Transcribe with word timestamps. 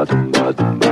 ba 0.00 0.06
dum 0.06 0.30
ba 0.32 0.52
dum 0.56 0.89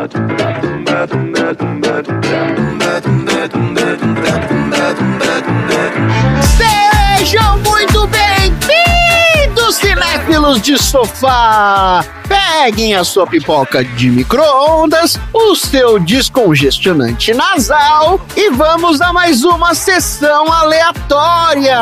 de 10.57 10.79
sofá! 10.79 12.03
Peguem 12.27 12.95
a 12.95 13.05
sua 13.05 13.27
pipoca 13.27 13.84
de 13.84 14.09
micro-ondas, 14.09 15.18
o 15.32 15.54
seu 15.54 15.98
descongestionante 15.98 17.34
nasal 17.34 18.21
e 18.34 18.50
vamos 18.50 19.00
a 19.00 19.12
mais 19.12 19.45
uma 19.45 19.75
sessão 19.75 20.50
aleatória! 20.50 21.79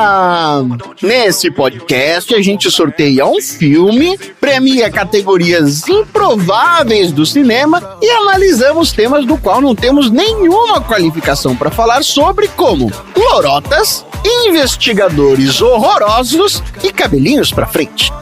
Nesse 1.00 1.50
podcast, 1.50 2.34
a 2.34 2.42
gente 2.42 2.70
sorteia 2.70 3.24
um 3.24 3.40
filme, 3.40 4.18
premia 4.40 4.90
categorias 4.90 5.86
improváveis 5.88 7.12
do 7.12 7.24
cinema 7.24 7.98
e 8.02 8.10
analisamos 8.10 8.90
temas 8.90 9.24
do 9.24 9.36
qual 9.36 9.60
não 9.60 9.74
temos 9.74 10.10
nenhuma 10.10 10.80
qualificação 10.80 11.54
para 11.54 11.70
falar 11.70 12.02
sobre, 12.02 12.48
como 12.48 12.90
lorotas, 13.16 14.04
investigadores 14.24 15.60
horrorosos 15.60 16.62
e 16.82 16.92
cabelinhos 16.92 17.52
pra 17.52 17.66
frente. 17.66 18.12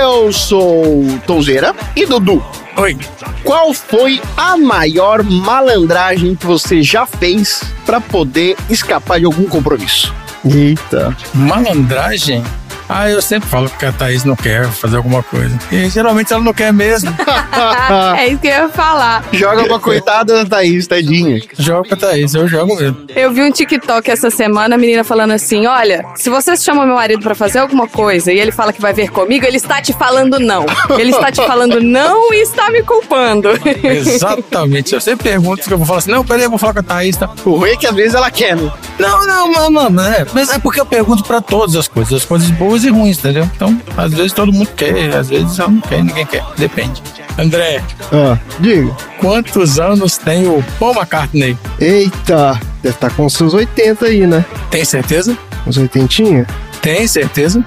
Eu 0.00 0.32
sou 0.32 1.04
Tonzeira 1.26 1.74
e 1.94 2.06
Dudu. 2.06 2.44
Oi. 2.76 2.96
Qual 3.44 3.72
foi 3.72 4.20
a 4.36 4.56
maior 4.56 5.22
malandragem 5.22 6.34
que 6.34 6.44
você 6.46 6.82
já 6.82 7.06
fez 7.06 7.62
pra 7.84 8.00
poder 8.00 8.56
escapar 8.68 9.18
de 9.18 9.24
algum 9.24 9.44
compromisso? 9.44 10.12
Eita. 10.44 11.16
Malandragem? 11.32 12.44
Ah, 12.88 13.10
eu 13.10 13.20
sempre 13.20 13.48
falo 13.48 13.68
que 13.68 13.84
a 13.84 13.92
Thaís 13.92 14.24
não 14.24 14.36
quer 14.36 14.66
fazer 14.68 14.96
alguma 14.96 15.22
coisa. 15.22 15.58
E 15.72 15.88
geralmente 15.88 16.32
ela 16.32 16.42
não 16.42 16.52
quer 16.52 16.72
mesmo. 16.72 17.12
é 18.16 18.28
isso 18.28 18.38
que 18.40 18.46
eu 18.46 18.52
ia 18.52 18.68
falar. 18.68 19.24
Joga 19.32 19.64
pra 19.64 19.78
coitada 19.78 20.44
da 20.44 20.56
Thaís, 20.56 20.86
tadinha. 20.86 21.40
Joga 21.58 21.88
pra 21.88 21.96
Thaís, 21.96 22.34
eu 22.34 22.46
jogo 22.46 22.76
mesmo. 22.76 23.06
Eu 23.14 23.32
vi 23.32 23.42
um 23.42 23.50
TikTok 23.50 24.10
essa 24.10 24.30
semana, 24.30 24.76
a 24.76 24.78
menina 24.78 25.02
falando 25.02 25.32
assim: 25.32 25.66
olha, 25.66 26.04
se 26.14 26.30
você 26.30 26.56
chama 26.56 26.86
meu 26.86 26.94
marido 26.94 27.22
pra 27.22 27.34
fazer 27.34 27.58
alguma 27.58 27.88
coisa 27.88 28.32
e 28.32 28.38
ele 28.38 28.52
fala 28.52 28.72
que 28.72 28.80
vai 28.80 28.92
ver 28.92 29.10
comigo, 29.10 29.44
ele 29.44 29.56
está 29.56 29.80
te 29.82 29.92
falando 29.92 30.38
não. 30.38 30.66
Ele 30.98 31.10
está 31.10 31.32
te 31.32 31.44
falando 31.44 31.80
não 31.80 32.32
e 32.32 32.42
está 32.42 32.70
me 32.70 32.82
culpando. 32.82 33.48
Exatamente. 33.82 34.94
Eu 34.94 35.00
sempre 35.00 35.30
pergunto 35.30 35.62
que 35.62 35.72
eu 35.72 35.78
vou 35.78 35.86
falar 35.86 35.98
assim: 35.98 36.10
não, 36.10 36.24
peraí, 36.24 36.44
eu 36.44 36.50
vou 36.50 36.58
falar 36.58 36.72
com 36.72 36.80
a 36.80 36.82
Thaís, 36.82 37.16
tá? 37.16 37.30
O 37.44 37.56
ruim 37.56 37.70
é 37.70 37.76
que 37.76 37.86
às 37.86 37.94
vezes 37.94 38.14
ela 38.14 38.30
quer, 38.30 38.56
né? 38.56 38.70
Não, 38.98 39.26
não, 39.26 39.52
não, 39.52 39.70
não, 39.70 39.90
não 39.90 40.04
é. 40.04 40.26
Mas 40.32 40.50
é 40.50 40.58
porque 40.58 40.80
eu 40.80 40.86
pergunto 40.86 41.24
pra 41.24 41.40
todas 41.40 41.76
as 41.76 41.88
coisas, 41.88 42.12
as 42.12 42.24
coisas 42.24 42.50
boas 42.50 42.75
e 42.84 42.88
ruins, 42.90 43.18
entendeu? 43.18 43.48
Então, 43.54 43.80
às 43.96 44.12
vezes 44.12 44.32
todo 44.32 44.52
mundo 44.52 44.68
quer, 44.76 45.14
às 45.14 45.28
vezes 45.28 45.56
não 45.58 45.80
quer, 45.80 46.02
ninguém 46.04 46.26
quer. 46.26 46.44
Depende. 46.56 47.02
André, 47.38 47.82
Ah, 48.12 48.38
diga. 48.60 48.96
quantos 49.20 49.78
anos 49.78 50.16
tem 50.16 50.46
o 50.46 50.64
Paul 50.78 50.94
McCartney? 50.94 51.56
Eita. 51.78 52.58
Deve 52.82 52.94
estar 52.94 53.10
com 53.10 53.26
os 53.26 53.34
seus 53.34 53.52
80 53.52 54.06
aí, 54.06 54.26
né? 54.26 54.44
Tem 54.70 54.84
certeza? 54.84 55.36
Uns 55.66 55.76
80? 55.76 56.46
Tem 56.80 57.06
certeza? 57.06 57.62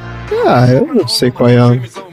Ah, 0.48 0.66
eu 0.68 0.88
não 0.94 1.08
sei 1.08 1.30
qual 1.30 1.50
é 1.50 1.58
a 1.58 1.68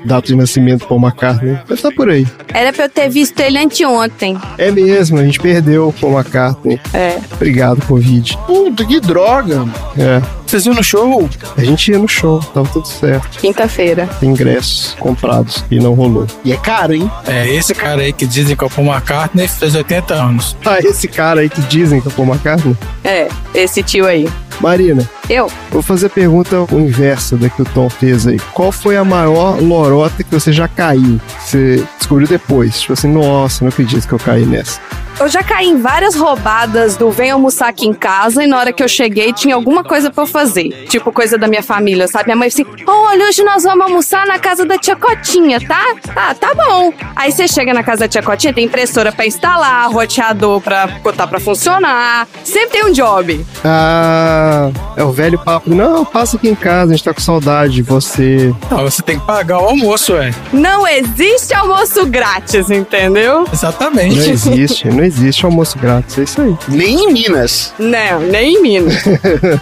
data 0.07 0.27
de 0.27 0.35
nascimento 0.37 0.81
do 0.81 0.87
Paul 0.87 1.01
McCartney. 1.01 1.55
Deve 1.55 1.75
estar 1.75 1.91
por 1.93 2.09
aí. 2.09 2.27
Era 2.55 2.73
pra 2.73 2.85
eu 2.87 2.89
ter 2.89 3.09
visto 3.11 3.39
ele 3.41 3.59
anteontem. 3.59 4.39
É 4.57 4.71
mesmo, 4.71 5.19
a 5.19 5.25
gente 5.25 5.39
perdeu 5.41 5.89
o 5.89 5.93
Paul 5.93 6.15
McCartney. 6.15 6.81
É. 6.95 7.19
Obrigado, 7.33 7.85
Covid. 7.87 8.39
Puta, 8.47 8.85
que 8.85 9.01
droga. 9.01 9.67
É. 9.99 10.23
Vocês 10.47 10.63
viram 10.63 10.77
no 10.77 10.85
show? 10.85 11.29
A 11.57 11.65
gente 11.65 11.91
ia 11.91 11.99
no 11.99 12.07
show, 12.09 12.39
tava 12.55 12.69
tudo 12.69 12.87
certo. 12.87 13.39
Quinta-feira. 13.39 14.09
Tem 14.21 14.31
ingressos 14.31 14.95
comprados 15.01 15.65
e 15.71 15.81
não 15.81 15.93
rolou. 15.95 16.27
E 16.45 16.53
é 16.53 16.57
caro, 16.57 16.95
hein? 16.95 17.11
É, 17.27 17.49
esse 17.53 17.75
cara 17.75 18.03
aí 18.03 18.13
que 18.13 18.25
dizem 18.27 18.55
que 18.55 18.63
é 18.63 18.67
o 18.67 18.71
Paul 18.71 18.87
McCartney 18.87 19.49
fez 19.49 19.75
80 19.75 20.15
anos. 20.15 20.57
Ah, 20.65 20.79
esse 20.79 21.09
cara 21.09 21.41
aí 21.41 21.49
que 21.51 21.61
dizem 21.63 22.01
que 22.01 22.07
é 22.07 22.11
o 22.11 22.15
Paul 22.15 22.29
McCartney? 22.29 22.77
É, 23.03 23.29
esse 23.55 23.83
tio 23.83 24.07
aí. 24.07 24.29
Marina, 24.61 25.07
Eu? 25.29 25.51
vou 25.71 25.83
fazer 25.83 26.07
a 26.07 26.11
pergunta 26.11 26.57
inversa 26.73 27.37
da 27.37 27.51
que 27.51 27.61
o 27.61 27.65
Tom 27.67 27.91
fez 27.91 28.27
aí. 28.27 28.39
Qual 28.55 28.73
foi 28.73 28.97
a 28.97 29.05
maior 29.05 29.61
lorota 29.97 30.23
que 30.23 30.31
você 30.31 30.53
já 30.53 30.69
caiu? 30.69 31.21
Você 31.41 31.85
descobriu 31.99 32.29
depois. 32.29 32.81
Tipo 32.81 32.93
assim, 32.93 33.09
nossa, 33.09 33.65
não 33.65 33.69
acredito 33.71 34.07
que 34.07 34.13
eu 34.13 34.19
caí 34.19 34.45
nessa. 34.45 34.81
Eu 35.19 35.29
já 35.29 35.43
caí 35.43 35.69
em 35.69 35.81
várias 35.81 36.15
roubadas 36.15 36.95
do 36.97 37.11
vem 37.11 37.31
almoçar 37.31 37.69
aqui 37.69 37.87
em 37.87 37.95
casa 37.95 38.45
e 38.45 38.47
na 38.47 38.59
hora 38.59 38.71
que 38.73 38.83
eu 38.83 38.89
cheguei 38.89 39.33
tinha 39.33 39.55
alguma 39.55 39.83
coisa 39.83 40.11
pra 40.11 40.25
eu 40.25 40.27
fazer. 40.27 40.87
Tipo 40.91 41.11
coisa 41.11 41.39
da 41.39 41.49
minha 41.49 41.63
família, 41.63 42.07
sabe? 42.07 42.27
Minha 42.27 42.37
mãe 42.37 42.49
assim, 42.49 42.67
olha, 42.87 43.27
hoje 43.27 43.43
nós 43.43 43.63
vamos 43.63 43.87
almoçar 43.87 44.27
na 44.27 44.39
casa 44.39 44.67
da 44.67 44.77
tia 44.77 44.95
Cotinha, 44.95 45.59
tá? 45.67 45.95
Ah, 46.15 46.35
tá 46.35 46.53
bom. 46.55 46.93
Aí 47.15 47.33
você 47.33 47.49
chega 47.49 47.73
na 47.73 47.83
casa 47.83 48.01
da 48.01 48.09
tia 48.09 48.23
Cotinha, 48.23 48.53
tem 48.53 48.67
impressora 48.67 49.11
pra 49.11 49.25
instalar, 49.27 49.91
roteador 49.91 50.61
pra 50.61 50.87
botar 50.87 51.27
pra 51.27 51.41
funcionar. 51.41 52.29
Sempre 52.45 52.71
tem 52.73 52.85
um 52.85 52.93
job. 52.93 53.45
Ah, 53.65 54.71
é 54.99 55.03
o 55.03 55.13
velho 55.13 55.39
papo. 55.39 55.75
Não, 55.75 56.05
passa 56.05 56.37
aqui 56.37 56.49
em 56.49 56.55
casa, 56.55 56.93
a 56.93 56.95
gente 56.95 57.05
tá 57.05 57.15
com 57.15 57.21
saudade 57.21 57.73
de 57.73 57.83
você. 57.83 58.55
Não, 58.71 58.83
você 58.83 59.03
tem 59.03 59.19
que 59.19 59.25
pagar 59.27 59.61
o 59.61 59.65
almoço, 59.65 60.15
é. 60.15 60.31
Não 60.53 60.87
existe 60.87 61.55
almoço 61.55 62.05
grátis, 62.05 62.71
entendeu? 62.71 63.45
Não 63.45 63.53
Exatamente. 63.53 64.31
existe, 64.31 64.89
não 64.89 65.06
existe 65.07 65.45
almoço 65.45 65.79
grátis, 65.79 66.19
é 66.19 66.23
isso 66.23 66.41
aí. 66.41 66.57
Nem 66.69 67.05
em 67.05 67.13
Minas. 67.13 67.73
Não, 67.79 68.21
nem 68.21 68.57
em 68.57 68.63
Minas. 68.63 69.03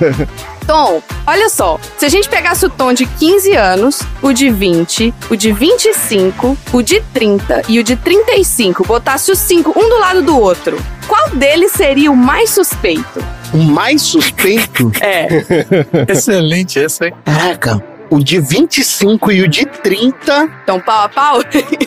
Tom, 0.67 1.03
olha 1.27 1.49
só. 1.49 1.79
Se 1.99 2.07
a 2.07 2.09
gente 2.09 2.29
pegasse 2.29 2.65
o 2.65 2.71
Tom 2.71 2.93
de 2.93 3.05
15 3.05 3.53
anos, 3.55 4.01
o 4.23 4.33
de 4.33 4.51
20, 4.51 5.13
o 5.31 5.37
de 5.37 5.53
25, 5.53 6.57
o 6.73 6.83
de 6.83 7.01
30 7.13 7.63
e 7.69 7.79
o 7.79 7.85
de 7.85 7.97
35, 7.97 8.87
botasse 8.87 9.31
os 9.31 9.39
cinco 9.39 9.79
um 9.79 9.89
do 9.89 9.99
lado 9.99 10.23
do 10.23 10.39
outro, 10.39 10.79
qual 11.07 11.31
deles 11.31 11.73
seria 11.73 12.11
o 12.11 12.17
mais 12.17 12.51
suspeito? 12.51 13.23
O 13.53 13.59
mais 13.59 14.03
suspeito. 14.03 14.91
É, 15.01 15.29
Excelente 16.11 16.79
esse, 16.79 17.07
hein? 17.07 17.15
Caraca. 17.25 17.94
O 18.11 18.23
de 18.23 18.41
25 18.41 19.33
e 19.33 19.43
o 19.43 19.49
de 19.49 19.67
30 19.67 20.51
então 20.63 20.81
pau 20.81 21.05
a 21.05 21.09
pau? 21.09 21.41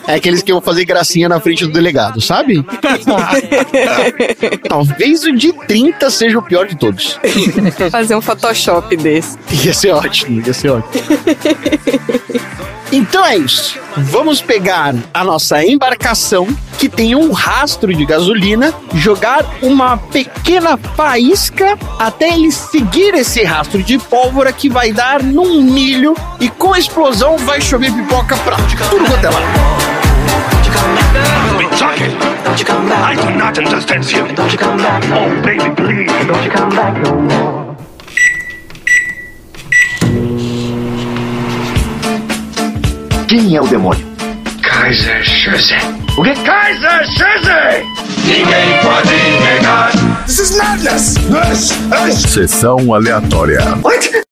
é 0.07 0.15
aqueles 0.15 0.41
que 0.41 0.51
vão 0.51 0.61
fazer 0.61 0.85
gracinha 0.85 1.29
na 1.29 1.39
frente 1.39 1.65
do 1.65 1.71
delegado, 1.71 2.19
sabe? 2.21 2.65
Talvez 4.67 5.23
o 5.23 5.31
de 5.31 5.53
30 5.53 6.09
seja 6.09 6.37
o 6.39 6.41
pior 6.41 6.67
de 6.67 6.77
todos. 6.77 7.19
Fazer 7.91 8.15
um 8.15 8.21
Photoshop 8.21 8.95
desse. 8.97 9.37
Ia 9.63 9.73
ser 9.73 9.91
ótimo, 9.91 10.41
ia 10.45 10.53
ser 10.53 10.69
ótimo. 10.69 11.03
Então 12.91 13.25
é 13.25 13.37
isso. 13.37 13.79
Vamos 13.97 14.41
pegar 14.41 14.95
a 15.13 15.23
nossa 15.23 15.63
embarcação, 15.65 16.47
que 16.77 16.87
tem 16.87 17.15
um 17.15 17.31
rastro 17.31 17.93
de 17.93 18.05
gasolina, 18.05 18.73
jogar 18.93 19.43
uma 19.61 19.97
pequena 19.97 20.77
faísca 20.77 21.77
até 21.99 22.29
ele 22.33 22.51
seguir 22.51 23.13
esse 23.15 23.43
rastro 23.43 23.83
de 23.83 23.97
pólvora 23.97 24.53
que 24.53 24.69
vai 24.69 24.93
dar 24.93 25.21
num 25.21 25.61
milho 25.61 26.15
e 26.39 26.47
com 26.49 26.73
a 26.73 26.79
explosão 26.79 27.37
vai 27.37 27.59
chover 27.59 27.91
pipoca 27.91 28.37
pra 28.37 28.55
tudo 28.89 29.05
quanto 29.05 29.25
é 29.25 29.29
lado. 29.29 29.87
Don't 32.43 32.59
you 32.59 32.65
come 32.65 32.87
back. 32.87 33.03
I 33.03 33.15
do 33.15 33.37
not 33.37 33.57
understand 33.57 34.09
you. 34.11 34.33
Don't 34.33 34.51
you 34.51 34.57
come 34.57 34.77
back. 34.77 35.03
Oh, 35.11 35.41
baby, 35.41 35.69
please. 35.75 36.11
Don't 36.25 36.43
you 36.43 36.51
come 36.51 36.69
back 36.69 36.97
no 37.03 37.21
more. 37.21 37.66
Quem 43.27 43.57
é 43.57 43.61
o 43.61 43.67
demônio? 43.67 44.05
Kaiser 44.63 45.21
Söze. 45.27 45.75
O 46.17 46.23
que? 46.23 46.33
Kaiser 46.33 47.05
Söze! 47.05 47.83
Ninguém 48.25 48.81
pode 48.81 49.15
negar. 49.43 49.91
This 50.25 50.39
is 50.39 50.57
madness. 50.57 51.15
This 51.15 51.71
is... 52.23 52.31
Sessão 52.31 52.93
aleatória. 52.93 53.59
What? 53.83 54.26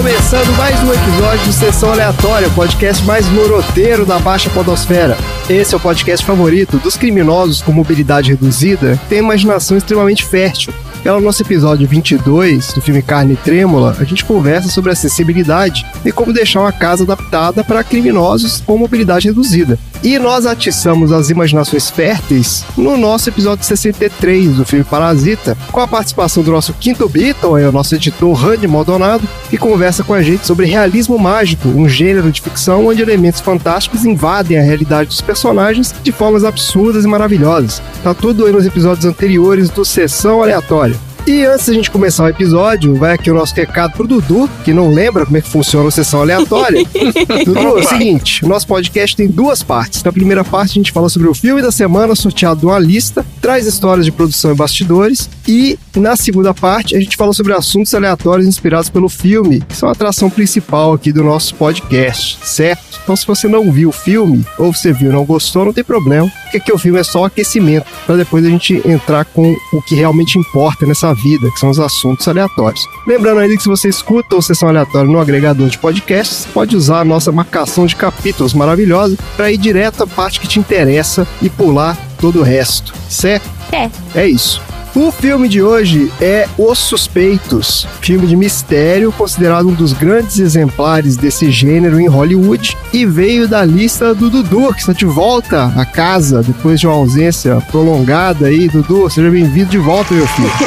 Começando 0.00 0.56
mais 0.56 0.82
um 0.82 0.94
episódio 0.94 1.44
de 1.44 1.52
Sessão 1.52 1.92
Aleatória, 1.92 2.48
o 2.48 2.54
podcast 2.54 3.04
mais 3.04 3.28
moroteiro 3.28 4.06
da 4.06 4.18
Baixa 4.18 4.48
Podosfera. 4.48 5.14
Esse 5.46 5.74
é 5.74 5.76
o 5.76 5.80
podcast 5.80 6.24
favorito 6.24 6.78
dos 6.78 6.96
criminosos 6.96 7.60
com 7.60 7.70
mobilidade 7.70 8.30
reduzida 8.30 8.96
que 8.96 9.10
tem 9.10 9.18
imaginação 9.18 9.76
extremamente 9.76 10.24
fértil. 10.24 10.72
Pelo 11.02 11.18
nosso 11.18 11.42
episódio 11.42 11.88
22 11.88 12.74
do 12.74 12.82
filme 12.82 13.00
Carne 13.00 13.34
Trêmula, 13.34 13.96
a 13.98 14.04
gente 14.04 14.22
conversa 14.22 14.68
sobre 14.68 14.92
acessibilidade 14.92 15.86
e 16.04 16.12
como 16.12 16.32
deixar 16.32 16.60
uma 16.60 16.72
casa 16.72 17.04
adaptada 17.04 17.64
para 17.64 17.82
criminosos 17.82 18.62
com 18.66 18.76
mobilidade 18.76 19.28
reduzida. 19.28 19.78
E 20.02 20.18
nós 20.18 20.46
atiçamos 20.46 21.12
as 21.12 21.28
imaginações 21.28 21.90
férteis 21.90 22.64
no 22.76 22.96
nosso 22.96 23.28
episódio 23.28 23.64
63 23.64 24.56
do 24.56 24.64
filme 24.64 24.84
Parasita, 24.84 25.56
com 25.70 25.80
a 25.80 25.88
participação 25.88 26.42
do 26.42 26.50
nosso 26.50 26.72
quinto 26.74 27.08
Beatle, 27.08 27.58
é 27.58 27.68
o 27.68 27.72
nosso 27.72 27.94
editor 27.94 28.32
Randy 28.32 28.66
Maldonado, 28.66 29.28
que 29.48 29.58
conversa 29.58 30.02
com 30.02 30.14
a 30.14 30.22
gente 30.22 30.46
sobre 30.46 30.66
realismo 30.66 31.18
mágico, 31.18 31.68
um 31.68 31.88
gênero 31.88 32.30
de 32.30 32.40
ficção 32.40 32.86
onde 32.86 33.02
elementos 33.02 33.40
fantásticos 33.40 34.04
invadem 34.04 34.58
a 34.58 34.62
realidade 34.62 35.08
dos 35.08 35.20
personagens 35.20 35.94
de 36.02 36.12
formas 36.12 36.44
absurdas 36.44 37.04
e 37.04 37.08
maravilhosas. 37.08 37.82
Tá 38.02 38.14
tudo 38.14 38.46
aí 38.46 38.52
nos 38.52 38.66
episódios 38.66 39.04
anteriores 39.04 39.68
do 39.68 39.84
Sessão 39.84 40.42
Aleatória. 40.42 40.89
E 41.30 41.44
antes 41.44 41.66
da 41.66 41.72
gente 41.72 41.92
começar 41.92 42.24
o 42.24 42.28
episódio, 42.28 42.96
vai 42.96 43.14
aqui 43.14 43.30
o 43.30 43.34
nosso 43.34 43.54
recado 43.54 43.92
pro 43.92 44.04
Dudu, 44.04 44.50
que 44.64 44.72
não 44.72 44.92
lembra 44.92 45.24
como 45.24 45.36
é 45.36 45.40
que 45.40 45.48
funciona 45.48 45.86
a 45.86 45.90
sessão 45.92 46.22
aleatória. 46.22 46.84
Dudu, 47.46 47.78
é 47.78 47.82
o 47.82 47.84
seguinte: 47.84 48.44
o 48.44 48.48
nosso 48.48 48.66
podcast 48.66 49.14
tem 49.14 49.28
duas 49.28 49.62
partes. 49.62 50.02
Na 50.02 50.10
primeira 50.10 50.42
parte, 50.42 50.72
a 50.72 50.74
gente 50.74 50.90
fala 50.90 51.08
sobre 51.08 51.28
o 51.28 51.34
filme 51.34 51.62
da 51.62 51.70
semana, 51.70 52.16
sorteado 52.16 52.58
de 52.58 52.66
uma 52.66 52.80
lista, 52.80 53.24
traz 53.40 53.64
histórias 53.64 54.04
de 54.04 54.10
produção 54.10 54.50
e 54.50 54.56
bastidores. 54.56 55.30
E 55.46 55.78
na 55.94 56.16
segunda 56.16 56.52
parte, 56.52 56.96
a 56.96 57.00
gente 57.00 57.16
fala 57.16 57.32
sobre 57.32 57.52
assuntos 57.52 57.94
aleatórios 57.94 58.48
inspirados 58.48 58.90
pelo 58.90 59.08
filme, 59.08 59.60
que 59.60 59.76
são 59.76 59.88
a 59.88 59.92
atração 59.92 60.28
principal 60.28 60.94
aqui 60.94 61.12
do 61.12 61.22
nosso 61.22 61.54
podcast, 61.54 62.40
certo? 62.42 62.90
Então, 63.02 63.16
se 63.16 63.26
você 63.26 63.48
não 63.48 63.72
viu 63.72 63.88
o 63.88 63.92
filme, 63.92 64.44
ou 64.58 64.72
você 64.72 64.92
viu 64.92 65.10
e 65.10 65.12
não 65.12 65.24
gostou, 65.24 65.64
não 65.64 65.72
tem 65.72 65.82
problema, 65.82 66.30
porque 66.42 66.58
aqui 66.58 66.72
o 66.72 66.78
filme 66.78 66.98
é 67.00 67.02
só 67.02 67.24
aquecimento, 67.24 67.86
para 68.06 68.16
depois 68.16 68.44
a 68.44 68.48
gente 68.48 68.80
entrar 68.86 69.24
com 69.24 69.54
o 69.72 69.82
que 69.82 69.94
realmente 69.94 70.38
importa 70.38 70.86
nessa 70.86 71.12
vida, 71.14 71.19
que 71.20 71.60
são 71.60 71.70
os 71.70 71.78
assuntos 71.78 72.26
aleatórios. 72.26 72.86
Lembrando 73.06 73.40
ainda 73.40 73.56
que 73.56 73.62
se 73.62 73.68
você 73.68 73.88
escuta 73.88 74.36
o 74.36 74.42
Sessão 74.42 74.68
Aleatória 74.68 75.10
no 75.10 75.20
agregador 75.20 75.68
de 75.68 75.78
podcasts, 75.78 76.46
pode 76.52 76.76
usar 76.76 77.00
a 77.00 77.04
nossa 77.04 77.30
marcação 77.30 77.86
de 77.86 77.96
capítulos 77.96 78.54
maravilhosa 78.54 79.16
para 79.36 79.50
ir 79.50 79.58
direto 79.58 80.02
à 80.02 80.06
parte 80.06 80.40
que 80.40 80.48
te 80.48 80.58
interessa 80.58 81.26
e 81.42 81.48
pular 81.48 81.96
todo 82.18 82.40
o 82.40 82.42
resto, 82.42 82.92
certo? 83.08 83.48
É. 83.72 83.90
É 84.14 84.26
isso. 84.26 84.60
O 84.94 85.12
filme 85.12 85.48
de 85.48 85.62
hoje 85.62 86.12
é 86.20 86.48
Os 86.58 86.76
Suspeitos, 86.80 87.86
filme 88.00 88.26
de 88.26 88.34
mistério 88.34 89.12
considerado 89.12 89.68
um 89.68 89.72
dos 89.72 89.92
grandes 89.92 90.40
exemplares 90.40 91.16
desse 91.16 91.48
gênero 91.48 92.00
em 92.00 92.08
Hollywood 92.08 92.76
e 92.92 93.06
veio 93.06 93.46
da 93.46 93.64
lista 93.64 94.12
do 94.12 94.28
Dudu, 94.28 94.74
que 94.74 94.80
está 94.80 94.92
de 94.92 95.04
volta 95.04 95.72
à 95.76 95.86
casa 95.86 96.42
depois 96.42 96.80
de 96.80 96.88
uma 96.88 96.96
ausência 96.96 97.60
prolongada 97.70 98.46
aí. 98.46 98.68
Dudu, 98.68 99.08
seja 99.08 99.30
bem-vindo 99.30 99.70
de 99.70 99.78
volta, 99.78 100.12
meu 100.12 100.26
filho. 100.26 100.50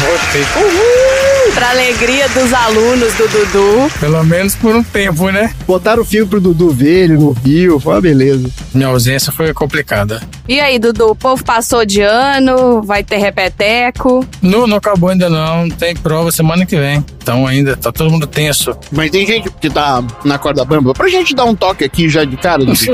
voltei. 0.00 1.54
Pra 1.54 1.70
alegria 1.70 2.28
dos 2.28 2.52
alunos 2.52 3.14
do 3.14 3.28
Dudu. 3.28 3.90
Pelo 4.00 4.24
menos 4.24 4.56
por 4.56 4.74
um 4.74 4.82
tempo, 4.82 5.30
né? 5.30 5.52
Botaram 5.66 6.02
o 6.02 6.04
filme 6.04 6.28
pro 6.28 6.40
Dudu 6.40 6.70
ver 6.70 7.04
ele 7.04 7.14
no 7.14 7.30
Rio, 7.30 7.78
foi 7.78 7.94
uma 7.94 8.00
beleza. 8.00 8.50
Minha 8.76 8.88
ausência 8.88 9.32
foi 9.32 9.54
complicada. 9.54 10.20
E 10.46 10.60
aí, 10.60 10.78
Dudu, 10.78 11.10
o 11.10 11.16
povo 11.16 11.42
passou 11.42 11.86
de 11.86 12.02
ano, 12.02 12.82
vai 12.82 13.02
ter 13.02 13.16
repeteco. 13.16 14.22
Não, 14.42 14.66
não 14.66 14.76
acabou 14.76 15.08
ainda 15.08 15.30
não. 15.30 15.68
Tem 15.70 15.96
prova 15.96 16.30
semana 16.30 16.66
que 16.66 16.76
vem. 16.76 17.02
Então 17.22 17.46
ainda 17.46 17.74
tá 17.74 17.90
todo 17.90 18.10
mundo 18.10 18.26
tenso. 18.26 18.76
Mas 18.92 19.10
tem 19.10 19.26
gente 19.26 19.50
que 19.50 19.70
tá 19.70 20.04
na 20.24 20.38
corda 20.38 20.62
bamba. 20.62 20.92
Pra 20.92 21.08
gente 21.08 21.34
dar 21.34 21.46
um 21.46 21.54
toque 21.54 21.84
aqui 21.84 22.06
já 22.08 22.24
de 22.24 22.36
cara, 22.36 22.58
Dudu. 22.58 22.72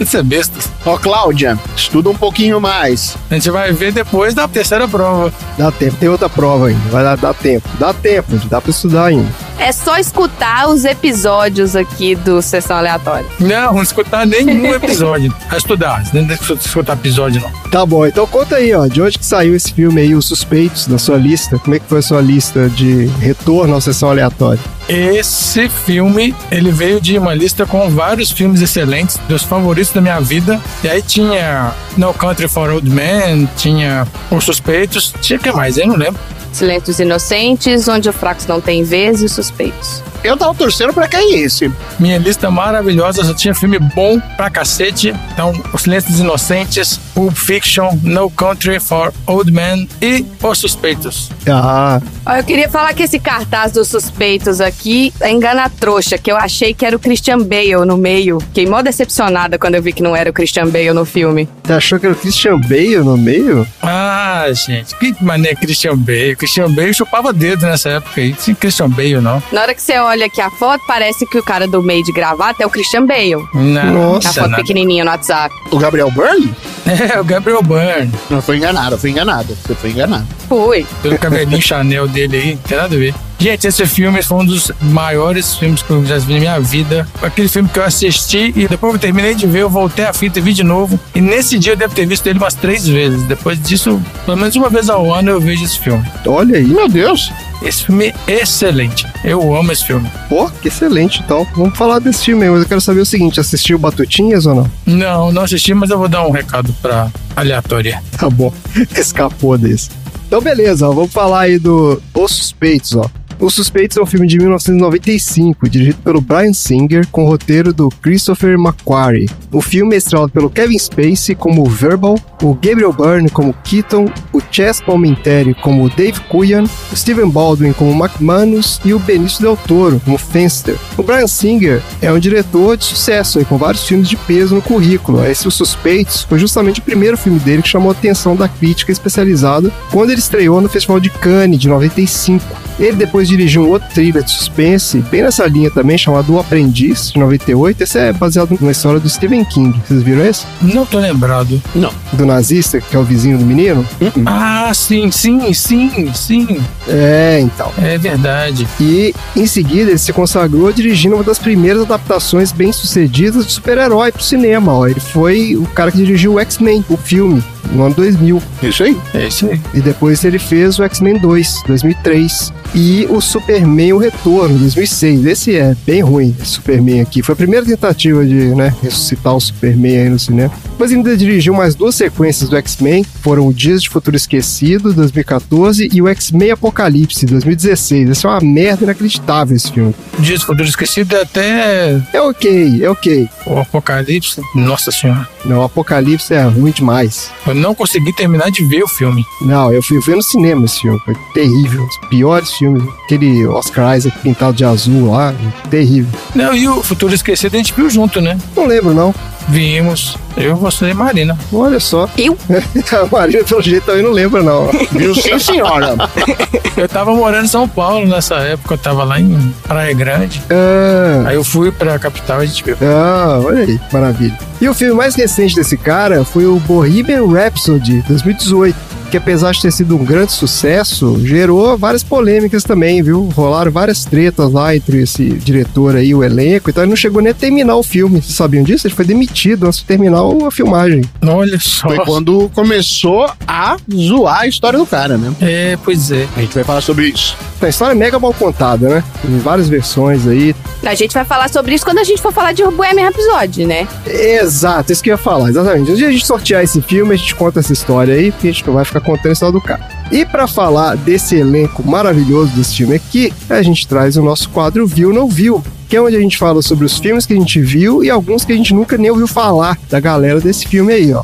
Isso 0.00 0.16
é 0.16 0.22
besta. 0.22 0.58
Ó, 0.84 0.98
Cláudia, 0.98 1.56
estuda 1.76 2.10
um 2.10 2.16
pouquinho 2.16 2.60
mais. 2.60 3.16
A 3.30 3.34
gente 3.34 3.48
vai 3.50 3.72
ver 3.72 3.92
depois 3.92 4.34
da 4.34 4.48
terceira 4.48 4.88
prova. 4.88 5.32
Dá 5.56 5.70
tempo, 5.70 5.96
tem 5.96 6.08
outra 6.08 6.28
prova 6.28 6.66
ainda, 6.66 6.88
vai 6.90 7.04
dar, 7.04 7.16
dá 7.16 7.32
tempo. 7.32 7.68
Dá 7.78 7.94
tempo, 7.94 8.36
dá 8.48 8.60
pra 8.60 8.70
estudar 8.70 9.06
ainda. 9.06 9.45
É 9.58 9.72
só 9.72 9.96
escutar 9.96 10.68
os 10.68 10.84
episódios 10.84 11.74
aqui 11.74 12.14
do 12.14 12.42
Sessão 12.42 12.76
Aleatória. 12.76 13.26
Não, 13.40 13.74
não 13.74 13.82
escutar 13.82 14.26
nenhum 14.26 14.74
episódio. 14.74 15.34
A 15.48 15.56
estudar, 15.56 16.04
não 16.12 16.26
tem 16.26 16.36
que 16.36 16.52
escutar 16.52 16.92
episódio 16.92 17.40
não. 17.40 17.70
Tá 17.70 17.86
bom, 17.86 18.06
então 18.06 18.26
conta 18.26 18.56
aí, 18.56 18.74
ó, 18.74 18.86
de 18.86 19.00
onde 19.00 19.18
que 19.18 19.24
saiu 19.24 19.54
esse 19.56 19.72
filme 19.72 20.00
aí, 20.00 20.14
Os 20.14 20.26
Suspeitos, 20.26 20.86
da 20.86 20.98
sua 20.98 21.16
lista? 21.16 21.58
Como 21.58 21.74
é 21.74 21.78
que 21.78 21.86
foi 21.86 21.98
a 21.98 22.02
sua 22.02 22.20
lista 22.20 22.68
de 22.68 23.06
retorno 23.20 23.76
à 23.76 23.80
sessão 23.80 24.10
aleatória? 24.10 24.60
Esse 24.88 25.68
filme, 25.68 26.34
ele 26.50 26.70
veio 26.70 27.00
de 27.00 27.18
uma 27.18 27.34
lista 27.34 27.64
com 27.66 27.88
vários 27.88 28.30
filmes 28.30 28.60
excelentes, 28.60 29.18
dos 29.28 29.42
favoritos 29.42 29.92
da 29.92 30.00
minha 30.00 30.20
vida. 30.20 30.60
E 30.84 30.88
aí 30.88 31.02
tinha 31.02 31.72
No 31.96 32.12
Country 32.12 32.46
for 32.46 32.70
Old 32.70 32.88
Men, 32.88 33.48
tinha 33.56 34.06
Os 34.30 34.44
Suspeitos, 34.44 35.14
tinha 35.20 35.38
o 35.38 35.42
que 35.42 35.50
mais? 35.50 35.76
Eu 35.78 35.88
não 35.88 35.96
lembro. 35.96 36.20
Silêncios 36.56 36.98
Inocentes, 36.98 37.86
Onde 37.86 38.08
os 38.08 38.12
Fracos 38.12 38.46
Não 38.46 38.60
Têm 38.60 38.82
Vez 38.82 39.20
e 39.20 39.26
os 39.26 39.32
Suspeitos. 39.32 40.02
Eu 40.22 40.36
tava 40.36 40.54
torcendo 40.54 40.92
pra 40.92 41.08
cair 41.08 41.42
esse. 41.44 41.70
Minha 41.98 42.18
lista 42.18 42.50
maravilhosa, 42.50 43.24
só 43.24 43.34
tinha 43.34 43.54
filme 43.54 43.78
bom 43.78 44.18
pra 44.36 44.50
cacete. 44.50 45.14
Então, 45.32 45.52
Os 45.72 45.82
Silêncios 45.82 46.12
dos 46.12 46.20
Inocentes, 46.20 46.98
Pulp 47.14 47.34
Fiction, 47.34 47.98
No 48.02 48.30
Country 48.30 48.80
for 48.80 49.12
Old 49.26 49.50
Men 49.52 49.88
e 50.02 50.24
Os 50.42 50.58
Suspeitos. 50.58 51.30
Ah, 51.48 52.00
eu 52.38 52.44
queria 52.44 52.68
falar 52.68 52.92
que 52.92 53.02
esse 53.02 53.18
cartaz 53.18 53.72
dos 53.72 53.88
suspeitos 53.88 54.60
aqui 54.60 55.12
é 55.20 55.30
engana 55.30 55.70
trouxa, 55.70 56.18
que 56.18 56.30
eu 56.30 56.36
achei 56.36 56.74
que 56.74 56.84
era 56.84 56.96
o 56.96 56.98
Christian 56.98 57.38
Bale 57.38 57.84
no 57.86 57.96
meio. 57.96 58.40
Fiquei 58.40 58.66
mó 58.66 58.82
decepcionada 58.82 59.58
quando 59.58 59.76
eu 59.76 59.82
vi 59.82 59.92
que 59.92 60.02
não 60.02 60.14
era 60.16 60.30
o 60.30 60.32
Christian 60.32 60.66
Bale 60.68 60.92
no 60.92 61.04
filme. 61.04 61.48
você 61.64 61.72
achou 61.72 62.00
que 62.00 62.06
era 62.06 62.14
o 62.14 62.18
Christian 62.18 62.58
Bale 62.58 62.98
no 62.98 63.16
meio? 63.16 63.66
Ah, 63.80 64.46
gente, 64.52 64.96
que 64.96 65.14
mané 65.22 65.54
Christian 65.54 65.96
Bale. 65.96 66.34
Christian 66.36 66.70
Bale 66.70 66.92
chupava 66.92 67.32
dedo 67.32 67.64
nessa 67.66 67.90
época 67.90 68.20
aí. 68.20 68.34
Sem 68.38 68.54
Christian 68.54 68.90
Bale, 68.90 69.20
não. 69.20 69.42
Na 69.52 69.62
hora 69.62 69.74
que 69.74 69.82
você 69.82 69.92
olha 70.06 70.26
aqui 70.26 70.40
a 70.40 70.50
foto, 70.50 70.82
parece 70.86 71.26
que 71.26 71.38
o 71.38 71.42
cara 71.42 71.66
do 71.66 71.82
meio 71.82 72.02
de 72.02 72.12
gravata 72.12 72.62
é 72.62 72.66
o 72.66 72.70
Christian 72.70 73.04
Bale. 73.06 73.46
Não, 73.52 73.92
Nossa, 73.92 74.28
a 74.30 74.32
foto 74.32 74.50
nada. 74.50 74.62
pequenininha 74.62 75.04
no 75.04 75.10
WhatsApp. 75.10 75.54
O 75.70 75.78
Gabriel 75.78 76.10
Byrne? 76.10 76.54
É, 76.86 77.20
o 77.20 77.24
Gabriel 77.24 77.62
Byrne. 77.62 78.12
Não, 78.30 78.40
foi 78.40 78.58
enganado, 78.58 78.96
foi 78.96 79.10
enganado. 79.10 79.56
Você 79.66 79.74
foi 79.74 79.90
enganado. 79.90 80.26
Fui. 80.48 80.86
Pelo 81.02 81.18
cabelinho 81.18 81.60
Chanel 81.60 82.06
dele 82.06 82.36
aí, 82.36 82.54
não 82.54 82.62
tem 82.62 82.76
nada 82.78 82.94
a 82.94 82.98
ver. 82.98 83.14
Gente, 83.38 83.66
esse 83.66 83.86
filme 83.86 84.22
foi 84.22 84.38
um 84.38 84.44
dos 84.44 84.72
maiores 84.80 85.56
filmes 85.56 85.82
que 85.82 85.90
eu 85.90 86.04
já 86.04 86.18
vi 86.18 86.34
na 86.34 86.40
minha 86.40 86.60
vida. 86.60 87.06
Aquele 87.22 87.48
filme 87.48 87.68
que 87.68 87.78
eu 87.78 87.84
assisti 87.84 88.52
e 88.56 88.66
depois 88.66 88.92
que 88.92 88.96
eu 88.96 89.00
terminei 89.00 89.34
de 89.34 89.46
ver, 89.46 89.60
eu 89.60 89.70
voltei 89.70 90.04
a 90.04 90.12
fita 90.12 90.38
e 90.38 90.42
vi 90.42 90.52
de 90.52 90.64
novo. 90.64 90.98
E 91.14 91.20
nesse 91.20 91.58
dia 91.58 91.72
eu 91.72 91.76
devo 91.76 91.94
ter 91.94 92.06
visto 92.06 92.26
ele 92.26 92.38
umas 92.38 92.54
três 92.54 92.88
vezes. 92.88 93.22
Depois 93.24 93.60
disso, 93.62 94.00
pelo 94.24 94.38
menos 94.38 94.56
uma 94.56 94.70
vez 94.70 94.88
ao 94.88 95.12
ano 95.12 95.30
eu 95.30 95.40
vejo 95.40 95.64
esse 95.64 95.78
filme. 95.78 96.04
Olha 96.26 96.56
aí. 96.56 96.64
Meu 96.64 96.88
Deus. 96.88 97.30
Esse 97.62 97.84
filme 97.84 98.14
é 98.26 98.42
excelente. 98.42 99.06
Eu 99.24 99.54
amo 99.54 99.72
esse 99.72 99.84
filme. 99.84 100.10
Pô, 100.28 100.50
que 100.50 100.68
excelente, 100.68 101.22
então. 101.24 101.46
Vamos 101.54 101.76
falar 101.76 101.98
desse 101.98 102.24
filme 102.24 102.44
aí, 102.44 102.50
mas 102.50 102.62
eu 102.62 102.68
quero 102.68 102.80
saber 102.80 103.00
o 103.00 103.06
seguinte, 103.06 103.40
assistiu 103.40 103.78
Batutinhas 103.78 104.46
ou 104.46 104.54
não? 104.54 104.70
Não, 104.86 105.32
não 105.32 105.42
assisti, 105.42 105.72
mas 105.72 105.90
eu 105.90 105.98
vou 105.98 106.08
dar 106.08 106.26
um 106.26 106.30
recado 106.30 106.74
pra 106.82 107.10
aleatória. 107.34 108.02
Tá 108.16 108.28
bom, 108.28 108.52
escapou 108.96 109.56
desse. 109.56 109.90
Então 110.26 110.40
beleza, 110.40 110.88
ó, 110.88 110.92
vamos 110.92 111.12
falar 111.12 111.42
aí 111.42 111.58
do 111.58 112.00
Os 112.14 112.32
Suspeitos, 112.32 112.94
ó. 112.96 113.08
Os 113.38 113.54
Suspeitos 113.54 113.98
é 113.98 114.02
um 114.02 114.06
filme 114.06 114.26
de 114.26 114.38
1995, 114.38 115.68
dirigido 115.68 115.98
pelo 115.98 116.22
Brian 116.22 116.54
Singer, 116.54 117.06
com 117.08 117.26
roteiro 117.26 117.70
do 117.70 117.90
Christopher 118.00 118.54
McQuarrie. 118.54 119.28
O 119.52 119.60
filme 119.60 119.94
é 119.94 119.98
estrelado 119.98 120.32
pelo 120.32 120.48
Kevin 120.48 120.78
Spacey 120.78 121.34
como 121.34 121.64
Verbal, 121.66 122.18
o 122.42 122.54
Gabriel 122.54 122.94
Byrne 122.94 123.28
como 123.28 123.54
Keaton, 123.62 124.10
o 124.32 124.40
Chess 124.50 124.80
Palminteri 124.80 125.54
como 125.54 125.90
Dave 125.90 126.18
Coogan, 126.30 126.64
o 126.90 126.96
Steven 126.96 127.28
Baldwin 127.28 127.74
como 127.74 127.92
McManus 127.92 128.80
e 128.86 128.94
o 128.94 128.98
Benício 128.98 129.42
Del 129.42 129.56
Toro 129.56 130.00
como 130.02 130.16
Fenster. 130.16 130.76
O 130.96 131.02
Brian 131.02 131.26
Singer 131.26 131.82
é 132.00 132.10
um 132.10 132.18
diretor 132.18 132.78
de 132.78 132.86
sucesso, 132.86 133.44
com 133.44 133.58
vários 133.58 133.86
filmes 133.86 134.08
de 134.08 134.16
peso 134.16 134.54
no 134.54 134.62
currículo. 134.62 135.24
Esse 135.26 135.46
Os 135.46 135.54
Suspeitos 135.54 136.22
foi 136.22 136.38
justamente 136.38 136.80
o 136.80 136.84
primeiro 136.84 137.18
filme 137.18 137.38
dele 137.38 137.62
que 137.62 137.68
chamou 137.68 137.90
a 137.90 137.92
atenção 137.92 138.34
da 138.34 138.48
crítica 138.48 138.92
especializada 138.92 139.70
quando 139.90 140.10
ele 140.10 140.20
estreou 140.20 140.62
no 140.62 140.70
Festival 140.70 140.98
de 140.98 141.10
Cannes 141.10 141.60
de 141.60 141.68
95. 141.68 142.65
Ele 142.78 142.96
depois 142.96 143.28
dirigiu 143.28 143.62
um 143.62 143.68
outro 143.68 143.88
thriller 143.94 144.22
de 144.22 144.30
suspense, 144.30 144.98
bem 145.10 145.22
nessa 145.22 145.46
linha 145.46 145.70
também, 145.70 145.96
chamado 145.96 146.34
O 146.34 146.38
Aprendiz, 146.38 147.12
de 147.12 147.18
98. 147.18 147.82
Esse 147.82 147.98
é 147.98 148.12
baseado 148.12 148.56
numa 148.60 148.72
história 148.72 149.00
do 149.00 149.08
Stephen 149.08 149.44
King. 149.44 149.78
Vocês 149.86 150.02
viram 150.02 150.24
esse? 150.24 150.44
Não 150.60 150.84
tô 150.84 150.98
lembrado. 150.98 151.60
Não. 151.74 151.92
Do 152.12 152.26
nazista, 152.26 152.80
que 152.80 152.94
é 152.94 152.98
o 152.98 153.04
vizinho 153.04 153.38
do 153.38 153.44
menino? 153.44 153.86
Ah, 154.26 154.72
sim, 154.74 155.10
sim, 155.10 155.52
sim, 155.52 156.12
sim. 156.14 156.60
É, 156.88 157.40
então. 157.40 157.72
É 157.78 157.96
verdade. 157.98 158.66
E 158.80 159.14
em 159.34 159.46
seguida 159.46 159.90
ele 159.90 159.98
se 159.98 160.12
consagrou 160.12 160.72
dirigindo 160.72 161.14
uma 161.14 161.24
das 161.24 161.38
primeiras 161.38 161.82
adaptações 161.82 162.52
bem 162.52 162.72
sucedidas 162.72 163.46
de 163.46 163.52
super-herói 163.52 164.12
pro 164.12 164.22
cinema. 164.22 164.72
Ó. 164.74 164.86
Ele 164.86 165.00
foi 165.00 165.56
o 165.56 165.66
cara 165.66 165.90
que 165.90 165.98
dirigiu 165.98 166.34
o 166.34 166.40
X-Men, 166.40 166.84
o 166.88 166.96
filme. 166.96 167.42
No 167.72 167.84
ano 167.84 167.94
2000. 167.94 168.42
Isso 168.62 168.82
aí. 168.84 168.96
É 169.14 169.26
isso 169.26 169.46
aí. 169.46 169.60
E 169.74 169.80
depois 169.80 170.24
ele 170.24 170.38
fez 170.38 170.78
o 170.78 170.84
X-Men 170.84 171.18
2, 171.18 171.62
2003. 171.66 172.52
E 172.74 173.06
o 173.08 173.20
Superman 173.20 173.92
O 173.94 173.98
Retorno, 173.98 174.58
2006. 174.58 175.24
Esse 175.24 175.56
é 175.56 175.74
bem 175.86 176.02
ruim, 176.02 176.34
esse 176.40 176.52
Superman 176.52 177.00
aqui. 177.00 177.22
Foi 177.22 177.32
a 177.32 177.36
primeira 177.36 177.64
tentativa 177.64 178.24
de 178.24 178.34
né, 178.54 178.74
ressuscitar 178.82 179.34
o 179.34 179.40
Superman 179.40 179.96
aí 179.98 180.08
no 180.08 180.18
cinema. 180.18 180.52
Mas 180.78 180.92
ainda 180.92 181.16
dirigiu 181.16 181.54
mais 181.54 181.74
duas 181.74 181.94
sequências 181.94 182.50
do 182.50 182.56
X-Men. 182.56 183.04
Foram 183.22 183.46
o 183.48 183.54
Dias 183.54 183.82
de 183.82 183.88
Futuro 183.88 184.16
Esquecido, 184.16 184.92
2014, 184.92 185.88
e 185.92 186.02
o 186.02 186.08
X-Men 186.08 186.50
Apocalipse, 186.50 187.24
2016. 187.24 188.10
Esse 188.10 188.26
é 188.26 188.28
uma 188.28 188.40
merda 188.40 188.84
inacreditável, 188.84 189.56
esse 189.56 189.72
filme. 189.72 189.94
Dias 190.18 190.40
do 190.40 190.46
Futuro 190.46 190.68
Esquecido 190.68 191.16
é 191.16 191.22
até 191.22 192.00
É 192.12 192.20
ok, 192.20 192.84
é 192.84 192.90
ok. 192.90 193.28
o 193.46 193.58
Apocalipse. 193.58 194.40
Nossa 194.54 194.90
senhora. 194.90 195.26
Não, 195.44 195.60
o 195.60 195.62
Apocalipse 195.62 196.34
é 196.34 196.42
ruim 196.42 196.72
demais. 196.72 197.30
Eu 197.46 197.54
não 197.56 197.74
consegui 197.74 198.12
terminar 198.12 198.50
de 198.50 198.64
ver 198.64 198.82
o 198.82 198.88
filme. 198.88 199.24
Não, 199.40 199.72
eu 199.72 199.82
fui 199.82 199.98
ver 200.00 200.16
no 200.16 200.22
cinema 200.22 200.64
esse 200.64 200.80
filme. 200.80 200.98
Foi 201.04 201.14
terrível. 201.34 201.84
Os 201.84 202.08
piores 202.08 202.52
filmes. 202.52 202.82
Aquele 203.04 203.46
Oscar 203.46 203.96
Isaac 203.96 204.18
pintado 204.20 204.56
de 204.56 204.64
azul 204.64 205.10
lá. 205.10 205.34
Terrível. 205.70 206.10
Não, 206.34 206.54
e 206.54 206.68
o 206.68 206.82
Futuro 206.82 207.14
Esquecido 207.14 207.54
a 207.54 207.58
gente 207.58 207.72
viu 207.72 207.88
junto, 207.88 208.20
né? 208.20 208.38
Não 208.54 208.66
lembro, 208.66 208.94
não. 208.94 209.14
Vimos. 209.48 210.16
Eu, 210.36 210.56
você 210.56 210.90
e 210.90 210.94
Marina. 210.94 211.36
Olha 211.52 211.78
só. 211.80 212.08
Eu? 212.18 212.36
A 212.92 213.06
Marina, 213.10 213.44
pelo 213.44 213.62
jeito, 213.62 213.84
também 213.86 214.02
não 214.02 214.10
lembra, 214.10 214.42
não. 214.42 214.66
Viu 214.92 215.14
sim, 215.14 215.38
senhora? 215.38 215.94
Eu 216.76 216.86
tava 216.86 217.14
morando 217.14 217.46
em 217.46 217.48
São 217.48 217.66
Paulo 217.66 218.06
nessa 218.06 218.34
época, 218.34 218.74
eu 218.74 218.78
tava 218.78 219.02
lá 219.02 219.18
em 219.18 219.54
Praia 219.66 219.94
Grande. 219.94 220.42
Ah, 220.50 221.24
Aí 221.28 221.34
eu 221.34 221.42
fui 221.42 221.72
pra 221.72 221.98
capital 221.98 222.40
e 222.40 222.44
a 222.44 222.46
gente 222.46 222.62
viu. 222.62 222.76
ah, 222.82 223.40
olha 223.42 223.60
aí, 223.62 223.80
maravilha. 223.90 224.38
E 224.60 224.68
o 224.68 224.74
filme 224.74 224.94
mais 224.94 225.14
recente 225.14 225.54
desse 225.54 225.78
cara 225.78 226.22
foi 226.22 226.44
o 226.44 226.60
Bohemian 226.60 227.26
Rhapsody, 227.32 228.02
2018. 228.06 228.76
Que 229.10 229.16
apesar 229.16 229.52
de 229.52 229.62
ter 229.62 229.70
sido 229.70 229.96
um 229.96 230.04
grande 230.04 230.32
sucesso, 230.32 231.18
gerou 231.24 231.76
várias 231.78 232.02
polêmicas 232.02 232.64
também, 232.64 233.02
viu? 233.02 233.28
Rolaram 233.34 233.70
várias 233.70 234.04
tretas 234.04 234.52
lá 234.52 234.74
entre 234.74 235.02
esse 235.02 235.24
diretor 235.24 235.96
aí, 235.96 236.14
o 236.14 236.24
elenco, 236.24 236.68
então 236.70 236.82
ele 236.82 236.90
não 236.90 236.96
chegou 236.96 237.22
nem 237.22 237.30
a 237.30 237.34
terminar 237.34 237.76
o 237.76 237.82
filme. 237.82 238.20
Vocês 238.20 238.34
sabiam 238.36 238.64
disso? 238.64 238.86
Ele 238.86 238.94
foi 238.94 239.04
demitido 239.04 239.66
antes 239.66 239.78
de 239.78 239.84
terminar 239.84 240.20
a 240.46 240.50
filmagem. 240.50 241.02
Olha 241.24 241.58
só. 241.60 241.88
Foi 241.88 241.98
quando 242.04 242.50
começou 242.54 243.30
a 243.46 243.76
zoar 243.94 244.40
a 244.40 244.46
história 244.46 244.78
do 244.78 244.86
cara, 244.86 245.16
né? 245.16 245.32
É, 245.40 245.78
pois 245.84 246.10
é. 246.10 246.26
A 246.36 246.40
gente 246.40 246.54
vai 246.54 246.64
falar 246.64 246.80
sobre 246.80 247.06
isso. 247.06 247.36
A 247.60 247.68
história 247.68 247.92
é 247.92 247.96
mega 247.96 248.18
mal 248.18 248.34
contada, 248.34 248.88
né? 248.88 249.04
Tem 249.22 249.38
várias 249.38 249.68
versões 249.68 250.26
aí. 250.26 250.54
A 250.84 250.94
gente 250.94 251.14
vai 251.14 251.24
falar 251.24 251.48
sobre 251.48 251.74
isso 251.74 251.84
quando 251.84 251.98
a 251.98 252.04
gente 252.04 252.20
for 252.20 252.32
falar 252.32 252.52
de 252.52 252.62
Bohemian 252.64 253.06
Rhapsody, 253.06 253.64
né? 253.64 253.88
Exato, 254.06 254.92
isso 254.92 255.02
que 255.02 255.10
eu 255.10 255.14
ia 255.14 255.18
falar, 255.18 255.48
exatamente. 255.48 255.90
Um 255.90 255.94
dia 255.94 256.08
a 256.08 256.12
gente 256.12 256.26
sortear 256.26 256.62
esse 256.62 256.80
filme, 256.82 257.14
a 257.14 257.16
gente 257.16 257.34
conta 257.34 257.60
essa 257.60 257.72
história 257.72 258.14
aí, 258.14 258.30
porque 258.30 258.48
a 258.48 258.52
gente 258.52 258.66
não 258.66 258.74
vai 258.74 258.84
ficar 258.96 259.00
contando 259.00 259.28
a 259.28 259.32
história 259.32 259.52
do 259.52 259.60
cara. 259.60 259.80
E 260.10 260.24
pra 260.24 260.46
falar 260.46 260.96
desse 260.96 261.36
elenco 261.36 261.86
maravilhoso 261.86 262.52
desse 262.54 262.76
filme 262.76 262.94
aqui, 262.94 263.32
a 263.48 263.62
gente 263.62 263.86
traz 263.86 264.16
o 264.16 264.22
nosso 264.22 264.48
quadro 264.50 264.86
Viu 264.86 265.12
Não 265.12 265.28
Viu, 265.28 265.62
que 265.88 265.96
é 265.96 266.00
onde 266.00 266.16
a 266.16 266.20
gente 266.20 266.38
fala 266.38 266.62
sobre 266.62 266.84
os 266.84 266.98
filmes 266.98 267.26
que 267.26 267.32
a 267.32 267.36
gente 267.36 267.60
viu 267.60 268.02
e 268.02 268.10
alguns 268.10 268.44
que 268.44 268.52
a 268.52 268.56
gente 268.56 268.74
nunca 268.74 268.96
nem 268.96 269.10
ouviu 269.10 269.26
falar 269.26 269.78
da 269.88 270.00
galera 270.00 270.40
desse 270.40 270.66
filme 270.66 270.92
aí, 270.92 271.12
ó. 271.12 271.22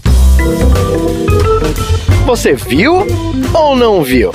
Você 2.27 2.55
viu 2.55 3.07
ou 3.53 3.77
não 3.77 4.03
viu? 4.03 4.31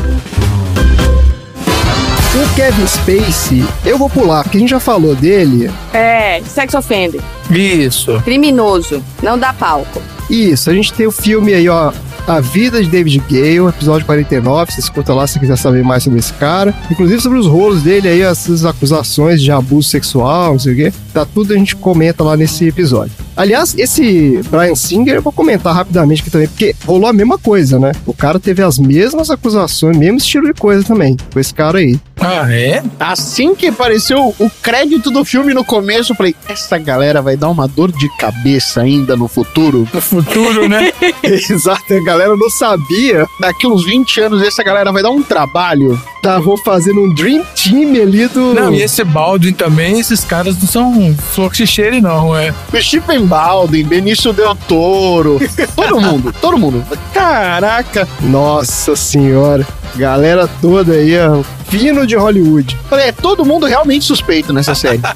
O 2.36 2.56
Kevin 2.56 2.86
Spacey, 2.86 3.64
eu 3.84 3.98
vou 3.98 4.10
pular, 4.10 4.44
porque 4.44 4.58
a 4.58 4.60
gente 4.60 4.70
já 4.70 4.80
falou 4.80 5.16
dele. 5.16 5.72
É, 5.92 6.40
sex 6.46 6.74
offender. 6.76 7.22
Isso. 7.50 8.22
Criminoso. 8.22 9.04
Não 9.24 9.40
dá 9.40 9.54
palco. 9.54 10.02
Isso, 10.30 10.70
a 10.70 10.74
gente 10.74 10.94
tem 10.94 11.08
o 11.08 11.12
filme 11.12 11.54
aí, 11.54 11.68
ó. 11.68 11.92
A 12.28 12.42
Vida 12.42 12.84
de 12.84 12.90
David 12.90 13.24
Gale, 13.30 13.70
episódio 13.70 14.06
49. 14.06 14.70
Você 14.74 14.82
escuta 14.82 15.14
lá 15.14 15.26
se 15.26 15.40
quiser 15.40 15.56
saber 15.58 15.82
mais 15.82 16.04
sobre 16.04 16.20
esse 16.20 16.34
cara. 16.34 16.76
Inclusive 16.92 17.22
sobre 17.22 17.40
os 17.40 17.48
rolos 17.48 17.84
dele 17.84 18.10
aí, 18.10 18.22
essas 18.22 18.66
acusações 18.66 19.42
de 19.42 19.50
abuso 19.50 19.88
sexual, 19.88 20.52
não 20.52 20.60
sei 20.60 20.74
o 20.74 20.76
quê. 20.76 20.94
Tá 21.14 21.26
tudo 21.26 21.54
a 21.54 21.58
gente 21.58 21.74
comenta 21.78 22.26
lá 22.26 22.36
nesse 22.36 22.68
episódio. 22.68 23.27
Aliás, 23.38 23.76
esse 23.78 24.42
Brian 24.50 24.74
Singer 24.74 25.16
eu 25.16 25.22
vou 25.22 25.32
comentar 25.32 25.74
rapidamente 25.74 26.22
aqui 26.22 26.32
também, 26.32 26.48
porque 26.48 26.76
rolou 26.86 27.08
a 27.08 27.14
mesma 27.14 27.38
coisa, 27.38 27.80
né? 27.80 27.92
O 28.06 28.14
cara 28.14 28.40
teve 28.40 28.64
as 28.64 28.80
mesmas 28.80 29.30
acusações, 29.30 29.96
mesmo 29.96 30.18
estilo 30.18 30.48
de 30.48 30.60
coisa 30.60 30.84
também, 30.84 31.16
com 31.32 31.40
esse 31.40 31.54
cara 31.54 31.78
aí. 31.78 32.00
Ah, 32.20 32.52
é? 32.52 32.82
Assim 33.00 33.54
que 33.54 33.68
apareceu 33.68 34.34
o 34.40 34.50
crédito 34.62 35.12
do 35.12 35.24
filme 35.24 35.54
no 35.54 35.64
começo, 35.64 36.12
eu 36.12 36.16
falei: 36.16 36.36
essa 36.50 36.78
galera 36.80 37.22
vai 37.22 37.38
dar 37.38 37.50
uma 37.50 37.68
dor 37.68 37.92
de 37.92 38.10
cabeça 38.18 38.82
ainda 38.82 39.16
no 39.16 39.28
futuro. 39.28 39.88
No 39.94 40.02
futuro, 40.02 40.68
né? 40.68 40.92
Exato, 41.24 41.94
a 41.94 42.04
galera 42.04 42.36
não 42.36 42.50
sabia. 42.50 43.26
Daqui 43.40 43.68
uns 43.68 43.86
20 43.86 44.22
anos, 44.22 44.42
essa 44.42 44.64
galera 44.64 44.92
vai 44.92 45.04
dar 45.04 45.12
um 45.12 45.22
trabalho. 45.22 46.02
Estavam 46.16 46.58
fazendo 46.58 47.02
um 47.02 47.14
Dream 47.14 47.46
Team 47.56 48.02
ali 48.02 48.28
do. 48.28 48.54
Não, 48.56 48.74
e 48.74 48.82
esse 48.82 49.04
Baldwin 49.04 49.54
também, 49.54 50.00
esses 50.00 50.26
caras 50.26 50.58
não 50.60 50.68
são 50.68 51.16
flor 51.16 51.52
que 51.52 51.58
se 51.58 51.68
cheire, 51.68 52.02
não, 52.02 52.36
é. 52.36 52.54
O 52.74 52.82
Stephen 52.82 53.27
Baldwin, 53.28 53.88
Benício 53.88 54.32
Del 54.32 54.56
Toro, 54.68 55.38
todo 55.76 56.00
mundo, 56.00 56.34
todo 56.40 56.58
mundo. 56.58 56.84
Caraca! 57.14 58.08
Nossa 58.22 58.96
senhora. 58.96 59.66
Galera 59.96 60.48
toda 60.62 60.94
aí, 60.94 61.18
ó. 61.18 61.44
Fino 61.70 62.08
de 62.08 62.16
Hollywood. 62.16 62.78
É 62.92 63.12
todo 63.12 63.46
mundo 63.46 63.66
realmente 63.66 64.06
suspeito 64.06 64.54
nessa 64.54 64.74
série. 64.74 65.02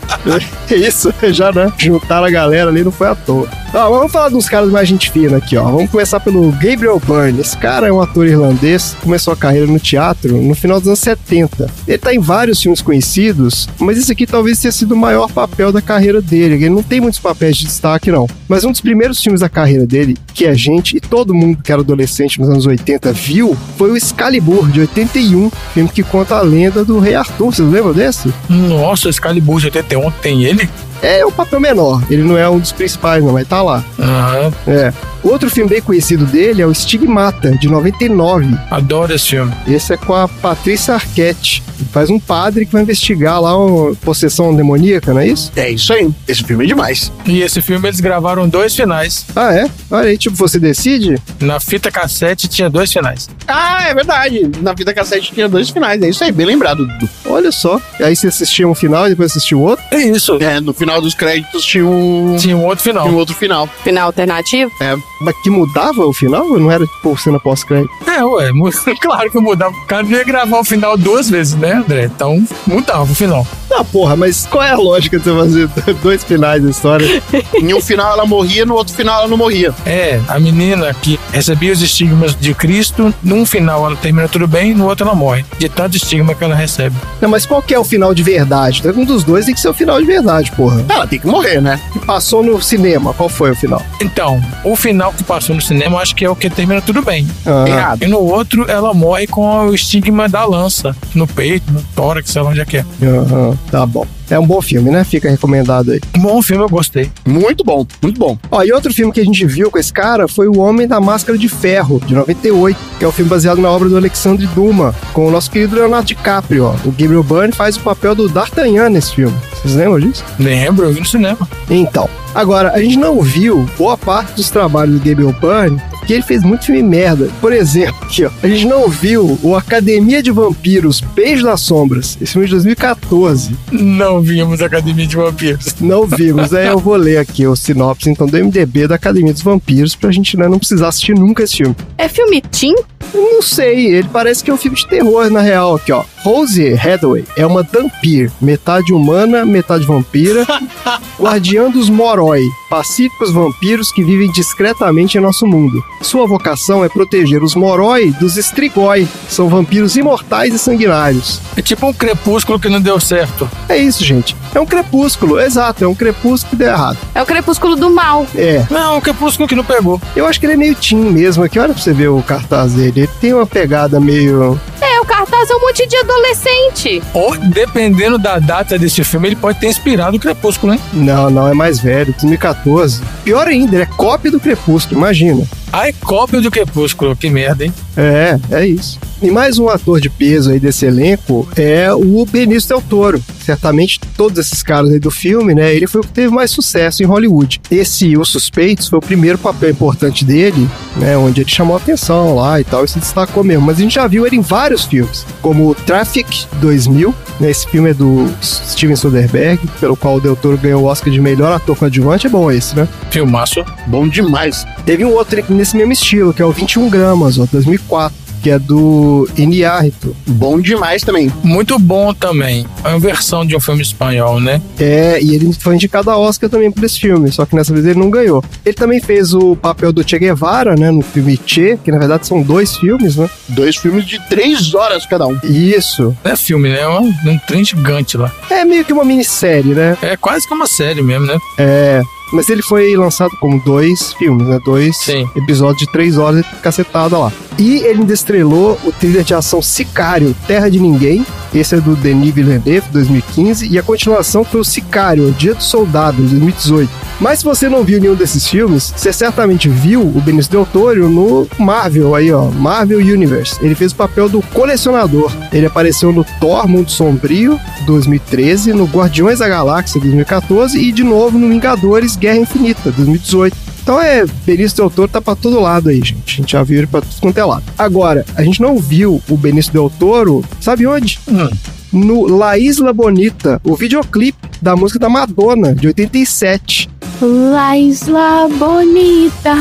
É 0.70 0.76
isso, 0.76 1.14
já, 1.34 1.52
né? 1.52 1.72
Juntaram 1.78 2.26
a 2.26 2.30
galera 2.30 2.70
ali, 2.70 2.84
não 2.84 2.92
foi 2.92 3.08
à 3.08 3.16
toa. 3.16 3.50
Ó, 3.74 3.90
vamos 3.90 4.12
falar 4.12 4.30
dos 4.30 4.48
caras 4.48 4.70
mais 4.70 4.88
gente 4.88 5.12
fina 5.12 5.38
aqui, 5.38 5.58
ó. 5.58 5.64
Vamos 5.64 5.90
começar 5.90 6.20
pelo 6.20 6.50
Gabriel 6.52 7.02
Byrne. 7.06 7.42
Esse 7.42 7.58
cara 7.58 7.88
é 7.88 7.92
um 7.92 8.02
ator 8.02 8.26
irlandês, 8.26 8.96
começou 9.02 9.34
a 9.34 9.36
carreira 9.36 9.66
no 9.68 9.80
teatro 9.80 10.38
no 10.38 10.54
final 10.56 10.80
dos 10.80 10.88
anos 10.88 11.00
70. 11.00 11.70
Ele 11.88 11.98
tá 11.98 12.14
em 12.14 12.20
vários 12.20 12.62
filmes 12.62 12.82
conhecidos, 12.82 13.68
mas 13.80 13.98
esse 13.98 14.12
aqui 14.12 14.26
talvez 14.26 14.60
tenha 14.60 14.72
sido 14.72 14.94
o 14.94 14.98
maior 14.98 15.30
papel 15.32 15.72
da 15.72 15.82
carreira 15.82 16.22
dele. 16.22 16.56
Ele 16.56 16.70
não 16.70 16.84
tem 16.84 17.02
muitos 17.02 17.20
papéis 17.20 17.58
de 17.58 17.66
destaque, 17.66 18.12
não. 18.12 18.28
Mas 18.48 18.64
um 18.64 18.72
dos 18.72 18.82
primeiros 18.82 19.22
filmes 19.22 19.42
da 19.42 19.50
carreira 19.50 19.86
dele, 19.86 20.18
que 20.34 20.46
a 20.46 20.54
gente 20.54 20.98
e 20.98 21.02
todo 21.02 21.34
mundo 21.34 21.62
que 21.62 21.72
era 21.72 21.82
adolescente 21.82 22.40
nos 22.40 22.50
anos 22.50 22.66
80 22.66 23.12
viu, 23.14 23.58
foi 23.78 23.92
o 23.92 23.98
Excalibur, 23.98 24.61
de 24.68 24.82
81, 24.82 25.50
filme 25.74 25.90
que 25.90 26.04
conta 26.04 26.36
a 26.36 26.42
lenda 26.42 26.84
do 26.84 27.00
Rei 27.00 27.16
Arthur. 27.16 27.54
Vocês 27.54 27.68
lembram 27.68 27.94
desse? 27.94 28.34
Nossa, 28.50 29.10
Excalibur 29.10 29.60
de 29.60 29.68
81 29.68 30.12
tem 30.12 30.44
ele? 30.44 30.70
É 31.02 31.26
um 31.26 31.32
papel 31.32 31.60
menor. 31.60 32.04
Ele 32.10 32.24
não 32.24 32.38
é 32.38 32.48
um 32.50 32.60
dos 32.60 32.72
principais, 32.72 33.24
não, 33.24 33.34
mas 33.34 33.48
tá 33.48 33.62
lá. 33.62 33.84
Ah, 34.00 34.50
É. 34.68 34.94
Outro 35.24 35.52
filme 35.52 35.70
bem 35.70 35.82
conhecido 35.84 36.26
dele 36.26 36.64
é 36.64 36.66
o 36.66 36.74
Stigmata, 36.74 37.52
de 37.52 37.68
99. 37.68 38.58
adoro 38.72 39.14
esse 39.14 39.28
filme. 39.30 39.54
Esse 39.68 39.94
é 39.94 39.98
com 39.98 40.16
a 40.16 40.28
Patrícia 40.28 40.96
Arquette. 40.96 41.62
Ele 41.80 41.88
faz 41.92 42.10
um 42.10 42.20
padre 42.20 42.66
que 42.66 42.72
vai 42.72 42.82
investigar 42.82 43.40
lá 43.40 43.56
uma 43.56 43.94
possessão 43.98 44.56
demoníaca, 44.56 45.14
não 45.14 45.22
é 45.22 45.28
isso? 45.28 45.52
É 45.56 45.70
isso 45.70 45.94
aí, 45.94 46.10
esse 46.28 46.44
filme 46.44 46.64
é 46.64 46.68
demais. 46.68 47.12
E 47.28 47.42
esse 47.42 47.62
filme 47.62 47.88
eles 47.88 48.00
gravaram 48.00 48.50
dois 48.50 48.76
finais. 48.76 49.24
Ah, 49.36 49.54
é? 49.54 49.70
Olha 49.92 50.10
aí, 50.10 50.18
tipo, 50.18 50.36
você 50.36 50.60
decide? 50.60 51.22
Na 51.40 51.60
fita 51.60 51.92
cassete 51.92 52.48
tinha 52.48 52.68
dois 52.70 52.92
finais. 52.92 53.30
Ah, 53.48 53.84
é 53.90 53.94
verdade. 53.94 54.50
Na 54.60 54.74
vida 54.74 54.92
cassete 54.92 55.32
tinha 55.34 55.48
dois 55.48 55.70
finais, 55.70 56.02
é 56.02 56.10
isso 56.10 56.24
aí, 56.24 56.32
bem 56.32 56.48
lembrado, 56.48 56.86
Dudu. 56.88 57.08
Olha 57.28 57.52
só. 57.52 57.80
E 58.00 58.04
aí 58.04 58.16
você 58.16 58.28
assistia 58.28 58.68
um 58.68 58.74
final 58.76 59.06
e 59.06 59.12
depois 59.12 59.30
assistia 59.32 59.56
o 59.58 59.62
outro? 59.62 59.86
É 59.92 59.98
isso. 60.00 60.38
É, 60.42 60.60
no 60.60 60.74
final 60.74 60.91
dos 61.00 61.14
créditos 61.14 61.64
tinha 61.64 61.86
um, 61.86 62.36
Tinha 62.38 62.58
um 62.58 62.66
outro 62.66 62.84
final. 62.84 63.04
tinha 63.04 63.16
um 63.16 63.18
outro 63.18 63.36
final. 63.36 63.68
Final 63.84 64.08
alternativo? 64.08 64.72
É, 64.82 64.96
Mas 65.22 65.36
que 65.42 65.50
mudava 65.50 66.06
o 66.06 66.12
final? 66.14 66.46
Ou 66.48 66.60
não 66.60 66.72
era 66.72 66.86
tipo 66.86 67.18
cena 67.18 67.40
pós-crédito? 67.40 67.90
É, 68.08 68.24
ué, 68.24 68.50
claro 69.00 69.32
que 69.32 69.40
mudava. 69.40 69.72
O 69.72 69.86
cara 69.86 70.04
não 70.04 70.12
ia 70.12 70.24
gravar 70.24 70.60
o 70.60 70.64
final 70.64 70.98
duas 70.98 71.30
vezes, 71.30 71.56
né, 71.56 71.74
André? 71.74 72.06
Então 72.06 72.44
mudava 72.68 73.04
o 73.04 73.16
final. 73.16 73.46
Ah, 73.74 73.84
porra, 73.86 74.16
mas 74.18 74.46
qual 74.48 74.64
é 74.64 74.72
a 74.72 74.78
lógica 74.78 75.18
de 75.18 75.30
você 75.30 75.68
fazer 75.68 75.94
dois 76.04 76.24
finais 76.24 76.62
da 76.64 76.70
história? 76.70 77.22
em 77.56 77.74
um 77.74 77.80
final 77.82 78.12
ela 78.14 78.26
morria, 78.26 78.66
no 78.66 78.74
outro 78.76 78.94
final 78.94 79.20
ela 79.20 79.28
não 79.30 79.38
morria. 79.38 79.74
É, 79.86 80.20
a 80.28 80.40
menina 80.40 80.94
que 80.94 81.20
recebia 81.32 81.72
os 81.72 81.82
estigmas 81.82 82.36
de 82.36 82.54
Cristo, 82.54 83.14
num 83.24 83.46
final 83.46 83.86
ela 83.86 83.96
termina 83.96 84.28
tudo 84.28 84.48
bem, 84.48 84.74
no 84.74 84.88
outro 84.88 85.06
ela 85.06 85.16
morre. 85.16 85.46
De 85.58 85.70
tanto 85.70 85.96
estigma 85.96 86.34
que 86.36 86.44
ela 86.44 86.56
recebe. 86.56 86.96
Não, 87.22 87.30
mas 87.30 87.46
qual 87.46 87.62
que 87.62 87.74
é 87.74 87.80
o 87.80 87.84
final 87.84 88.14
de 88.14 88.24
verdade? 88.24 88.82
Um 88.96 89.06
dos 89.06 89.24
dois 89.24 89.46
tem 89.46 89.54
que 89.54 89.62
ser 89.62 89.70
o 89.70 89.74
final 89.74 90.00
de 90.00 90.06
verdade, 90.06 90.52
porra. 90.52 90.81
Ela 90.90 91.08
tem 91.08 91.20
que 91.20 91.28
morrer, 91.28 91.62
né? 91.62 91.80
Passou 92.06 92.44
no 92.44 92.62
cinema, 92.62 93.14
qual 93.14 93.30
foi 93.30 93.52
o 93.52 93.56
final? 93.56 93.82
Então, 94.02 94.42
o 94.64 94.76
final 94.76 95.14
que 95.14 95.24
passou 95.24 95.56
no 95.56 95.62
cinema, 95.62 96.00
acho 96.00 96.16
que 96.16 96.26
é 96.26 96.30
o 96.30 96.36
que 96.36 96.50
termina 96.50 96.82
tudo 96.82 97.02
bem. 97.02 97.28
Ah, 97.46 97.66
Errado. 97.68 98.04
E 98.04 98.08
no 98.08 98.20
outro, 98.20 98.70
ela 98.70 98.94
morre 98.94 99.28
com 99.28 99.68
o 99.68 99.74
estigma 99.76 100.28
da 100.28 100.46
lança 100.46 100.96
no 101.16 101.28
peito, 101.28 101.72
no 101.72 101.82
tórax, 101.96 102.30
sei 102.32 102.42
lá 102.42 102.50
onde 102.50 102.62
é 102.62 102.66
que 102.66 102.78
é. 102.78 102.86
aham, 103.04 103.58
tá 103.70 103.86
bom. 103.86 104.06
É 104.32 104.40
um 104.40 104.48
bom 104.48 104.62
filme, 104.62 104.90
né? 104.90 105.04
Fica 105.04 105.30
recomendado 105.30 105.92
aí. 105.92 106.00
Bom 106.18 106.42
filme, 106.42 106.64
eu 106.64 106.70
gostei. 106.70 107.12
Muito 107.28 107.66
bom, 107.66 107.86
muito 108.02 108.18
bom. 108.18 108.38
Ó, 108.50 108.64
e 108.64 108.72
outro 108.72 108.94
filme 108.94 109.12
que 109.12 109.20
a 109.20 109.26
gente 109.26 109.46
viu 109.46 109.70
com 109.70 109.78
esse 109.78 109.92
cara 109.92 110.26
foi 110.26 110.48
O 110.48 110.58
Homem 110.58 110.88
da 110.88 111.02
Máscara 111.02 111.38
de 111.38 111.50
Ferro, 111.50 112.02
de 112.06 112.16
98, 112.16 112.80
que 112.98 113.04
é 113.04 113.08
um 113.10 113.12
filme 113.12 113.30
baseado 113.30 113.60
na 113.60 113.70
obra 113.70 113.90
do 113.90 113.98
Alexandre 113.98 114.48
Dumas, 114.48 114.96
com 115.12 115.28
o 115.28 115.32
nosso 115.32 115.52
querido 115.52 115.76
Leonardo 115.76 116.08
DiCaprio, 116.08 116.64
ó. 116.64 116.76
O 116.86 116.92
Gabriel 116.92 117.24
Byrne 117.24 117.52
faz 117.52 117.76
o 117.76 117.82
papel 117.82 118.16
do 118.16 118.30
D'Artagnan 118.30 118.90
nesse 118.90 119.16
filme. 119.16 119.36
Vocês 119.54 119.76
lembram 119.76 120.00
disso? 120.00 120.24
Lembro, 120.40 120.86
eu 120.86 120.94
vi 120.94 121.02
no 121.02 121.06
cinema. 121.06 121.46
Então, 121.70 122.10
agora, 122.34 122.72
a 122.72 122.82
gente 122.82 122.98
não 122.98 123.22
viu 123.22 123.68
boa 123.78 123.98
parte 123.98 124.34
dos 124.34 124.50
trabalhos 124.50 125.00
do 125.00 125.06
Gabriel 125.06 125.34
Byrne 125.34 125.82
porque 126.02 126.14
ele 126.14 126.24
fez 126.24 126.44
muito 126.44 126.66
filme 126.66 126.82
merda. 126.82 127.30
Por 127.40 127.54
exemplo, 127.54 127.96
aqui, 128.02 128.26
ó, 128.26 128.32
a 128.42 128.48
gente 128.48 128.66
não 128.66 128.90
viu 128.90 129.40
o 129.44 129.56
Academia 129.56 130.22
de 130.22 130.32
Vampiros 130.32 131.00
Beijo 131.00 131.44
das 131.44 131.62
Sombras, 131.62 132.18
esse 132.20 132.34
filme 132.34 132.48
de 132.48 132.54
2014. 132.54 133.56
Não 133.72 134.20
vimos 134.20 134.62
Academia 134.62 135.06
de 135.06 135.16
Vampiros. 135.16 135.76
Não 135.80 136.08
vimos, 136.08 136.54
aí 136.54 136.68
eu 136.68 136.80
vou 136.80 136.96
ler 136.96 137.18
aqui 137.18 137.46
o 137.46 137.56
sinopse 137.56 138.10
então 138.10 138.28
do 138.28 138.38
MDB 138.38 138.88
da 138.88 138.96
Academia 138.96 139.32
dos 139.32 139.44
Vampiros 139.44 139.96
pra 139.96 140.12
gente 140.12 140.36
né, 140.36 140.48
não 140.48 140.58
precisar 140.58 140.88
assistir 140.88 141.14
nunca 141.14 141.44
esse 141.44 141.58
filme. 141.58 141.76
É 141.98 142.10
filme 142.10 142.42
teen? 142.42 142.76
Eu 143.14 143.22
não 143.22 143.42
sei, 143.42 143.88
ele 143.96 144.08
parece 144.12 144.44
que 144.44 144.50
é 144.50 144.54
um 144.54 144.58
filme 144.58 144.78
de 144.78 144.88
terror 144.88 145.30
na 145.30 145.42
real 145.42 145.76
aqui, 145.76 145.92
ó. 145.92 146.04
Rose 146.24 146.74
Hathaway 146.74 147.26
é 147.36 147.46
uma 147.46 147.64
Dampir, 147.64 148.32
metade 148.40 148.94
humana, 148.94 149.44
metade 149.46 149.86
vampira, 149.86 150.46
guardiã 151.20 151.70
dos 151.70 151.90
Moroi, 151.90 152.44
pacíficos 152.70 153.32
vampiros 153.34 153.92
que 153.92 154.04
vivem 154.04 154.32
discretamente 154.32 155.18
em 155.18 155.22
nosso 155.22 155.48
mundo. 155.48 155.84
Sua 156.02 156.28
vocação 156.28 156.86
é 156.86 156.90
proteger 156.90 157.44
os 157.44 157.56
Moroi 157.56 158.12
dos 158.12 158.38
Strigoi, 158.38 159.08
são 159.28 159.50
vampiros 159.50 159.96
imortais 159.96 160.54
e 160.54 160.60
sanguinários. 160.60 161.42
É 161.58 161.62
tipo 161.62 161.88
um 161.88 161.94
crepúsculo 161.94 162.60
que 162.60 162.70
não 162.70 162.80
deu 162.80 163.00
certo. 163.00 163.50
É 163.68 163.78
isso, 163.78 164.04
gente. 164.04 164.36
É 164.54 164.60
um 164.60 164.66
crepúsculo, 164.66 165.40
exato, 165.40 165.84
é 165.84 165.88
um 165.88 165.96
crepúsculo 165.96 166.52
que 166.52 166.56
deu 166.58 166.68
errado. 166.70 166.98
É 167.16 167.22
o 167.22 167.26
crepúsculo 167.26 167.76
do 167.76 167.90
mal. 167.90 168.28
É, 168.36 168.66
Não, 168.70 168.98
um 168.98 169.02
crepúsculo 169.02 169.48
que 169.48 169.56
não 169.56 169.64
pegou. 169.64 170.00
eu 170.16 170.26
acho 170.28 170.40
que 170.40 170.46
ele 170.46 170.54
é 170.54 170.58
meio 170.58 170.76
teen 170.76 171.00
mesmo 171.12 171.44
aqui. 171.44 171.58
Olha 171.58 171.74
pra 171.74 171.82
você 171.82 171.94
ver 171.94 172.10
o 172.10 172.22
cartaz 172.22 172.74
dele. 172.74 173.01
Tem 173.20 173.34
uma 173.34 173.46
pegada 173.46 174.00
meio. 174.00 174.60
É, 174.82 175.01
o 175.02 175.06
cartaz 175.06 175.50
é 175.50 175.56
um 175.56 175.60
monte 175.60 175.88
de 175.88 175.98
adolescente. 175.98 177.02
Ou, 177.14 177.36
dependendo 177.38 178.18
da 178.18 178.38
data 178.38 178.78
desse 178.78 179.04
filme, 179.04 179.30
ele 179.30 179.36
pode 179.36 179.60
ter 179.60 179.68
inspirado 179.68 180.16
o 180.16 180.20
crepúsculo, 180.20 180.74
hein? 180.74 180.80
Não, 180.94 181.30
não, 181.30 181.48
é 181.48 181.54
mais 181.54 181.80
velho, 181.80 182.14
2014. 182.14 183.02
Pior 183.24 183.48
ainda, 183.48 183.76
ele 183.76 183.84
é 183.84 183.88
cópia 183.88 184.32
do 184.32 184.40
Crepúsculo, 184.40 185.00
imagina. 185.00 185.48
Ai, 185.74 185.94
cópia 185.94 186.42
do 186.42 186.52
crepúsculo, 186.52 187.16
que 187.16 187.30
merda, 187.30 187.64
hein? 187.64 187.74
É, 187.96 188.38
é 188.52 188.68
isso. 188.68 189.00
E 189.22 189.30
mais 189.30 189.60
um 189.60 189.70
ator 189.70 190.02
de 190.02 190.10
peso 190.10 190.50
aí 190.50 190.60
desse 190.60 190.86
elenco 190.86 191.48
é 191.56 191.94
o 191.94 192.26
Benício 192.26 192.70
Del 192.70 192.82
Toro. 192.82 193.24
Certamente 193.46 194.00
todos 194.18 194.40
esses 194.40 194.64
caras 194.64 194.90
aí 194.90 195.00
do 195.00 195.12
filme, 195.12 195.54
né? 195.54 195.74
Ele 195.74 195.88
foi 195.88 196.02
o 196.02 196.04
que 196.04 196.12
teve 196.12 196.34
mais 196.34 196.52
sucesso 196.52 197.04
em 197.04 197.06
Hollywood. 197.06 197.62
Esse 197.70 198.18
Os 198.18 198.30
Suspeitos 198.30 198.88
foi 198.88 198.98
o 198.98 199.02
primeiro 199.02 199.38
papel 199.38 199.70
importante 199.70 200.26
dele, 200.26 200.68
né? 200.98 201.16
Onde 201.16 201.42
ele 201.42 201.50
chamou 201.50 201.78
a 201.78 201.80
atenção 201.80 202.36
lá 202.36 202.60
e 202.60 202.64
tal, 202.64 202.84
e 202.84 202.88
se 202.88 203.00
destacou 203.00 203.44
mesmo. 203.44 203.66
Mas 203.66 203.78
a 203.78 203.82
gente 203.82 203.96
já 203.96 204.08
viu 204.08 204.26
ele 204.26 204.38
em 204.38 204.42
vários 204.42 204.86
filmes, 204.92 205.26
como 205.42 205.74
Traffic 205.74 206.46
2000, 206.60 207.16
né? 207.40 207.50
Esse 207.50 207.66
filme 207.68 207.92
é 207.92 207.94
do 207.94 208.30
Steven 208.42 208.96
Soderbergh, 208.96 209.66
pelo 209.80 209.96
qual 209.96 210.16
o 210.16 210.22
Del 210.22 210.36
Toro 210.36 210.58
ganhou 210.58 210.84
o 210.84 210.86
Oscar 210.86 211.12
de 211.12 211.22
melhor 211.22 211.54
ator 211.54 211.78
coadjuvante. 211.78 212.28
É 212.28 212.30
bom 212.30 212.52
esse, 212.52 212.76
né? 212.76 212.88
Filmaço. 213.10 213.64
Bom 213.88 214.08
demais. 214.08 214.66
Teve 214.86 215.06
um 215.06 215.14
outro 215.14 215.42
nesse 215.50 215.78
mesmo 215.78 215.94
estilo, 215.94 216.34
que 216.34 216.42
é 216.42 216.46
o 216.46 216.52
21 216.52 216.90
Gramas, 216.90 217.40
ó, 217.40 217.48
2004, 217.50 218.14
que 218.42 218.50
é 218.50 218.60
do 218.60 219.28
Iniárritu. 219.38 220.16
Bom 220.28 220.60
demais 220.60 221.04
também. 221.04 221.32
Muito 221.44 221.78
bom 221.78 222.14
também. 222.14 222.66
É 222.84 222.90
uma 222.90 223.00
versão 223.00 223.46
de 223.46 223.56
um 223.56 223.60
filme 223.60 223.82
espanhol, 223.82 224.40
né? 224.40 224.62
É, 224.80 225.20
e 225.22 225.36
ele 225.36 225.54
foi 225.54 225.76
indicado 225.76 226.10
a 226.10 226.18
Oscar 226.18 226.50
também 226.50 226.72
por 226.72 226.84
esse 226.84 227.00
filme, 227.00 227.32
só 227.32 227.46
que 227.46 227.56
nessa 227.56 227.74
vez 227.74 227.86
ele 227.86 228.00
não 228.00 228.10
ganhou. 228.10 228.44
Ele 228.66 228.76
também 228.76 229.00
fez 229.00 229.34
o 229.34 229.56
papel 229.56 229.92
do 229.94 230.08
Che 230.08 230.18
Guevara, 230.18 230.76
né, 230.76 230.92
no 230.92 231.02
filme 231.02 231.40
Che, 231.46 231.78
que 231.84 231.92
na 231.92 232.00
verdade 232.00 232.28
são 232.28 232.42
dois 232.42 232.76
filmes, 232.78 233.16
né? 233.16 233.30
Dois 233.50 233.76
filmes 233.76 234.06
de 234.06 234.20
três 234.28 234.74
horas 234.74 235.06
cada 235.06 235.28
um. 235.28 235.38
Isso. 235.44 236.16
Não 236.24 236.32
é 236.32 236.36
filme, 236.36 236.70
né? 236.70 236.82
É 236.82 236.88
um, 236.88 237.14
um 237.26 237.38
trem 237.48 237.64
gigante 237.64 238.18
lá. 238.18 238.32
É 238.50 238.66
meio 238.66 238.84
que 238.84 238.94
uma 238.94 239.04
minissérie, 239.06 239.74
né? 239.74 239.98
É 240.02 240.18
quase 240.18 240.48
que 240.48 240.54
uma 240.54 240.68
série 240.68 241.02
mesmo, 241.02 241.28
né? 241.28 241.38
É. 241.58 242.02
Mas 242.32 242.50
ele 242.50 242.62
foi 242.62 242.96
lançado 242.96 243.36
como 243.40 243.62
dois 243.62 244.14
filmes, 244.14 244.48
né? 244.48 244.60
Dois 244.64 244.98
Sim. 244.98 245.28
episódios 245.36 245.86
de 245.86 245.92
três 245.92 246.18
horas 246.18 246.46
cacetada 246.62 247.18
lá. 247.18 247.32
E 247.58 247.78
ele 247.80 248.00
ainda 248.00 248.14
estrelou 248.14 248.80
o 248.84 248.92
trilha 248.92 249.24
de 249.24 249.34
ação 249.34 249.62
Sicário, 249.62 250.36
Terra 250.48 250.70
de 250.70 250.80
Ninguém. 250.80 251.26
Esse 251.54 251.76
é 251.76 251.82
do 251.82 251.96
Denis 251.96 252.34
Villeneuve, 252.34 252.88
2015. 252.92 253.68
E 253.68 253.78
a 253.78 253.84
continuação 253.84 254.44
foi 254.44 254.62
o 254.62 254.66
Sicário, 254.66 255.32
Dia 255.34 255.54
do 255.54 255.64
Soldado, 255.64 256.18
de 256.18 256.30
2018. 256.30 256.90
Mas 257.20 257.40
se 257.40 257.46
você 257.46 257.70
não 257.70 257.84
viu 257.84 258.00
nenhum 258.00 258.16
desses 258.16 258.48
filmes, 258.48 258.94
você 258.96 259.14
certamente 259.14 259.70
viu 259.70 260.02
o 260.02 260.22
Benício 260.22 260.52
Del 260.52 260.66
Toro 260.66 261.10
no 261.10 261.48
Marvel 261.60 262.16
aí, 262.16 262.32
ó. 262.32 262.46
Marvel 262.50 263.00
Universe. 263.00 263.58
Ele 263.62 263.76
fez 263.76 263.92
o 263.92 263.96
papel 263.96 264.28
do 264.28 264.42
colecionador. 264.42 265.32
Ele 265.52 265.66
apareceu 265.66 266.12
no 266.12 266.24
Thor 266.40 266.68
Mundo 266.68 266.90
Sombrio, 266.90 267.60
2013, 267.86 268.74
no 268.74 268.86
Guardiões 268.86 269.40
da 269.40 269.48
Galáxia, 269.48 270.00
2014 270.02 270.80
e 270.80 270.92
de 270.92 271.04
novo 271.04 271.38
no 271.38 271.50
Vingadores 271.50 272.16
Guerra 272.16 272.38
Infinita, 272.38 272.92
2018. 272.92 273.71
Então 273.82 274.02
é, 274.02 274.26
Benício 274.46 274.78
Del 274.78 274.90
Toro 274.90 275.08
tá 275.08 275.22
pra 275.22 275.36
todo 275.36 275.60
lado 275.60 275.90
aí, 275.90 275.98
gente. 275.98 276.24
A 276.28 276.42
gente 276.42 276.52
já 276.52 276.64
viu 276.64 276.78
ele 276.78 276.88
pra 276.88 277.02
tudo 277.02 277.20
quanto 277.20 277.38
é 277.38 277.46
lado. 277.46 277.64
Agora, 277.78 278.26
a 278.36 278.44
gente 278.44 278.62
não 278.62 278.78
viu 278.78 279.22
o 279.30 279.38
Benício 279.38 279.74
Del 279.74 279.92
Toro, 280.00 280.44
sabe 280.60 280.86
onde? 280.86 281.20
Hum. 281.28 281.50
No 281.92 282.26
La 282.26 282.58
Isla 282.58 282.94
Bonita, 282.94 283.60
o 283.66 283.76
videoclipe 283.76 284.40
da 284.62 284.78
música 284.78 284.98
da 284.98 285.10
Madonna, 285.10 285.76
de 285.76 285.88
87. 285.88 286.90
La 287.22 287.78
Isla 287.78 288.48
Bonita. 288.58 289.54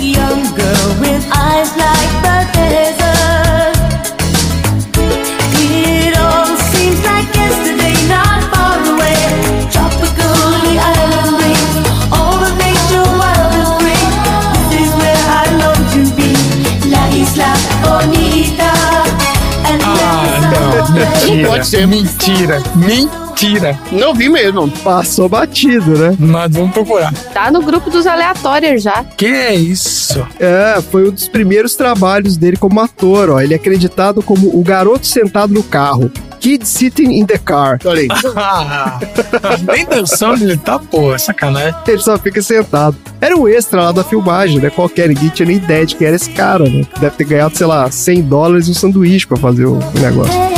Young 0.00 0.44
girl 0.54 1.00
with 1.00 1.26
eyes 1.34 1.76
like 1.76 2.22
the 2.22 2.46
desert. 2.70 3.37
There's 20.98 21.22
não. 21.24 21.30
Mentira. 21.30 21.48
Pode 21.48 21.66
ser. 21.66 21.86
Mentira. 21.86 22.62
Mentira. 22.74 23.78
Não 23.92 24.14
vi 24.14 24.28
mesmo. 24.28 24.68
Passou 24.82 25.28
batido, 25.28 25.96
né? 25.98 26.16
Mas 26.18 26.52
vamos 26.52 26.72
procurar. 26.72 27.12
Tá 27.32 27.50
no 27.50 27.62
grupo 27.62 27.90
dos 27.90 28.06
aleatórios 28.06 28.82
já. 28.82 29.04
Que 29.16 29.26
é 29.26 29.54
isso? 29.54 30.26
É, 30.40 30.80
foi 30.90 31.08
um 31.08 31.12
dos 31.12 31.28
primeiros 31.28 31.76
trabalhos 31.76 32.36
dele 32.36 32.56
como 32.56 32.80
ator, 32.80 33.30
ó. 33.30 33.40
Ele 33.40 33.54
é 33.54 33.56
acreditado 33.56 34.22
como 34.22 34.58
o 34.58 34.62
garoto 34.62 35.06
sentado 35.06 35.52
no 35.52 35.62
carro. 35.62 36.10
Kid 36.40 36.66
Sitting 36.66 37.12
in 37.12 37.26
the 37.26 37.38
Car. 37.38 37.78
Olha 37.84 38.02
aí. 38.02 38.08
Nem 39.74 39.84
dançando 39.84 40.44
ele 40.44 40.56
tá, 40.56 40.78
pô, 40.78 41.18
sacanagem. 41.18 41.74
Ele 41.86 41.98
só 41.98 42.16
fica 42.16 42.40
sentado. 42.40 42.96
Era 43.20 43.36
um 43.36 43.48
extra 43.48 43.82
lá 43.82 43.92
da 43.92 44.04
filmagem, 44.04 44.60
né? 44.60 44.70
Qualquer 44.70 45.08
ninguém 45.08 45.28
tinha 45.30 45.46
nem 45.46 45.56
ideia 45.56 45.84
de 45.84 45.96
quem 45.96 46.06
era 46.06 46.16
esse 46.16 46.30
cara, 46.30 46.64
né? 46.68 46.84
Deve 47.00 47.16
ter 47.16 47.24
ganhado, 47.24 47.56
sei 47.56 47.66
lá, 47.66 47.90
100 47.90 48.22
dólares 48.22 48.68
e 48.68 48.70
um 48.70 48.74
sanduíche 48.74 49.26
pra 49.26 49.36
fazer 49.36 49.66
o 49.66 49.78
negócio. 49.94 50.57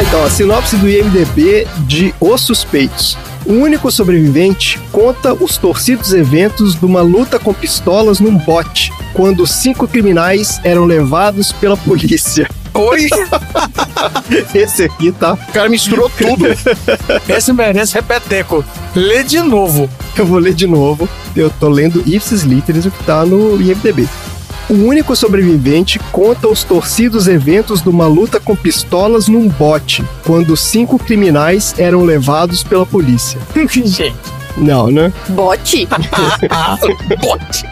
Lá 0.00 0.02
então, 0.02 0.24
a 0.24 0.30
sinopse 0.30 0.76
do 0.76 0.88
IMDB 0.88 1.66
de 1.86 2.14
Os 2.20 2.40
Suspeitos. 2.40 3.18
O 3.44 3.52
único 3.52 3.90
sobrevivente 3.90 4.78
conta 4.90 5.34
os 5.34 5.58
torcidos 5.58 6.12
eventos 6.12 6.74
de 6.74 6.84
uma 6.84 7.02
luta 7.02 7.38
com 7.38 7.52
pistolas 7.52 8.18
num 8.18 8.34
bote, 8.34 8.92
quando 9.12 9.46
cinco 9.46 9.86
criminais 9.86 10.60
eram 10.64 10.84
levados 10.84 11.52
pela 11.52 11.76
polícia. 11.76 12.48
Oi? 12.72 13.08
Esse 14.54 14.84
aqui 14.84 15.12
tá. 15.12 15.34
O 15.34 15.52
cara 15.52 15.68
misturou 15.68 16.10
tudo. 16.10 16.46
Esse 17.28 17.52
merece 17.52 17.94
repeteco. 17.94 18.64
Lê 18.94 19.22
de 19.22 19.40
novo. 19.40 19.88
Eu 20.16 20.24
vou 20.24 20.38
ler 20.38 20.54
de 20.54 20.66
novo. 20.66 21.08
Eu 21.36 21.50
tô 21.50 21.68
lendo 21.68 22.02
Ipsis 22.06 22.42
Literis, 22.42 22.86
o 22.86 22.90
que 22.90 23.04
tá 23.04 23.26
no 23.26 23.60
IMDB. 23.60 24.08
O 24.70 24.86
único 24.86 25.16
sobrevivente 25.16 25.98
conta 26.12 26.46
os 26.46 26.62
torcidos 26.62 27.26
eventos 27.26 27.82
de 27.82 27.88
uma 27.88 28.06
luta 28.06 28.38
com 28.38 28.54
pistolas 28.54 29.26
num 29.26 29.48
bote, 29.48 30.04
quando 30.24 30.56
cinco 30.56 30.96
criminais 30.96 31.74
eram 31.76 32.04
levados 32.04 32.62
pela 32.62 32.86
polícia. 32.86 33.40
Gente. 33.66 34.14
Não, 34.56 34.88
né? 34.88 35.12
Bote? 35.30 35.88
Bote. 37.20 37.64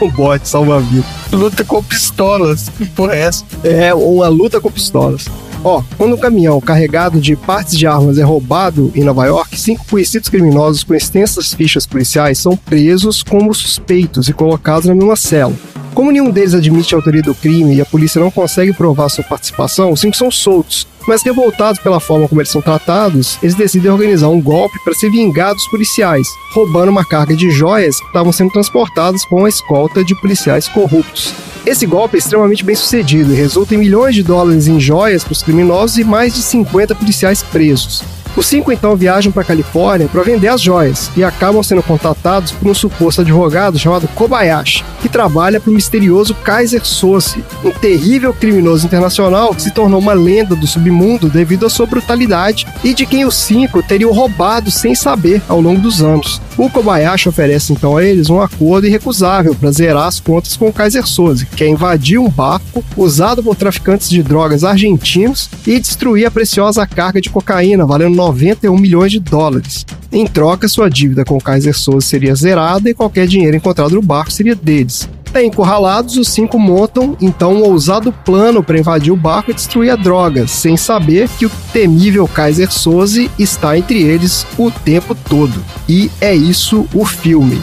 O 0.00 0.10
bote 0.12 0.46
salva 0.46 0.76
a 0.76 0.80
vida. 0.80 1.06
Luta 1.32 1.64
com 1.64 1.82
pistolas. 1.82 2.68
Que 2.76 2.84
porra 2.86 3.14
é 3.14 3.20
essa? 3.20 3.44
É 3.64 3.94
uma 3.94 4.28
luta 4.28 4.60
com 4.60 4.70
pistolas. 4.70 5.26
Ó, 5.68 5.82
quando 5.98 6.14
um 6.14 6.16
caminhão 6.16 6.60
carregado 6.60 7.20
de 7.20 7.34
partes 7.34 7.76
de 7.76 7.88
armas 7.88 8.18
é 8.18 8.22
roubado 8.22 8.92
em 8.94 9.02
Nova 9.02 9.26
York, 9.26 9.58
cinco 9.58 9.84
conhecidos 9.90 10.28
criminosos 10.28 10.84
com 10.84 10.94
extensas 10.94 11.52
fichas 11.52 11.84
policiais 11.84 12.38
são 12.38 12.56
presos 12.56 13.20
como 13.20 13.52
suspeitos 13.52 14.28
e 14.28 14.32
colocados 14.32 14.86
na 14.86 14.94
mesma 14.94 15.16
cela. 15.16 15.52
Como 15.92 16.12
nenhum 16.12 16.30
deles 16.30 16.54
admite 16.54 16.94
a 16.94 16.98
autoria 16.98 17.20
do 17.20 17.34
crime 17.34 17.74
e 17.74 17.80
a 17.80 17.84
polícia 17.84 18.20
não 18.20 18.30
consegue 18.30 18.72
provar 18.72 19.08
sua 19.08 19.24
participação, 19.24 19.90
os 19.90 19.98
cinco 19.98 20.16
são 20.16 20.30
soltos. 20.30 20.86
Mas 21.06 21.22
revoltados 21.22 21.80
pela 21.80 22.00
forma 22.00 22.28
como 22.28 22.40
eles 22.40 22.50
são 22.50 22.60
tratados, 22.60 23.38
eles 23.42 23.54
decidem 23.54 23.90
organizar 23.90 24.28
um 24.28 24.40
golpe 24.40 24.78
para 24.82 24.94
se 24.94 25.08
vingar 25.08 25.54
dos 25.54 25.68
policiais, 25.68 26.26
roubando 26.52 26.90
uma 26.90 27.04
carga 27.04 27.36
de 27.36 27.50
joias 27.50 28.00
que 28.00 28.06
estavam 28.06 28.32
sendo 28.32 28.50
transportadas 28.50 29.24
com 29.24 29.44
a 29.44 29.48
escolta 29.48 30.04
de 30.04 30.14
policiais 30.20 30.68
corruptos. 30.68 31.32
Esse 31.64 31.86
golpe 31.86 32.16
é 32.16 32.18
extremamente 32.18 32.64
bem 32.64 32.76
sucedido 32.76 33.32
e 33.32 33.36
resulta 33.36 33.74
em 33.74 33.78
milhões 33.78 34.14
de 34.14 34.22
dólares 34.22 34.68
em 34.68 34.78
joias 34.78 35.24
para 35.24 35.32
os 35.32 35.42
criminosos 35.42 35.98
e 35.98 36.04
mais 36.04 36.34
de 36.34 36.42
50 36.42 36.94
policiais 36.94 37.42
presos. 37.42 38.15
Os 38.36 38.46
cinco 38.46 38.70
então 38.70 38.94
viajam 38.94 39.32
para 39.32 39.44
Califórnia 39.44 40.08
para 40.08 40.22
vender 40.22 40.48
as 40.48 40.60
joias 40.60 41.10
e 41.16 41.24
acabam 41.24 41.62
sendo 41.62 41.82
contatados 41.82 42.52
por 42.52 42.68
um 42.68 42.74
suposto 42.74 43.22
advogado 43.22 43.78
chamado 43.78 44.06
Kobayashi, 44.08 44.84
que 45.00 45.08
trabalha 45.08 45.58
para 45.58 45.70
o 45.70 45.74
misterioso 45.74 46.34
Kaiser 46.34 46.84
Soze, 46.84 47.42
um 47.64 47.70
terrível 47.70 48.34
criminoso 48.34 48.86
internacional 48.86 49.54
que 49.54 49.62
se 49.62 49.70
tornou 49.70 49.98
uma 49.98 50.12
lenda 50.12 50.54
do 50.54 50.66
submundo 50.66 51.30
devido 51.30 51.64
à 51.64 51.70
sua 51.70 51.86
brutalidade 51.86 52.66
e 52.84 52.92
de 52.92 53.06
quem 53.06 53.24
os 53.24 53.34
cinco 53.34 53.82
teriam 53.82 54.12
roubado 54.12 54.70
sem 54.70 54.94
saber 54.94 55.40
ao 55.48 55.60
longo 55.60 55.80
dos 55.80 56.02
anos. 56.02 56.40
O 56.58 56.70
Kobayashi 56.70 57.28
oferece 57.28 57.72
então 57.72 57.96
a 57.96 58.04
eles 58.04 58.30
um 58.30 58.40
acordo 58.40 58.86
irrecusável 58.86 59.54
para 59.54 59.70
zerar 59.70 60.06
as 60.06 60.20
contas 60.20 60.56
com 60.56 60.68
o 60.68 60.72
Kaiser 60.72 61.06
Soze, 61.06 61.46
que 61.46 61.64
é 61.64 61.68
invadir 61.68 62.18
um 62.18 62.28
barco 62.28 62.84
usado 62.96 63.42
por 63.42 63.56
traficantes 63.56 64.08
de 64.08 64.22
drogas 64.22 64.64
argentinos 64.64 65.50
e 65.66 65.78
destruir 65.78 66.26
a 66.26 66.30
preciosa 66.30 66.86
carga 66.86 67.20
de 67.20 67.30
cocaína 67.30 67.84
valendo 67.84 68.16
91 68.26 68.76
milhões 68.76 69.12
de 69.12 69.20
dólares. 69.20 69.86
Em 70.10 70.26
troca, 70.26 70.68
sua 70.68 70.88
dívida 70.88 71.24
com 71.24 71.36
o 71.36 71.40
Kaiser 71.40 71.76
Soze 71.76 72.06
seria 72.06 72.34
zerada 72.34 72.90
e 72.90 72.94
qualquer 72.94 73.26
dinheiro 73.26 73.56
encontrado 73.56 73.94
no 73.94 74.02
barco 74.02 74.32
seria 74.32 74.54
deles. 74.54 75.08
Bem 75.32 75.48
encurralados, 75.48 76.16
os 76.16 76.28
cinco 76.28 76.58
montam 76.58 77.16
então 77.20 77.54
um 77.54 77.62
ousado 77.62 78.10
plano 78.10 78.62
para 78.62 78.78
invadir 78.78 79.12
o 79.12 79.16
barco 79.16 79.50
e 79.50 79.54
destruir 79.54 79.90
a 79.90 79.96
droga, 79.96 80.46
sem 80.46 80.76
saber 80.76 81.28
que 81.28 81.46
o 81.46 81.50
temível 81.72 82.26
Kaiser 82.26 82.72
Soze 82.72 83.30
está 83.38 83.76
entre 83.76 84.02
eles 84.02 84.46
o 84.58 84.70
tempo 84.70 85.14
todo. 85.14 85.62
E 85.88 86.10
é 86.20 86.34
isso 86.34 86.88
o 86.94 87.04
filme. 87.04 87.62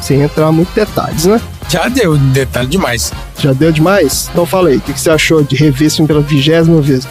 Sem 0.00 0.20
entrar 0.20 0.50
em 0.50 0.56
muitos 0.56 0.74
detalhes, 0.74 1.26
né? 1.26 1.40
Já 1.68 1.88
deu 1.88 2.18
detalhe 2.18 2.68
demais. 2.68 3.12
Já 3.38 3.52
deu 3.52 3.70
demais? 3.70 4.28
Então 4.30 4.44
fala 4.44 4.70
aí, 4.70 4.78
o 4.78 4.80
que 4.80 4.92
que 4.92 5.00
você 5.00 5.10
achou 5.10 5.42
de 5.42 5.54
rever 5.54 5.86
esse 5.86 5.96
filme 5.96 6.08
pela 6.08 6.20
vigésima 6.20 6.82
vez? 6.82 7.06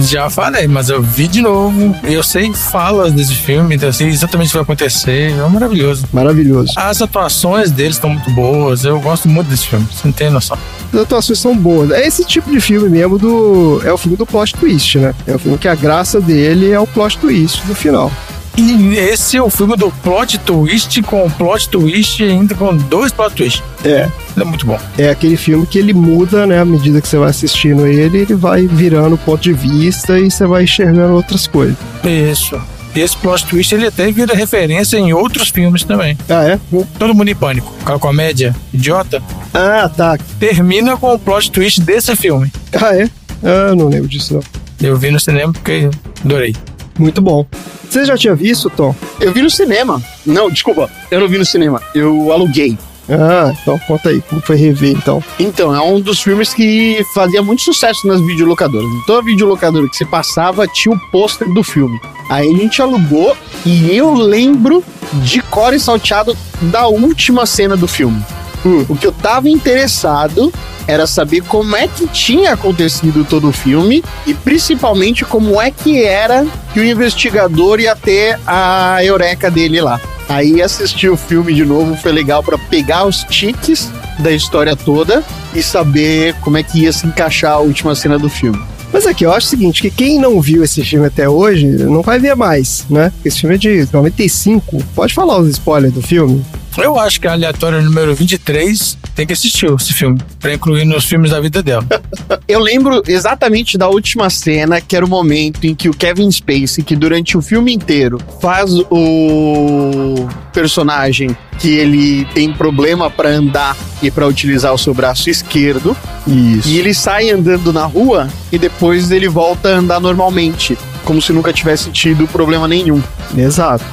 Já 0.00 0.28
falei, 0.28 0.66
mas 0.66 0.88
eu 0.88 1.02
vi 1.02 1.28
de 1.28 1.40
novo. 1.40 1.94
Eu 2.02 2.22
sei 2.22 2.52
falas 2.52 3.12
desse 3.12 3.34
filme, 3.34 3.76
então 3.76 3.88
eu 3.88 3.92
sei 3.92 4.08
exatamente 4.08 4.48
o 4.48 4.50
que 4.50 4.56
vai 4.56 4.62
acontecer. 4.62 5.32
É 5.32 5.48
maravilhoso. 5.48 6.04
Maravilhoso. 6.12 6.72
As 6.76 7.00
atuações 7.00 7.70
deles 7.70 7.96
estão 7.96 8.10
muito 8.10 8.30
boas. 8.30 8.84
Eu 8.84 9.00
gosto 9.00 9.28
muito 9.28 9.48
desse 9.48 9.66
filme. 9.66 9.86
Você 9.90 10.06
não 10.06 10.12
tem 10.12 10.30
noção. 10.30 10.58
As 10.92 11.00
atuações 11.00 11.38
são 11.38 11.56
boas. 11.56 11.90
É 11.90 12.06
esse 12.06 12.24
tipo 12.24 12.50
de 12.50 12.60
filme 12.60 12.88
mesmo 12.88 13.18
do. 13.18 13.80
É 13.84 13.92
o 13.92 13.98
filme 13.98 14.16
do 14.16 14.26
plot 14.26 14.54
twist, 14.54 14.98
né? 14.98 15.14
É 15.26 15.34
o 15.34 15.38
filme 15.38 15.58
que 15.58 15.68
a 15.68 15.74
graça 15.74 16.20
dele 16.20 16.70
é 16.70 16.80
o 16.80 16.86
plot 16.86 17.18
twist 17.18 17.64
do 17.66 17.74
final. 17.74 18.10
E 18.56 18.96
esse 18.96 19.36
é 19.36 19.42
o 19.42 19.50
filme 19.50 19.76
do 19.76 19.90
plot 19.90 20.38
twist 20.38 21.02
com 21.02 21.28
plot 21.30 21.68
twist 21.68 22.22
ainda 22.22 22.54
com 22.54 22.76
dois 22.76 23.10
plot 23.12 23.34
twists. 23.34 23.62
É. 23.84 24.08
É 24.36 24.44
muito 24.44 24.64
bom. 24.64 24.78
É 24.96 25.10
aquele 25.10 25.36
filme 25.36 25.66
que 25.66 25.78
ele 25.78 25.92
muda, 25.92 26.46
né? 26.46 26.60
À 26.60 26.64
medida 26.64 27.00
que 27.00 27.08
você 27.08 27.16
vai 27.16 27.30
assistindo 27.30 27.86
ele, 27.86 28.18
ele 28.18 28.34
vai 28.34 28.66
virando 28.66 29.18
ponto 29.18 29.42
de 29.42 29.52
vista 29.52 30.18
e 30.18 30.30
você 30.30 30.46
vai 30.46 30.64
enxergando 30.64 31.14
outras 31.14 31.46
coisas. 31.46 31.76
Isso. 32.04 32.60
E 32.94 33.00
esse 33.00 33.16
plot 33.16 33.44
twist 33.46 33.74
ele 33.74 33.88
até 33.88 34.10
vira 34.12 34.34
referência 34.36 34.96
em 34.96 35.12
outros 35.12 35.48
filmes 35.48 35.82
também. 35.82 36.16
Ah, 36.28 36.44
é? 36.44 36.60
Todo 36.96 37.12
mundo 37.12 37.28
em 37.28 37.34
pânico. 37.34 37.72
Aquela 37.82 37.98
comédia 37.98 38.54
idiota. 38.72 39.20
Ah, 39.52 39.88
tá. 39.88 40.16
Termina 40.38 40.96
com 40.96 41.12
o 41.12 41.18
plot 41.18 41.50
twist 41.50 41.80
desse 41.80 42.14
filme. 42.14 42.52
Ah, 42.72 42.96
é? 42.96 43.08
Ah, 43.42 43.74
não 43.74 43.88
lembro 43.88 44.08
disso, 44.08 44.34
não. 44.34 44.42
Eu 44.80 44.96
vi 44.96 45.10
no 45.10 45.18
cinema 45.18 45.52
porque 45.52 45.90
adorei. 46.24 46.54
Muito 46.98 47.20
bom. 47.20 47.46
Você 47.88 48.04
já 48.04 48.16
tinha 48.16 48.34
visto, 48.34 48.70
Tom? 48.70 48.94
Eu 49.20 49.32
vi 49.32 49.42
no 49.42 49.50
cinema. 49.50 50.02
Não, 50.24 50.50
desculpa, 50.50 50.90
eu 51.10 51.20
não 51.20 51.28
vi 51.28 51.38
no 51.38 51.44
cinema. 51.44 51.80
Eu 51.94 52.32
aluguei. 52.32 52.76
Ah, 53.08 53.52
então 53.60 53.78
conta 53.80 54.08
aí, 54.08 54.22
como 54.22 54.40
foi 54.40 54.56
rever 54.56 54.90
então? 54.90 55.22
Então, 55.38 55.74
é 55.74 55.80
um 55.80 56.00
dos 56.00 56.22
filmes 56.22 56.54
que 56.54 57.04
fazia 57.14 57.42
muito 57.42 57.62
sucesso 57.62 58.06
nas 58.06 58.20
videolocadoras. 58.20 58.88
Em 58.88 59.02
toda 59.06 59.22
videolocadora 59.22 59.88
que 59.88 59.96
você 59.96 60.06
passava 60.06 60.66
tinha 60.66 60.94
o 60.94 61.10
pôster 61.10 61.52
do 61.52 61.62
filme. 61.62 62.00
Aí 62.30 62.48
a 62.48 62.56
gente 62.56 62.80
alugou 62.80 63.36
e 63.66 63.94
eu 63.94 64.14
lembro 64.14 64.82
de 65.22 65.42
core 65.42 65.78
salteado 65.78 66.36
da 66.62 66.86
última 66.86 67.44
cena 67.44 67.76
do 67.76 67.86
filme. 67.86 68.24
Hum. 68.64 68.84
O 68.88 68.96
que 68.96 69.06
eu 69.06 69.12
tava 69.12 69.48
interessado 69.48 70.52
era 70.86 71.06
saber 71.06 71.42
como 71.42 71.76
é 71.76 71.88
que 71.88 72.06
tinha 72.06 72.52
acontecido 72.52 73.24
todo 73.24 73.48
o 73.48 73.52
filme 73.52 74.02
e 74.26 74.34
principalmente 74.34 75.24
como 75.24 75.60
é 75.60 75.70
que 75.70 76.02
era 76.02 76.46
que 76.72 76.80
o 76.80 76.84
investigador 76.84 77.80
ia 77.80 77.96
ter 77.96 78.38
a 78.46 78.98
eureka 79.02 79.50
dele 79.50 79.80
lá. 79.80 80.00
Aí 80.28 80.62
assistir 80.62 81.10
o 81.10 81.16
filme 81.16 81.52
de 81.52 81.64
novo 81.64 81.96
foi 81.96 82.12
legal 82.12 82.42
para 82.42 82.56
pegar 82.56 83.04
os 83.04 83.24
tiques 83.24 83.90
da 84.18 84.32
história 84.32 84.74
toda 84.74 85.22
e 85.54 85.62
saber 85.62 86.34
como 86.40 86.56
é 86.56 86.62
que 86.62 86.80
ia 86.80 86.92
se 86.92 87.06
encaixar 87.06 87.52
a 87.52 87.58
última 87.58 87.94
cena 87.94 88.18
do 88.18 88.28
filme. 88.28 88.60
Mas 88.92 89.06
aqui, 89.06 89.24
eu 89.24 89.32
acho 89.32 89.48
o 89.48 89.50
seguinte, 89.50 89.82
que 89.82 89.90
quem 89.90 90.20
não 90.20 90.40
viu 90.40 90.62
esse 90.62 90.84
filme 90.84 91.08
até 91.08 91.28
hoje, 91.28 91.66
não 91.66 92.00
vai 92.00 92.20
ver 92.20 92.36
mais, 92.36 92.86
né? 92.88 93.12
Esse 93.24 93.40
filme 93.40 93.56
é 93.56 93.58
de 93.58 93.88
95. 93.92 94.80
Pode 94.94 95.12
falar 95.12 95.38
os 95.38 95.48
spoilers 95.48 95.92
do 95.92 96.00
filme? 96.00 96.44
Eu 96.78 96.98
acho 96.98 97.20
que 97.20 97.26
a 97.26 97.32
aleatória 97.32 97.80
número 97.80 98.14
23 98.14 98.98
tem 99.14 99.26
que 99.26 99.32
assistir 99.32 99.66
esse 99.72 99.92
filme, 99.92 100.20
pra 100.40 100.54
incluir 100.54 100.84
nos 100.84 101.04
filmes 101.04 101.30
da 101.30 101.40
vida 101.40 101.62
dela. 101.62 101.86
Eu 102.48 102.60
lembro 102.60 103.02
exatamente 103.06 103.78
da 103.78 103.88
última 103.88 104.28
cena, 104.28 104.80
que 104.80 104.96
era 104.96 105.04
o 105.04 105.08
momento 105.08 105.64
em 105.66 105.74
que 105.74 105.88
o 105.88 105.94
Kevin 105.94 106.30
Spacey, 106.30 106.82
que 106.84 106.96
durante 106.96 107.36
o 107.36 107.42
filme 107.42 107.72
inteiro 107.72 108.18
faz 108.40 108.70
o 108.90 110.28
personagem 110.52 111.36
que 111.58 111.68
ele 111.76 112.24
tem 112.34 112.52
problema 112.52 113.08
pra 113.08 113.28
andar 113.28 113.76
e 114.02 114.10
pra 114.10 114.26
utilizar 114.26 114.74
o 114.74 114.78
seu 114.78 114.92
braço 114.92 115.30
esquerdo, 115.30 115.96
Isso. 116.26 116.68
e 116.68 116.78
ele 116.78 116.92
sai 116.92 117.30
andando 117.30 117.72
na 117.72 117.86
rua 117.86 118.28
e 118.50 118.58
depois 118.58 119.10
ele 119.10 119.28
volta 119.28 119.68
a 119.68 119.78
andar 119.78 120.00
normalmente, 120.00 120.76
como 121.04 121.22
se 121.22 121.32
nunca 121.32 121.52
tivesse 121.52 121.90
tido 121.90 122.26
problema 122.26 122.66
nenhum. 122.66 123.02
Exato. 123.36 123.84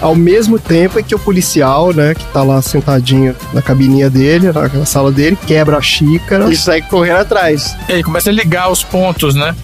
Ao 0.00 0.14
mesmo 0.14 0.58
tempo 0.58 0.98
é 0.98 1.02
que 1.02 1.14
o 1.14 1.18
policial, 1.18 1.92
né, 1.92 2.14
que 2.14 2.24
tá 2.26 2.42
lá 2.42 2.60
sentadinho 2.60 3.34
na 3.52 3.62
cabininha 3.62 4.10
dele, 4.10 4.48
na 4.52 4.84
sala 4.84 5.10
dele, 5.10 5.38
quebra 5.46 5.78
a 5.78 5.82
xícara. 5.82 6.50
E 6.50 6.56
sai 6.56 6.82
correndo 6.82 7.18
atrás. 7.18 7.76
E 7.88 7.94
aí 7.94 8.02
começa 8.02 8.30
a 8.30 8.32
ligar 8.32 8.70
os 8.70 8.82
pontos, 8.82 9.34
né? 9.34 9.54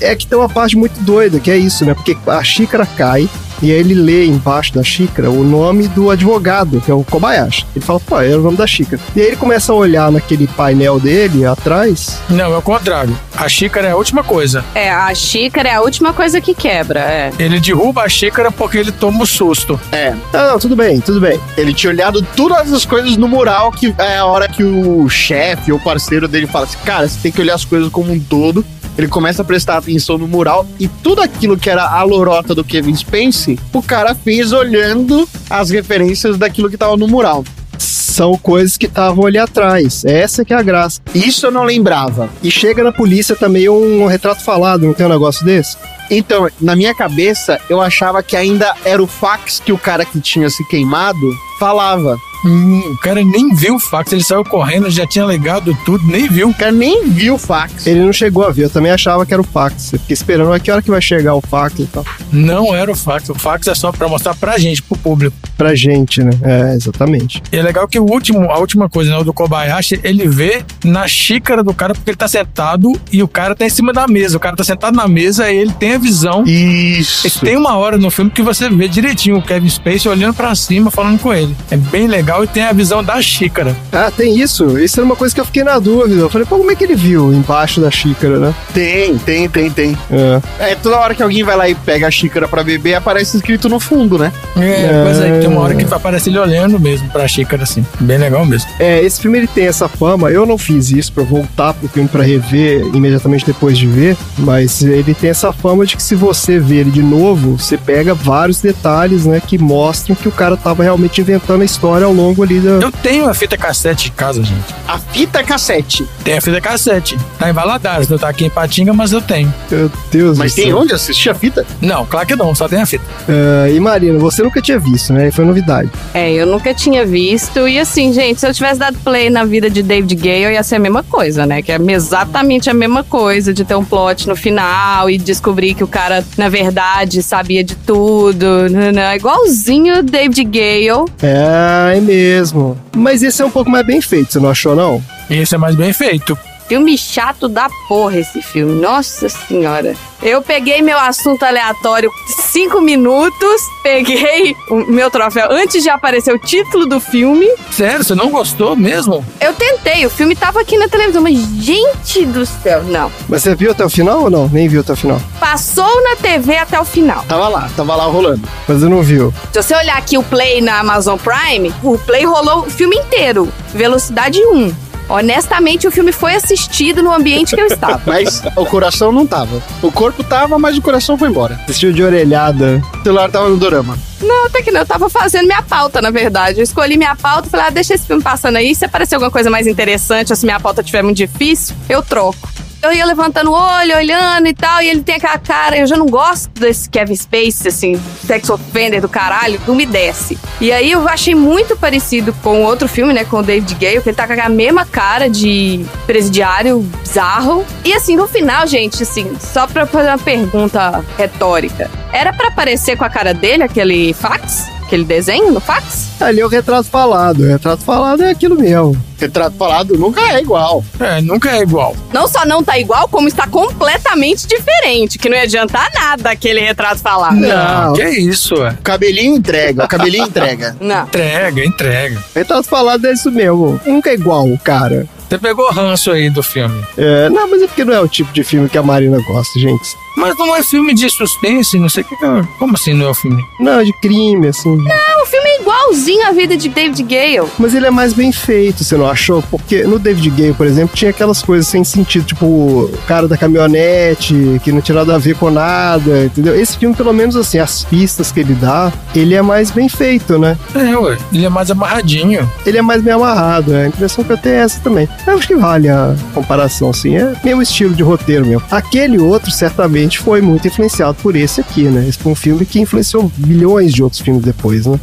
É 0.00 0.14
que 0.14 0.26
tem 0.26 0.38
uma 0.38 0.48
parte 0.48 0.76
muito 0.76 1.00
doida, 1.00 1.40
que 1.40 1.50
é 1.50 1.56
isso, 1.56 1.84
né? 1.84 1.94
Porque 1.94 2.16
a 2.26 2.44
xícara 2.44 2.86
cai 2.86 3.28
e 3.62 3.72
aí 3.72 3.78
ele 3.78 3.94
lê 3.94 4.26
embaixo 4.26 4.74
da 4.74 4.82
xícara 4.82 5.30
o 5.30 5.42
nome 5.44 5.88
do 5.88 6.10
advogado, 6.10 6.80
que 6.80 6.90
é 6.90 6.94
o 6.94 7.04
Kobayashi. 7.04 7.66
Ele 7.74 7.84
fala, 7.84 8.00
pô, 8.00 8.20
é 8.20 8.36
o 8.36 8.40
nome 8.40 8.56
da 8.56 8.66
xícara. 8.66 9.00
E 9.14 9.20
aí 9.20 9.26
ele 9.28 9.36
começa 9.36 9.72
a 9.72 9.74
olhar 9.76 10.10
naquele 10.12 10.46
painel 10.46 10.98
dele 11.00 11.44
atrás. 11.44 12.18
Não, 12.28 12.52
é 12.52 12.56
o 12.58 12.62
contrário. 12.62 13.16
A 13.36 13.48
xícara 13.48 13.88
é 13.88 13.90
a 13.92 13.96
última 13.96 14.22
coisa. 14.24 14.64
É, 14.74 14.90
a 14.90 15.14
xícara 15.14 15.68
é 15.68 15.74
a 15.74 15.80
última 15.80 16.12
coisa 16.12 16.40
que 16.40 16.54
quebra, 16.54 17.00
é. 17.00 17.30
Ele 17.38 17.60
derruba 17.60 18.02
a 18.02 18.08
xícara 18.08 18.50
porque 18.50 18.78
ele 18.78 18.92
toma 18.92 19.22
o 19.22 19.26
susto. 19.26 19.78
É, 19.92 20.14
Ah, 20.32 20.52
não, 20.52 20.58
tudo 20.58 20.74
bem, 20.76 21.00
tudo 21.00 21.20
bem. 21.20 21.38
ele 21.56 21.72
tinha 21.74 21.92
olhado 21.92 22.22
todas 22.36 22.72
as 22.72 22.84
coisas 22.84 23.16
no 23.16 23.28
mural, 23.28 23.70
que 23.72 23.94
é 23.98 24.18
a 24.18 24.24
hora 24.26 24.48
que 24.48 24.62
o 24.62 25.08
chefe 25.08 25.72
ou 25.72 25.78
parceiro 25.78 26.26
dele 26.28 26.46
fala 26.46 26.64
assim, 26.64 26.78
cara, 26.84 27.08
você 27.08 27.18
tem 27.22 27.32
que 27.32 27.40
olhar 27.40 27.54
as 27.54 27.64
coisas 27.64 27.88
como 27.90 28.12
um 28.12 28.18
todo. 28.20 28.64
Ele 28.98 29.06
começa 29.06 29.42
a 29.42 29.44
prestar 29.44 29.78
atenção 29.78 30.18
no 30.18 30.26
mural 30.26 30.66
e 30.78 30.88
tudo 30.88 31.22
aquilo 31.22 31.56
que 31.56 31.70
era 31.70 31.88
a 31.88 32.02
lorota 32.02 32.52
do 32.52 32.64
Kevin 32.64 32.96
Spacey, 32.96 33.56
o 33.72 33.80
cara 33.80 34.12
fez 34.12 34.52
olhando 34.52 35.28
as 35.48 35.70
referências 35.70 36.36
daquilo 36.36 36.68
que 36.68 36.76
tava 36.76 36.96
no 36.96 37.06
mural. 37.06 37.44
São 37.78 38.36
coisas 38.36 38.76
que 38.76 38.86
estavam 38.86 39.24
ali 39.24 39.38
atrás. 39.38 40.04
Essa 40.04 40.44
que 40.44 40.52
é 40.52 40.56
a 40.56 40.62
graça. 40.62 41.00
Isso 41.14 41.46
eu 41.46 41.52
não 41.52 41.62
lembrava. 41.62 42.28
E 42.42 42.50
chega 42.50 42.82
na 42.82 42.90
polícia 42.90 43.36
também 43.36 43.68
um 43.68 44.04
retrato 44.06 44.42
falado, 44.42 44.84
não 44.84 44.92
tem 44.92 45.06
um 45.06 45.10
negócio 45.10 45.44
desse? 45.44 45.76
Então, 46.10 46.48
na 46.60 46.74
minha 46.74 46.92
cabeça, 46.92 47.60
eu 47.70 47.80
achava 47.80 48.20
que 48.20 48.34
ainda 48.34 48.74
era 48.84 49.00
o 49.00 49.06
fax 49.06 49.60
que 49.60 49.72
o 49.72 49.78
cara 49.78 50.04
que 50.04 50.20
tinha 50.20 50.50
se 50.50 50.66
queimado 50.66 51.32
falava. 51.60 52.18
Hum, 52.44 52.92
o 52.92 52.96
cara 52.98 53.22
nem 53.24 53.54
viu 53.54 53.76
o 53.76 53.78
fax, 53.78 54.12
ele 54.12 54.22
saiu 54.22 54.44
correndo, 54.44 54.88
já 54.90 55.06
tinha 55.06 55.24
legado 55.24 55.76
tudo, 55.84 56.06
nem 56.06 56.28
viu. 56.28 56.50
O 56.50 56.54
cara 56.54 56.72
nem 56.72 57.08
viu 57.08 57.34
o 57.34 57.38
fax. 57.38 57.86
Ele 57.86 58.00
não 58.00 58.12
chegou 58.12 58.44
a 58.44 58.50
ver, 58.50 58.64
eu 58.64 58.70
também 58.70 58.92
achava 58.92 59.26
que 59.26 59.32
era 59.32 59.40
o 59.40 59.44
fax. 59.44 59.92
Eu 59.92 59.98
fiquei 59.98 60.14
esperando 60.14 60.52
a 60.52 60.60
que 60.60 60.70
hora 60.70 60.82
que 60.82 60.90
vai 60.90 61.00
chegar 61.02 61.34
o 61.34 61.40
fax 61.40 61.78
e 61.80 61.86
tal. 61.86 62.04
Não 62.32 62.74
era 62.74 62.90
o 62.90 62.94
fax. 62.94 63.28
O 63.28 63.34
fax 63.34 63.66
é 63.66 63.74
só 63.74 63.90
pra 63.90 64.08
mostrar 64.08 64.34
pra 64.34 64.56
gente, 64.58 64.82
pro 64.82 64.96
público. 64.96 65.36
Pra 65.56 65.74
gente, 65.74 66.22
né? 66.22 66.30
É, 66.42 66.74
exatamente. 66.74 67.42
E 67.50 67.56
é 67.56 67.62
legal 67.62 67.88
que 67.88 67.98
o 67.98 68.04
último, 68.04 68.50
a 68.50 68.58
última 68.58 68.88
coisa, 68.88 69.10
né, 69.10 69.18
o 69.18 69.24
do 69.24 69.32
Kobayashi, 69.32 70.00
ele 70.04 70.28
vê 70.28 70.62
na 70.84 71.08
xícara 71.08 71.64
do 71.64 71.74
cara 71.74 71.94
porque 71.94 72.10
ele 72.10 72.16
tá 72.16 72.28
sentado 72.28 72.92
e 73.10 73.22
o 73.22 73.28
cara 73.28 73.54
tá 73.56 73.66
em 73.66 73.70
cima 73.70 73.92
da 73.92 74.06
mesa. 74.06 74.36
O 74.36 74.40
cara 74.40 74.54
tá 74.54 74.62
sentado 74.62 74.94
na 74.94 75.08
mesa 75.08 75.50
e 75.50 75.56
ele 75.56 75.72
tem 75.72 75.94
a 75.94 75.98
visão. 75.98 76.44
Isso. 76.46 77.26
E 77.26 77.30
tem 77.30 77.56
uma 77.56 77.76
hora 77.76 77.98
no 77.98 78.10
filme 78.10 78.30
que 78.30 78.42
você 78.42 78.68
vê 78.68 78.86
direitinho 78.86 79.38
o 79.38 79.42
Kevin 79.42 79.68
Spacey 79.68 80.10
olhando 80.10 80.34
pra 80.34 80.54
cima, 80.54 80.90
falando 80.90 81.18
com 81.18 81.34
ele. 81.34 81.56
É 81.70 81.76
bem 81.76 82.06
legal 82.06 82.27
legal 82.28 82.44
e 82.44 82.46
tem 82.46 82.62
a 82.62 82.72
visão 82.72 83.02
da 83.02 83.20
xícara. 83.22 83.74
Ah, 83.90 84.10
tem 84.14 84.38
isso? 84.38 84.78
Isso 84.78 85.00
era 85.00 85.06
uma 85.06 85.16
coisa 85.16 85.34
que 85.34 85.40
eu 85.40 85.44
fiquei 85.46 85.64
na 85.64 85.78
dúvida. 85.78 86.20
Eu 86.20 86.28
falei, 86.28 86.46
pô, 86.46 86.58
como 86.58 86.70
é 86.70 86.74
que 86.74 86.84
ele 86.84 86.94
viu 86.94 87.32
embaixo 87.32 87.80
da 87.80 87.90
xícara, 87.90 88.38
né? 88.38 88.54
Tem, 88.74 89.16
tem, 89.16 89.48
tem, 89.48 89.70
tem. 89.70 89.98
É. 90.10 90.72
É, 90.72 90.74
toda 90.74 90.98
hora 90.98 91.14
que 91.14 91.22
alguém 91.22 91.42
vai 91.42 91.56
lá 91.56 91.68
e 91.68 91.74
pega 91.74 92.06
a 92.06 92.10
xícara 92.10 92.46
pra 92.46 92.62
beber, 92.62 92.94
aparece 92.94 93.38
escrito 93.38 93.68
no 93.68 93.80
fundo, 93.80 94.18
né? 94.18 94.30
É, 94.56 95.04
pois 95.04 95.18
é, 95.20 95.40
tem 95.40 95.48
uma 95.48 95.62
hora 95.62 95.74
que 95.74 95.84
vai 95.84 95.98
aparecer 95.98 96.28
ele 96.28 96.38
olhando 96.38 96.78
mesmo 96.78 97.08
pra 97.08 97.26
xícara, 97.26 97.62
assim. 97.62 97.84
Bem 98.00 98.18
legal 98.18 98.44
mesmo. 98.44 98.68
É, 98.78 99.02
esse 99.02 99.20
filme 99.20 99.38
ele 99.38 99.46
tem 99.46 99.66
essa 99.66 99.88
fama. 99.88 100.30
Eu 100.30 100.44
não 100.44 100.58
fiz 100.58 100.90
isso 100.90 101.12
pra 101.12 101.24
voltar 101.24 101.72
pro 101.72 101.88
filme 101.88 102.08
pra 102.08 102.22
rever 102.22 102.82
imediatamente 102.94 103.46
depois 103.46 103.78
de 103.78 103.86
ver, 103.86 104.16
mas 104.36 104.82
ele 104.82 105.14
tem 105.14 105.30
essa 105.30 105.50
fama 105.52 105.86
de 105.86 105.96
que 105.96 106.02
se 106.02 106.14
você 106.14 106.58
ver 106.58 106.80
ele 106.80 106.90
de 106.90 107.02
novo, 107.02 107.58
você 107.58 107.78
pega 107.78 108.12
vários 108.12 108.60
detalhes, 108.60 109.24
né, 109.24 109.40
que 109.44 109.56
mostram 109.56 110.14
que 110.14 110.28
o 110.28 110.32
cara 110.32 110.56
tava 110.56 110.82
realmente 110.82 111.20
inventando 111.20 111.62
a 111.62 111.64
história 111.64 112.04
ao 112.04 112.17
longo 112.18 112.42
ali 112.42 112.60
da. 112.60 112.70
Eu 112.70 112.90
tenho 112.90 113.28
a 113.28 113.34
fita 113.34 113.56
cassete 113.56 114.04
de 114.06 114.10
casa, 114.12 114.42
gente. 114.42 114.74
A 114.86 114.98
fita 114.98 115.42
cassete. 115.44 116.06
Tem 116.24 116.36
a 116.36 116.40
fita 116.40 116.60
cassete. 116.60 117.16
Tá 117.38 117.48
em 117.48 117.52
Valadares, 117.52 118.08
não 118.08 118.18
tá 118.18 118.28
aqui 118.28 118.44
em 118.44 118.50
Patinga, 118.50 118.92
mas 118.92 119.12
eu 119.12 119.20
tenho. 119.22 119.52
Meu 119.70 119.90
Deus 120.10 120.36
Mas 120.38 120.52
do 120.52 120.56
tem 120.56 120.66
céu. 120.66 120.78
onde 120.78 120.92
assistir 120.92 121.30
a 121.30 121.34
fita? 121.34 121.64
Não, 121.80 122.04
claro 122.04 122.26
que 122.26 122.34
não, 122.36 122.54
só 122.54 122.68
tem 122.68 122.80
a 122.80 122.86
fita. 122.86 123.04
É, 123.28 123.72
e 123.72 123.80
Marina, 123.80 124.18
você 124.18 124.42
nunca 124.42 124.60
tinha 124.60 124.78
visto, 124.78 125.12
né? 125.12 125.30
Foi 125.30 125.44
novidade. 125.44 125.90
É, 126.12 126.32
eu 126.32 126.46
nunca 126.46 126.74
tinha 126.74 127.06
visto. 127.06 127.66
E 127.68 127.78
assim, 127.78 128.12
gente, 128.12 128.40
se 128.40 128.46
eu 128.46 128.52
tivesse 128.52 128.78
dado 128.80 128.98
play 129.04 129.30
na 129.30 129.44
vida 129.44 129.70
de 129.70 129.82
David 129.82 130.14
Gale, 130.16 130.54
ia 130.54 130.62
ser 130.62 130.76
a 130.76 130.78
mesma 130.80 131.02
coisa, 131.02 131.46
né? 131.46 131.62
Que 131.62 131.72
é 131.72 131.78
exatamente 131.90 132.68
a 132.68 132.74
mesma 132.74 133.04
coisa 133.04 133.52
de 133.54 133.64
ter 133.64 133.74
um 133.74 133.84
plot 133.84 134.26
no 134.28 134.34
final 134.36 135.08
e 135.08 135.18
descobrir 135.18 135.74
que 135.74 135.84
o 135.84 135.88
cara, 135.88 136.24
na 136.36 136.48
verdade, 136.48 137.22
sabia 137.22 137.62
de 137.62 137.74
tudo. 137.76 138.68
né, 138.68 138.90
né? 138.92 139.16
Igualzinho 139.16 140.02
David 140.02 140.44
Gale. 140.44 141.08
É, 141.22 141.92
é 141.94 141.96
mesmo. 142.08 142.78
Mas 142.96 143.22
esse 143.22 143.42
é 143.42 143.44
um 143.44 143.50
pouco 143.50 143.70
mais 143.70 143.86
bem 143.86 144.00
feito, 144.00 144.32
você 144.32 144.40
não 144.40 144.50
achou, 144.50 144.74
não? 144.74 145.02
Esse 145.30 145.54
é 145.54 145.58
mais 145.58 145.74
bem 145.74 145.92
feito. 145.92 146.36
Filme 146.68 146.98
chato 146.98 147.48
da 147.48 147.68
porra 147.88 148.18
esse 148.18 148.42
filme. 148.42 148.78
Nossa 148.80 149.28
senhora. 149.28 149.96
Eu 150.22 150.42
peguei 150.42 150.82
meu 150.82 150.98
assunto 150.98 151.42
aleatório 151.44 152.10
cinco 152.26 152.80
minutos, 152.80 153.62
peguei 153.82 154.54
o 154.68 154.84
meu 154.90 155.10
troféu 155.10 155.50
antes 155.50 155.82
de 155.82 155.88
aparecer 155.88 156.34
o 156.34 156.38
título 156.38 156.86
do 156.86 157.00
filme. 157.00 157.46
Sério, 157.70 158.04
você 158.04 158.14
não 158.14 158.28
gostou 158.30 158.74
mesmo? 158.76 159.24
Eu 159.40 159.54
tentei, 159.54 160.04
o 160.04 160.10
filme 160.10 160.34
tava 160.34 160.60
aqui 160.60 160.76
na 160.76 160.88
televisão, 160.88 161.22
mas 161.22 161.38
gente 161.38 162.26
do 162.26 162.44
céu, 162.44 162.82
não. 162.82 163.10
Mas 163.28 163.42
você 163.42 163.54
viu 163.54 163.70
até 163.70 163.84
o 163.84 163.88
final 163.88 164.24
ou 164.24 164.30
não? 164.30 164.48
Nem 164.48 164.68
viu 164.68 164.80
até 164.80 164.92
o 164.92 164.96
final. 164.96 165.22
Passou 165.38 166.02
na 166.02 166.16
TV 166.16 166.56
até 166.56 166.78
o 166.78 166.84
final. 166.84 167.24
Tava 167.28 167.48
lá, 167.48 167.70
tava 167.76 167.94
lá 167.94 168.04
rolando. 168.04 168.46
Mas 168.66 168.82
eu 168.82 168.90
não 168.90 169.02
viu. 169.02 169.32
Se 169.52 169.62
você 169.62 169.74
olhar 169.74 169.96
aqui 169.96 170.18
o 170.18 170.22
Play 170.22 170.60
na 170.60 170.80
Amazon 170.80 171.16
Prime, 171.16 171.72
o 171.82 171.96
Play 171.96 172.24
rolou 172.24 172.66
o 172.66 172.70
filme 172.70 172.96
inteiro, 172.96 173.48
velocidade 173.72 174.38
1. 174.44 174.87
Honestamente, 175.08 175.86
o 175.86 175.90
filme 175.90 176.12
foi 176.12 176.34
assistido 176.34 177.02
no 177.02 177.12
ambiente 177.12 177.54
que 177.54 177.60
eu 177.60 177.66
estava. 177.66 178.00
Mas 178.06 178.42
o 178.56 178.66
coração 178.66 179.10
não 179.10 179.26
tava. 179.26 179.62
O 179.82 179.90
corpo 179.90 180.22
tava, 180.22 180.58
mas 180.58 180.76
o 180.76 180.82
coração 180.82 181.16
foi 181.16 181.28
embora. 181.28 181.58
Assistiu 181.64 181.92
de 181.92 182.02
orelhada. 182.02 182.82
O 183.00 183.02
celular 183.02 183.30
tava 183.30 183.48
no 183.48 183.56
dorama. 183.56 183.98
Não, 184.20 184.46
até 184.46 184.62
que 184.62 184.70
não. 184.70 184.80
Eu 184.80 184.86
tava 184.86 185.08
fazendo 185.08 185.46
minha 185.46 185.62
pauta, 185.62 186.02
na 186.02 186.10
verdade. 186.10 186.60
Eu 186.60 186.64
escolhi 186.64 186.96
minha 186.96 187.16
pauta 187.16 187.48
e 187.48 187.50
falei, 187.50 187.66
ah, 187.66 187.70
deixa 187.70 187.94
esse 187.94 188.06
filme 188.06 188.22
passando 188.22 188.56
aí. 188.56 188.74
Se 188.74 188.84
aparecer 188.84 189.14
alguma 189.14 189.30
coisa 189.30 189.48
mais 189.48 189.66
interessante 189.66 190.30
ou 190.32 190.36
se 190.36 190.44
minha 190.44 190.60
pauta 190.60 190.80
estiver 190.80 191.02
muito 191.02 191.16
difícil, 191.16 191.74
eu 191.88 192.02
troco. 192.02 192.48
Eu 192.80 192.92
ia 192.92 193.04
levantando 193.04 193.50
o 193.50 193.54
olho, 193.54 193.96
olhando 193.96 194.46
e 194.46 194.54
tal, 194.54 194.80
e 194.80 194.88
ele 194.88 195.02
tem 195.02 195.16
aquela 195.16 195.38
cara. 195.38 195.76
Eu 195.76 195.86
já 195.86 195.96
não 195.96 196.06
gosto 196.06 196.48
desse 196.50 196.88
Kevin 196.88 197.16
Space, 197.16 197.66
assim, 197.66 198.00
sex 198.24 198.48
offender 198.48 199.00
do 199.00 199.08
caralho, 199.08 199.60
não 199.66 199.74
me 199.74 199.84
desce. 199.84 200.38
E 200.60 200.70
aí 200.70 200.92
eu 200.92 201.08
achei 201.08 201.34
muito 201.34 201.76
parecido 201.76 202.32
com 202.42 202.62
outro 202.62 202.86
filme, 202.86 203.12
né, 203.12 203.24
com 203.24 203.38
o 203.38 203.42
David 203.42 203.74
Gale, 203.74 204.00
que 204.00 204.08
ele 204.10 204.16
tá 204.16 204.26
com 204.26 204.40
a 204.40 204.48
mesma 204.48 204.86
cara 204.86 205.28
de 205.28 205.84
presidiário 206.06 206.80
bizarro. 207.02 207.66
E 207.84 207.92
assim, 207.92 208.16
no 208.16 208.28
final, 208.28 208.66
gente, 208.66 209.02
assim, 209.02 209.36
só 209.40 209.66
pra 209.66 209.84
fazer 209.84 210.08
uma 210.10 210.18
pergunta 210.18 211.04
retórica: 211.16 211.90
era 212.12 212.32
pra 212.32 212.48
aparecer 212.48 212.96
com 212.96 213.04
a 213.04 213.10
cara 213.10 213.34
dele 213.34 213.64
aquele 213.64 214.12
fax? 214.14 214.77
Aquele 214.88 215.04
desenho 215.04 215.52
no 215.52 215.60
fax? 215.60 216.08
Ali 216.18 216.40
é 216.40 216.46
o 216.46 216.48
retrato 216.48 216.88
falado. 216.88 217.40
O 217.42 217.46
retrato 217.46 217.84
falado 217.84 218.22
é 218.22 218.30
aquilo 218.30 218.56
mesmo. 218.56 218.96
Retrato 219.18 219.54
falado 219.54 219.98
nunca 219.98 220.18
é 220.22 220.40
igual. 220.40 220.82
É, 220.98 221.20
nunca 221.20 221.50
é 221.50 221.60
igual. 221.60 221.94
Não 222.10 222.26
só 222.26 222.46
não 222.46 222.64
tá 222.64 222.78
igual, 222.78 223.06
como 223.06 223.28
está 223.28 223.46
completamente 223.46 224.46
diferente, 224.46 225.18
que 225.18 225.28
não 225.28 225.36
ia 225.36 225.42
adiantar 225.42 225.90
nada 225.94 226.30
aquele 226.30 226.60
retrato 226.60 227.02
falado. 227.02 227.36
Não. 227.36 227.92
Que 227.92 228.08
isso, 228.08 228.54
é. 228.64 228.70
O 228.70 228.82
cabelinho 228.82 229.36
entrega, 229.36 229.84
o 229.84 229.88
cabelinho 229.88 230.24
entrega. 230.28 230.74
Não. 230.80 231.02
Entrega, 231.02 231.62
entrega. 231.66 232.24
Retrato 232.34 232.66
falado 232.66 233.06
é 233.06 233.12
isso 233.12 233.30
mesmo. 233.30 233.78
Nunca 233.84 234.08
é 234.08 234.14
igual 234.14 234.48
o 234.48 234.58
cara. 234.58 235.06
Você 235.28 235.38
pegou 235.38 235.70
ranço 235.70 236.10
aí 236.10 236.30
do 236.30 236.42
filme. 236.42 236.82
É, 236.96 237.28
não, 237.28 237.48
mas 237.50 237.60
é 237.62 237.66
porque 237.66 237.84
não 237.84 237.92
é 237.92 238.00
o 238.00 238.08
tipo 238.08 238.32
de 238.32 238.42
filme 238.42 238.68
que 238.68 238.78
a 238.78 238.82
Marina 238.82 239.20
gosta, 239.26 239.58
gente. 239.60 239.96
Mas 240.16 240.36
não 240.38 240.56
é 240.56 240.62
filme 240.62 240.94
de 240.94 241.08
suspense, 241.10 241.78
não 241.78 241.88
sei 241.88 242.02
o 242.02 242.06
que. 242.06 242.14
é- 242.24 242.48
Como 242.58 242.74
assim 242.74 242.94
não 242.94 243.06
é 243.06 243.10
o 243.10 243.14
filme? 243.14 243.44
Não, 243.60 243.84
de 243.84 243.92
crime, 244.00 244.48
assim. 244.48 244.70
O 244.70 245.26
filme 245.26 245.47
é 245.47 245.47
igualzinho 245.88 246.26
à 246.26 246.32
vida 246.32 246.56
de 246.56 246.68
David 246.68 247.02
Gale. 247.02 247.48
Mas 247.58 247.74
ele 247.74 247.86
é 247.86 247.90
mais 247.90 248.12
bem 248.12 248.30
feito, 248.30 248.84
você 248.84 248.96
não 248.96 249.08
achou? 249.08 249.42
Porque 249.42 249.84
no 249.84 249.98
David 249.98 250.30
Gale, 250.30 250.54
por 250.54 250.66
exemplo, 250.66 250.94
tinha 250.94 251.10
aquelas 251.10 251.42
coisas 251.42 251.66
sem 251.66 251.82
sentido, 251.82 252.26
tipo 252.26 252.46
o 252.46 252.98
cara 253.06 253.26
da 253.26 253.36
caminhonete, 253.36 254.60
que 254.62 254.70
não 254.70 254.80
tinha 254.80 254.96
nada 254.96 255.14
a 255.14 255.18
ver 255.18 255.34
com 255.36 255.50
nada, 255.50 256.26
entendeu? 256.26 256.58
Esse 256.58 256.76
filme, 256.76 256.94
pelo 256.94 257.12
menos 257.12 257.36
assim, 257.36 257.58
as 257.58 257.84
pistas 257.84 258.30
que 258.30 258.40
ele 258.40 258.54
dá, 258.54 258.92
ele 259.14 259.34
é 259.34 259.42
mais 259.42 259.70
bem 259.70 259.88
feito, 259.88 260.38
né? 260.38 260.56
É, 260.74 260.96
ué. 260.96 261.16
Ele 261.32 261.46
é 261.46 261.48
mais 261.48 261.70
amarradinho. 261.70 262.48
Ele 262.66 262.78
é 262.78 262.82
mais 262.82 263.02
bem 263.02 263.14
amarrado, 263.14 263.74
é. 263.74 263.84
a 263.84 263.88
impressão 263.88 264.22
que 264.22 264.32
eu 264.32 264.38
tenho 264.38 264.56
é 264.56 264.58
essa 264.58 264.80
também. 264.80 265.08
Eu 265.26 265.34
acho 265.34 265.46
que 265.46 265.56
vale 265.56 265.88
a 265.88 266.14
comparação, 266.34 266.90
assim, 266.90 267.16
é 267.16 267.34
mesmo 267.42 267.62
estilo 267.62 267.94
de 267.94 268.02
roteiro 268.02 268.46
mesmo. 268.46 268.62
Aquele 268.70 269.18
outro, 269.18 269.50
certamente, 269.50 270.18
foi 270.18 270.40
muito 270.40 270.68
influenciado 270.68 271.16
por 271.22 271.34
esse 271.34 271.60
aqui, 271.60 271.84
né? 271.84 272.06
Esse 272.08 272.18
foi 272.18 272.32
um 272.32 272.36
filme 272.36 272.66
que 272.66 272.80
influenciou 272.80 273.30
milhões 273.38 273.92
de 273.92 274.02
outros 274.02 274.20
filmes 274.20 274.42
depois, 274.42 274.86
né? 274.86 274.98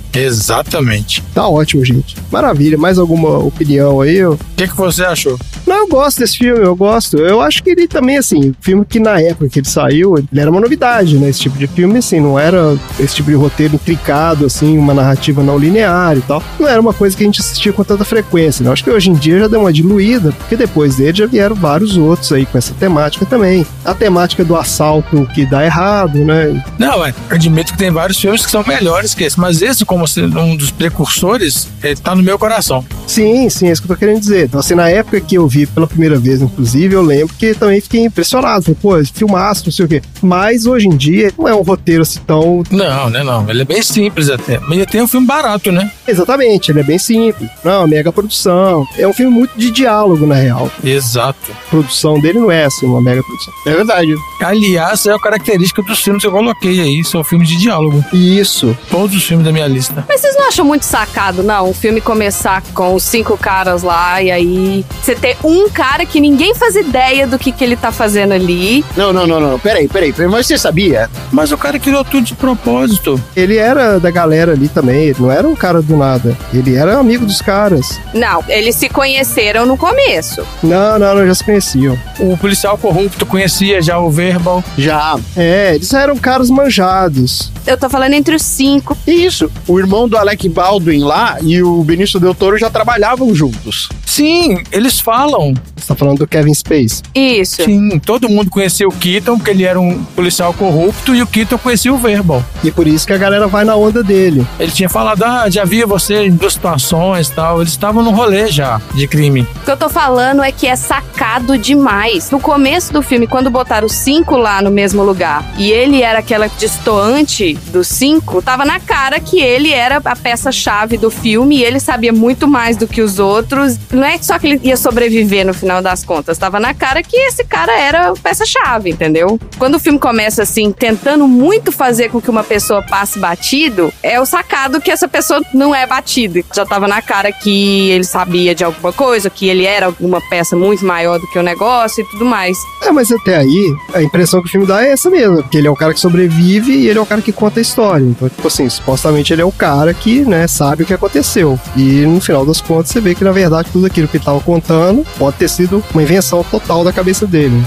Exatamente. 0.75 1.23
Tá 1.33 1.47
ótimo, 1.47 1.85
gente. 1.85 2.15
Maravilha. 2.31 2.77
Mais 2.77 2.97
alguma 2.97 3.39
opinião 3.39 4.01
aí? 4.01 4.25
O 4.25 4.37
que, 4.57 4.67
que 4.67 4.75
você 4.75 5.03
achou? 5.05 5.39
Não, 5.65 5.77
eu 5.77 5.87
gosto 5.87 6.19
desse 6.19 6.37
filme, 6.37 6.63
eu 6.63 6.75
gosto. 6.75 7.17
Eu 7.17 7.41
acho 7.41 7.63
que 7.63 7.71
ele 7.71 7.87
também, 7.87 8.17
assim, 8.17 8.53
filme 8.61 8.85
que 8.85 8.99
na 8.99 9.19
época 9.19 9.49
que 9.49 9.59
ele 9.59 9.67
saiu, 9.67 10.17
ele 10.17 10.27
era 10.39 10.49
uma 10.49 10.61
novidade, 10.61 11.17
né? 11.17 11.29
Esse 11.29 11.41
tipo 11.41 11.57
de 11.57 11.67
filme, 11.67 11.99
assim, 11.99 12.19
não 12.19 12.37
era 12.37 12.77
esse 12.99 13.15
tipo 13.15 13.29
de 13.29 13.35
roteiro 13.35 13.75
intricado, 13.75 14.45
assim, 14.45 14.77
uma 14.77 14.93
narrativa 14.93 15.43
não 15.43 15.57
linear 15.57 16.17
e 16.17 16.21
tal. 16.21 16.43
Não 16.59 16.67
era 16.67 16.79
uma 16.79 16.93
coisa 16.93 17.15
que 17.15 17.23
a 17.23 17.25
gente 17.25 17.41
assistia 17.41 17.73
com 17.73 17.83
tanta 17.83 18.05
frequência, 18.05 18.63
né? 18.63 18.69
Eu 18.69 18.73
acho 18.73 18.83
que 18.83 18.91
hoje 18.91 19.09
em 19.09 19.13
dia 19.13 19.39
já 19.39 19.47
deu 19.47 19.61
uma 19.61 19.73
diluída, 19.73 20.31
porque 20.31 20.55
depois 20.55 20.97
dele 20.97 21.17
já 21.17 21.25
vieram 21.25 21.55
vários 21.55 21.97
outros 21.97 22.31
aí 22.31 22.45
com 22.45 22.57
essa 22.57 22.73
temática 22.73 23.25
também. 23.25 23.65
A 23.83 23.93
temática 23.93 24.43
do 24.43 24.55
assalto 24.55 25.27
que 25.33 25.45
dá 25.45 25.65
errado, 25.65 26.19
né? 26.19 26.63
Não, 26.77 27.05
é. 27.05 27.13
Admito 27.29 27.71
que 27.71 27.77
tem 27.77 27.91
vários 27.91 28.19
filmes 28.19 28.45
que 28.45 28.51
são 28.51 28.63
melhores 28.67 29.13
que 29.13 29.23
esse, 29.23 29.39
mas 29.39 29.61
esse, 29.61 29.85
como 29.85 30.07
sendo 30.07 30.39
um 30.39 30.55
dos 30.55 30.71
precursores, 30.71 31.67
ele 31.83 31.95
tá 31.95 32.13
no 32.13 32.21
meu 32.21 32.37
coração. 32.37 32.85
Sim, 33.07 33.49
sim, 33.49 33.67
é 33.67 33.71
isso 33.71 33.81
que 33.81 33.89
eu 33.89 33.95
tô 33.95 33.99
querendo 33.99 34.19
dizer. 34.19 34.45
Então, 34.45 34.59
assim, 34.59 34.75
na 34.75 34.89
época 34.89 35.19
que 35.21 35.35
eu 35.35 35.47
vi 35.47 35.54
pela 35.67 35.85
primeira 35.85 36.17
vez, 36.17 36.41
inclusive, 36.41 36.95
eu 36.95 37.03
lembro 37.03 37.35
que 37.37 37.53
também 37.53 37.79
fiquei 37.79 38.01
impressionado. 38.01 38.63
Falei, 38.63 38.77
pô, 38.81 39.05
filmaço, 39.13 39.65
não 39.65 39.71
sei 39.71 39.85
o 39.85 39.87
quê. 39.87 40.01
Mas 40.21 40.65
hoje 40.65 40.87
em 40.87 40.97
dia 40.97 41.31
não 41.37 41.47
é 41.47 41.53
um 41.53 41.61
roteiro 41.61 42.01
assim 42.01 42.19
tão. 42.25 42.63
Não, 42.71 43.09
né, 43.09 43.23
não. 43.23 43.47
Ele 43.49 43.61
é 43.61 43.65
bem 43.65 43.81
simples 43.81 44.29
até. 44.29 44.59
Mas 44.59 44.71
ele 44.71 44.85
tem 44.85 45.01
um 45.01 45.07
filme 45.07 45.27
barato, 45.27 45.71
né? 45.71 45.91
Exatamente, 46.07 46.71
ele 46.71 46.79
é 46.79 46.83
bem 46.83 46.97
simples. 46.97 47.49
Não, 47.63 47.87
mega 47.87 48.11
produção. 48.11 48.87
É 48.97 49.07
um 49.07 49.13
filme 49.13 49.31
muito 49.31 49.57
de 49.57 49.69
diálogo, 49.69 50.25
na 50.25 50.35
real. 50.35 50.71
Exato. 50.83 51.51
A 51.51 51.69
produção 51.69 52.19
dele 52.19 52.39
não 52.39 52.51
é 52.51 52.65
assim, 52.65 52.85
uma 52.85 53.01
mega 53.01 53.21
produção. 53.21 53.53
É 53.67 53.71
verdade. 53.71 54.15
Aliás, 54.41 55.05
é 55.05 55.13
a 55.13 55.19
característica 55.19 55.81
dos 55.83 55.99
filmes 55.99 56.21
que 56.21 56.27
eu 56.27 56.31
coloquei 56.31 56.79
aí. 56.79 57.03
São 57.03 57.23
filmes 57.23 57.47
de 57.47 57.57
diálogo. 57.57 58.03
Isso. 58.13 58.75
Todos 58.89 59.15
os 59.15 59.23
filmes 59.23 59.45
da 59.45 59.51
minha 59.51 59.67
lista. 59.67 60.05
Mas 60.07 60.21
vocês 60.21 60.35
não 60.35 60.47
acham 60.47 60.65
muito 60.65 60.83
sacado, 60.83 61.43
não? 61.43 61.69
O 61.69 61.73
filme 61.73 62.01
começar 62.01 62.63
com 62.73 62.95
os 62.95 63.03
cinco 63.03 63.37
caras 63.37 63.83
lá 63.83 64.21
e 64.21 64.31
aí 64.31 64.85
você 65.01 65.15
ter 65.15 65.37
um 65.45 65.69
cara 65.69 66.05
que 66.05 66.19
ninguém 66.19 66.55
faz 66.55 66.75
ideia 66.75 67.27
do 67.27 67.37
que, 67.37 67.51
que 67.51 67.63
ele 67.63 67.75
tá 67.75 67.91
fazendo 67.91 68.33
ali. 68.33 68.83
Não, 68.97 69.13
não, 69.13 69.27
não, 69.27 69.39
não. 69.39 69.59
Peraí, 69.59 69.87
peraí. 69.87 70.13
Mas 70.29 70.47
você 70.47 70.57
sabia? 70.57 71.09
Mas 71.31 71.51
o 71.51 71.57
cara 71.57 71.79
criou 71.79 72.03
tudo 72.03 72.25
de 72.25 72.35
propósito. 72.35 73.21
Ele 73.35 73.57
era 73.57 73.99
da 73.99 74.09
galera 74.09 74.53
ali 74.53 74.67
também, 74.67 75.05
ele 75.05 75.17
não 75.19 75.31
era 75.31 75.47
um 75.47 75.55
cara 75.55 75.81
do 75.81 75.95
nada. 75.95 76.35
Ele 76.53 76.75
era 76.75 76.97
amigo 76.97 77.25
dos 77.25 77.41
caras. 77.41 77.99
Não, 78.13 78.43
eles 78.47 78.75
se 78.75 78.89
conheceram 78.89 79.65
no 79.65 79.77
começo. 79.77 80.45
Não, 80.63 80.97
não, 80.97 81.15
não, 81.15 81.27
já 81.27 81.35
se 81.35 81.43
conheciam. 81.43 81.97
O 82.19 82.37
policial 82.37 82.77
corrupto 82.77 83.25
conhecia 83.25 83.81
já 83.81 83.99
o 83.99 84.09
Verbal. 84.09 84.63
Já. 84.77 85.17
É, 85.35 85.75
eles 85.75 85.93
eram 85.93 86.17
caras 86.17 86.49
manjados. 86.49 87.51
Eu 87.67 87.77
tô 87.77 87.89
falando 87.89 88.13
entre 88.13 88.35
os 88.35 88.43
cinco. 88.43 88.97
Isso. 89.07 89.51
O 89.67 89.79
irmão 89.79 90.07
do 90.07 90.17
Alec 90.17 90.47
Baldwin 90.47 91.03
lá 91.03 91.37
e 91.41 91.61
o 91.61 91.83
Benício 91.83 92.19
Del 92.19 92.35
Toro 92.35 92.57
já 92.57 92.69
trabalhavam 92.69 93.33
juntos. 93.33 93.89
Sim, 94.05 94.63
eles 94.71 94.99
falam. 94.99 95.34
Você 95.75 95.87
tá 95.87 95.95
falando 95.95 96.19
do 96.19 96.27
Kevin 96.27 96.53
Space. 96.53 97.01
Isso. 97.13 97.63
Sim, 97.63 97.99
todo 97.99 98.29
mundo 98.29 98.49
conhecia 98.49 98.87
o 98.87 98.91
Keaton, 98.91 99.37
porque 99.37 99.51
ele 99.51 99.63
era 99.63 99.79
um 99.79 100.03
policial 100.15 100.53
corrupto, 100.53 101.13
e 101.15 101.21
o 101.21 101.27
Keaton 101.27 101.57
conhecia 101.57 101.93
o 101.93 101.97
Verbal. 101.97 102.43
E 102.63 102.71
por 102.71 102.87
isso 102.87 103.05
que 103.05 103.13
a 103.13 103.17
galera 103.17 103.47
vai 103.47 103.63
na 103.63 103.75
onda 103.75 104.03
dele. 104.03 104.45
Ele 104.59 104.71
tinha 104.71 104.89
falado, 104.89 105.23
ah, 105.23 105.49
já 105.49 105.65
via 105.65 105.85
você 105.85 106.25
em 106.25 106.31
duas 106.31 106.53
situações 106.53 107.27
e 107.27 107.31
tal. 107.31 107.61
Eles 107.61 107.71
estavam 107.71 108.01
no 108.03 108.11
rolê 108.11 108.47
já 108.47 108.81
de 108.93 109.07
crime. 109.07 109.41
O 109.41 109.65
que 109.65 109.71
eu 109.71 109.77
tô 109.77 109.89
falando 109.89 110.43
é 110.43 110.51
que 110.51 110.67
é 110.67 110.75
sacado 110.75 111.57
demais. 111.57 112.31
No 112.31 112.39
começo 112.39 112.91
do 112.93 113.01
filme, 113.01 113.27
quando 113.27 113.49
botaram 113.49 113.85
os 113.85 113.93
cinco 113.93 114.37
lá 114.37 114.61
no 114.61 114.71
mesmo 114.71 115.03
lugar 115.03 115.45
e 115.57 115.71
ele 115.71 116.01
era 116.01 116.19
aquela 116.19 116.47
distoante 116.47 117.53
dos 117.67 117.87
cinco, 117.87 118.41
tava 118.41 118.65
na 118.65 118.79
cara 118.79 119.19
que 119.19 119.39
ele 119.39 119.71
era 119.71 120.01
a 120.03 120.15
peça-chave 120.15 120.97
do 120.97 121.09
filme 121.09 121.57
e 121.57 121.63
ele 121.63 121.79
sabia 121.79 122.13
muito 122.13 122.47
mais 122.47 122.77
do 122.77 122.87
que 122.87 123.01
os 123.01 123.19
outros. 123.19 123.77
Não 123.91 124.05
é 124.05 124.17
só 124.17 124.39
que 124.39 124.47
ele 124.47 124.61
ia 124.63 124.77
sobreviver 124.77 125.24
no 125.43 125.53
final 125.53 125.81
das 125.81 126.03
contas, 126.03 126.37
tava 126.37 126.59
na 126.59 126.73
cara 126.73 127.01
que 127.01 127.17
esse 127.17 127.43
cara 127.43 127.77
era 127.77 128.13
peça-chave, 128.13 128.89
entendeu? 128.89 129.39
Quando 129.57 129.75
o 129.75 129.79
filme 129.79 129.99
começa 129.99 130.43
assim, 130.43 130.71
tentando 130.71 131.27
muito 131.27 131.71
fazer 131.71 132.09
com 132.09 132.21
que 132.21 132.29
uma 132.29 132.43
pessoa 132.43 132.81
passe 132.81 133.19
batido, 133.19 133.91
é 134.01 134.19
o 134.19 134.25
sacado 134.25 134.81
que 134.81 134.91
essa 134.91 135.07
pessoa 135.07 135.41
não 135.53 135.73
é 135.73 135.85
batida. 135.85 136.41
Já 136.53 136.65
tava 136.65 136.87
na 136.87 137.01
cara 137.01 137.31
que 137.31 137.89
ele 137.89 138.03
sabia 138.03 138.55
de 138.55 138.63
alguma 138.63 138.91
coisa, 138.91 139.29
que 139.29 139.47
ele 139.47 139.65
era 139.65 139.85
alguma 139.85 140.21
peça 140.29 140.55
muito 140.55 140.85
maior 140.85 141.19
do 141.19 141.27
que 141.27 141.39
o 141.39 141.43
negócio 141.43 142.03
e 142.03 142.07
tudo 142.09 142.25
mais. 142.25 142.57
É, 142.81 142.91
mas 142.91 143.11
até 143.11 143.37
aí, 143.37 143.75
a 143.93 144.01
impressão 144.01 144.41
que 144.41 144.47
o 144.47 144.51
filme 144.51 144.67
dá 144.67 144.83
é 144.83 144.91
essa 144.91 145.09
mesmo. 145.09 145.43
Que 145.43 145.57
ele 145.57 145.67
é 145.67 145.71
o 145.71 145.75
cara 145.75 145.93
que 145.93 145.99
sobrevive 145.99 146.71
e 146.71 146.87
ele 146.87 146.99
é 146.99 147.01
o 147.01 147.05
cara 147.05 147.21
que 147.21 147.31
conta 147.31 147.59
a 147.59 147.61
história. 147.61 148.03
Então, 148.03 148.29
tipo 148.29 148.47
assim, 148.47 148.67
supostamente 148.69 149.33
ele 149.33 149.41
é 149.41 149.45
o 149.45 149.51
cara 149.51 149.93
que, 149.93 150.21
né, 150.21 150.47
sabe 150.47 150.83
o 150.83 150.85
que 150.85 150.93
aconteceu. 150.93 151.59
E 151.75 152.05
no 152.05 152.19
final 152.19 152.45
das 152.45 152.61
contas, 152.61 152.89
você 152.89 153.01
vê 153.01 153.15
que 153.15 153.23
na 153.23 153.31
verdade 153.31 153.69
tudo 153.71 153.85
aquilo 153.85 154.07
que 154.07 154.17
ele 154.17 154.23
tava 154.23 154.39
contando 154.39 155.05
pode 155.17 155.37
ter 155.37 155.49
sido 155.49 155.83
uma 155.93 156.03
invenção 156.03 156.43
total 156.43 156.83
da 156.83 156.91
cabeça 156.91 157.25
dele. 157.25 157.61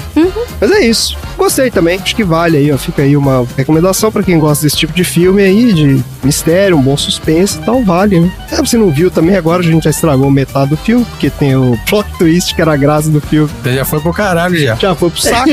Mas 0.60 0.70
é 0.70 0.84
isso. 0.84 1.16
Gostei 1.36 1.70
também. 1.70 1.98
Acho 1.98 2.16
que 2.16 2.24
vale 2.24 2.56
aí, 2.56 2.72
ó. 2.72 2.78
Fica 2.78 3.02
aí 3.02 3.16
uma 3.16 3.46
recomendação 3.56 4.10
pra 4.10 4.22
quem 4.22 4.38
gosta 4.38 4.64
desse 4.64 4.76
tipo 4.76 4.92
de 4.92 5.04
filme 5.04 5.42
aí, 5.42 5.72
de 5.72 6.02
mistério, 6.22 6.76
um 6.76 6.82
bom 6.82 6.96
suspense 6.96 7.58
e 7.58 7.62
tal, 7.62 7.82
vale, 7.84 8.20
né? 8.20 8.32
É, 8.50 8.56
você 8.56 8.76
não 8.76 8.90
viu 8.90 9.10
também, 9.10 9.36
agora 9.36 9.62
a 9.62 9.64
gente 9.64 9.84
já 9.84 9.90
estragou 9.90 10.30
metade 10.30 10.70
do 10.70 10.76
filme, 10.76 11.04
porque 11.04 11.30
tem 11.30 11.56
o 11.56 11.78
plot 11.88 12.08
twist, 12.18 12.54
que 12.54 12.60
era 12.60 12.72
a 12.72 12.76
graça 12.76 13.08
do 13.08 13.20
filme. 13.20 13.48
Você 13.62 13.74
já 13.74 13.84
foi 13.84 14.00
pro 14.00 14.12
caralho 14.12 14.56
já. 14.58 14.74
Já 14.74 14.94
foi 14.94 15.10
pro 15.10 15.20
saco. 15.20 15.48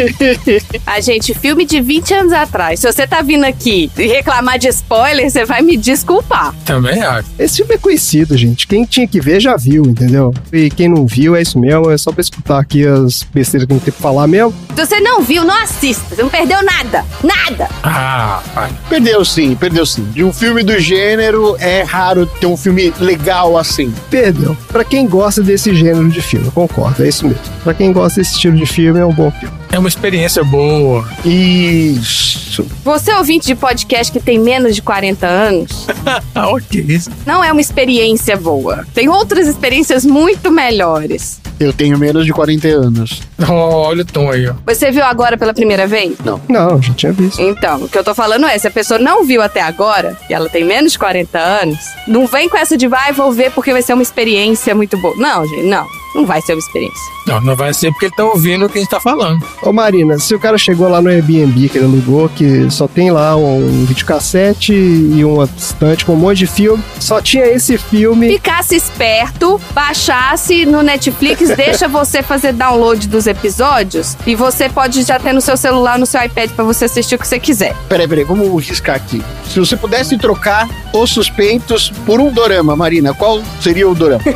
A 0.86 1.00
gente, 1.02 1.34
filme 1.34 1.66
de 1.66 1.80
20 1.82 2.14
anos 2.14 2.34
atrás. 2.34 2.80
Se 2.80 2.92
você 2.92 3.06
tá 3.06 3.22
vindo 3.22 3.46
aqui 3.46 3.92
e 3.98 4.08
reclamar 4.08 4.58
de 4.58 4.68
spoiler, 4.70 5.30
você 5.30 5.46
vai 5.46 5.62
me 5.62 5.78
desculpar. 5.78 6.54
Também 6.66 7.02
acho. 7.02 7.30
Esse 7.38 7.58
filme 7.58 7.76
é 7.76 7.78
conhecido, 7.78 8.36
gente. 8.36 8.68
Quem 8.68 8.86
tinha 8.86 9.08
que 9.08 9.20
ver 9.22 9.40
já 9.40 9.56
viu, 9.56 9.86
entendeu? 9.86 10.34
E 10.52 10.70
quem 10.70 10.90
não 10.90 11.06
viu, 11.06 11.36
é 11.36 11.42
isso 11.42 11.60
mesmo. 11.60 11.85
É 11.92 11.98
só 11.98 12.12
pra 12.12 12.22
escutar 12.22 12.60
aqui 12.60 12.86
as 12.86 13.24
besteiras 13.24 13.66
que 13.68 13.74
a 13.74 13.76
gente 13.76 13.86
tem 13.86 13.94
que 13.94 14.02
falar 14.02 14.28
mesmo. 14.28 14.54
Se 14.76 14.86
você 14.86 15.00
não 15.00 15.22
viu, 15.22 15.44
não 15.44 15.64
assista. 15.64 16.16
Você 16.16 16.22
não 16.22 16.30
perdeu 16.30 16.64
nada. 16.64 17.06
Nada. 17.24 17.70
Ah, 17.84 18.42
pai. 18.54 18.72
Perdeu 18.90 19.24
sim, 19.24 19.56
perdeu 19.56 19.86
sim. 19.86 20.04
De 20.12 20.24
um 20.24 20.34
filme 20.34 20.64
do 20.64 20.78
gênero, 20.80 21.56
é 21.60 21.84
raro 21.84 22.26
ter 22.26 22.48
um 22.48 22.58
filme 22.58 22.94
legal 23.00 23.58
assim. 23.58 23.94
Perdeu. 24.10 24.56
Pra 24.70 24.84
quem 24.84 25.08
gosta 25.08 25.42
desse 25.42 25.74
gênero 25.74 26.10
de 26.10 26.22
filme, 26.22 26.48
eu 26.48 26.52
concordo, 26.52 27.04
é 27.04 27.08
isso 27.08 27.26
mesmo. 27.26 27.42
Pra 27.64 27.74
quem 27.74 27.92
gosta 27.92 28.20
desse 28.20 28.34
estilo 28.34 28.58
de 28.58 28.66
filme, 28.66 29.00
é 29.00 29.06
um 29.06 29.14
bom 29.14 29.32
filme. 29.32 29.65
É 29.76 29.78
uma 29.78 29.90
experiência 29.90 30.42
boa. 30.42 31.06
Isso. 31.26 32.66
Você 32.82 33.14
ouvinte 33.14 33.46
de 33.48 33.56
podcast 33.56 34.10
que 34.10 34.22
tem 34.22 34.40
menos 34.40 34.74
de 34.74 34.82
40 34.82 35.28
anos, 35.28 35.86
Ah, 36.34 36.48
ok. 36.48 37.02
Não 37.26 37.44
é 37.44 37.52
uma 37.52 37.60
experiência 37.60 38.38
boa. 38.38 38.88
Tem 38.94 39.10
outras 39.10 39.50
experiências 39.50 40.06
muito 40.06 40.50
melhores. 40.50 41.42
Eu 41.60 41.74
tenho 41.74 41.98
menos 41.98 42.26
de 42.26 42.32
40 42.32 42.66
anos. 42.70 43.22
Oh, 43.50 43.52
olha 43.52 44.04
o 44.04 44.06
tom 44.06 44.32
aí, 44.32 44.48
ó. 44.48 44.54
Você 44.66 44.92
viu 44.92 45.04
agora 45.04 45.38
pela 45.38 45.54
primeira 45.54 45.86
vez? 45.86 46.16
Não, 46.48 46.82
já 46.82 46.94
tinha 46.94 47.12
visto. 47.12 47.42
Então, 47.42 47.84
o 47.84 47.90
que 47.90 47.98
eu 47.98 48.04
tô 48.04 48.16
falando 48.16 48.46
é, 48.46 48.58
se 48.58 48.70
a 48.70 48.72
pessoa 48.72 48.98
não 48.98 49.26
viu 49.26 49.42
até 49.42 49.62
agora, 49.62 50.18
e 50.30 50.34
ela 50.34 50.48
tem 50.48 50.64
menos 50.64 50.94
de 50.94 51.00
40 51.00 51.38
anos, 51.38 51.80
não 52.08 52.26
vem 52.26 52.48
com 52.48 52.56
essa 52.56 52.78
de 52.78 52.88
vai, 52.88 53.12
vou 53.12 53.30
ver 53.30 53.52
porque 53.52 53.74
vai 53.74 53.82
ser 53.82 53.92
uma 53.94 54.04
experiência 54.04 54.74
muito 54.74 54.98
boa. 54.98 55.16
Não, 55.18 55.46
gente, 55.46 55.64
não. 55.64 55.86
Não 56.16 56.26
vai 56.26 56.42
ser 56.42 56.54
uma 56.54 56.60
experiência. 56.60 57.04
Não, 57.28 57.42
não 57.42 57.56
vai 57.58 57.74
ser 57.74 57.92
porque 57.92 58.06
ele 58.06 58.16
tá 58.16 58.24
ouvindo 58.24 58.66
o 58.66 58.70
que 58.70 58.78
a 58.78 58.82
gente 58.82 58.90
tá 58.90 59.02
falando. 59.02 59.46
Ô 59.62 59.74
Marina, 59.74 60.18
se 60.18 60.34
o 60.34 60.40
cara 60.40 60.58
chegou 60.58 60.88
lá 60.88 61.02
no 61.02 61.10
Airbnb 61.10 61.68
que 61.68 61.78
ele 61.78 61.86
alugou, 61.86 62.30
que 62.30 62.72
só 62.72 62.88
tem 62.88 63.12
lá 63.12 63.36
um 63.36 63.84
videocassete 63.86 64.74
e 64.74 65.26
uma 65.26 65.50
estante 65.58 66.06
com 66.06 66.14
um 66.14 66.18
monte 66.18 66.38
de 66.40 66.48
filme, 66.48 66.82
só 67.00 67.22
tinha 67.22 67.46
esse 67.46 67.78
filme. 67.78 68.30
Ficasse 68.30 68.76
esperto, 68.76 69.60
baixasse 69.74 70.66
no 70.66 70.82
Netflix, 70.82 71.50
deixa 71.58 71.88
você 71.90 72.24
fazer 72.24 72.54
download 72.54 73.10
dos 73.10 73.28
episódios 73.28 74.16
e 74.26 74.36
você 74.36 74.70
pode 74.70 75.04
já 75.04 75.20
ter 75.20 75.34
no 75.34 75.42
seu 75.42 75.58
celular, 75.58 76.00
no 76.00 76.06
seu 76.06 76.24
iPad 76.24 76.52
pra 76.52 76.64
você 76.64 76.86
assistir 76.86 77.16
o 77.16 77.20
que 77.20 77.28
você 77.28 77.40
quiser. 77.40 77.76
Peraí, 77.90 78.08
peraí, 78.08 78.24
vamos 78.24 78.66
riscar 78.66 78.96
aqui. 78.96 79.22
Se 79.50 79.60
você 79.60 79.76
pudesse 79.76 80.18
trocar 80.18 80.68
os 80.94 81.10
suspeitos 81.10 81.92
por 82.06 82.20
um 82.20 82.32
dorama, 82.32 82.76
Marina, 82.76 83.14
qual 83.14 83.42
seria 83.60 83.90
o 83.90 83.94
dorama? 83.96 84.24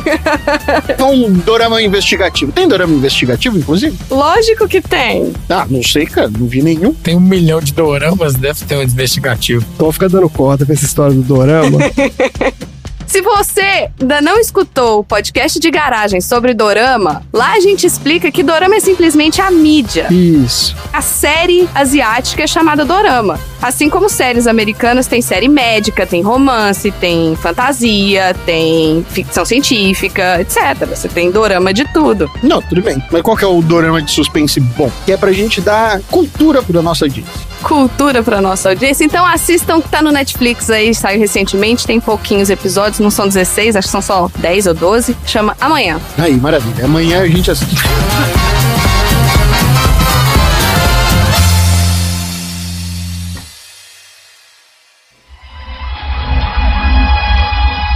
Então, 0.88 1.12
um 1.12 1.32
dorama 1.32 1.69
investigativo. 1.78 2.50
Tem 2.52 2.66
dorama 2.66 2.94
investigativo, 2.94 3.58
inclusive? 3.58 3.96
Lógico 4.10 4.66
que 4.66 4.80
tem. 4.80 5.32
Ah, 5.48 5.66
não 5.68 5.82
sei, 5.82 6.06
cara, 6.06 6.28
não 6.28 6.46
vi 6.46 6.62
nenhum. 6.62 6.94
Tem 6.94 7.16
um 7.16 7.20
milhão 7.20 7.60
de 7.60 7.72
doramas, 7.72 8.34
deve 8.34 8.64
ter 8.64 8.76
um 8.76 8.82
investigativo. 8.82 9.64
Então 9.74 9.92
fica 9.92 10.08
dando 10.08 10.28
corda 10.28 10.64
pra 10.64 10.74
essa 10.74 10.84
história 10.84 11.14
do 11.14 11.22
dorama. 11.22 11.78
Se 13.10 13.20
você 13.22 13.90
ainda 14.00 14.20
não 14.20 14.38
escutou 14.38 15.00
o 15.00 15.04
podcast 15.04 15.58
de 15.58 15.68
garagem 15.68 16.20
sobre 16.20 16.54
dorama, 16.54 17.24
lá 17.32 17.54
a 17.54 17.60
gente 17.60 17.84
explica 17.84 18.30
que 18.30 18.40
dorama 18.40 18.76
é 18.76 18.80
simplesmente 18.80 19.40
a 19.42 19.50
mídia. 19.50 20.06
Isso. 20.12 20.76
A 20.92 21.02
série 21.02 21.68
asiática 21.74 22.44
é 22.44 22.46
chamada 22.46 22.84
dorama. 22.84 23.36
Assim 23.60 23.90
como 23.90 24.08
séries 24.08 24.46
americanas, 24.46 25.08
tem 25.08 25.20
série 25.20 25.48
médica, 25.48 26.06
tem 26.06 26.22
romance, 26.22 26.88
tem 26.92 27.34
fantasia, 27.34 28.32
tem 28.46 29.04
ficção 29.10 29.44
científica, 29.44 30.40
etc. 30.40 30.86
Você 30.88 31.08
tem 31.08 31.32
dorama 31.32 31.74
de 31.74 31.92
tudo. 31.92 32.30
Não, 32.44 32.62
tudo 32.62 32.80
bem. 32.80 33.02
Mas 33.10 33.22
qual 33.22 33.36
que 33.36 33.44
é 33.44 33.48
o 33.48 33.60
dorama 33.60 34.00
de 34.00 34.12
suspense 34.12 34.60
bom? 34.60 34.88
Que 35.04 35.10
é 35.10 35.16
pra 35.16 35.32
gente 35.32 35.60
dar 35.60 36.00
cultura 36.02 36.62
pra 36.62 36.80
nossa 36.80 37.06
audiência. 37.06 37.50
Cultura 37.62 38.22
pra 38.22 38.40
nossa 38.40 38.70
audiência. 38.70 39.04
Então 39.04 39.24
assistam 39.24 39.80
que 39.80 39.88
tá 39.88 40.02
no 40.02 40.10
Netflix 40.10 40.70
aí, 40.70 40.94
saiu 40.94 41.20
recentemente, 41.20 41.86
tem 41.86 42.00
pouquinhos 42.00 42.50
episódios, 42.50 42.98
não 43.00 43.10
são 43.10 43.26
16, 43.26 43.76
acho 43.76 43.88
que 43.88 43.92
são 43.92 44.02
só 44.02 44.30
10 44.38 44.66
ou 44.68 44.74
12. 44.74 45.16
Chama 45.26 45.56
Amanhã. 45.60 46.00
Aí, 46.18 46.36
maravilha. 46.36 46.84
Amanhã 46.84 47.22
a 47.22 47.26
gente 47.26 47.50
assiste. 47.50 47.76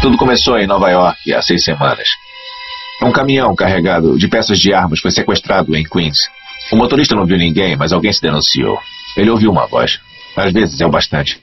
Tudo 0.05 0.18
começou 0.18 0.59
em 0.59 0.66
Nova 0.66 0.90
York 0.90 1.33
há 1.33 1.40
seis 1.40 1.64
semanas. 1.64 2.07
Um 3.03 3.11
caminhão 3.11 3.55
carregado 3.55 4.18
de 4.18 4.29
peças 4.29 4.59
de 4.59 4.72
armas 4.72 5.00
foi 5.00 5.11
sequestrado 5.11 5.74
em 5.74 5.83
Queens. 5.83 6.18
O 6.70 6.77
motorista 6.77 7.14
não 7.14 7.24
viu 7.24 7.38
ninguém, 7.38 7.74
mas 7.74 7.90
alguém 7.90 8.12
se 8.12 8.20
denunciou. 8.20 8.79
Ele 9.16 9.31
ouviu 9.31 9.50
uma 9.50 9.66
voz. 9.66 10.00
Às 10.37 10.53
vezes 10.53 10.81
é 10.81 10.87
o 10.87 10.90
bastante. 10.90 11.38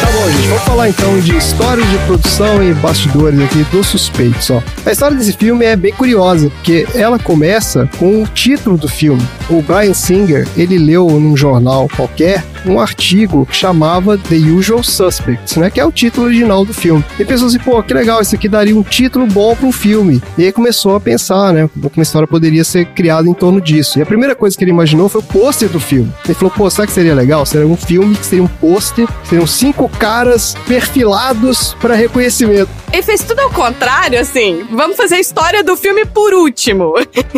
Tá. 0.00 0.14
Vamos 0.48 0.68
falar 0.68 0.88
então 0.88 1.18
de 1.20 1.36
histórias 1.36 1.88
de 1.90 1.98
produção 2.06 2.62
e 2.62 2.72
bastidores 2.74 3.40
aqui 3.40 3.64
dos 3.72 3.88
suspeitos, 3.88 4.50
ó. 4.50 4.62
A 4.86 4.92
história 4.92 5.16
desse 5.16 5.32
filme 5.32 5.64
é 5.64 5.74
bem 5.74 5.92
curiosa, 5.92 6.48
porque 6.50 6.86
ela 6.94 7.18
começa 7.18 7.88
com 7.98 8.22
o 8.22 8.26
título 8.28 8.76
do 8.76 8.88
filme. 8.88 9.22
O 9.50 9.60
Brian 9.62 9.94
Singer, 9.94 10.46
ele 10.56 10.78
leu 10.78 11.08
num 11.08 11.36
jornal 11.36 11.88
qualquer 11.96 12.44
um 12.66 12.80
artigo 12.80 13.46
que 13.46 13.56
chamava 13.56 14.16
The 14.16 14.36
Usual 14.36 14.82
Suspects, 14.82 15.56
né? 15.56 15.70
Que 15.70 15.80
é 15.80 15.84
o 15.84 15.92
título 15.92 16.26
original 16.26 16.64
do 16.64 16.72
filme. 16.72 17.04
E 17.18 17.24
pensou 17.24 17.48
assim, 17.48 17.58
pô, 17.58 17.82
que 17.82 17.94
legal, 17.94 18.20
isso 18.20 18.34
aqui 18.34 18.48
daria 18.48 18.76
um 18.76 18.82
título 18.82 19.26
bom 19.26 19.54
para 19.54 19.66
um 19.66 19.72
filme. 19.72 20.22
E 20.38 20.44
aí 20.44 20.52
começou 20.52 20.96
a 20.96 21.00
pensar, 21.00 21.52
né? 21.52 21.68
Como 21.68 21.90
uma 21.96 22.02
história 22.02 22.26
poderia 22.26 22.64
ser 22.64 22.86
criada 22.86 23.28
em 23.28 23.34
torno 23.34 23.60
disso. 23.60 23.98
E 23.98 24.02
a 24.02 24.06
primeira 24.06 24.34
coisa 24.34 24.56
que 24.56 24.64
ele 24.64 24.70
imaginou 24.70 25.08
foi 25.08 25.20
o 25.20 25.24
pôster 25.24 25.68
do 25.68 25.80
filme. 25.80 26.12
Ele 26.24 26.34
falou, 26.34 26.50
pô, 26.50 26.70
sabe 26.70 26.88
que 26.88 26.94
seria 26.94 27.14
legal? 27.14 27.44
Seria 27.46 27.66
um 27.66 27.76
filme 27.76 28.16
que 28.16 28.26
seria 28.26 28.44
um 28.44 28.48
pôster, 28.48 29.06
seriam 29.24 29.46
cinco 29.46 29.88
caras 29.88 30.56
perfilados 30.66 31.74
para 31.80 31.94
reconhecimento. 31.94 32.68
Ele 32.92 33.02
fez 33.02 33.24
tudo 33.24 33.40
ao 33.40 33.50
contrário, 33.50 34.20
assim. 34.20 34.64
Vamos 34.70 34.96
fazer 34.96 35.16
a 35.16 35.20
história 35.20 35.64
do 35.64 35.76
filme 35.76 36.04
por 36.04 36.32
último. 36.32 36.94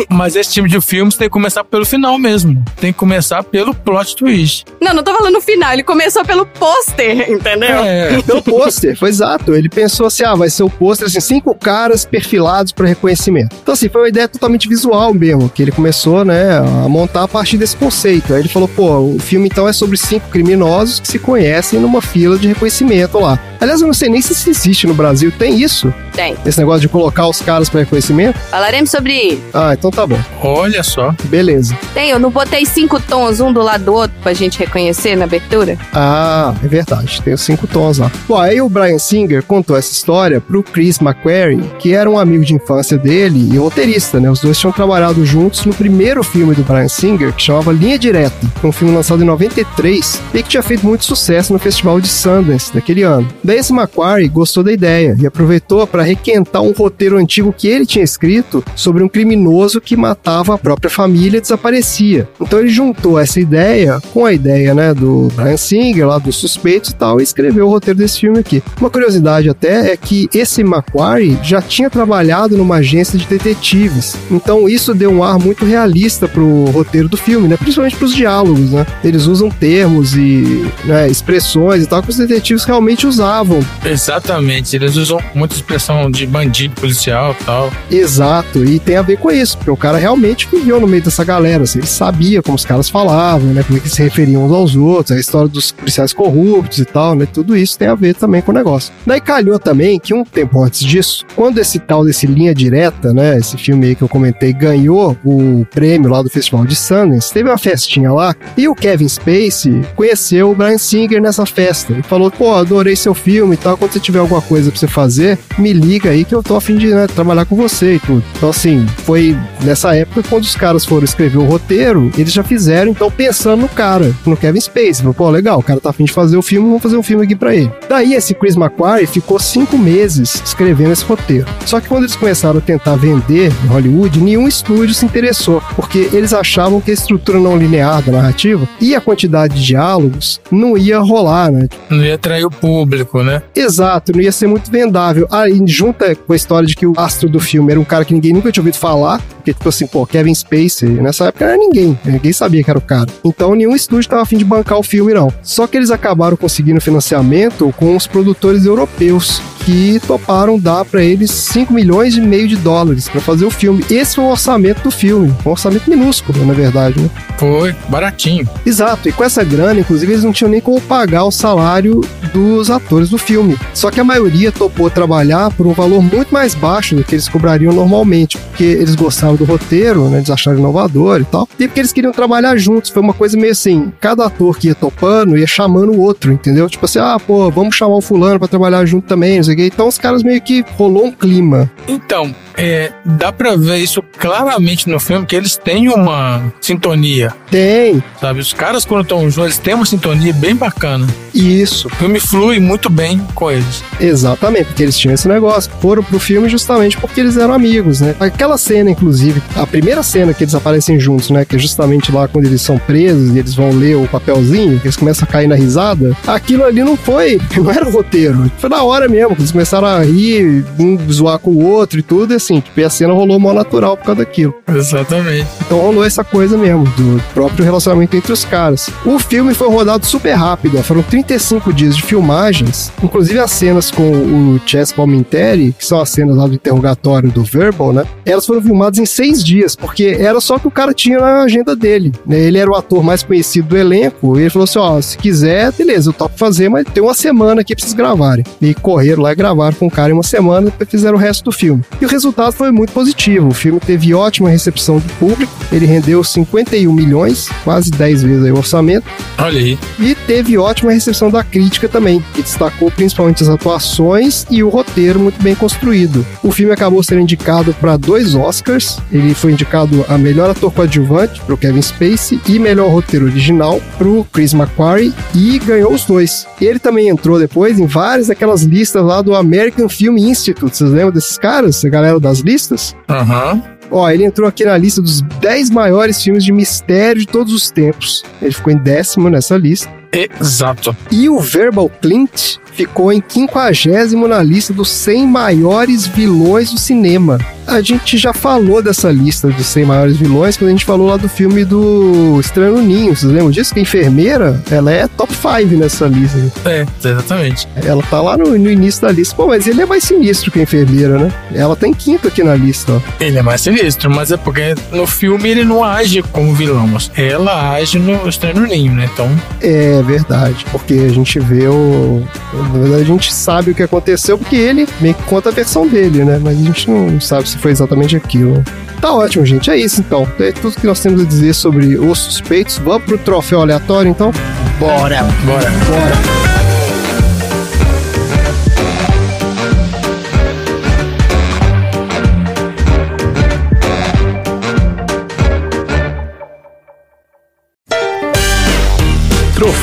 Mas 0.07 0.35
esse 0.35 0.53
tipo 0.53 0.67
de 0.67 0.79
filmes 0.79 1.15
tem 1.15 1.27
que 1.27 1.33
começar 1.33 1.63
pelo 1.63 1.83
final 1.85 2.19
mesmo. 2.19 2.63
Tem 2.79 2.93
que 2.93 2.99
começar 2.99 3.43
pelo 3.43 3.73
plot 3.73 4.15
twist. 4.15 4.65
Não, 4.79 4.93
não 4.93 5.01
tô 5.03 5.11
tava 5.17 5.23
lá 5.23 5.31
no 5.31 5.41
final. 5.41 5.73
Ele 5.73 5.83
começou 5.83 6.23
pelo 6.23 6.45
pôster, 6.45 7.29
entendeu? 7.31 7.69
É, 7.83 8.21
Pelo 8.21 8.41
pôster, 8.41 8.97
foi 8.97 9.09
exato. 9.09 9.53
Ele 9.53 9.69
pensou 9.69 10.07
assim: 10.07 10.23
ah, 10.23 10.35
vai 10.35 10.49
ser 10.49 10.63
o 10.63 10.69
pôster, 10.69 11.07
assim, 11.07 11.19
cinco 11.19 11.53
caras 11.55 12.05
perfilados 12.05 12.71
para 12.71 12.87
reconhecimento. 12.87 13.55
Então, 13.61 13.73
assim, 13.73 13.89
foi 13.89 14.01
uma 14.01 14.09
ideia 14.09 14.27
totalmente 14.27 14.67
visual 14.67 15.13
mesmo, 15.13 15.49
que 15.49 15.61
ele 15.61 15.71
começou, 15.71 16.23
né, 16.23 16.57
a 16.57 16.87
montar 16.87 17.23
a 17.23 17.27
partir 17.27 17.57
desse 17.57 17.75
conceito. 17.75 18.33
Aí 18.33 18.41
ele 18.41 18.49
falou: 18.49 18.67
pô, 18.67 18.99
o 18.99 19.19
filme 19.19 19.47
então 19.47 19.67
é 19.67 19.73
sobre 19.73 19.97
cinco 19.97 20.29
criminosos 20.29 20.99
que 20.99 21.07
se 21.07 21.19
conhecem 21.19 21.79
numa 21.79 22.01
fila 22.01 22.37
de 22.37 22.47
reconhecimento 22.47 23.19
lá. 23.19 23.39
Aliás, 23.59 23.81
eu 23.81 23.87
não 23.87 23.93
sei 23.93 24.09
nem 24.09 24.21
se 24.21 24.33
isso 24.33 24.49
existe 24.49 24.85
no 24.87 24.93
Brasil. 24.93 25.31
Tem 25.31 25.59
isso? 25.59 25.91
Tem. 26.13 26.35
Esse 26.45 26.59
negócio 26.59 26.81
de 26.81 26.89
colocar 26.89 27.27
os 27.27 27.41
caras 27.41 27.69
para 27.69 27.79
reconhecimento? 27.81 28.37
Falaremos 28.51 28.89
sobre. 28.91 29.41
Ah, 29.53 29.73
então 29.73 29.89
tá 29.89 30.05
bom. 30.05 30.19
olha 30.43 30.83
só. 30.83 31.13
Beleza. 31.25 31.77
Tem, 31.93 32.09
eu 32.09 32.19
não 32.19 32.29
botei 32.29 32.65
cinco 32.65 32.99
tons 32.99 33.39
um 33.39 33.51
do 33.51 33.61
lado 33.61 33.85
do 33.85 33.93
outro 33.93 34.15
pra 34.21 34.33
gente 34.33 34.59
reconhecer 34.59 35.06
na 35.15 35.25
abertura? 35.25 35.77
Ah, 35.93 36.53
é 36.63 36.67
verdade, 36.67 37.21
tem 37.21 37.33
os 37.33 37.41
cinco 37.41 37.67
tons 37.67 37.97
lá. 37.97 38.11
Bom, 38.27 38.37
aí 38.37 38.61
o 38.61 38.69
Brian 38.69 38.99
Singer 38.99 39.43
contou 39.43 39.77
essa 39.77 39.91
história 39.91 40.41
pro 40.41 40.63
Chris 40.63 40.99
McQuarrie, 40.99 41.63
que 41.79 41.93
era 41.93 42.09
um 42.09 42.17
amigo 42.17 42.43
de 42.43 42.53
infância 42.53 42.97
dele 42.97 43.49
e 43.53 43.57
roteirista, 43.57 44.19
né? 44.19 44.29
Os 44.29 44.39
dois 44.39 44.57
tinham 44.57 44.71
trabalhado 44.71 45.25
juntos 45.25 45.65
no 45.65 45.73
primeiro 45.73 46.23
filme 46.23 46.53
do 46.53 46.63
Brian 46.63 46.87
Singer, 46.87 47.33
que 47.33 47.41
chamava 47.41 47.71
Linha 47.71 47.97
Direta, 47.97 48.35
um 48.63 48.71
filme 48.71 48.93
lançado 48.93 49.23
em 49.23 49.25
93 49.25 50.21
e 50.33 50.43
que 50.43 50.49
tinha 50.49 50.63
feito 50.63 50.85
muito 50.85 51.05
sucesso 51.05 51.53
no 51.53 51.59
Festival 51.59 51.99
de 52.01 52.07
Sundance 52.07 52.73
daquele 52.73 53.03
ano. 53.03 53.27
Daí 53.43 53.57
esse 53.57 53.73
McQuarrie 53.73 54.27
gostou 54.27 54.63
da 54.63 54.71
ideia 54.71 55.15
e 55.19 55.25
aproveitou 55.25 55.85
para 55.87 56.03
requentar 56.03 56.61
um 56.61 56.71
roteiro 56.71 57.17
antigo 57.17 57.53
que 57.53 57.67
ele 57.67 57.85
tinha 57.85 58.03
escrito 58.03 58.63
sobre 58.75 59.03
um 59.03 59.09
criminoso 59.09 59.81
que 59.81 59.95
matava 59.95 60.55
a 60.55 60.57
própria 60.57 60.89
família 60.89 61.37
e 61.37 61.41
desaparecia. 61.41 62.27
Então 62.39 62.59
ele 62.59 62.69
juntou 62.69 63.19
essa 63.19 63.39
ideia 63.39 63.99
com 64.13 64.25
a 64.25 64.33
ideia, 64.33 64.73
né, 64.73 64.93
do 64.97 65.29
Brian 65.35 65.57
Singer, 65.57 66.07
lá 66.07 66.17
dos 66.17 66.35
suspeitos 66.35 66.91
e 66.91 66.95
tal, 66.95 67.19
e 67.19 67.23
escreveu 67.23 67.67
o 67.67 67.69
roteiro 67.69 67.99
desse 67.99 68.19
filme 68.19 68.39
aqui. 68.39 68.61
Uma 68.79 68.89
curiosidade 68.89 69.49
até 69.49 69.91
é 69.91 69.97
que 69.97 70.27
esse 70.33 70.63
Macquarie 70.63 71.37
já 71.41 71.61
tinha 71.61 71.89
trabalhado 71.89 72.57
numa 72.57 72.77
agência 72.77 73.17
de 73.17 73.25
detetives, 73.25 74.15
então 74.29 74.67
isso 74.67 74.93
deu 74.93 75.11
um 75.11 75.23
ar 75.23 75.39
muito 75.39 75.65
realista 75.65 76.27
pro 76.27 76.65
roteiro 76.65 77.07
do 77.07 77.17
filme, 77.17 77.47
né, 77.47 77.57
principalmente 77.57 77.95
pros 77.95 78.13
diálogos, 78.13 78.71
né. 78.71 78.85
Eles 79.03 79.25
usam 79.25 79.49
termos 79.49 80.15
e 80.15 80.65
né, 80.85 81.07
expressões 81.07 81.83
e 81.83 81.87
tal 81.87 82.01
que 82.01 82.09
os 82.09 82.17
detetives 82.17 82.63
realmente 82.63 83.05
usavam. 83.05 83.59
Exatamente. 83.85 84.75
Eles 84.75 84.95
usam 84.95 85.19
muita 85.33 85.55
expressão 85.55 86.09
de 86.09 86.25
bandido 86.25 86.75
policial 86.75 87.35
e 87.39 87.43
tal. 87.43 87.71
Exato, 87.91 88.65
e 88.65 88.79
tem 88.79 88.95
a 88.97 89.01
ver 89.01 89.17
com 89.17 89.31
isso, 89.31 89.57
porque 89.57 89.71
o 89.71 89.77
cara 89.77 89.97
realmente 89.97 90.47
viveu 90.51 90.79
no 90.79 90.87
meio 90.87 91.03
dessa 91.03 91.23
galera, 91.23 91.63
assim, 91.63 91.79
ele 91.79 91.87
sabia 91.87 92.41
como 92.41 92.55
os 92.55 92.65
caras 92.65 92.89
falavam, 92.89 93.53
né, 93.53 93.63
como 93.63 93.77
é 93.77 93.81
que 93.81 93.89
se 93.89 94.01
referiam 94.01 94.45
uns 94.45 94.51
aos 94.51 94.75
outros, 94.75 94.86
a 95.09 95.19
história 95.19 95.47
dos 95.47 95.71
policiais 95.71 96.13
corruptos 96.13 96.79
e 96.79 96.85
tal, 96.85 97.15
né, 97.15 97.27
tudo 97.31 97.55
isso 97.55 97.77
tem 97.77 97.87
a 97.87 97.95
ver 97.95 98.15
também 98.15 98.41
com 98.41 98.51
o 98.51 98.55
negócio. 98.55 98.93
Daí 99.05 99.21
calhou 99.21 99.59
também 99.59 99.99
que 99.99 100.13
um 100.13 100.23
tempo 100.23 100.61
antes 100.63 100.81
disso, 100.81 101.25
quando 101.35 101.59
esse 101.59 101.79
tal 101.79 102.05
desse 102.05 102.25
Linha 102.27 102.53
Direta, 102.53 103.13
né, 103.13 103.37
esse 103.37 103.57
filme 103.57 103.87
aí 103.87 103.95
que 103.95 104.01
eu 104.01 104.09
comentei, 104.09 104.53
ganhou 104.53 105.17
o 105.23 105.65
prêmio 105.65 106.09
lá 106.09 106.21
do 106.21 106.29
Festival 106.29 106.65
de 106.65 106.75
Sundance, 106.75 107.33
teve 107.33 107.49
uma 107.49 107.57
festinha 107.57 108.11
lá, 108.11 108.35
e 108.55 108.67
o 108.67 108.75
Kevin 108.75 109.07
Spacey 109.07 109.81
conheceu 109.95 110.51
o 110.51 110.55
Brian 110.55 110.77
Singer 110.77 111.21
nessa 111.21 111.45
festa, 111.45 111.93
e 111.93 112.03
falou, 112.03 112.31
pô, 112.31 112.55
adorei 112.55 112.95
seu 112.95 113.13
filme 113.13 113.55
e 113.55 113.57
tal, 113.57 113.77
quando 113.77 113.91
você 113.91 113.99
tiver 113.99 114.19
alguma 114.19 114.41
coisa 114.41 114.71
pra 114.71 114.79
você 114.79 114.87
fazer, 114.87 115.37
me 115.57 115.73
liga 115.73 116.09
aí 116.09 116.23
que 116.23 116.35
eu 116.35 116.43
tô 116.43 116.55
a 116.55 116.61
fim 116.61 116.77
de 116.77 116.87
né, 116.87 117.07
trabalhar 117.07 117.45
com 117.45 117.55
você 117.55 117.95
e 117.95 117.99
tudo. 117.99 118.23
Então 118.35 118.49
assim, 118.49 118.85
foi 119.03 119.37
nessa 119.63 119.95
época 119.95 120.23
quando 120.29 120.43
os 120.43 120.55
caras 120.55 120.85
foram 120.85 121.03
escrever 121.03 121.37
o 121.37 121.45
roteiro, 121.45 122.11
eles 122.17 122.33
já 122.33 122.43
fizeram, 122.43 122.91
então 122.91 123.09
pensando 123.09 123.61
no 123.61 123.69
cara, 123.69 124.13
no 124.25 124.37
Kevin 124.37 124.59
Spacey. 124.67 124.97
Falou, 124.97 125.13
pô, 125.13 125.29
legal, 125.29 125.59
o 125.59 125.63
cara 125.63 125.79
tá 125.79 125.89
afim 125.89 126.05
de 126.05 126.11
fazer 126.11 126.37
o 126.37 126.41
filme, 126.41 126.67
vamos 126.67 126.83
fazer 126.83 126.97
um 126.97 127.03
filme 127.03 127.23
aqui 127.23 127.35
pra 127.35 127.55
ele. 127.55 127.71
Daí 127.89 128.13
esse 128.13 128.33
Chris 128.33 128.55
McQuarrie 128.55 129.07
ficou 129.07 129.39
cinco 129.39 129.77
meses 129.77 130.41
escrevendo 130.45 130.91
esse 130.91 131.03
roteiro. 131.03 131.45
Só 131.65 131.79
que 131.79 131.87
quando 131.87 132.03
eles 132.03 132.15
começaram 132.15 132.59
a 132.59 132.61
tentar 132.61 132.95
vender 132.95 133.51
em 133.63 133.67
Hollywood, 133.67 134.19
nenhum 134.19 134.47
estúdio 134.47 134.93
se 134.93 135.05
interessou, 135.05 135.61
porque 135.75 136.09
eles 136.13 136.33
achavam 136.33 136.81
que 136.81 136.91
a 136.91 136.93
estrutura 136.93 137.39
não 137.39 137.57
linear 137.57 138.01
da 138.01 138.11
narrativa 138.11 138.67
e 138.79 138.95
a 138.95 139.01
quantidade 139.01 139.55
de 139.55 139.65
diálogos 139.65 140.39
não 140.51 140.77
ia 140.77 140.99
rolar, 140.99 141.51
né? 141.51 141.67
Não 141.89 142.03
ia 142.03 142.15
atrair 142.15 142.45
o 142.45 142.51
público, 142.51 143.23
né? 143.23 143.41
Exato, 143.55 144.11
não 144.13 144.21
ia 144.21 144.31
ser 144.31 144.47
muito 144.47 144.71
vendável. 144.71 145.27
Aí, 145.31 145.61
junta 145.65 146.15
com 146.15 146.33
a 146.33 146.35
história 146.35 146.67
de 146.67 146.75
que 146.75 146.85
o 146.85 146.93
astro 146.97 147.29
do 147.29 147.39
filme 147.39 147.71
era 147.71 147.79
um 147.79 147.85
cara 147.85 148.05
que 148.05 148.13
ninguém 148.13 148.33
nunca 148.33 148.51
tinha 148.51 148.61
ouvido 148.61 148.77
falar, 148.77 149.21
porque, 149.37 149.53
tipo 149.53 149.69
assim, 149.69 149.87
pô, 149.87 150.05
Kevin 150.05 150.33
Spacey, 150.33 150.89
nessa 150.89 151.25
época 151.25 151.45
não 151.45 151.53
era 151.53 151.59
ninguém, 151.59 151.99
ninguém 152.03 152.33
sabia 152.33 152.63
que 152.63 152.69
era 152.69 152.79
o 152.79 152.81
cara. 152.81 153.07
Então, 153.23 153.55
nenhum 153.55 153.75
estúdio 153.75 154.09
tava 154.09 154.21
afim 154.21 154.37
de 154.37 154.45
bancar 154.57 154.77
o 154.77 154.83
filme, 154.83 155.13
não. 155.13 155.31
Só 155.43 155.67
que 155.67 155.77
eles 155.77 155.91
acabaram 155.91 156.37
conseguindo 156.37 156.81
financiamento 156.81 157.73
com 157.77 157.95
os 157.95 158.07
produtores 158.07 158.65
europeus, 158.65 159.41
que 159.65 159.99
toparam 160.07 160.57
dar 160.57 160.85
pra 160.85 161.03
eles 161.03 161.29
5 161.29 161.73
milhões 161.73 162.15
e 162.15 162.21
meio 162.21 162.47
de 162.47 162.55
dólares 162.55 163.09
pra 163.09 163.19
fazer 163.19 163.45
o 163.45 163.51
filme. 163.51 163.83
Esse 163.89 164.15
foi 164.15 164.23
o 164.23 164.29
orçamento 164.29 164.81
do 164.81 164.91
filme, 164.91 165.33
um 165.45 165.49
orçamento 165.49 165.89
minúsculo, 165.89 166.45
na 166.45 166.53
verdade, 166.53 166.99
né? 167.01 167.09
Foi 167.37 167.75
baratinho. 167.89 168.47
Exato, 168.65 169.09
e 169.09 169.11
com 169.11 169.23
essa 169.23 169.43
grana, 169.43 169.81
inclusive, 169.81 170.13
eles 170.13 170.23
não 170.23 170.31
tinham 170.31 170.49
nem 170.49 170.61
como 170.61 170.79
pagar 170.79 171.25
o 171.25 171.31
salário 171.31 172.01
dos 172.33 172.71
atores 172.71 173.09
do 173.09 173.17
filme. 173.17 173.57
Só 173.73 173.91
que 173.91 173.99
a 173.99 174.03
maioria 174.03 174.53
topou 174.53 174.89
trabalhar 174.89 175.51
por 175.51 175.67
um 175.67 175.73
valor 175.73 176.01
muito 176.01 176.33
mais 176.33 176.55
baixo 176.55 176.95
do 176.95 177.03
que 177.03 177.15
eles 177.15 177.27
cobrariam 177.27 177.73
normalmente, 177.73 178.37
porque 178.37 178.63
eles 178.63 178.95
gostaram 178.95 179.35
do 179.35 179.43
roteiro, 179.43 180.07
né? 180.09 180.17
Eles 180.17 180.29
acharam 180.29 180.59
inovador 180.59 181.19
e 181.19 181.25
tal. 181.25 181.47
E 181.59 181.67
porque 181.67 181.81
eles 181.81 181.91
queriam 181.91 182.13
trabalhar 182.13 182.55
juntos. 182.55 182.89
Foi 182.89 183.01
uma 183.01 183.13
coisa 183.13 183.37
meio 183.37 183.51
assim: 183.51 183.91
cada 183.99 184.25
ator 184.25 184.46
que 184.53 184.67
ia 184.67 184.75
topando 184.75 185.37
ia 185.37 185.47
chamando 185.47 185.91
o 185.93 185.99
outro, 185.99 186.31
entendeu? 186.31 186.69
Tipo 186.69 186.85
assim, 186.85 186.99
ah, 186.99 187.17
pô, 187.19 187.49
vamos 187.51 187.75
chamar 187.75 187.95
o 187.95 188.01
fulano 188.01 188.39
pra 188.39 188.47
trabalhar 188.47 188.85
junto 188.85 189.07
também, 189.07 189.37
não 189.37 189.43
sei 189.43 189.53
o 189.53 189.57
quê. 189.57 189.65
Então 189.73 189.87
os 189.87 189.97
caras 189.97 190.23
meio 190.23 190.41
que 190.41 190.63
rolou 190.77 191.05
um 191.05 191.11
clima. 191.11 191.69
Então, 191.87 192.33
é, 192.55 192.91
dá 193.05 193.31
pra 193.31 193.55
ver 193.55 193.77
isso 193.77 194.01
claramente 194.17 194.89
no 194.89 194.99
filme, 194.99 195.25
que 195.25 195.35
eles 195.35 195.57
têm 195.57 195.89
uma 195.89 196.41
sintonia, 196.61 197.33
Tem 197.51 198.01
sabe? 198.19 198.39
Os 198.39 198.53
caras, 198.53 198.83
quando 198.85 199.03
estão 199.03 199.19
juntos, 199.29 199.37
eles 199.37 199.57
têm 199.57 199.73
uma 199.73 199.85
sintonia 199.85 200.33
bem 200.33 200.55
bacana. 200.55 201.07
isso, 201.33 201.87
O 201.87 201.91
filme 201.91 202.19
flui 202.19 202.59
muito 202.59 202.89
bem 202.89 203.19
com 203.35 203.51
eles. 203.51 203.83
exatamente, 203.99 204.65
porque 204.65 204.83
eles 204.83 204.97
tinham 204.97 205.13
esse 205.13 205.27
negócio. 205.27 205.71
Foram 205.81 206.03
pro 206.03 206.19
filme 206.19 206.49
justamente 206.49 206.97
porque 206.97 207.19
eles 207.19 207.37
eram 207.37 207.53
amigos, 207.53 208.01
né? 208.01 208.15
Aquela 208.19 208.57
cena, 208.57 208.89
inclusive, 208.91 209.41
a 209.55 209.65
primeira 209.67 210.01
cena 210.03 210.33
que 210.33 210.43
eles 210.43 210.55
aparecem 210.55 210.99
juntos, 210.99 211.29
né? 211.29 211.45
Que 211.45 211.55
é 211.55 211.59
justamente 211.59 212.11
lá 212.11 212.27
quando 212.27 212.45
eles 212.45 212.61
são 212.61 212.77
presos 212.77 213.35
e 213.35 213.39
eles 213.39 213.53
vão 213.55 213.71
ler 213.71 213.95
o 213.95 214.07
que 214.45 214.87
eles 214.87 214.95
começam 214.95 215.27
a 215.27 215.31
cair 215.31 215.47
na 215.47 215.55
risada. 215.55 216.15
Aquilo 216.25 216.63
ali 216.63 216.83
não 216.83 216.95
foi, 216.97 217.39
não 217.55 217.69
era 217.71 217.87
o 217.87 217.91
roteiro. 217.91 218.51
Foi 218.57 218.69
na 218.69 218.83
hora 218.83 219.07
mesmo, 219.07 219.35
eles 219.37 219.51
começaram 219.51 219.87
a 219.87 220.01
rir, 220.03 220.65
um 220.79 220.97
zoar 221.11 221.39
com 221.39 221.51
o 221.51 221.65
outro 221.65 221.99
e 221.99 222.01
tudo, 222.03 222.33
e 222.33 222.35
assim, 222.35 222.59
tipo, 222.59 222.79
e 222.79 222.83
a 222.83 222.89
cena 222.89 223.13
rolou 223.13 223.39
mal 223.39 223.53
natural 223.53 223.97
por 223.97 224.05
causa 224.05 224.19
daquilo. 224.19 224.53
Exatamente. 224.73 225.47
Então 225.65 225.79
rolou 225.79 226.03
essa 226.05 226.23
coisa 226.23 226.57
mesmo, 226.57 226.83
do 226.97 227.21
próprio 227.33 227.63
relacionamento 227.65 228.15
entre 228.15 228.31
os 228.31 228.45
caras. 228.45 228.89
O 229.05 229.19
filme 229.19 229.53
foi 229.53 229.69
rodado 229.69 230.05
super 230.05 230.33
rápido, 230.33 230.77
ó, 230.79 230.83
foram 230.83 231.01
35 231.03 231.71
dias 231.73 231.95
de 231.95 232.03
filmagens, 232.03 232.91
inclusive 233.03 233.39
as 233.39 233.51
cenas 233.51 233.91
com 233.91 234.03
o 234.09 234.59
Chess 234.65 234.91
Palminteri, 234.91 235.73
que 235.77 235.85
são 235.85 235.99
as 235.99 236.09
cenas 236.09 236.35
lá 236.35 236.47
do 236.47 236.53
interrogatório 236.55 237.29
do 237.31 237.43
Verbal, 237.43 237.93
né? 237.93 238.05
Elas 238.25 238.45
foram 238.45 238.61
filmadas 238.61 238.99
em 238.99 239.05
seis 239.05 239.43
dias, 239.43 239.75
porque 239.75 240.17
era 240.19 240.39
só 240.41 240.55
o 240.55 240.59
que 240.59 240.67
o 240.67 240.71
cara 240.71 240.93
tinha 240.93 241.19
na 241.19 241.43
agenda 241.43 241.75
dele. 241.75 242.11
né? 242.25 242.39
Ele 242.39 242.57
era 242.57 242.69
o 242.69 242.75
ator 242.75 243.03
mais 243.03 243.23
conhecido 243.23 243.69
do 243.69 243.77
elenco, 243.77 244.26
e 244.35 244.41
ele 244.41 244.49
falou 244.49 244.63
assim: 244.63 244.79
ó, 244.79 244.99
se 245.01 245.17
quiser, 245.17 245.71
beleza, 245.71 246.09
eu 246.09 246.13
topo 246.13 246.37
fazer, 246.37 246.69
mas 246.69 246.85
tem 246.93 247.03
uma 247.03 247.13
semana 247.13 247.61
aqui 247.61 247.75
pra 247.75 247.83
vocês 247.83 247.93
gravarem. 247.93 248.43
E 248.61 248.73
correram 248.73 249.23
lá 249.23 249.31
e 249.31 249.35
gravaram 249.35 249.73
com 249.73 249.87
o 249.87 249.91
cara 249.91 250.09
em 250.09 250.13
uma 250.13 250.23
semana, 250.23 250.65
depois 250.65 250.89
fizeram 250.89 251.17
o 251.17 251.19
resto 251.19 251.43
do 251.45 251.51
filme. 251.51 251.83
E 252.01 252.05
o 252.05 252.09
resultado 252.09 252.51
foi 252.53 252.71
muito 252.71 252.91
positivo. 252.91 253.49
O 253.49 253.53
filme 253.53 253.79
teve 253.79 254.13
ótima 254.13 254.49
recepção 254.49 254.97
do 254.99 255.13
público, 255.13 255.51
ele 255.71 255.85
rendeu 255.85 256.23
51 256.23 256.91
milhões, 256.91 257.49
quase 257.63 257.91
10 257.91 258.23
vezes 258.23 258.51
o 258.51 258.57
orçamento. 258.57 259.05
Olha 259.37 259.59
aí. 259.59 259.77
E 259.99 260.15
teve 260.15 260.57
ótima 260.57 260.91
recepção 260.91 261.29
da 261.29 261.43
crítica 261.43 261.87
também, 261.87 262.23
que 262.33 262.41
destacou 262.41 262.89
principalmente 262.91 263.43
as 263.43 263.49
atuações 263.49 264.45
e 264.49 264.63
o 264.63 264.69
roteiro 264.69 265.19
muito 265.19 265.41
bem 265.41 265.55
construído. 265.55 266.25
O 266.43 266.51
filme 266.51 266.73
acabou 266.73 267.01
sendo 267.03 267.21
indicado 267.21 267.73
para 267.79 267.97
dois 267.97 268.35
Oscars. 268.35 268.99
Ele 269.11 269.33
foi 269.33 269.51
indicado 269.51 270.05
a 270.07 270.17
melhor 270.17 270.49
ator 270.49 270.71
coadjuvante 270.71 271.41
para 271.41 271.53
o 271.53 271.57
Kevin 271.57 271.81
Spacey 271.81 272.39
e 272.47 272.59
melhor 272.59 272.89
roteiro 272.89 273.25
original 273.25 273.81
para 273.97 274.07
o 274.07 274.16
Chris 274.23 274.53
McQuarrie 274.53 275.13
e 275.35 275.59
ganhou 275.59 275.93
os 275.93 276.05
dois. 276.05 276.47
Ele 276.59 276.79
também 276.79 277.09
entrou 277.09 277.39
depois 277.39 277.79
em 277.79 277.85
várias 277.85 278.27
daquelas 278.27 278.63
listas 278.63 279.03
lá 279.03 279.21
do 279.21 279.35
American 279.35 279.87
Film 279.89 280.17
Institute. 280.17 280.75
Vocês 280.75 280.89
lembram 280.89 281.11
desses 281.11 281.37
caras? 281.37 281.83
A 281.83 281.89
galera 281.89 282.19
das 282.19 282.39
listas? 282.39 282.95
Aham. 283.09 283.61
Ó, 283.89 284.09
ele 284.09 284.25
entrou 284.25 284.47
aqui 284.47 284.65
na 284.65 284.77
lista 284.77 285.01
dos 285.01 285.21
10 285.21 285.69
maiores 285.69 286.21
filmes 286.21 286.43
de 286.43 286.51
mistério 286.51 287.21
de 287.21 287.27
todos 287.27 287.53
os 287.53 287.71
tempos. 287.71 288.23
Ele 288.41 288.51
ficou 288.51 288.73
em 288.73 288.77
décimo 288.77 289.29
nessa 289.29 289.57
lista. 289.57 289.89
Exato. 290.11 290.95
E 291.11 291.29
o 291.29 291.39
Verbal 291.39 291.89
Clint 292.01 292.57
ficou 292.77 293.11
em 293.11 293.23
50 293.27 294.27
na 294.27 294.43
lista 294.43 294.71
dos 294.71 294.89
100 294.89 295.25
maiores 295.25 296.05
vilões 296.05 296.71
do 296.71 296.79
cinema. 296.79 297.39
A 297.65 297.81
gente 297.81 298.17
já 298.17 298.31
falou 298.31 298.81
dessa 298.81 299.11
lista 299.11 299.49
dos 299.49 299.65
100 299.65 299.85
maiores 299.85 300.15
vilões 300.15 300.55
quando 300.55 300.69
a 300.69 300.71
gente 300.71 300.85
falou 300.85 301.07
lá 301.07 301.17
do 301.17 301.27
filme 301.27 301.65
do 301.65 302.39
Estranho 302.39 302.77
Ninho. 302.77 303.13
Vocês 303.13 303.29
lembram 303.29 303.51
disso? 303.51 303.73
Que 303.73 303.79
a 303.79 303.83
enfermeira, 303.83 304.63
ela 304.71 304.91
é 304.91 305.05
top 305.07 305.33
5 305.33 305.75
nessa 305.75 306.05
lista. 306.07 306.37
É, 306.63 306.85
exatamente. 307.03 307.67
Ela 307.75 308.01
tá 308.03 308.21
lá 308.21 308.37
no, 308.37 308.57
no 308.57 308.71
início 308.71 309.01
da 309.01 309.11
lista. 309.11 309.35
Pô, 309.35 309.47
mas 309.47 309.67
ele 309.67 309.81
é 309.81 309.85
mais 309.85 310.03
sinistro 310.05 310.49
que 310.49 310.59
a 310.59 310.63
enfermeira, 310.63 311.17
né? 311.17 311.33
Ela 311.53 311.75
tá 311.75 311.87
em 311.87 311.93
quinto 311.93 312.27
aqui 312.29 312.41
na 312.41 312.55
lista, 312.55 312.93
ó. 312.93 313.01
Ele 313.19 313.37
é 313.37 313.41
mais 313.41 313.59
sinistro, 313.61 314.09
mas 314.09 314.31
é 314.31 314.37
porque 314.37 314.73
no 314.93 315.05
filme 315.05 315.49
ele 315.49 315.65
não 315.65 315.83
age 315.83 316.21
como 316.31 316.53
vilão. 316.53 316.87
Ela 317.15 317.73
age 317.73 317.99
no 317.99 318.29
Estranho 318.29 318.61
Ninho, 318.67 318.93
né? 318.93 319.09
Então, 319.11 319.29
É 319.61 319.96
verdade, 320.01 320.65
porque 320.71 320.93
a 320.93 321.09
gente 321.09 321.39
vê 321.39 321.67
o. 321.67 322.23
Na 322.53 322.79
verdade, 322.79 323.01
a 323.03 323.05
gente 323.05 323.33
sabe 323.33 323.71
o 323.71 323.75
que 323.75 323.83
aconteceu, 323.83 324.37
porque 324.37 324.55
ele 324.55 324.87
meio 324.99 325.13
que 325.15 325.23
conta 325.23 325.49
a 325.49 325.51
versão 325.51 325.87
dele, 325.87 326.23
né? 326.23 326.39
Mas 326.41 326.57
a 326.57 326.61
gente 326.61 326.89
não 326.89 327.19
sabe 327.19 327.47
se 327.47 327.57
foi 327.57 327.71
exatamente 327.71 328.15
aquilo. 328.15 328.63
Tá 329.01 329.13
ótimo, 329.13 329.45
gente. 329.45 329.69
É 329.69 329.77
isso 329.77 330.01
então. 330.01 330.27
É 330.39 330.51
tudo 330.51 330.75
que 330.75 330.87
nós 330.87 330.99
temos 330.99 331.21
a 331.21 331.25
dizer 331.25 331.53
sobre 331.53 331.97
os 331.97 332.17
suspeitos. 332.17 332.77
Vamos 332.79 333.03
pro 333.03 333.17
troféu 333.17 333.61
aleatório, 333.61 334.09
então? 334.09 334.31
Bora. 334.79 335.23
bora. 335.45 336.46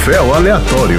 Troféu 0.05 0.35
aleatório. 0.35 0.99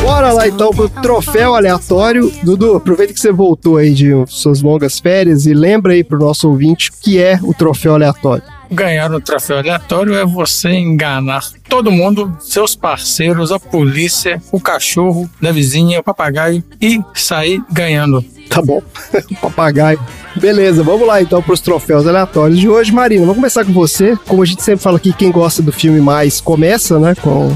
Bora 0.00 0.32
lá 0.32 0.48
então 0.48 0.70
pro 0.70 0.88
troféu 0.88 1.54
aleatório. 1.54 2.32
Dudu, 2.42 2.76
aproveita 2.76 3.12
que 3.12 3.20
você 3.20 3.30
voltou 3.30 3.76
aí 3.76 3.92
de 3.92 4.10
suas 4.26 4.62
longas 4.62 4.98
férias 4.98 5.44
e 5.44 5.52
lembra 5.52 5.92
aí 5.92 6.02
pro 6.02 6.18
nosso 6.18 6.48
ouvinte 6.48 6.88
o 6.88 6.92
que 7.02 7.20
é 7.20 7.38
o 7.42 7.52
troféu 7.52 7.92
aleatório. 7.92 8.44
Ganhar 8.70 9.12
o 9.12 9.20
troféu 9.20 9.58
aleatório 9.58 10.14
é 10.14 10.24
você 10.24 10.70
enganar 10.70 11.44
todo 11.68 11.92
mundo, 11.92 12.34
seus 12.40 12.74
parceiros, 12.74 13.52
a 13.52 13.60
polícia, 13.60 14.40
o 14.50 14.58
cachorro 14.58 15.28
da 15.42 15.52
vizinha, 15.52 16.00
o 16.00 16.02
papagaio 16.02 16.64
e 16.80 17.02
sair 17.12 17.62
ganhando. 17.70 18.24
Tá 18.48 18.62
bom. 18.62 18.82
Papagaio. 19.40 20.00
Beleza, 20.36 20.82
vamos 20.82 21.06
lá 21.06 21.20
então 21.20 21.42
pros 21.42 21.60
troféus 21.60 22.06
aleatórios 22.06 22.58
de 22.58 22.68
hoje. 22.68 22.92
Marina, 22.92 23.22
vamos 23.22 23.36
começar 23.36 23.64
com 23.64 23.72
você. 23.72 24.16
Como 24.26 24.42
a 24.42 24.46
gente 24.46 24.62
sempre 24.62 24.82
fala 24.82 24.96
aqui, 24.96 25.12
quem 25.12 25.30
gosta 25.30 25.62
do 25.62 25.72
filme 25.72 26.00
mais 26.00 26.40
começa, 26.40 26.98
né? 26.98 27.14
Com 27.20 27.54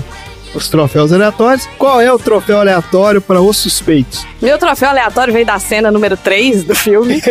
os 0.55 0.69
troféus 0.69 1.13
aleatórios. 1.13 1.69
Qual 1.79 2.01
é 2.01 2.13
o 2.13 2.19
troféu 2.19 2.61
aleatório 2.61 3.21
para 3.21 3.41
os 3.41 3.57
suspeitos? 3.57 4.27
Meu 4.41 4.59
troféu 4.59 4.91
aleatório 4.91 5.33
veio 5.33 5.47
da 5.47 5.59
cena 5.59 5.91
número 5.91 6.17
3 6.17 6.65
do 6.65 6.75
filme. 6.75 7.23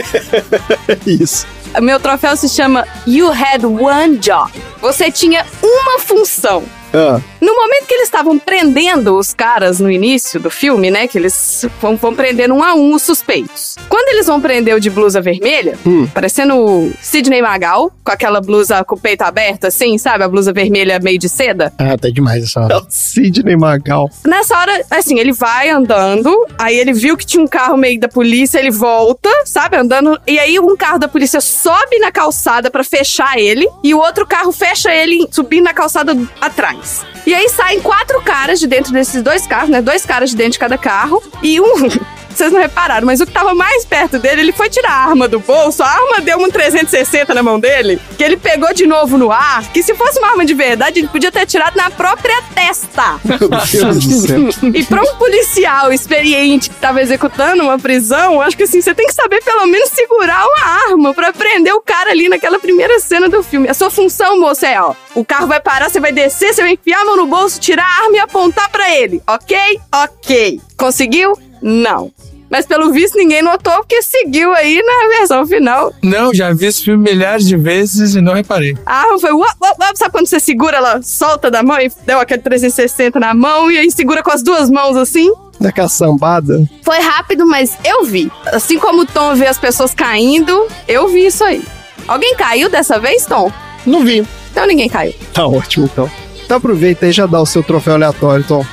Isso. 1.06 1.46
Meu 1.80 2.00
troféu 2.00 2.36
se 2.36 2.50
chama 2.50 2.86
You 3.08 3.32
Had 3.32 3.64
One 3.64 4.18
Job. 4.18 4.52
Você 4.82 5.12
tinha 5.12 5.46
uma 5.62 6.00
função. 6.00 6.64
Ah, 6.94 7.20
No 7.42 7.56
momento 7.56 7.86
que 7.88 7.94
eles 7.94 8.08
estavam 8.08 8.38
prendendo 8.38 9.18
os 9.18 9.34
caras 9.34 9.80
no 9.80 9.90
início 9.90 10.40
do 10.40 10.50
filme, 10.50 10.92
né? 10.92 11.08
Que 11.08 11.18
eles 11.18 11.66
vão, 11.82 11.96
vão 11.96 12.14
prendendo 12.14 12.54
um 12.54 12.64
a 12.64 12.74
um 12.74 12.94
os 12.94 13.02
suspeitos. 13.02 13.76
Quando 13.90 14.10
eles 14.10 14.28
vão 14.28 14.40
prender 14.42 14.76
o 14.76 14.80
de 14.80 14.90
blusa 14.90 15.22
vermelha, 15.22 15.78
Hum. 15.86 16.08
parecendo 16.14 16.56
o 16.58 16.92
Sidney 17.02 17.42
Magal, 17.42 17.92
com 18.04 18.12
aquela 18.12 18.42
blusa 18.42 18.84
com 18.84 18.96
o 18.96 19.00
peito 19.00 19.22
aberto, 19.24 19.66
assim, 19.66 19.98
sabe? 19.98 20.24
A 20.24 20.28
blusa 20.28 20.52
vermelha 20.54 21.00
meio 21.00 21.18
de 21.18 21.30
seda. 21.30 21.72
Ah, 21.78 21.98
tá 21.98 22.10
demais 22.10 22.44
essa 22.44 22.60
é 22.60 22.64
hora. 22.64 22.78
o 22.80 22.86
Sidney 22.90 23.56
Magal. 23.58 24.10
Nessa 24.26 24.58
hora, 24.58 24.86
assim, 24.90 25.20
ele 25.20 25.32
vai 25.34 25.70
andando, 25.70 26.30
aí 26.58 26.78
ele 26.78 26.94
viu 26.94 27.16
que 27.18 27.26
tinha 27.26 27.44
um 27.44 27.48
carro 27.48 27.78
meio 27.78 28.00
da 28.00 28.08
polícia, 28.10 28.60
ele 28.60 28.72
volta, 28.72 29.30
sabe, 29.46 29.78
andando, 29.78 30.20
e 30.28 30.38
aí 30.40 30.60
um 30.60 30.76
carro 30.76 31.00
da 31.00 31.08
polícia 31.08 31.40
sobe 31.42 32.00
na 32.00 32.12
calçada 32.12 32.70
pra 32.70 32.84
fechar 32.84 33.38
ele, 33.38 33.68
e 33.84 33.94
o 33.94 34.00
outro 34.00 34.26
carro 34.26 34.52
fecha 34.52 34.94
ele 34.94 35.28
subindo 35.32 35.64
na 35.64 35.74
calçada 35.74 36.16
atrás. 36.40 36.81
E 37.26 37.34
aí 37.34 37.50
saem 37.50 37.80
quatro 37.80 38.22
caras 38.22 38.60
de 38.60 38.68
dentro 38.68 38.92
desses 38.92 39.22
dois 39.22 39.46
carros, 39.46 39.70
né? 39.70 39.82
Dois 39.82 40.06
caras 40.06 40.32
de 40.32 40.36
dentro 40.36 40.54
de 40.54 40.60
cada 40.60 40.78
carro, 40.78 41.22
e 41.42 41.60
um. 41.60 41.90
Vocês 42.36 42.52
não 42.52 42.60
repararam, 42.60 43.06
mas 43.06 43.20
o 43.20 43.26
que 43.26 43.32
tava 43.32 43.54
mais 43.54 43.86
perto 43.86 44.20
dele, 44.20 44.42
ele 44.42 44.52
foi 44.52 44.70
tirar 44.70 44.92
a 44.92 45.10
arma 45.10 45.28
do 45.28 45.40
bolso, 45.40 45.84
a 45.84 45.88
arma 45.88 46.22
deu 46.22 46.40
um 46.40 46.50
360 46.50 47.34
na 47.34 47.44
mão 47.44 47.60
dele, 47.60 48.00
que 48.18 48.24
ele 48.24 48.38
pegou 48.38 48.74
de 48.74 48.86
novo 48.86 49.18
no 49.18 49.32
ar, 49.32 49.72
que 49.72 49.84
se 49.84 49.94
fosse 49.96 50.20
uma 50.20 50.30
arma 50.30 50.46
de 50.46 50.54
verdade, 50.54 51.00
ele 51.00 51.08
podia 51.08 51.32
ter 51.32 51.46
tirado 51.46 51.76
na 51.76 51.90
própria 51.90 52.42
testa. 52.54 53.20
Meu 53.24 53.38
Deus 53.50 54.06
do 54.06 54.28
céu. 54.28 54.72
E 54.74 54.84
pra 54.84 55.02
um 55.02 55.16
policial 55.16 55.92
experiente 55.92 56.70
que 56.70 56.76
tava 56.76 57.02
executando 57.02 57.64
uma 57.64 57.78
prisão, 57.78 58.42
acho 58.42 58.58
que 58.58 58.64
assim, 58.64 58.82
você 58.82 58.94
tem 58.94 59.08
que 59.08 59.14
saber 59.14 59.44
pelo 59.44 59.66
menos 59.68 59.90
segurar 59.90 60.46
uma 60.46 60.90
arma 60.90 61.14
pra 61.14 61.34
prender 61.34 61.74
o 61.74 61.82
cara 61.82 62.12
ali 62.12 62.30
naquela 62.30 62.60
primeira 62.60 63.00
cena 63.00 63.30
do 63.30 63.44
filme. 63.44 63.68
A 63.70 63.74
sua 63.74 63.90
função, 63.90 64.40
moça, 64.40 64.68
é, 64.68 64.82
ó, 64.82 64.94
o 65.16 65.26
carro 65.26 65.48
vai 65.48 65.60
parar, 65.60 65.90
você 65.90 66.00
vai 66.00 66.12
descer, 66.12 66.54
você 66.54 66.62
vai 66.62 66.72
enfiar 66.74 67.02
a 67.02 67.06
mão 67.06 67.18
no 67.18 67.28
bolso, 67.28 67.60
tirar 67.60 67.86
a 67.86 68.04
arma 68.04 68.16
e 68.16 68.20
apontar 68.20 68.70
pra 68.70 68.94
ele, 68.96 69.22
ok? 69.28 69.80
Ok. 69.94 70.62
Conseguiu? 70.78 71.34
Não. 71.62 72.12
Mas 72.52 72.66
pelo 72.66 72.92
visto 72.92 73.18
ninguém 73.18 73.42
notou 73.42 73.74
porque 73.78 74.02
seguiu 74.02 74.54
aí 74.54 74.82
na 74.84 75.18
versão 75.18 75.48
final. 75.48 75.94
Não, 76.04 76.34
já 76.34 76.52
vi 76.52 76.66
esse 76.66 76.84
filme 76.84 77.10
milhares 77.10 77.48
de 77.48 77.56
vezes 77.56 78.14
e 78.14 78.20
não 78.20 78.34
reparei. 78.34 78.78
A 78.86 79.04
arma 79.04 79.18
foi. 79.20 79.32
uop, 79.32 79.50
uop, 79.62 79.78
uop. 79.82 79.98
Sabe 79.98 80.12
quando 80.12 80.28
você 80.28 80.38
segura, 80.38 80.76
ela 80.76 81.02
solta 81.02 81.50
da 81.50 81.64
mão 81.64 81.80
e 81.80 81.90
deu 82.06 82.20
aquele 82.20 82.42
360 82.42 83.18
na 83.22 83.34
mão 83.34 83.72
e 83.72 83.78
aí 83.78 83.90
segura 83.90 84.22
com 84.22 84.32
as 84.32 84.44
duas 84.44 84.70
mãos 84.70 84.98
assim? 84.98 85.32
Daquela 85.62 85.88
sambada. 85.88 86.62
Foi 86.84 87.00
rápido, 87.00 87.48
mas 87.48 87.78
eu 87.86 88.04
vi. 88.04 88.30
Assim 88.48 88.78
como 88.78 89.04
o 89.04 89.06
Tom 89.06 89.34
vê 89.34 89.48
as 89.48 89.58
pessoas 89.58 89.94
caindo, 89.94 90.68
eu 90.90 91.08
vi 91.08 91.28
isso 91.28 91.46
aí. 91.46 91.64
Alguém 92.06 92.36
caiu 92.36 92.68
dessa 92.70 93.00
vez, 93.00 93.26
Tom? 93.26 93.50
Não 93.86 94.04
vi. 94.04 94.28
Então 94.52 94.68
ninguém 94.68 94.90
caiu. 94.90 95.14
Tá 95.34 95.48
ótimo, 95.48 95.86
então. 95.86 96.12
Então 96.44 96.58
aproveita 96.58 97.06
aí 97.06 97.12
e 97.12 97.14
já 97.14 97.26
dá 97.26 97.40
o 97.40 97.46
seu 97.46 97.64
troféu 97.64 97.94
aleatório, 97.94 98.44
Tom. 98.46 98.66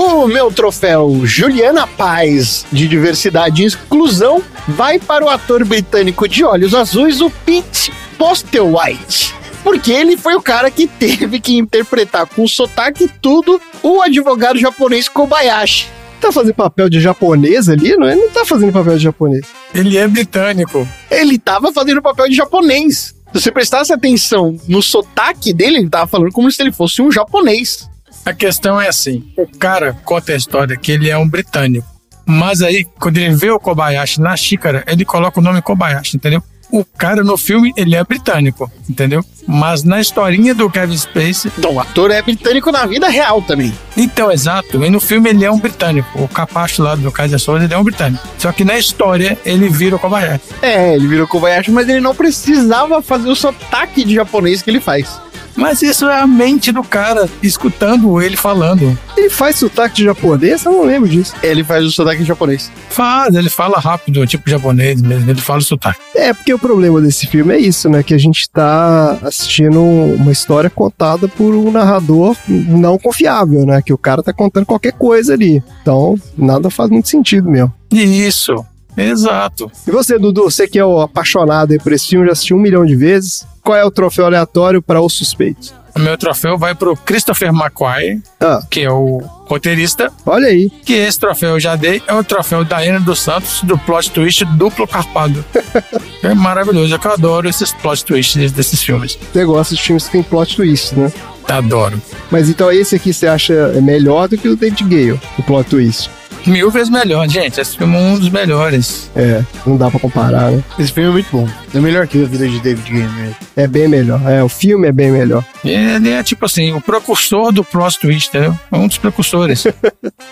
O 0.00 0.28
meu 0.28 0.48
troféu 0.52 1.22
Juliana 1.24 1.84
Paz 1.84 2.64
de 2.70 2.86
diversidade 2.86 3.64
e 3.64 3.66
inclusão 3.66 4.40
vai 4.68 4.96
para 4.96 5.24
o 5.24 5.28
ator 5.28 5.64
britânico 5.64 6.28
de 6.28 6.44
olhos 6.44 6.72
azuis, 6.72 7.20
o 7.20 7.28
Pete 7.28 7.92
Postlewhite. 8.16 9.34
Porque 9.64 9.90
ele 9.90 10.16
foi 10.16 10.36
o 10.36 10.40
cara 10.40 10.70
que 10.70 10.86
teve 10.86 11.40
que 11.40 11.58
interpretar 11.58 12.26
com 12.26 12.46
sotaque 12.46 13.06
e 13.06 13.08
tudo 13.08 13.60
o 13.82 14.00
advogado 14.00 14.56
japonês 14.56 15.08
Kobayashi. 15.08 15.88
Tá 16.20 16.30
fazendo 16.30 16.54
papel 16.54 16.88
de 16.88 17.00
japonês 17.00 17.68
ali? 17.68 17.96
Não, 17.96 18.08
ele 18.08 18.20
não 18.20 18.30
tá 18.30 18.44
fazendo 18.44 18.72
papel 18.72 18.96
de 18.98 19.02
japonês. 19.02 19.46
Ele 19.74 19.98
é 19.98 20.06
britânico. 20.06 20.86
Ele 21.10 21.40
tava 21.40 21.72
fazendo 21.72 22.00
papel 22.00 22.28
de 22.28 22.36
japonês. 22.36 23.16
Se 23.32 23.40
você 23.40 23.50
prestasse 23.50 23.92
atenção 23.92 24.56
no 24.68 24.80
sotaque 24.80 25.52
dele, 25.52 25.78
ele 25.78 25.90
tava 25.90 26.06
falando 26.06 26.30
como 26.30 26.48
se 26.52 26.62
ele 26.62 26.70
fosse 26.70 27.02
um 27.02 27.10
japonês. 27.10 27.90
A 28.24 28.32
questão 28.34 28.80
é 28.80 28.88
assim: 28.88 29.24
o 29.36 29.46
cara 29.46 29.96
conta 30.04 30.32
a 30.32 30.36
história 30.36 30.76
que 30.76 30.92
ele 30.92 31.08
é 31.10 31.16
um 31.16 31.28
britânico. 31.28 31.86
Mas 32.26 32.60
aí, 32.60 32.84
quando 33.00 33.16
ele 33.16 33.34
vê 33.34 33.50
o 33.50 33.58
Kobayashi 33.58 34.20
na 34.20 34.36
xícara, 34.36 34.84
ele 34.86 35.04
coloca 35.04 35.40
o 35.40 35.42
nome 35.42 35.62
Kobayashi, 35.62 36.16
entendeu? 36.16 36.42
O 36.70 36.84
cara 36.84 37.24
no 37.24 37.38
filme, 37.38 37.72
ele 37.74 37.96
é 37.96 38.04
britânico, 38.04 38.70
entendeu? 38.86 39.24
Mas 39.46 39.82
na 39.82 39.98
historinha 39.98 40.54
do 40.54 40.68
Kevin 40.68 40.98
Spacey, 40.98 41.50
Então, 41.56 41.72
o 41.72 41.80
ator 41.80 42.10
é 42.10 42.20
britânico 42.20 42.70
na 42.70 42.84
vida 42.84 43.08
real 43.08 43.40
também. 43.40 43.72
então, 43.96 44.30
exato, 44.30 44.84
e 44.84 44.90
no 44.90 45.00
filme 45.00 45.30
ele 45.30 45.46
é 45.46 45.50
um 45.50 45.58
britânico. 45.58 46.22
O 46.22 46.28
capacho 46.28 46.82
lá 46.82 46.94
do 46.94 47.10
Kaiser 47.10 47.38
Souza, 47.38 47.64
ele 47.64 47.72
é 47.72 47.78
um 47.78 47.82
britânico. 47.84 48.22
Só 48.36 48.52
que 48.52 48.62
na 48.62 48.76
história, 48.76 49.38
ele 49.46 49.70
vira 49.70 49.96
o 49.96 49.98
Kobayashi. 49.98 50.42
É, 50.60 50.94
ele 50.94 51.06
virou 51.08 51.26
Kobayashi, 51.26 51.70
mas 51.70 51.88
ele 51.88 52.00
não 52.00 52.14
precisava 52.14 53.00
fazer 53.00 53.30
o 53.30 53.34
sotaque 53.34 54.04
de 54.04 54.16
japonês 54.16 54.60
que 54.60 54.68
ele 54.68 54.80
faz. 54.80 55.18
Mas 55.58 55.82
isso 55.82 56.06
é 56.08 56.20
a 56.20 56.26
mente 56.26 56.70
do 56.70 56.84
cara, 56.84 57.28
escutando 57.42 58.22
ele 58.22 58.36
falando. 58.36 58.96
Ele 59.16 59.28
faz 59.28 59.56
sotaque 59.56 59.96
de 59.96 60.04
japonês? 60.04 60.64
Eu 60.64 60.70
não 60.70 60.84
lembro 60.84 61.08
disso. 61.08 61.34
Ele 61.42 61.64
faz 61.64 61.84
o 61.84 61.90
sotaque 61.90 62.22
japonês. 62.22 62.70
Faz, 62.88 63.34
ele 63.34 63.50
fala 63.50 63.80
rápido, 63.80 64.24
tipo 64.24 64.48
japonês 64.48 65.02
mesmo, 65.02 65.28
ele 65.28 65.40
fala 65.40 65.58
o 65.58 65.62
sotaque. 65.62 65.98
É, 66.14 66.32
porque 66.32 66.54
o 66.54 66.58
problema 66.60 67.00
desse 67.00 67.26
filme 67.26 67.54
é 67.54 67.58
isso, 67.58 67.90
né? 67.90 68.04
Que 68.04 68.14
a 68.14 68.18
gente 68.18 68.48
tá 68.48 69.18
assistindo 69.20 69.82
uma 69.82 70.30
história 70.30 70.70
contada 70.70 71.26
por 71.26 71.52
um 71.52 71.72
narrador 71.72 72.36
não 72.46 72.96
confiável, 72.96 73.66
né? 73.66 73.82
Que 73.82 73.92
o 73.92 73.98
cara 73.98 74.22
tá 74.22 74.32
contando 74.32 74.64
qualquer 74.64 74.92
coisa 74.92 75.32
ali. 75.32 75.60
Então, 75.82 76.16
nada 76.36 76.70
faz 76.70 76.88
muito 76.88 77.08
sentido 77.08 77.50
mesmo. 77.50 77.74
Isso. 77.90 78.64
Exato. 78.98 79.70
E 79.86 79.90
você, 79.90 80.18
Dudu, 80.18 80.44
você 80.44 80.66
que 80.68 80.78
é 80.78 80.84
o 80.84 81.00
apaixonado 81.00 81.76
por 81.82 81.92
esse 81.92 82.08
filme, 82.08 82.26
já 82.26 82.32
assistiu 82.32 82.56
um 82.56 82.60
milhão 82.60 82.84
de 82.84 82.96
vezes. 82.96 83.46
Qual 83.62 83.76
é 83.76 83.84
o 83.84 83.90
troféu 83.90 84.26
aleatório 84.26 84.80
para 84.82 85.00
Os 85.00 85.12
Suspeitos? 85.14 85.74
O 85.94 86.00
meu 86.00 86.16
troféu 86.16 86.56
vai 86.56 86.74
pro 86.76 86.94
Christopher 86.96 87.48
McQuarrie, 87.48 88.22
Ah, 88.40 88.60
que 88.70 88.80
é 88.82 88.90
o 88.90 89.18
roteirista, 89.46 90.12
olha 90.24 90.46
aí. 90.46 90.70
que 90.70 90.92
esse 90.92 91.18
troféu 91.18 91.50
eu 91.50 91.60
já 91.60 91.74
dei, 91.74 92.00
é 92.06 92.14
o 92.14 92.22
troféu 92.22 92.64
da 92.64 92.78
Ana 92.78 93.00
dos 93.00 93.18
Santos 93.18 93.62
do 93.62 93.76
plot 93.78 94.10
twist 94.12 94.44
duplo 94.44 94.86
carpado. 94.86 95.44
é 96.22 96.34
maravilhoso, 96.34 96.94
é 96.94 96.98
que 96.98 97.06
eu 97.06 97.12
adoro 97.12 97.48
esses 97.48 97.72
plot 97.72 98.04
twists 98.04 98.52
desses 98.52 98.80
filmes. 98.82 99.18
Você 99.32 99.44
gosta 99.44 99.74
de 99.74 99.82
filmes 99.82 100.04
que 100.04 100.12
tem 100.12 100.22
plot 100.22 100.54
twist, 100.56 100.94
né? 100.94 101.12
Adoro. 101.48 102.00
Mas 102.30 102.48
então 102.48 102.70
esse 102.70 102.94
aqui 102.94 103.12
você 103.12 103.26
acha 103.26 103.68
melhor 103.82 104.28
do 104.28 104.38
que 104.38 104.48
o 104.48 104.54
David 104.54 104.84
Gale, 104.84 105.20
o 105.38 105.42
plot 105.42 105.68
twist. 105.70 106.10
Mil 106.48 106.70
vezes 106.70 106.88
melhor, 106.88 107.28
gente. 107.28 107.60
Esse 107.60 107.76
filme 107.76 107.94
é 107.94 107.98
um 107.98 108.18
dos 108.18 108.30
melhores. 108.30 109.10
É, 109.14 109.44
não 109.66 109.76
dá 109.76 109.90
pra 109.90 110.00
comparar, 110.00 110.50
né? 110.50 110.62
Esse 110.78 110.92
filme 110.92 111.10
é 111.10 111.12
muito 111.12 111.28
bom. 111.30 111.46
É 111.74 111.80
melhor 111.80 112.06
que 112.06 112.22
a 112.22 112.26
vida 112.26 112.48
de 112.48 112.60
David 112.60 112.90
Gamer. 112.90 113.36
É 113.54 113.66
bem 113.66 113.88
melhor. 113.88 114.20
É, 114.26 114.42
o 114.42 114.48
filme 114.48 114.88
é 114.88 114.92
bem 114.92 115.10
melhor. 115.12 115.44
E 115.64 115.70
Ele 115.70 116.10
é 116.10 116.22
tipo 116.22 116.44
assim, 116.46 116.72
o 116.72 116.80
precursor 116.80 117.52
do 117.52 117.62
plot 117.62 117.98
twist, 118.00 118.28
entendeu? 118.28 118.58
É 118.72 118.76
um 118.76 118.88
dos 118.88 118.98
precursores. 118.98 119.66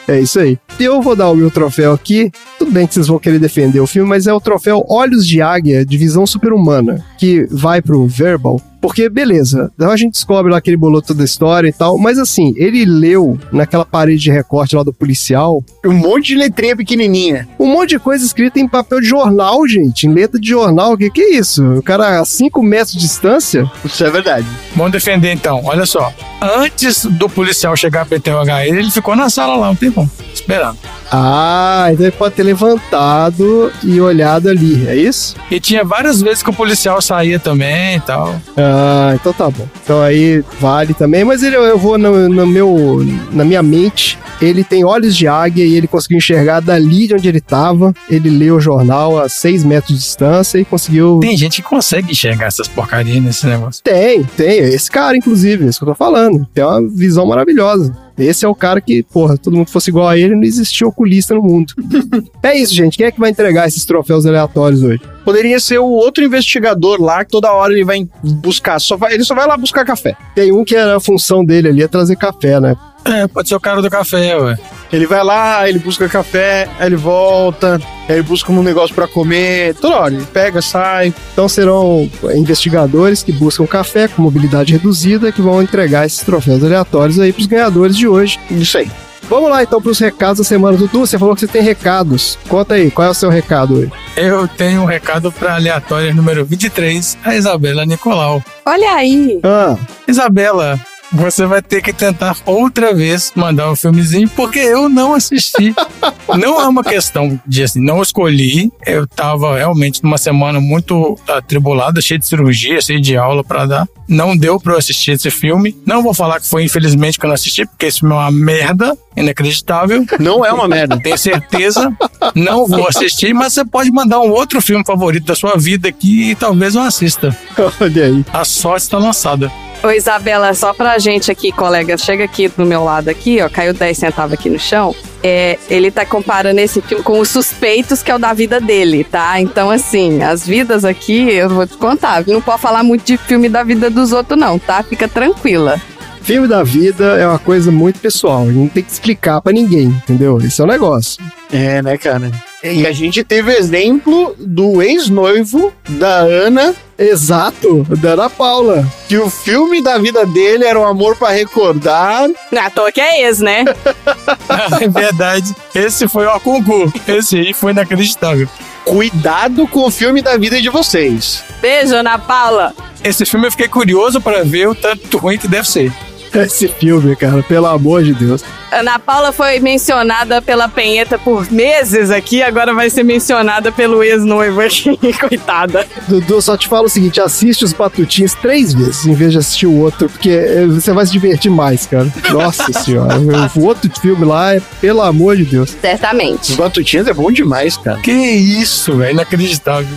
É 0.09 0.21
isso 0.21 0.39
aí. 0.39 0.57
E 0.79 0.85
eu 0.85 1.03
vou 1.03 1.17
dar 1.17 1.29
o 1.31 1.35
meu 1.35 1.51
troféu 1.51 1.93
aqui. 1.93 2.31
Tudo 2.61 2.71
bem 2.71 2.87
que 2.87 2.95
vocês 2.95 3.09
vão 3.09 3.19
querer 3.19 3.41
defender 3.41 3.81
o 3.81 3.87
filme, 3.89 4.09
mas 4.09 4.29
é 4.29 4.33
o 4.33 4.41
troféu 4.41 4.85
Olhos 4.89 5.27
de 5.27 5.43
Águia 5.43 5.85
de 5.85 5.97
Visão 5.99 6.25
Superhumana, 6.25 7.05
que 7.19 7.45
vai 7.51 7.83
pro 7.83 8.07
Verbal. 8.07 8.61
Porque, 8.81 9.09
beleza, 9.09 9.73
então 9.75 9.91
a 9.91 9.97
gente 9.97 10.13
descobre 10.13 10.53
lá 10.53 10.61
que 10.61 10.71
ele 10.71 10.77
bolou 10.77 11.03
toda 11.03 11.23
a 11.23 11.25
história 11.25 11.69
e 11.69 11.73
tal, 11.73 11.99
mas 11.99 12.19
assim, 12.21 12.55
ele 12.57 12.85
leu 12.85 13.37
naquela 13.51 13.85
parede 13.85 14.23
de 14.23 14.31
recorte 14.31 14.77
lá 14.77 14.85
do 14.85 14.93
policial 14.93 15.65
Um 15.85 15.93
monte 15.95 16.29
de 16.29 16.37
letrinha 16.37 16.77
pequenininha. 16.77 17.49
um 17.59 17.67
monte 17.67 17.91
de 17.91 17.99
coisa 17.99 18.25
escrita 18.25 18.61
em 18.61 18.69
papel 18.69 19.01
de 19.01 19.09
jornal, 19.09 19.67
gente, 19.67 20.07
em 20.07 20.13
letra 20.13 20.39
de 20.39 20.49
jornal. 20.49 20.93
O 20.93 20.97
que, 20.97 21.11
que 21.11 21.21
é 21.21 21.26
isso? 21.35 21.65
O 21.75 21.83
cara 21.83 22.21
a 22.21 22.25
5 22.25 22.63
metros 22.63 22.93
de 22.93 23.01
distância? 23.01 23.71
Isso 23.85 24.05
é 24.05 24.11
verdade. 24.11 24.47
Vamos 24.75 24.93
defender 24.93 25.33
então, 25.33 25.61
olha 25.65 25.87
só. 25.87 26.13
Antes 26.41 27.05
do 27.05 27.29
policial 27.29 27.77
chegar 27.77 28.07
pra 28.07 28.19
interrogar 28.19 28.67
ele, 28.67 28.81
ele 28.81 28.91
ficou 28.91 29.17
na 29.17 29.31
sala 29.31 29.57
lá 29.57 29.71
um 29.71 29.75
tempão, 29.75 30.09
esperando. 30.33 30.79
Ah, 31.11 31.89
então 31.93 32.05
ele 32.07 32.13
pode 32.13 32.35
ter 32.35 32.43
levantado 32.43 33.73
e 33.83 34.01
olhado 34.01 34.49
ali, 34.49 34.87
é 34.89 34.97
isso? 34.97 35.37
E 35.51 35.61
tinha 35.61 35.85
várias 35.85 36.21
vezes 36.21 36.43
que 36.43 36.51
o 36.51 36.53
policial 36.53 37.01
saía 37.01 37.39
também 37.39 37.97
e 37.97 38.01
tal. 38.01 38.35
Ah, 38.57 39.13
então 39.15 39.33
tá 39.33 39.49
bom. 39.49 39.67
Então 39.83 40.03
aí 40.03 40.45
vale 40.61 40.95
também, 40.95 41.25
mas 41.25 41.43
ele, 41.43 41.57
eu 41.57 41.79
vou 41.79 41.97
no, 41.97 42.29
no 42.29 42.47
meu, 42.47 43.07
na 43.33 43.45
minha 43.45 43.63
mente, 43.63 44.19
ele 44.41 44.65
tem 44.65 44.85
olhos 44.85 45.17
de 45.17 45.27
águia 45.27 45.65
e 45.65 45.75
ele 45.75 45.87
conseguiu 45.87 46.19
enxergar 46.19 46.61
dali 46.61 47.07
de 47.07 47.15
onde 47.15 47.29
ele 47.29 47.41
tava. 47.41 47.95
Ele 48.11 48.29
leu 48.29 48.57
o 48.57 48.61
jornal 48.61 49.19
a 49.19 49.29
6 49.29 49.65
metros 49.65 49.97
de 49.97 50.03
distância 50.03 50.59
e 50.59 50.65
conseguiu. 50.65 51.16
Tem 51.21 51.37
gente 51.37 51.63
que 51.63 51.69
consegue 51.69 52.13
enxergar 52.13 52.47
essas 52.47 52.69
porcarias 52.69 53.23
nesse 53.23 53.47
negócio. 53.47 53.83
Tem, 53.83 54.23
tem. 54.25 54.59
Esse 54.59 54.91
cara, 54.91 55.17
inclusive, 55.17 55.65
é 55.65 55.69
isso 55.69 55.79
que 55.79 55.85
eu 55.85 55.89
tô 55.89 55.95
falando. 55.95 56.47
Tem 56.53 56.65
uma 56.65 56.87
visão 56.87 57.27
maravilhosa. 57.27 57.97
Esse 58.19 58.47
é 58.47 58.49
o 58.49 58.55
cara 58.55 58.81
que, 58.81 59.03
porra, 59.03 59.37
todo 59.37 59.57
mundo 59.57 59.71
fosse 59.71 59.91
igual 59.91 60.09
a 60.09 60.17
ele, 60.17 60.35
não 60.35 60.43
existia 60.43 60.87
oculista 60.87 61.35
no 61.35 61.43
mundo. 61.43 61.75
é 62.43 62.57
isso, 62.57 62.75
gente. 62.75 62.97
Quem 62.97 63.07
é 63.07 63.11
que 63.11 63.21
vai 63.21 63.31
entregar 63.31 63.69
esses 63.69 63.85
troféus 63.85 64.25
aleatórios 64.25 64.83
hoje? 64.83 65.03
Poderia 65.25 65.61
ser 65.61 65.79
o 65.79 65.87
outro 65.87 66.25
investigador 66.25 67.01
lá 67.01 67.25
que 67.25 67.31
toda 67.31 67.53
hora 67.53 67.73
ele 67.73 67.85
vai 67.85 68.09
buscar. 68.23 68.79
Só 68.79 68.97
vai, 68.97 69.13
ele 69.13 69.25
só 69.25 69.35
vai 69.35 69.47
lá 69.47 69.57
buscar 69.57 69.85
café. 69.85 70.17
Tem 70.35 70.51
um 70.51 70.65
que 70.65 70.75
era 70.75 70.97
a 70.97 71.01
função 71.01 71.45
dele 71.45 71.69
ali, 71.69 71.83
é 71.83 71.89
trazer 71.89 72.17
café, 72.17 72.59
né? 72.59 72.75
É, 73.07 73.27
pode 73.27 73.49
ser 73.49 73.55
o 73.55 73.61
cara 73.61 73.81
do 73.81 73.91
café, 73.91 74.37
ué. 74.37 74.57
Ele 74.93 75.07
vai 75.07 75.23
lá, 75.23 75.69
ele 75.69 75.79
busca 75.79 76.09
café, 76.09 76.69
aí 76.79 76.87
ele 76.87 76.97
volta, 76.97 77.81
aí 78.09 78.17
ele 78.17 78.23
busca 78.23 78.53
um 78.53 78.63
negócio 78.63 78.95
pra 78.95 79.07
comer. 79.09 79.75
Toda 79.75 79.97
hora, 79.97 80.15
ele 80.15 80.27
pega, 80.33 80.63
sai. 80.63 81.13
Então 81.33 81.49
serão 81.49 82.09
investigadores 82.35 83.23
que 83.23 83.33
buscam 83.33 83.67
café 83.67 84.09
com 84.09 84.23
mobilidade 84.23 84.73
reduzida 84.73 85.33
que 85.33 85.43
vão 85.43 85.63
entregar 85.63 86.07
esses 86.07 86.21
troféus 86.21 86.63
aleatórios 86.63 87.19
aí 87.19 87.33
pros 87.33 87.47
ganhadores 87.47 87.97
de 87.97 88.07
hoje. 88.07 88.39
Isso 88.51 88.79
aí. 88.79 88.91
Vamos 89.29 89.51
lá 89.51 89.63
então 89.63 89.83
pros 89.83 89.99
recados 89.99 90.39
da 90.39 90.45
semana. 90.45 90.77
Dudu, 90.77 91.01
você 91.01 91.19
falou 91.19 91.35
que 91.35 91.41
você 91.41 91.49
tem 91.49 91.63
recados. 91.63 92.39
Conta 92.49 92.75
aí, 92.75 92.91
qual 92.93 93.09
é 93.09 93.11
o 93.11 93.15
seu 93.15 93.29
recado 93.29 93.75
hoje? 93.75 93.93
Eu 94.17 94.47
tenho 94.47 94.83
um 94.83 94.85
recado 94.85 95.33
pra 95.33 95.57
aleatória 95.57 96.15
número 96.15 96.45
23, 96.45 97.19
a 97.25 97.35
Isabela 97.35 97.85
Nicolau. 97.85 98.43
Olha 98.65 98.93
aí. 98.93 99.41
Ah, 99.43 99.77
Isabela, 100.07 100.81
você 101.13 101.47
vai 101.47 101.63
ter 101.63 101.83
que 101.83 101.93
tentar 101.93 102.37
outra 102.45 102.95
vez 102.95 103.33
mandar 103.35 103.71
um 103.71 103.77
filmezinho, 103.77 104.29
porque 104.29 104.59
eu 104.59 104.89
não 104.89 105.15
assisti. 105.15 105.75
não 106.39 106.61
é 106.61 106.67
uma 106.67 106.83
questão 106.83 107.41
de 107.47 107.63
assim, 107.63 107.81
não 107.81 108.03
escolhi. 108.03 108.71
Eu 108.85 109.07
tava 109.07 109.57
realmente 109.57 110.03
numa 110.03 110.19
semana 110.19 110.61
muito 110.61 111.19
atribulada, 111.29 112.01
cheia 112.01 112.19
de 112.19 112.27
cirurgia, 112.27 112.81
cheia 112.81 113.01
de 113.01 113.17
aula 113.17 113.45
pra 113.45 113.67
dar. 113.67 113.89
Não 114.09 114.37
deu 114.37 114.61
pra 114.61 114.75
eu 114.75 114.79
assistir 114.79 115.13
esse 115.13 115.31
filme. 115.31 115.77
Não 115.85 116.03
vou 116.03 116.15
falar 116.15 116.41
que 116.41 116.49
foi 116.49 116.65
infelizmente 116.65 117.19
que 117.19 117.27
eu 117.27 117.29
não 117.29 117.35
assisti, 117.35 117.67
porque 117.67 117.87
esse 117.87 118.01
filme 118.01 118.15
é 118.15 118.19
uma 118.19 118.31
merda, 118.31 118.97
inacreditável. 119.17 120.05
Não 120.21 120.45
é 120.45 120.53
uma 120.53 120.69
merda. 120.69 121.01
Tenho 121.01 121.19
certeza, 121.19 121.93
não 122.35 122.67
vou 122.67 122.87
assistir, 122.89 123.35
mas 123.35 123.53
você 123.53 123.65
pode 123.65 123.91
mandar 123.91 124.21
um 124.21 124.31
outro 124.31 124.61
filme 124.61 124.85
favorito 124.85 125.27
da 125.27 125.35
sua 125.35 125.57
vida 125.57 125.89
aqui 125.89 126.31
e 126.31 126.35
talvez 126.35 126.75
eu 126.75 126.83
assista. 126.83 127.37
olha 127.81 128.05
aí. 128.05 128.25
A 128.33 128.45
sorte 128.45 128.83
está 128.83 128.99
lançada. 128.99 129.51
Ô, 129.83 129.91
Isabela, 129.91 130.53
só 130.55 130.73
pra 130.73 130.99
gente 130.99 131.31
aqui, 131.31 131.53
colega, 131.53 131.97
chega 131.97 132.25
aqui 132.25 132.49
do 132.49 132.65
meu 132.65 132.83
lado 132.83 133.09
aqui, 133.09 133.41
ó, 133.41 133.49
caiu 133.49 133.73
10 133.73 133.97
centavos 133.97 134.33
aqui 134.33 134.51
no 134.51 134.59
chão. 134.59 134.95
É, 135.23 135.59
ele 135.69 135.91
tá 135.91 136.05
comparando 136.05 136.61
esse 136.61 136.81
filme 136.81 137.05
com 137.05 137.21
os 137.21 137.29
suspeitos, 137.29 138.03
que 138.03 138.11
é 138.11 138.15
o 138.15 138.19
da 138.19 138.33
vida 138.33 138.61
dele, 138.61 139.05
tá? 139.05 139.41
Então, 139.41 139.71
assim, 139.71 140.23
as 140.23 140.47
vidas 140.47 140.85
aqui, 140.85 141.31
eu 141.31 141.49
vou 141.49 141.67
te 141.67 141.77
contar, 141.77 142.25
não 142.27 142.41
pode 142.41 142.61
falar 142.61 142.83
muito 142.83 143.05
de 143.05 143.17
filme 143.17 143.49
da 143.49 143.63
vida 143.63 143.91
dos 143.91 144.13
outros, 144.13 144.39
não, 144.39 144.59
tá? 144.59 144.83
Fica 144.83 145.07
tranquila. 145.07 145.81
Filme 146.23 146.49
da 146.49 146.65
vida 146.65 147.05
é 147.19 147.27
uma 147.27 147.39
coisa 147.39 147.71
muito 147.71 148.01
pessoal. 148.01 148.45
Não 148.47 148.67
tem 148.67 148.83
que 148.83 148.91
explicar 148.91 149.41
pra 149.41 149.53
ninguém, 149.53 149.87
entendeu? 149.87 150.39
Esse 150.39 150.61
é 150.61 150.65
o 150.65 150.67
negócio. 150.67 151.23
É, 151.53 151.81
né, 151.81 151.97
cara? 151.97 152.33
E 152.73 152.87
a 152.87 152.93
gente 152.93 153.23
teve 153.25 153.51
o 153.51 153.55
exemplo 153.55 154.35
do 154.39 154.83
ex-noivo 154.83 155.73
da 155.89 156.19
Ana, 156.19 156.75
Exato, 156.99 157.85
da 157.91 158.13
Ana 158.13 158.31
Paula. 158.31 158.87
que 159.09 159.19
o 159.19 159.29
filme 159.29 159.83
da 159.83 159.99
vida 159.99 160.25
dele 160.25 160.65
era 160.65 160.81
um 160.81 160.87
amor 160.87 161.17
pra 161.17 161.31
recordar. 161.31 162.29
À 162.57 162.71
toa 162.71 162.91
que 162.91 163.01
é 163.01 163.29
esse, 163.29 163.43
né? 163.43 163.65
é 164.81 164.89
verdade. 164.89 165.55
Esse 165.75 166.09
foi 166.09 166.27
o 166.27 166.41
concurso. 166.41 166.95
Esse 167.07 167.37
aí 167.37 167.53
foi 167.53 167.73
inacreditável. 167.73 168.49
Cuidado 168.85 169.67
com 169.67 169.85
o 169.85 169.91
filme 169.91 170.23
da 170.23 170.37
vida 170.37 170.61
de 170.63 170.71
vocês. 170.71 171.43
Beijo, 171.61 171.95
Ana 171.95 172.19
Paula. 172.19 172.73
Esse 173.05 173.27
filme 173.27 173.47
eu 173.47 173.51
fiquei 173.51 173.69
curioso 173.69 174.21
para 174.21 174.43
ver 174.43 174.69
o 174.69 174.75
tanto 174.75 175.19
ruim 175.19 175.39
que 175.39 175.49
deve 175.49 175.69
ser. 175.69 175.93
Esse 176.45 176.69
filme, 176.69 177.17
cara, 177.17 177.43
pelo 177.43 177.67
amor 177.67 178.03
de 178.03 178.15
Deus. 178.15 178.43
Ana 178.71 178.99
Paula 178.99 179.33
foi 179.33 179.61
mencionada 179.61 180.43
pela 180.43 180.69
Penheta 180.69 181.19
por 181.19 181.51
meses 181.51 182.11
aqui, 182.11 182.43
agora 182.43 182.75
vai 182.75 182.91
ser 182.91 183.05
mencionada 183.05 183.71
pelo 183.71 184.03
ex-noivo 184.03 184.61
aqui, 184.61 184.99
coitada. 185.19 185.87
Dudu, 186.09 186.43
só 186.43 186.57
te 186.57 186.69
falo 186.69 186.87
o 186.87 186.89
seguinte: 186.89 187.21
assiste 187.21 187.65
os 187.65 187.73
Batutinhos 187.73 188.35
três 188.35 188.75
vezes 188.75 189.07
em 189.07 189.15
vez 189.15 189.33
de 189.33 189.39
assistir 189.39 189.67
o 189.67 189.79
outro, 189.79 190.09
porque 190.09 190.31
eh, 190.31 190.67
você 190.67 190.93
vai 190.93 191.07
se 191.07 191.13
divertir 191.13 191.51
mais, 191.51 191.87
cara. 191.87 192.13
Nossa 192.31 192.73
senhora. 192.81 193.15
O 193.55 193.65
outro 193.65 193.91
filme 194.01 194.25
lá 194.25 194.55
é, 194.55 194.61
pelo 194.81 195.03
amor 195.03 195.37
de 195.37 195.45
Deus. 195.45 195.77
Certamente. 195.81 196.51
Os 196.51 196.57
Batutinhas 196.57 197.07
é 197.07 197.15
bom 197.15 197.31
demais, 197.31 197.77
cara. 197.77 198.01
Que 198.01 198.13
isso, 198.13 198.97
velho, 198.97 199.13
inacreditável. 199.13 199.89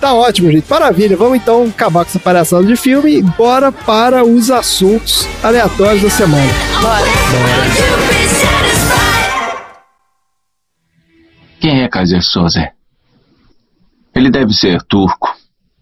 Tá 0.00 0.14
ótimo, 0.14 0.50
gente. 0.50 0.68
Maravilha. 0.70 1.16
Vamos 1.16 1.38
então 1.38 1.64
acabar 1.64 2.04
com 2.04 2.10
essa 2.10 2.18
palhaçada 2.20 2.64
de 2.64 2.76
filme 2.76 3.18
e 3.18 3.22
bora 3.22 3.72
para 3.72 4.24
os 4.24 4.50
assuntos 4.50 5.26
aleatórios 5.42 6.02
da 6.02 6.10
semana. 6.10 6.52
Quem 11.60 11.82
é 11.82 11.88
Kaiser 11.88 12.22
Soze? 12.22 12.70
Ele 14.14 14.30
deve 14.30 14.52
ser 14.52 14.80
turco. 14.82 15.34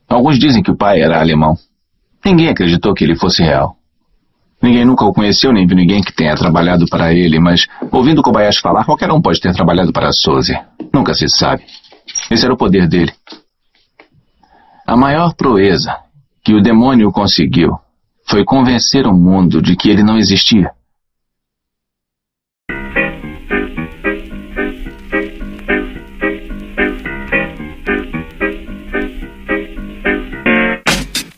Alguns 0.08 0.38
dizem 0.38 0.62
que 0.62 0.70
o 0.70 0.76
pai 0.76 1.00
era 1.00 1.20
alemão. 1.20 1.56
Ninguém 2.24 2.48
acreditou 2.48 2.94
que 2.94 3.04
ele 3.04 3.16
fosse 3.16 3.42
real. 3.42 3.76
Ninguém 4.62 4.84
nunca 4.84 5.04
o 5.04 5.12
conheceu, 5.12 5.52
nem 5.52 5.66
viu 5.66 5.76
ninguém 5.76 6.00
que 6.00 6.12
tenha 6.12 6.34
trabalhado 6.34 6.86
para 6.86 7.12
ele, 7.12 7.38
mas 7.38 7.66
ouvindo 7.92 8.22
Kobayashi 8.22 8.60
falar, 8.60 8.84
qualquer 8.84 9.12
um 9.12 9.20
pode 9.20 9.40
ter 9.40 9.52
trabalhado 9.52 9.92
para 9.92 10.10
Soze. 10.12 10.58
Nunca 10.92 11.12
se 11.12 11.28
sabe. 11.28 11.64
Esse 12.30 12.44
era 12.44 12.54
o 12.54 12.56
poder 12.56 12.88
dele. 12.88 13.12
A 14.88 14.96
maior 14.96 15.34
proeza 15.34 15.96
que 16.44 16.54
o 16.54 16.62
demônio 16.62 17.10
conseguiu 17.10 17.76
foi 18.24 18.44
convencer 18.44 19.04
o 19.04 19.12
mundo 19.12 19.60
de 19.60 19.74
que 19.74 19.90
ele 19.90 20.04
não 20.04 20.16
existia. 20.16 20.70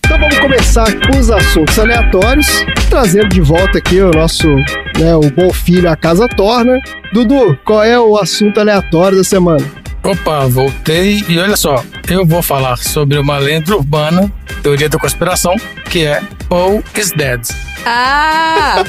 Então 0.05 0.18
vamos 0.20 0.38
começar 0.40 0.86
com 1.07 1.18
os 1.18 1.30
assuntos 1.30 1.78
aleatórios, 1.78 2.46
trazendo 2.90 3.30
de 3.30 3.40
volta 3.40 3.78
aqui 3.78 3.99
o 3.99 4.11
nosso, 4.11 4.46
né, 4.46 5.16
o 5.16 5.30
bom 5.30 5.51
filho 5.55 5.90
a 5.90 5.96
casa 5.96 6.28
torna. 6.28 6.78
Dudu, 7.14 7.59
qual 7.64 7.82
é 7.82 7.99
o 7.99 8.18
assunto 8.18 8.61
aleatório 8.61 9.16
da 9.16 9.24
semana? 9.24 9.78
Opa, 10.03 10.46
voltei 10.46 11.22
e 11.28 11.38
olha 11.38 11.57
só, 11.57 11.84
eu 12.09 12.24
vou 12.24 12.40
falar 12.40 12.78
sobre 12.78 13.18
uma 13.18 13.36
lenda 13.38 13.76
urbana, 13.76 14.32
teoria 14.62 14.88
da 14.88 14.99
conspiração, 14.99 15.55
que 15.90 16.07
é 16.07 16.22
Paul 16.49 16.82
is 16.96 17.11
dead. 17.12 17.40
Ah! 17.84 18.82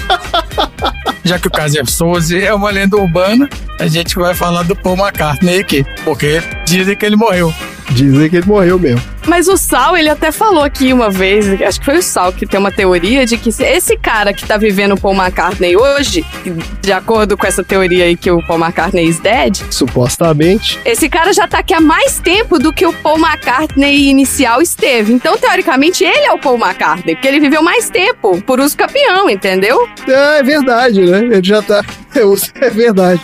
Já 1.23 1.37
que 1.37 1.47
o 1.47 1.51
caso 1.51 1.79
é 1.79 1.85
Souza 1.85 2.37
é 2.37 2.53
uma 2.53 2.71
lenda 2.71 2.95
urbana, 2.95 3.49
a 3.79 3.87
gente 3.87 4.15
vai 4.15 4.33
falar 4.33 4.63
do 4.63 4.75
Paul 4.75 4.97
McCartney 4.97 5.59
aqui, 5.59 5.85
porque 6.03 6.41
dizem 6.65 6.95
que 6.95 7.05
ele 7.05 7.15
morreu. 7.15 7.53
Dizem 7.91 8.29
que 8.29 8.37
ele 8.37 8.45
morreu 8.45 8.77
mesmo. 8.79 9.01
Mas 9.27 9.47
o 9.47 9.57
Sal, 9.57 9.95
ele 9.97 10.09
até 10.09 10.31
falou 10.31 10.63
aqui 10.63 10.93
uma 10.93 11.09
vez, 11.09 11.61
acho 11.61 11.79
que 11.79 11.85
foi 11.85 11.97
o 11.97 12.01
Sal 12.01 12.31
que 12.31 12.45
tem 12.45 12.59
uma 12.59 12.71
teoria 12.71 13.25
de 13.25 13.37
que 13.37 13.51
se 13.51 13.63
esse 13.63 13.97
cara 13.97 14.33
que 14.33 14.45
tá 14.45 14.57
vivendo 14.57 14.93
o 14.93 14.99
Paul 14.99 15.15
McCartney 15.15 15.75
hoje, 15.75 16.25
de 16.81 16.91
acordo 16.91 17.37
com 17.37 17.45
essa 17.45 17.63
teoria 17.63 18.05
aí 18.05 18.15
que 18.15 18.31
o 18.31 18.41
Paul 18.45 18.59
McCartney 18.59 19.05
is 19.05 19.19
dead, 19.19 19.57
Supostamente. 19.69 20.79
esse 20.85 21.09
cara 21.09 21.33
já 21.33 21.47
tá 21.47 21.59
aqui 21.59 21.73
há 21.73 21.81
mais 21.81 22.19
tempo 22.19 22.57
do 22.57 22.71
que 22.73 22.85
o 22.85 22.93
Paul 22.93 23.17
McCartney 23.19 24.07
inicial 24.09 24.61
esteve. 24.61 25.11
Então, 25.13 25.37
teoricamente, 25.37 26.03
ele 26.03 26.25
é 26.25 26.31
o 26.31 26.39
Paul 26.39 26.57
McCartney, 26.57 27.15
porque 27.15 27.27
ele 27.27 27.39
viveu 27.39 27.61
mais 27.61 27.89
tempo 27.89 28.41
por 28.41 28.59
uso 28.59 28.75
campeão, 28.77 29.29
entendeu? 29.29 29.87
É, 30.07 30.39
é 30.39 30.43
verdade, 30.43 31.01
né? 31.01 31.19
Ele 31.19 31.41
já 31.43 31.61
tá. 31.61 31.83
É 32.59 32.69
verdade. 32.69 33.21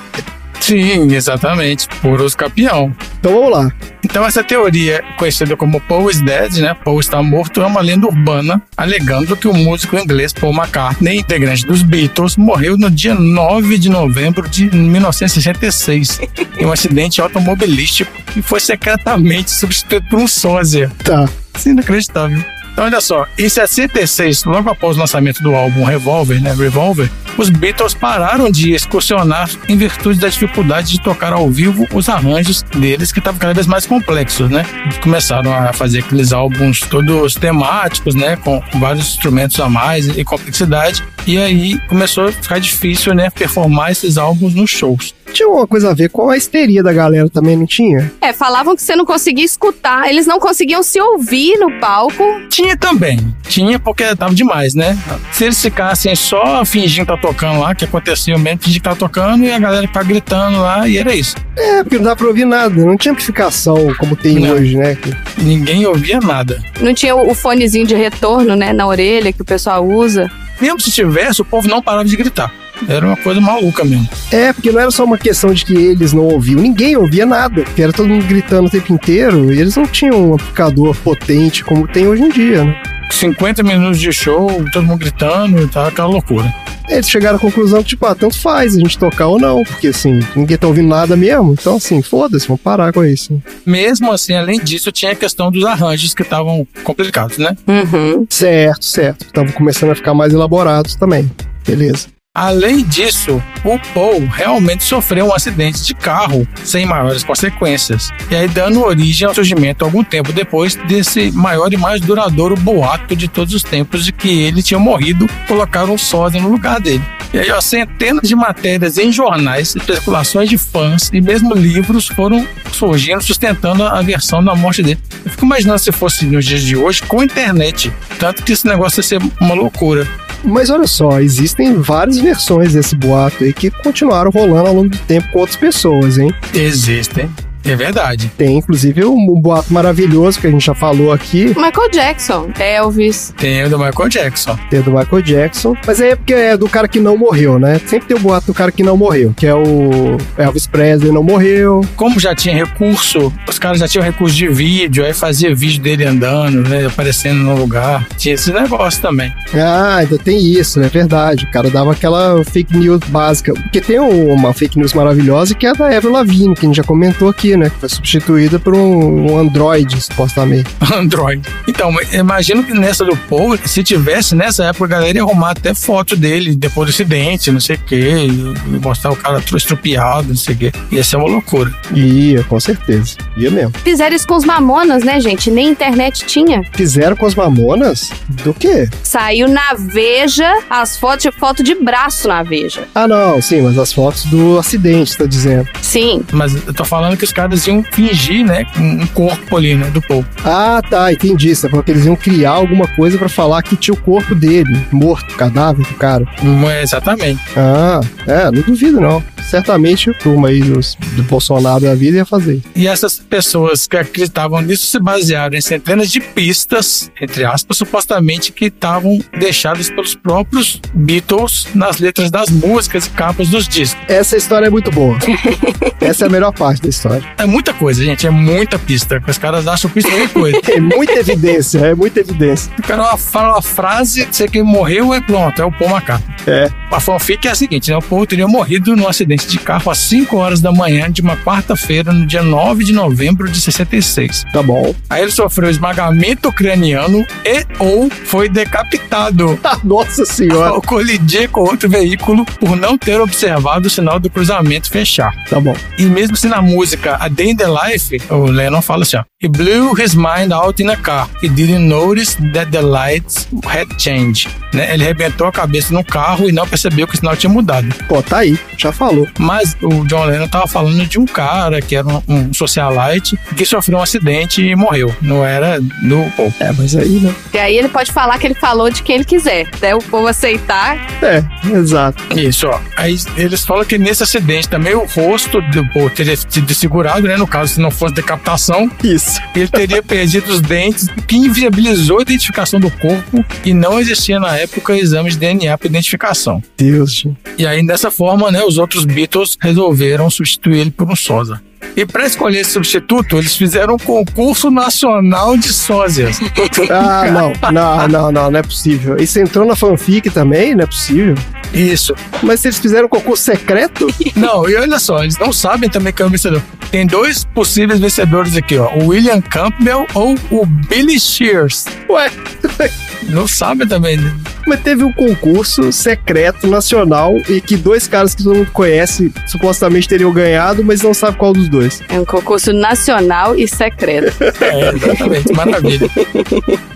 Sim, 0.60 1.14
exatamente, 1.14 1.88
por 2.02 2.22
os 2.22 2.36
campeão. 2.36 2.94
Então 3.20 3.34
vamos 3.34 3.52
lá. 3.52 3.72
Então 4.04 4.26
essa 4.26 4.44
teoria, 4.44 5.04
conhecida 5.18 5.56
como 5.56 5.82
Paul 5.82 6.10
is 6.10 6.22
dead, 6.22 6.58
né? 6.58 6.74
Paul 6.74 7.00
está 7.00 7.22
morto, 7.22 7.62
é 7.62 7.66
uma 7.66 7.82
lenda 7.82 8.08
urbana, 8.08 8.62
alegando 8.78 9.36
que 9.36 9.48
o 9.48 9.54
músico 9.54 9.98
inglês 9.98 10.34
Paul 10.34 10.54
McCartney, 10.54 11.18
integrante 11.20 11.66
dos 11.66 11.82
Beatles, 11.82 12.38
morreu 12.38 12.78
no 12.78 12.90
dia 12.90 13.16
9 13.16 13.78
de 13.78 13.90
novembro 13.90 14.48
de 14.48 14.70
1966 14.76 16.22
em 16.58 16.66
um 16.66 16.72
acidente 16.72 17.22
automobilístico 17.22 18.12
e 18.36 18.42
foi 18.42 18.60
secretamente 18.60 19.52
substituído 19.52 20.06
por 20.10 20.20
um 20.20 20.28
sósia. 20.28 20.92
Tá. 21.04 21.28
Isso 21.56 21.70
é 21.70 21.72
inacreditável. 21.72 22.44
Então, 22.76 22.84
olha 22.84 23.00
só, 23.00 23.26
em 23.40 23.48
66, 23.48 24.44
logo 24.44 24.70
após 24.70 24.98
o 24.98 25.00
lançamento 25.00 25.42
do 25.42 25.56
álbum 25.56 25.86
Revolver, 25.86 26.42
né, 26.42 26.54
Revolver, 26.54 27.10
os 27.38 27.50
Beatles 27.50 27.94
pararam 27.94 28.50
de 28.50 28.74
excursionar 28.74 29.50
em 29.68 29.78
virtude 29.78 30.20
da 30.20 30.28
dificuldade 30.28 30.92
de 30.92 31.02
tocar 31.02 31.34
ao 31.34 31.50
vivo 31.50 31.86
os 31.94 32.10
arranjos 32.10 32.62
deles, 32.62 33.12
que 33.12 33.20
estavam 33.20 33.40
cada 33.40 33.54
vez 33.54 33.68
mais 33.68 33.86
complexos, 33.86 34.50
né? 34.50 34.66
Eles 34.84 34.98
começaram 35.00 35.54
a 35.54 35.74
fazer 35.74 36.00
aqueles 36.00 36.32
álbuns 36.32 36.82
todos 36.82 37.36
temáticos, 37.36 38.16
né, 38.16 38.36
com 38.38 38.62
vários 38.76 39.08
instrumentos 39.08 39.60
a 39.60 39.70
mais 39.70 40.08
e 40.08 40.24
complexidade, 40.24 41.04
e 41.28 41.38
aí 41.38 41.80
começou 41.88 42.28
a 42.28 42.32
ficar 42.32 42.60
difícil, 42.60 43.14
né, 43.14 43.30
performar 43.30 43.92
esses 43.92 44.18
álbuns 44.18 44.54
nos 44.54 44.70
shows. 44.70 45.14
Tinha 45.34 45.50
uma 45.50 45.68
coisa 45.68 45.92
a 45.92 45.94
ver 45.94 46.10
com 46.10 46.30
a 46.30 46.38
histeria 46.38 46.82
da 46.82 46.94
galera 46.94 47.28
também, 47.30 47.58
não 47.58 47.66
tinha? 47.66 48.10
É, 48.22 48.32
falavam 48.32 48.74
que 48.76 48.82
você 48.82 48.96
não 48.96 49.06
conseguia 49.06 49.44
escutar, 49.44 50.08
eles 50.08 50.26
não 50.26 50.40
conseguiam 50.40 50.82
se 50.82 51.00
ouvir 51.02 51.58
no 51.58 51.80
palco. 51.80 52.24
Tinha 52.50 52.78
também. 52.78 53.20
Tinha 53.48 53.78
porque 53.78 54.16
tava 54.16 54.34
demais, 54.34 54.74
né? 54.74 54.98
Se 55.34 55.44
eles 55.44 55.62
ficassem 55.62 56.16
só 56.16 56.64
fingindo 56.64 57.08
tá 57.08 57.18
tocando 57.28 57.60
lá, 57.60 57.74
que 57.76 57.86
acontecia 57.86 58.38
mesmo, 58.38 58.60
fingindo 58.62 58.82
que 58.84 58.90
tá 58.90 58.96
tocando 58.96 59.44
e 59.44 59.52
a 59.52 59.60
galera 59.60 59.88
ficava 59.88 60.06
gritando 60.06 60.60
lá 60.60 60.88
e 60.88 60.98
era 60.98 61.16
isso. 61.16 61.36
É, 61.58 61.84
porque 61.84 61.98
não 61.98 62.06
dá 62.06 62.16
pra 62.16 62.28
ouvir 62.28 62.46
nada. 62.46 62.76
Não 62.86 62.98
tinha 62.98 63.12
amplificação 63.12 63.94
como 63.98 64.16
tem 64.16 64.40
Não. 64.40 64.52
hoje, 64.56 64.78
né? 64.78 64.98
Ninguém 65.38 65.86
ouvia 65.86 66.20
nada. 66.20 66.62
Não 66.80 66.94
tinha 66.94 67.16
o 67.16 67.26
o 67.26 67.34
fonezinho 67.34 67.88
de 67.88 67.96
retorno, 67.96 68.56
né, 68.56 68.72
na 68.72 68.86
orelha 68.86 69.34
que 69.34 69.42
o 69.42 69.46
pessoal 69.46 69.86
usa. 69.86 70.30
Mesmo 70.62 70.80
se 70.80 70.92
tivesse, 70.92 71.42
o 71.42 71.46
povo 71.46 71.68
não 71.68 71.82
parava 71.82 72.06
de 72.06 72.16
gritar. 72.16 72.54
Era 72.88 73.06
uma 73.06 73.18
coisa 73.18 73.42
maluca 73.42 73.84
mesmo. 73.84 74.08
É, 74.32 74.54
porque 74.54 74.72
não 74.72 74.80
era 74.80 74.92
só 74.92 75.04
uma 75.04 75.18
questão 75.18 75.54
de 75.54 75.66
que 75.66 75.74
eles 75.74 76.14
não 76.14 76.24
ouviam. 76.24 76.62
Ninguém 76.62 76.96
ouvia 76.96 77.26
nada. 77.26 77.64
Porque 77.64 77.82
era 77.82 77.92
todo 77.94 78.08
mundo 78.08 78.26
gritando 78.26 78.68
o 78.68 78.70
tempo 78.70 78.94
inteiro. 78.94 79.54
E 79.54 79.60
eles 79.60 79.76
não 79.76 79.86
tinham 79.88 80.30
um 80.30 80.34
amplificador 80.34 80.96
potente 80.98 81.64
como 81.64 81.88
tem 81.88 82.08
hoje 82.08 82.24
em 82.24 82.30
dia, 82.30 82.64
né? 82.64 82.82
50 83.12 83.64
minutos 83.64 84.00
de 84.00 84.12
show, 84.12 84.50
todo 84.72 84.86
mundo 84.86 85.00
gritando 85.00 85.62
e 85.62 85.68
tal, 85.68 85.88
aquela 85.88 86.08
loucura. 86.08 86.54
Eles 86.88 87.10
chegaram 87.10 87.38
à 87.38 87.40
conclusão 87.40 87.82
que, 87.82 87.90
tipo, 87.90 88.06
ah, 88.06 88.14
tanto 88.14 88.38
faz 88.38 88.76
a 88.76 88.80
gente 88.80 88.98
tocar 88.98 89.28
ou 89.28 89.40
não. 89.40 89.64
Porque, 89.64 89.88
assim, 89.88 90.20
ninguém 90.36 90.58
tá 90.58 90.68
ouvindo 90.68 90.88
nada 90.88 91.16
mesmo. 91.16 91.54
Então, 91.54 91.78
assim, 91.78 92.02
foda-se, 92.02 92.48
vamos 92.48 92.62
parar 92.62 92.94
com 92.94 93.04
isso. 93.04 93.42
Mesmo 93.66 94.12
assim, 94.12 94.34
além 94.34 94.60
disso, 94.60 94.92
tinha 94.92 95.12
a 95.12 95.16
questão 95.16 95.52
dos 95.52 95.64
arranjos 95.66 96.14
que 96.14 96.22
estavam 96.22 96.68
complicados, 96.84 97.38
né? 97.38 97.56
Uhum. 97.68 98.26
Certo, 98.30 98.86
certo. 98.86 99.26
Estavam 99.26 99.52
começando 99.52 99.92
a 99.92 99.96
ficar 99.96 100.14
mais 100.14 100.34
elaborados 100.34 100.96
também. 100.96 101.30
Beleza. 101.66 102.15
Além 102.36 102.84
disso, 102.84 103.42
o 103.64 103.80
Paul 103.94 104.28
realmente 104.28 104.84
sofreu 104.84 105.28
um 105.28 105.34
acidente 105.34 105.82
de 105.82 105.96
carro 105.96 106.46
sem 106.66 106.86
maiores 106.86 107.24
consequências, 107.24 108.12
e 108.30 108.36
aí 108.36 108.46
dando 108.50 108.84
origem 108.84 109.26
ao 109.26 109.34
surgimento, 109.34 109.86
algum 109.86 110.04
tempo 110.04 110.34
depois, 110.34 110.76
desse 110.76 111.32
maior 111.32 111.72
e 111.72 111.78
mais 111.78 112.02
duradouro 112.02 112.58
boato 112.58 113.16
de 113.16 113.30
todos 113.30 113.54
os 113.54 113.64
tempos 113.64 114.04
de 114.04 114.12
que 114.12 114.28
ele 114.42 114.62
tinha 114.62 114.78
morrido, 114.78 115.30
colocaram 115.48 115.94
um 115.94 115.98
sósia 115.98 116.42
no 116.42 116.50
lugar 116.50 116.82
dele. 116.82 117.02
E 117.34 117.40
aí, 117.40 117.50
ó, 117.52 117.62
centenas 117.62 118.28
de 118.28 118.36
matérias 118.36 118.98
em 118.98 119.14
jornais, 119.14 119.74
especulações 119.74 120.50
de 120.50 120.58
fãs 120.58 121.10
e 121.14 121.22
mesmo 121.22 121.54
livros 121.54 122.08
foram 122.08 122.46
surgindo, 122.74 123.24
sustentando 123.24 123.84
a 123.84 124.02
versão 124.02 124.44
da 124.44 124.54
morte 124.54 124.84
dele. 124.84 125.00
Eu 125.24 125.32
fico 125.32 125.46
imaginando 125.46 125.80
se 125.80 125.92
fosse 125.94 126.26
nos 126.26 126.44
dias 126.44 126.62
de 126.62 126.76
hoje 126.76 127.02
com 127.04 127.24
internet, 127.24 127.94
tanto 128.20 128.44
que 128.44 128.52
esse 128.52 128.68
negócio 128.68 129.00
ia 129.00 129.04
ser 129.04 129.22
uma 129.40 129.54
loucura. 129.54 130.06
Mas 130.46 130.70
olha 130.70 130.86
só, 130.86 131.20
existem 131.20 131.82
várias 131.82 132.18
versões 132.26 132.74
desse 132.74 132.96
boato 132.96 133.44
aí 133.44 133.54
que 133.54 133.70
continuaram 133.70 134.32
rolando 134.32 134.68
ao 134.68 134.74
longo 134.74 134.90
do 134.90 134.98
tempo 134.98 135.32
com 135.32 135.40
outras 135.40 135.58
pessoas, 135.58 136.18
hein? 136.18 136.34
Existem, 136.56 137.30
é 137.72 137.76
verdade. 137.76 138.32
Tem 138.38 138.58
inclusive 138.58 139.04
um, 139.06 139.16
um 139.16 139.40
boato 139.42 139.74
maravilhoso 139.74 140.40
que 140.40 140.48
a 140.48 140.52
gente 140.52 140.66
já 140.66 140.74
falou 140.76 141.12
aqui, 141.12 141.46
Michael 141.48 141.90
Jackson, 141.92 142.50
Elvis. 142.60 143.34
Tem 143.38 143.64
o 143.64 143.70
do 143.70 143.78
Michael 143.78 144.10
Jackson. 144.10 144.58
que 144.70 144.76
é 144.78 144.82
do 144.82 144.92
Michael 144.92 145.22
Jackson. 145.22 145.76
Mas 145.86 146.02
aí 146.02 146.10
é 146.12 146.16
porque 146.16 146.34
é 146.34 146.58
do 146.58 146.68
cara 146.70 146.88
que 146.88 147.00
não 147.00 147.18
morreu, 147.18 147.58
né? 147.60 147.80
Sempre 147.86 148.08
tem 148.08 148.18
o 148.18 148.20
boato 148.20 148.48
do 148.48 148.54
cara 148.54 148.72
que 148.72 148.84
não 148.84 148.98
morreu, 148.98 149.34
que 149.36 149.46
é 149.48 149.54
o 149.54 150.18
Elvis 150.38 150.68
Presley 150.68 151.12
não 151.12 151.24
morreu. 151.24 151.82
Como 151.96 152.20
já 152.20 152.36
tinha 152.36 152.54
recurso, 152.56 153.32
os 153.48 153.58
caras 153.60 153.80
já 153.80 153.88
tinham 153.88 154.04
recurso 154.04 154.36
de 154.36 154.48
vídeo, 154.48 155.06
aí 155.06 155.14
fazia 155.14 155.54
vídeo 155.56 155.82
dele 155.82 156.06
andando, 156.06 156.68
né, 156.68 156.86
aparecendo 156.86 157.40
no 157.40 157.56
lugar. 157.56 158.08
Tinha 158.18 158.36
esse 158.36 158.52
negócio 158.52 159.02
também. 159.02 159.32
Ah, 159.54 159.98
ainda 159.98 160.18
tem 160.18 160.38
isso, 160.40 160.80
é 160.82 160.88
verdade. 160.88 161.46
O 161.46 161.52
cara 161.52 161.70
dava 161.70 161.92
aquela 161.92 162.44
fake 162.44 162.76
news 162.78 163.00
básica. 163.08 163.54
Porque 163.54 163.82
tem 163.82 164.00
um- 164.00 164.34
uma 164.34 164.54
fake 164.54 164.78
news 164.78 164.94
maravilhosa 164.94 165.54
que 165.56 165.66
é 165.66 165.70
a 165.70 165.74
da 165.74 165.88
Avril 165.96 166.12
Lavigne, 166.12 166.54
que 166.56 166.66
a 166.66 166.70
gente 166.70 166.76
já 166.78 166.84
comentou 166.84 167.30
aqui, 167.30 167.55
né? 167.58 167.70
Que 167.70 167.80
foi 167.80 167.90
substituída 167.90 168.60
por 168.60 168.74
um, 168.74 169.32
um 169.32 169.38
Android, 169.38 170.00
supostamente. 170.02 170.70
Android. 170.94 171.42
Então, 171.68 171.92
imagino 172.12 172.64
que 172.64 172.74
nessa 172.74 173.04
do 173.04 173.16
Paul, 173.16 173.58
se 173.66 173.84
tivesse 173.84 174.36
nessa 174.36 174.66
época, 174.66 174.86
a 174.86 174.88
galera 174.88 175.18
ia 175.18 175.24
arrumar 175.24 175.52
até 175.52 175.74
foto 175.74 176.16
dele 176.16 176.56
depois 176.56 176.88
do 176.88 176.92
acidente, 176.92 177.52
não 177.52 177.60
sei 177.60 177.76
o 177.76 177.80
quê, 177.80 178.28
e 178.28 178.80
mostrar 178.80 179.12
o 179.12 179.16
cara 179.16 179.42
estrupiado, 179.56 180.30
não 180.30 180.36
sei 180.36 180.56
o 180.56 180.58
quê. 180.58 180.72
Ia 180.92 181.04
ser 181.04 181.18
uma 181.18 181.28
loucura. 181.28 181.72
Ia, 181.94 182.44
com 182.44 182.60
certeza. 182.60 183.16
Ia 183.38 183.52
mesmo. 183.52 183.74
Fizeram 183.84 184.16
isso 184.16 184.28
com 184.28 184.36
os 184.36 184.46
Mamonas, 184.46 185.04
né, 185.04 185.20
gente? 185.20 185.50
Nem 185.52 185.70
internet 185.70 186.26
tinha. 186.26 186.64
Fizeram 186.74 187.16
com 187.16 187.26
as 187.26 187.36
mamonas? 187.36 188.12
Do 188.44 188.54
quê? 188.54 188.90
Saiu 189.04 189.48
na 189.48 189.74
Veja 189.78 190.60
as 190.70 190.98
fotos, 190.98 191.28
foto 191.38 191.64
de 191.64 191.76
braço 191.76 192.28
na 192.28 192.44
Veja. 192.44 192.88
Ah, 192.94 193.08
não, 193.08 193.42
sim, 193.42 193.62
mas 193.62 193.78
as 193.78 193.92
fotos 193.94 194.26
do 194.26 194.58
acidente, 194.58 195.18
tá 195.18 195.26
dizendo. 195.26 195.68
Sim. 195.82 196.24
Mas 196.32 196.56
eu 196.56 196.74
tô 196.74 196.84
falando 196.84 197.18
que 197.18 197.24
os 197.24 197.32
caras 197.32 197.45
iam 197.68 197.84
fingir, 197.84 198.46
né, 198.46 198.66
um 198.78 199.06
corpo 199.08 199.58
ali, 199.58 199.76
né, 199.76 199.90
do 199.90 200.02
Paul. 200.02 200.26
Ah, 200.44 200.82
tá, 200.88 201.12
entendi. 201.12 201.56
Você 201.56 201.70
falou 201.70 201.84
que 201.84 201.92
eles 201.92 202.06
iam 202.06 202.16
criar 202.16 202.52
alguma 202.52 202.88
coisa 202.88 203.18
pra 203.18 203.30
falar 203.30 203.62
que 203.64 203.76
tinha 203.76 203.94
o 203.94 204.02
corpo 204.02 204.34
dele, 204.36 204.78
morto, 204.92 205.36
cadáver 205.36 205.86
do 205.86 205.94
cara. 205.96 206.26
Hum, 206.44 206.70
é, 206.70 206.84
exatamente. 206.84 207.42
Ah, 207.56 208.02
é, 208.28 208.52
não 208.52 208.62
duvido 208.62 209.00
não. 209.00 209.24
Certamente 209.50 210.10
o 210.10 210.14
turma 210.14 210.50
aí 210.50 210.62
dos, 210.62 210.96
do 211.14 211.24
Bolsonaro 211.24 211.82
da 211.82 211.96
vida 211.96 212.18
ia 212.18 212.26
fazer. 212.26 212.62
E 212.76 212.88
essas 212.88 213.20
pessoas 213.20 213.88
que 213.88 213.96
acreditavam 213.96 214.62
nisso 214.62 214.88
se 214.88 215.00
basearam 215.00 215.56
em 215.56 215.62
centenas 215.62 216.12
de 216.12 216.20
pistas, 216.20 217.12
entre 217.22 217.46
aspas, 217.46 217.78
supostamente 217.78 218.52
que 218.52 218.66
estavam 218.66 219.20
deixadas 219.38 219.90
pelos 219.90 220.16
próprios 220.16 220.82
Beatles 220.94 221.68
nas 221.76 222.00
letras 222.00 222.32
das 222.32 222.50
músicas 222.50 223.06
e 223.06 223.10
capas 223.12 223.50
dos 223.50 223.68
discos. 223.68 224.02
Essa 224.08 224.36
história 224.36 224.68
é 224.68 224.70
muito 224.70 224.92
boa. 224.92 225.18
Essa 226.02 226.26
é 226.26 226.28
a 226.28 226.32
melhor 226.32 226.52
parte 226.52 226.82
da 226.82 226.90
história. 226.90 227.24
É 227.38 227.46
muita 227.46 227.74
coisa, 227.74 228.04
gente, 228.04 228.28
é 228.28 228.30
muita 228.30 228.78
pista. 228.78 229.22
Os 229.28 229.38
caras 229.38 229.68
acham 229.68 229.90
pista 229.90 230.10
qualquer 230.10 230.30
coisa. 230.30 230.56
É 230.76 230.80
muita 230.80 231.14
evidência, 231.14 231.80
é 231.80 231.96
muita 231.96 232.20
evidência. 232.20 232.72
O 232.78 232.82
cara 232.82 233.16
fala 233.18 233.54
uma 233.54 233.62
frase, 233.62 234.28
sei 234.32 234.48
quem 234.48 234.64
morreu, 234.64 235.14
é 235.14 235.22
pronto, 235.22 235.62
é 235.62 235.66
o 235.66 235.72
Paul 235.72 235.92
McCartney. 235.92 236.36
É. 236.48 236.70
a 236.96 237.00
fanfic 237.00 237.46
é 237.46 237.52
a 237.52 237.56
seguinte, 237.56 237.92
né? 237.92 237.98
O 237.98 238.02
Paul 238.02 238.26
teria 238.26 238.48
morrido 238.48 238.96
num 238.96 239.06
acidente 239.06 239.48
de 239.48 239.60
carro 239.60 239.92
às 239.92 239.98
5 239.98 240.38
horas 240.38 240.62
da 240.62 240.72
manhã 240.72 241.12
de 241.12 241.22
uma 241.22 241.36
quarta-feira, 241.36 242.14
no 242.14 242.26
dia 242.26 242.42
9 242.42 242.86
de 242.86 242.94
novembro 242.94 243.52
de 243.52 243.60
66. 243.60 244.46
Tá 244.54 244.64
bom. 244.64 244.96
Aí 245.10 245.24
ele 245.24 245.32
sofreu 245.32 245.70
esmagamento 245.70 246.54
craniano 246.54 247.26
e 247.44 247.66
ou 247.80 248.10
foi 248.10 248.48
decapitado 248.48 249.60
Nossa 249.84 250.26
senhora. 250.26 250.70
ao 250.70 250.82
colidir 250.82 251.50
com 251.50 251.62
outro 251.62 251.90
veículo 251.90 252.46
por 252.46 252.78
não 252.78 252.98
ter 252.98 253.20
observado 253.20 253.88
o 253.88 253.90
sinal 253.90 254.18
do 254.18 254.30
cruzamento 254.30 254.90
fechar. 254.90 255.34
Tá 255.50 255.60
bom. 255.60 255.76
E 256.00 256.04
mesmo 256.04 256.38
se 256.38 256.48
na 256.48 256.62
música 256.62 257.18
A 257.20 257.28
Day 257.28 257.50
in 257.50 257.58
the 257.58 257.68
Life, 257.68 258.22
o 258.30 258.46
Lennon 258.46 258.82
fala 258.82 259.04
assim, 259.04 259.18
ó. 259.18 259.24
He 259.44 259.50
blew 259.50 259.94
his 259.94 260.16
mind 260.16 260.54
out 260.54 260.82
in 260.82 260.90
a 260.90 260.96
car. 260.96 261.30
He 261.44 261.50
didn't 261.50 261.88
notice 261.90 262.38
that 262.54 262.72
the 262.72 262.82
lights 262.82 263.48
had 263.66 263.88
changed. 264.00 264.50
Né? 264.74 264.94
Ele 264.94 265.04
arrebentou 265.04 265.46
a 265.48 265.52
cabeça 265.52 265.94
no 265.94 266.04
carro 266.04 266.50
e 266.50 266.52
não 266.52 266.66
percebeu 266.66 266.85
que 266.90 267.16
o 267.16 267.18
sinal 267.18 267.36
tinha 267.36 267.52
mudado. 267.52 267.88
Pô, 268.08 268.22
tá 268.22 268.40
aí. 268.40 268.58
Já 268.78 268.92
falou. 268.92 269.28
Mas 269.40 269.76
o 269.82 270.06
John 270.06 270.26
Lennon 270.26 270.48
tava 270.48 270.68
falando 270.68 271.06
de 271.06 271.20
um 271.20 271.26
cara 271.26 271.82
que 271.82 271.96
era 271.96 272.08
um, 272.08 272.22
um 272.28 272.54
socialite 272.54 273.38
que 273.56 273.66
sofreu 273.66 273.98
um 273.98 274.02
acidente 274.02 274.62
e 274.62 274.76
morreu. 274.76 275.14
Não 275.22 275.46
era 275.46 275.80
do 275.80 276.32
Paul. 276.36 276.54
É, 276.60 276.72
mas 276.72 276.96
aí, 276.96 277.20
né? 277.20 277.34
E 277.54 277.58
aí 277.58 277.78
ele 277.78 277.90
pode 277.90 278.12
falar 278.12 278.38
que 278.38 278.48
ele 278.48 278.56
falou 278.56 278.90
de 278.90 279.04
quem 279.04 279.16
ele 279.16 279.26
quiser. 279.26 279.68
Até 279.74 279.96
o 279.96 280.00
povo 280.00 280.28
aceitar. 280.28 280.98
É, 281.22 281.44
exato. 281.76 282.24
Isso, 282.38 282.68
ó. 282.68 282.80
Aí 282.98 283.18
eles 283.38 283.64
falam 283.66 283.86
que 283.86 283.98
nesse 283.98 284.24
acidente 284.24 284.70
também 284.70 284.94
o 284.94 285.06
rosto 285.06 285.62
do 285.62 285.88
Paul 285.90 286.10
teria 286.10 286.36
sido 286.36 286.66
desfigurado, 286.66 287.28
né? 287.28 287.38
No 287.38 287.48
caso, 287.48 287.74
se 287.74 287.80
não 287.80 287.92
fosse 287.92 288.14
decapitação, 288.16 288.90
Isso. 289.04 289.40
ele 289.56 289.68
teria 289.68 290.02
perdido 290.04 290.52
os 290.52 290.62
dentes, 290.62 291.08
o 291.18 291.22
que 291.22 291.36
inviabilizou 291.36 292.20
a 292.20 292.22
identificação 292.22 292.80
do 292.80 292.90
corpo 292.92 293.44
e 293.64 293.74
não 293.74 294.00
existia 294.00 294.40
na 294.40 294.58
época 294.58 294.96
exame 294.98 295.30
de 295.30 295.38
DNA 295.38 295.78
para 295.78 295.88
identificação. 295.88 296.62
Deus, 296.78 297.14
gente. 297.14 297.38
E 297.58 297.66
aí, 297.66 297.86
dessa 297.86 298.12
forma, 298.12 298.52
né, 298.52 298.64
os 298.64 298.78
outros 298.78 299.06
Beatles 299.06 299.58
resolveram 299.62 300.30
substituir 300.30 300.80
ele 300.80 300.92
por 300.92 301.10
um 301.10 301.16
sósia. 301.16 301.62
E 301.96 302.06
para 302.06 302.26
escolher 302.26 302.60
esse 302.60 302.72
substituto, 302.72 303.38
eles 303.38 303.56
fizeram 303.56 303.96
um 303.96 303.98
concurso 303.98 304.70
nacional 304.70 305.56
de 305.56 305.72
sósias. 305.72 306.40
Ah, 306.90 307.32
não. 307.32 307.72
Não, 307.72 308.08
não, 308.08 308.32
não, 308.32 308.52
não 308.52 308.60
é 308.60 308.64
possível. 308.64 309.18
Isso 309.18 309.40
entrou 309.40 309.66
na 309.66 309.76
fanfic 309.76 310.30
também? 310.30 310.76
Não 310.76 310.84
é 310.84 310.88
possível. 310.88 311.36
Isso. 311.74 312.14
Mas 312.44 312.60
se 312.60 312.68
eles 312.68 312.80
fizeram 312.80 313.06
um 313.06 313.10
concurso 313.10 313.44
secreto? 313.44 314.08
Não, 314.36 314.68
e 314.70 314.76
olha 314.76 315.00
só, 315.00 315.24
eles 315.24 315.38
não 315.38 315.54
sabem 315.54 315.90
também 315.90 316.14
quem 316.14 316.24
é 316.24 316.28
o 316.28 316.30
vencedor. 316.30 316.62
Tem 316.96 317.06
dois 317.06 317.44
possíveis 317.44 318.00
vencedores 318.00 318.56
aqui, 318.56 318.78
ó. 318.78 318.90
O 318.96 319.08
William 319.08 319.42
Campbell 319.42 320.08
ou 320.14 320.34
o 320.50 320.66
Billy 320.66 321.20
Shears. 321.20 321.84
Ué, 322.08 322.32
Não 323.28 323.46
sabem 323.46 323.86
também. 323.86 324.16
né? 324.16 324.34
mas 324.66 324.80
teve 324.82 325.04
um 325.04 325.12
concurso 325.12 325.92
secreto 325.92 326.68
nacional 326.68 327.36
e 327.48 327.62
que 327.62 327.78
dois 327.78 328.08
caras 328.08 328.34
que 328.34 328.44
todo 328.44 328.56
mundo 328.58 328.72
conhece 328.72 329.32
supostamente 329.48 330.08
teriam 330.08 330.34
ganhado, 330.34 330.84
mas 330.84 331.02
não 331.02 331.14
sabe 331.14 331.38
qual 331.38 331.54
dos 331.54 331.70
dois. 331.70 332.02
É 332.10 332.20
um 332.20 332.26
concurso 332.26 332.74
nacional 332.74 333.56
e 333.56 333.68
secreto. 333.68 334.36
É, 334.66 334.90
exatamente, 334.96 335.54
maravilha. 335.54 336.10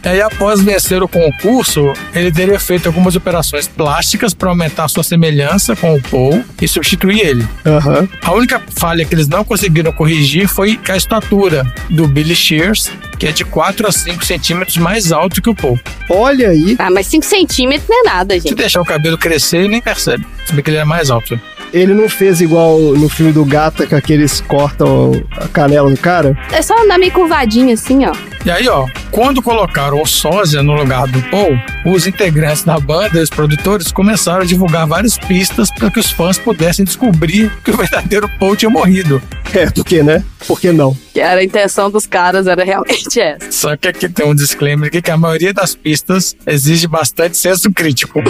E 0.03 0.07
aí, 0.07 0.21
após 0.21 0.61
vencer 0.61 1.03
o 1.03 1.07
concurso, 1.07 1.93
ele 2.15 2.31
teria 2.31 2.59
feito 2.59 2.87
algumas 2.87 3.15
operações 3.15 3.67
plásticas 3.67 4.33
para 4.33 4.49
aumentar 4.49 4.87
sua 4.87 5.03
semelhança 5.03 5.75
com 5.75 5.93
o 5.93 6.01
Paul 6.01 6.43
e 6.59 6.67
substituir 6.67 7.19
ele. 7.19 7.47
Aham. 7.65 8.07
A 8.23 8.31
única 8.31 8.61
falha 8.75 9.05
que 9.05 9.13
eles 9.13 9.27
não 9.27 9.43
conseguiram 9.43 9.88
corrigir 9.93 10.47
foi 10.47 10.79
a 10.89 10.95
estatura 10.97 11.65
do 11.89 12.07
Billy 12.07 12.35
Shears, 12.35 12.91
que 13.17 13.27
é 13.27 13.31
de 13.31 13.43
4 13.43 13.87
a 13.87 13.91
5 13.91 14.23
centímetros 14.25 14.77
mais 14.77 15.11
alto 15.11 15.41
que 15.41 15.49
o 15.49 15.55
Paul. 15.55 15.79
Olha 16.09 16.49
aí, 16.49 16.75
Ah, 16.79 16.89
mas 16.89 17.07
5 17.07 17.25
centímetros 17.25 17.87
não 17.89 18.01
é 18.01 18.03
nada, 18.13 18.33
Se 18.35 18.39
gente. 18.41 18.55
deixar 18.55 18.81
o 18.81 18.85
cabelo 18.85 19.17
crescer, 19.17 19.67
nem 19.67 19.81
percebe. 19.81 20.25
Se 20.45 20.53
bem 20.53 20.63
que 20.63 20.69
ele 20.69 20.77
é 20.77 20.85
mais 20.85 21.09
alto. 21.11 21.39
ele 21.71 21.93
não 21.93 22.09
fez 22.09 22.41
igual 22.41 22.79
no 22.79 23.07
filme 23.07 23.31
do 23.31 23.45
Gata, 23.45 23.85
que 23.85 23.93
aqueles 23.93 24.41
cortam 24.41 25.11
a 25.37 25.47
canela 25.47 25.89
do 25.89 25.97
cara? 25.97 26.35
É 26.51 26.61
só 26.61 26.75
andar 26.83 26.97
meio 26.97 27.11
curvadinho 27.11 27.73
assim, 27.73 28.05
ó. 28.05 28.11
E 28.45 28.51
aí, 28.51 28.67
ó, 28.69 28.87
quando 29.11 29.41
colocaram 29.41 30.01
o 30.01 30.05
sósia 30.05 30.63
no 30.63 30.73
lugar 30.73 31.07
do 31.07 31.21
Paul, 31.29 31.57
os 31.85 32.07
integrantes 32.07 32.63
da 32.63 32.79
banda 32.79 33.19
e 33.19 33.21
os 33.21 33.29
produtores 33.29 33.91
começaram 33.91 34.41
a 34.41 34.45
divulgar 34.45 34.87
várias 34.87 35.17
pistas 35.17 35.69
para 35.71 35.91
que 35.91 35.99
os 35.99 36.09
fãs 36.09 36.37
pudessem 36.37 36.85
descobrir 36.85 37.51
que 37.63 37.71
o 37.71 37.77
verdadeiro 37.77 38.29
Paul 38.39 38.55
tinha 38.55 38.69
morrido. 38.69 39.21
É, 39.53 39.69
por 39.69 39.83
quê, 39.83 40.01
né? 40.03 40.23
Por 40.47 40.59
que 40.59 40.71
não? 40.71 40.95
Que 41.13 41.19
era 41.19 41.41
a 41.41 41.43
intenção 41.43 41.91
dos 41.91 42.05
caras, 42.07 42.47
era 42.47 42.63
realmente 42.63 43.19
essa. 43.19 43.51
Só 43.51 43.75
que 43.75 43.87
aqui 43.87 44.07
tem 44.07 44.25
um 44.25 44.35
disclaimer 44.35 44.87
aqui 44.87 45.01
que 45.01 45.11
a 45.11 45.17
maioria 45.17 45.53
das 45.53 45.75
pistas 45.75 46.35
exige 46.45 46.87
bastante 46.87 47.35
senso 47.35 47.71
crítico. 47.71 48.21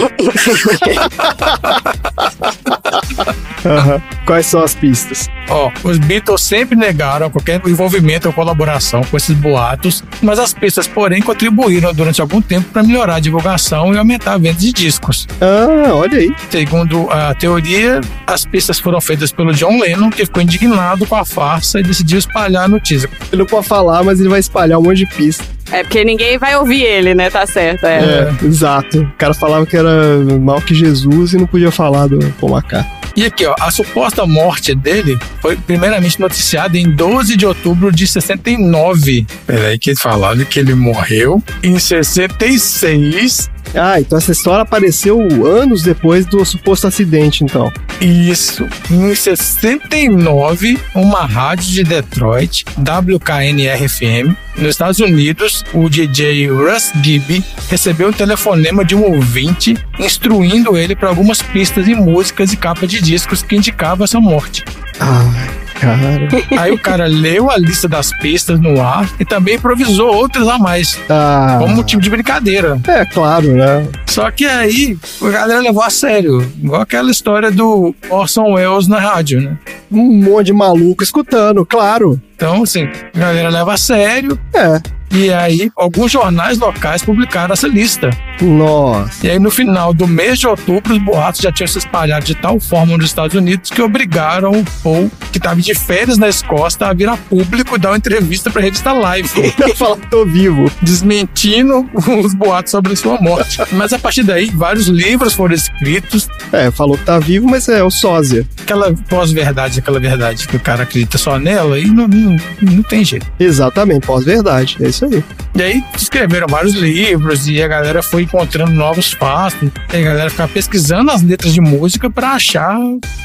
Aham. 3.64 4.02
Quais 4.24 4.46
são 4.46 4.62
as 4.62 4.74
pistas? 4.74 5.28
Ó, 5.48 5.70
os 5.84 5.98
Beatles 5.98 6.40
sempre 6.42 6.76
negaram 6.76 7.30
qualquer 7.30 7.60
envolvimento 7.66 8.28
ou 8.28 8.32
colaboração 8.34 9.02
com 9.04 9.16
esses 9.16 9.36
boatos, 9.36 9.99
mas 10.22 10.38
as 10.38 10.52
pistas, 10.52 10.86
porém, 10.86 11.22
contribuíram 11.22 11.92
durante 11.94 12.20
algum 12.20 12.40
tempo 12.40 12.68
para 12.70 12.82
melhorar 12.82 13.16
a 13.16 13.20
divulgação 13.20 13.94
e 13.94 13.98
aumentar 13.98 14.34
a 14.34 14.38
venda 14.38 14.58
de 14.58 14.72
discos. 14.72 15.26
Ah, 15.40 15.92
olha 15.94 16.18
aí. 16.18 16.34
Segundo 16.50 17.10
a 17.10 17.34
teoria, 17.34 18.00
as 18.26 18.44
pistas 18.44 18.78
foram 18.78 19.00
feitas 19.00 19.32
pelo 19.32 19.52
John 19.52 19.80
Lennon, 19.80 20.10
que 20.10 20.24
ficou 20.24 20.42
indignado 20.42 21.06
com 21.06 21.16
a 21.16 21.24
farsa 21.24 21.80
e 21.80 21.82
decidiu 21.82 22.18
espalhar 22.18 22.64
a 22.64 22.68
notícia. 22.68 23.08
Ele 23.32 23.42
não 23.42 23.46
pode 23.46 23.66
falar, 23.66 24.02
mas 24.02 24.20
ele 24.20 24.28
vai 24.28 24.40
espalhar 24.40 24.78
um 24.78 24.82
monte 24.82 24.98
de 24.98 25.06
pista. 25.06 25.44
É 25.72 25.82
porque 25.82 26.04
ninguém 26.04 26.38
vai 26.38 26.56
ouvir 26.56 26.82
ele, 26.82 27.14
né? 27.14 27.30
Tá 27.30 27.46
certo. 27.46 27.84
É. 27.84 27.98
É, 28.42 28.44
exato. 28.44 29.00
O 29.00 29.12
cara 29.16 29.34
falava 29.34 29.64
que 29.66 29.76
era 29.76 30.18
mal 30.40 30.60
que 30.60 30.74
Jesus 30.74 31.32
e 31.32 31.36
não 31.36 31.46
podia 31.46 31.70
falar 31.70 32.06
do 32.08 32.18
Paul 32.40 32.56
McCartney. 32.56 33.00
E 33.16 33.24
aqui, 33.24 33.44
ó, 33.44 33.54
a 33.60 33.70
suposta 33.70 34.24
morte 34.24 34.74
dele 34.74 35.18
foi 35.40 35.56
primeiramente 35.56 36.20
noticiada 36.20 36.78
em 36.78 36.90
12 36.90 37.36
de 37.36 37.44
outubro 37.44 37.90
de 37.90 38.06
69. 38.06 39.26
Peraí, 39.46 39.78
que 39.78 39.96
falaram 39.96 40.44
que 40.44 40.60
ele 40.60 40.74
morreu 40.74 41.42
em 41.62 41.78
66. 41.78 43.50
Ah, 43.74 44.00
então 44.00 44.18
essa 44.18 44.32
história 44.32 44.62
apareceu 44.62 45.20
anos 45.46 45.82
depois 45.82 46.26
do 46.26 46.44
suposto 46.44 46.86
acidente, 46.86 47.44
então. 47.44 47.72
Isso. 48.00 48.66
Em 48.90 49.14
69, 49.14 50.78
uma 50.94 51.24
rádio 51.24 51.66
de 51.66 51.84
Detroit, 51.84 52.64
WKNR-FM, 52.78 54.34
nos 54.56 54.70
Estados 54.70 54.98
Unidos, 55.00 55.64
o 55.72 55.88
DJ 55.88 56.48
Russ 56.48 56.92
Gibby 57.02 57.44
recebeu 57.68 58.08
um 58.08 58.12
telefonema 58.12 58.84
de 58.84 58.94
um 58.94 59.02
ouvinte 59.02 59.76
instruindo 59.98 60.76
ele 60.76 60.96
para 60.96 61.08
algumas 61.08 61.40
pistas 61.40 61.86
e 61.86 61.94
músicas 61.94 62.52
e 62.52 62.56
capa 62.56 62.86
de 62.86 63.00
discos 63.00 63.42
que 63.42 63.56
indicavam 63.56 64.04
essa 64.04 64.20
morte. 64.20 64.64
Ai, 64.98 65.69
cara. 65.80 66.28
Aí 66.58 66.70
o 66.72 66.78
cara 66.78 67.06
leu 67.06 67.50
a 67.50 67.56
lista 67.56 67.88
das 67.88 68.12
pistas 68.18 68.60
no 68.60 68.80
ar 68.80 69.08
e 69.18 69.24
também 69.24 69.54
improvisou 69.56 70.14
outras 70.14 70.46
a 70.48 70.58
mais, 70.58 70.98
Ah, 71.08 71.56
como 71.60 71.74
motivo 71.76 72.00
de 72.02 72.10
brincadeira. 72.10 72.78
é 72.88 73.04
claro, 73.04 73.52
né? 73.54 73.86
Só 74.06 74.30
que 74.30 74.44
aí 74.44 74.98
a 75.22 75.28
galera 75.30 75.60
levou 75.60 75.82
a 75.82 75.90
sério, 75.90 76.40
igual 76.62 76.80
aquela 76.82 77.10
história 77.10 77.50
do 77.50 77.94
Orson 78.08 78.54
Welles 78.54 78.88
na 78.88 78.98
rádio, 78.98 79.40
né? 79.40 79.56
Um 79.90 80.22
monte 80.22 80.46
de 80.46 80.52
maluco 80.52 81.02
escutando, 81.02 81.64
claro. 81.64 82.20
Então, 82.36 82.62
assim, 82.62 82.88
a 83.14 83.18
galera 83.18 83.48
leva 83.50 83.74
a 83.74 83.76
sério 83.76 84.38
É. 84.54 84.80
e 85.12 85.32
aí 85.32 85.70
alguns 85.76 86.12
jornais 86.12 86.58
locais 86.58 87.02
publicaram 87.02 87.52
essa 87.52 87.66
lista. 87.66 88.10
Nossa. 88.40 89.26
E 89.26 89.30
aí 89.30 89.38
no 89.38 89.50
final 89.50 89.92
do 89.92 90.06
mês 90.06 90.38
de 90.38 90.46
outubro, 90.46 90.94
os 90.94 91.02
boatos 91.02 91.40
já 91.40 91.50
tinham 91.50 91.66
se 91.66 91.78
espalhado 91.78 92.24
de 92.24 92.34
tal 92.34 92.60
forma 92.60 92.96
nos 92.96 93.06
Estados 93.06 93.34
Unidos 93.34 93.70
que 93.70 93.82
obrigaram 93.82 94.52
o 94.52 94.64
Paul, 94.82 95.10
que 95.32 95.38
estava 95.38 95.60
de 95.60 95.74
férias 95.74 96.16
na 96.16 96.28
Escócia, 96.28 96.86
a 96.86 96.92
vir 96.92 97.08
a 97.08 97.16
público 97.16 97.74
e 97.74 97.78
dar 97.78 97.90
uma 97.90 97.96
entrevista 97.96 98.50
para 98.50 98.62
a 98.62 98.64
revista 98.64 98.92
Live. 98.92 99.28
Falo 99.76 99.96
que 99.96 100.06
tô 100.08 100.24
vivo. 100.24 100.70
desmentindo 100.80 101.88
os 102.24 102.32
boatos 102.34 102.70
sobre 102.70 102.94
sua 102.94 103.20
morte. 103.20 103.58
Mas 103.72 103.92
a 103.92 103.98
partir 103.98 104.22
daí, 104.22 104.50
vários 104.50 104.86
livros 104.86 105.34
foram 105.34 105.54
escritos. 105.54 106.28
É, 106.52 106.70
falou 106.70 106.96
que 106.96 107.04
tá 107.04 107.18
vivo, 107.18 107.48
mas 107.48 107.68
é 107.68 107.82
o 107.82 107.90
sósia. 107.90 108.46
Aquela 108.62 108.92
pós-verdade, 109.08 109.80
aquela 109.80 109.98
verdade 109.98 110.46
que 110.46 110.56
o 110.56 110.60
cara 110.60 110.84
acredita 110.84 111.18
só 111.18 111.38
nela 111.38 111.78
e 111.78 111.86
não, 111.86 112.06
não, 112.06 112.36
não 112.62 112.82
tem 112.82 113.04
jeito. 113.04 113.26
Exatamente, 113.38 114.06
pós-verdade. 114.06 114.76
É 114.80 114.88
isso 114.88 114.99
aí. 115.04 115.24
E 115.54 115.62
aí 115.62 115.84
escreveram 115.96 116.46
vários 116.48 116.74
livros 116.74 117.48
e 117.48 117.62
a 117.62 117.68
galera 117.68 118.02
foi 118.02 118.22
encontrando 118.22 118.72
novos 118.72 119.12
fatos. 119.12 119.68
E 119.92 119.96
a 119.96 120.00
galera 120.00 120.30
ficava 120.30 120.52
pesquisando 120.52 121.10
as 121.10 121.22
letras 121.22 121.52
de 121.52 121.60
música 121.60 122.10
pra 122.10 122.32
achar 122.32 122.76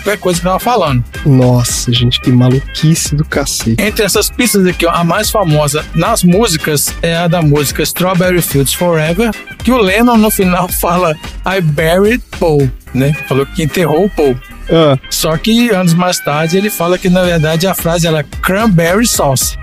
qualquer 0.04 0.18
coisa 0.18 0.40
que 0.40 0.46
tava 0.46 0.60
falando. 0.60 1.04
Nossa, 1.26 1.92
gente, 1.92 2.20
que 2.20 2.32
maluquice 2.32 3.16
do 3.16 3.26
cacete. 3.26 3.82
Entre 3.82 4.04
essas 4.04 4.30
pistas 4.30 4.66
aqui, 4.66 4.86
ó, 4.86 4.92
a 4.92 5.04
mais 5.04 5.30
famosa 5.30 5.86
nas 5.94 6.24
músicas 6.24 6.94
é 7.02 7.16
a 7.16 7.28
da 7.28 7.42
música 7.42 7.84
Strawberry 7.84 8.42
Fields 8.42 8.74
Forever, 8.74 9.32
que 9.64 9.72
o 9.72 9.78
Lennon 9.78 10.18
no 10.18 10.32
final 10.32 10.68
fala 10.70 11.16
I 11.46 11.62
buried 11.62 12.24
Paul, 12.40 12.70
né? 12.94 13.14
Falou 13.28 13.46
que 13.46 13.64
enterrou 13.64 14.06
o 14.06 14.10
Paul. 14.10 14.38
Ah, 14.70 14.98
Só 15.10 15.38
que 15.38 15.70
anos 15.70 15.94
mais 15.94 16.18
tarde 16.20 16.58
ele 16.58 16.70
fala 16.70 16.98
que 16.98 17.10
na 17.10 17.22
verdade 17.24 17.68
a 17.68 17.74
frase 17.76 18.08
era 18.08 18.24
cranberry 18.42 19.06
sauce. 19.08 19.58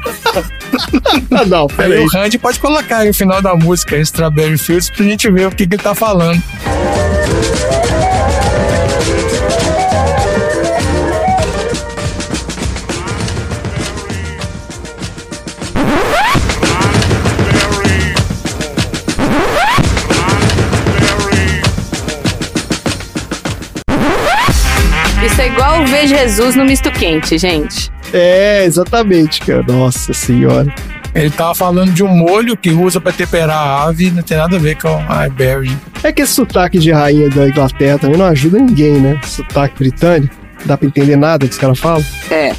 ah 1.31 1.45
não, 1.45 1.63
Aí 1.71 1.77
peraí. 1.77 1.99
o 1.99 2.07
Randy 2.09 2.39
pode 2.39 2.59
colocar 2.59 2.99
aí 2.99 3.11
o 3.11 3.15
final 3.15 3.43
da 3.43 3.55
música 3.55 3.97
Strawberry 3.99 4.57
Fields 4.59 4.91
pra 4.91 5.05
gente 5.05 5.31
ver 5.31 5.47
o 5.49 5.51
que, 5.51 5.67
que 5.67 5.75
ele 5.75 5.83
tá 5.83 5.95
falando. 5.95 6.41
Jesus 26.07 26.55
no 26.55 26.65
misto 26.65 26.91
quente, 26.91 27.39
gente. 27.39 27.91
É, 28.13 28.65
exatamente, 28.65 29.41
cara. 29.41 29.63
Nossa 29.63 30.13
senhora. 30.13 30.73
Ele 31.15 31.31
tava 31.31 31.55
falando 31.55 31.93
de 31.93 32.03
um 32.03 32.09
molho 32.09 32.57
que 32.57 32.71
usa 32.71 33.01
pra 33.01 33.13
temperar 33.13 33.57
a 33.57 33.85
ave, 33.85 34.11
não 34.11 34.23
tem 34.23 34.37
nada 34.37 34.57
a 34.57 34.59
ver 34.59 34.77
com 34.77 34.89
a 34.89 35.29
Berry. 35.29 35.77
É 36.03 36.11
que 36.11 36.23
esse 36.23 36.33
sotaque 36.33 36.79
de 36.79 36.91
rainha 36.91 37.29
da 37.29 37.47
Inglaterra 37.47 37.99
também 37.99 38.17
não 38.17 38.27
ajuda 38.27 38.59
ninguém, 38.59 38.95
né? 38.95 39.21
Sotaque 39.23 39.79
britânico. 39.79 40.35
Não 40.61 40.67
dá 40.67 40.79
pra 40.79 40.87
entender 40.87 41.17
nada 41.17 41.47
que 41.47 41.53
os 41.53 41.59
caras 41.59 41.79
falam. 41.79 42.05
É. 42.31 42.55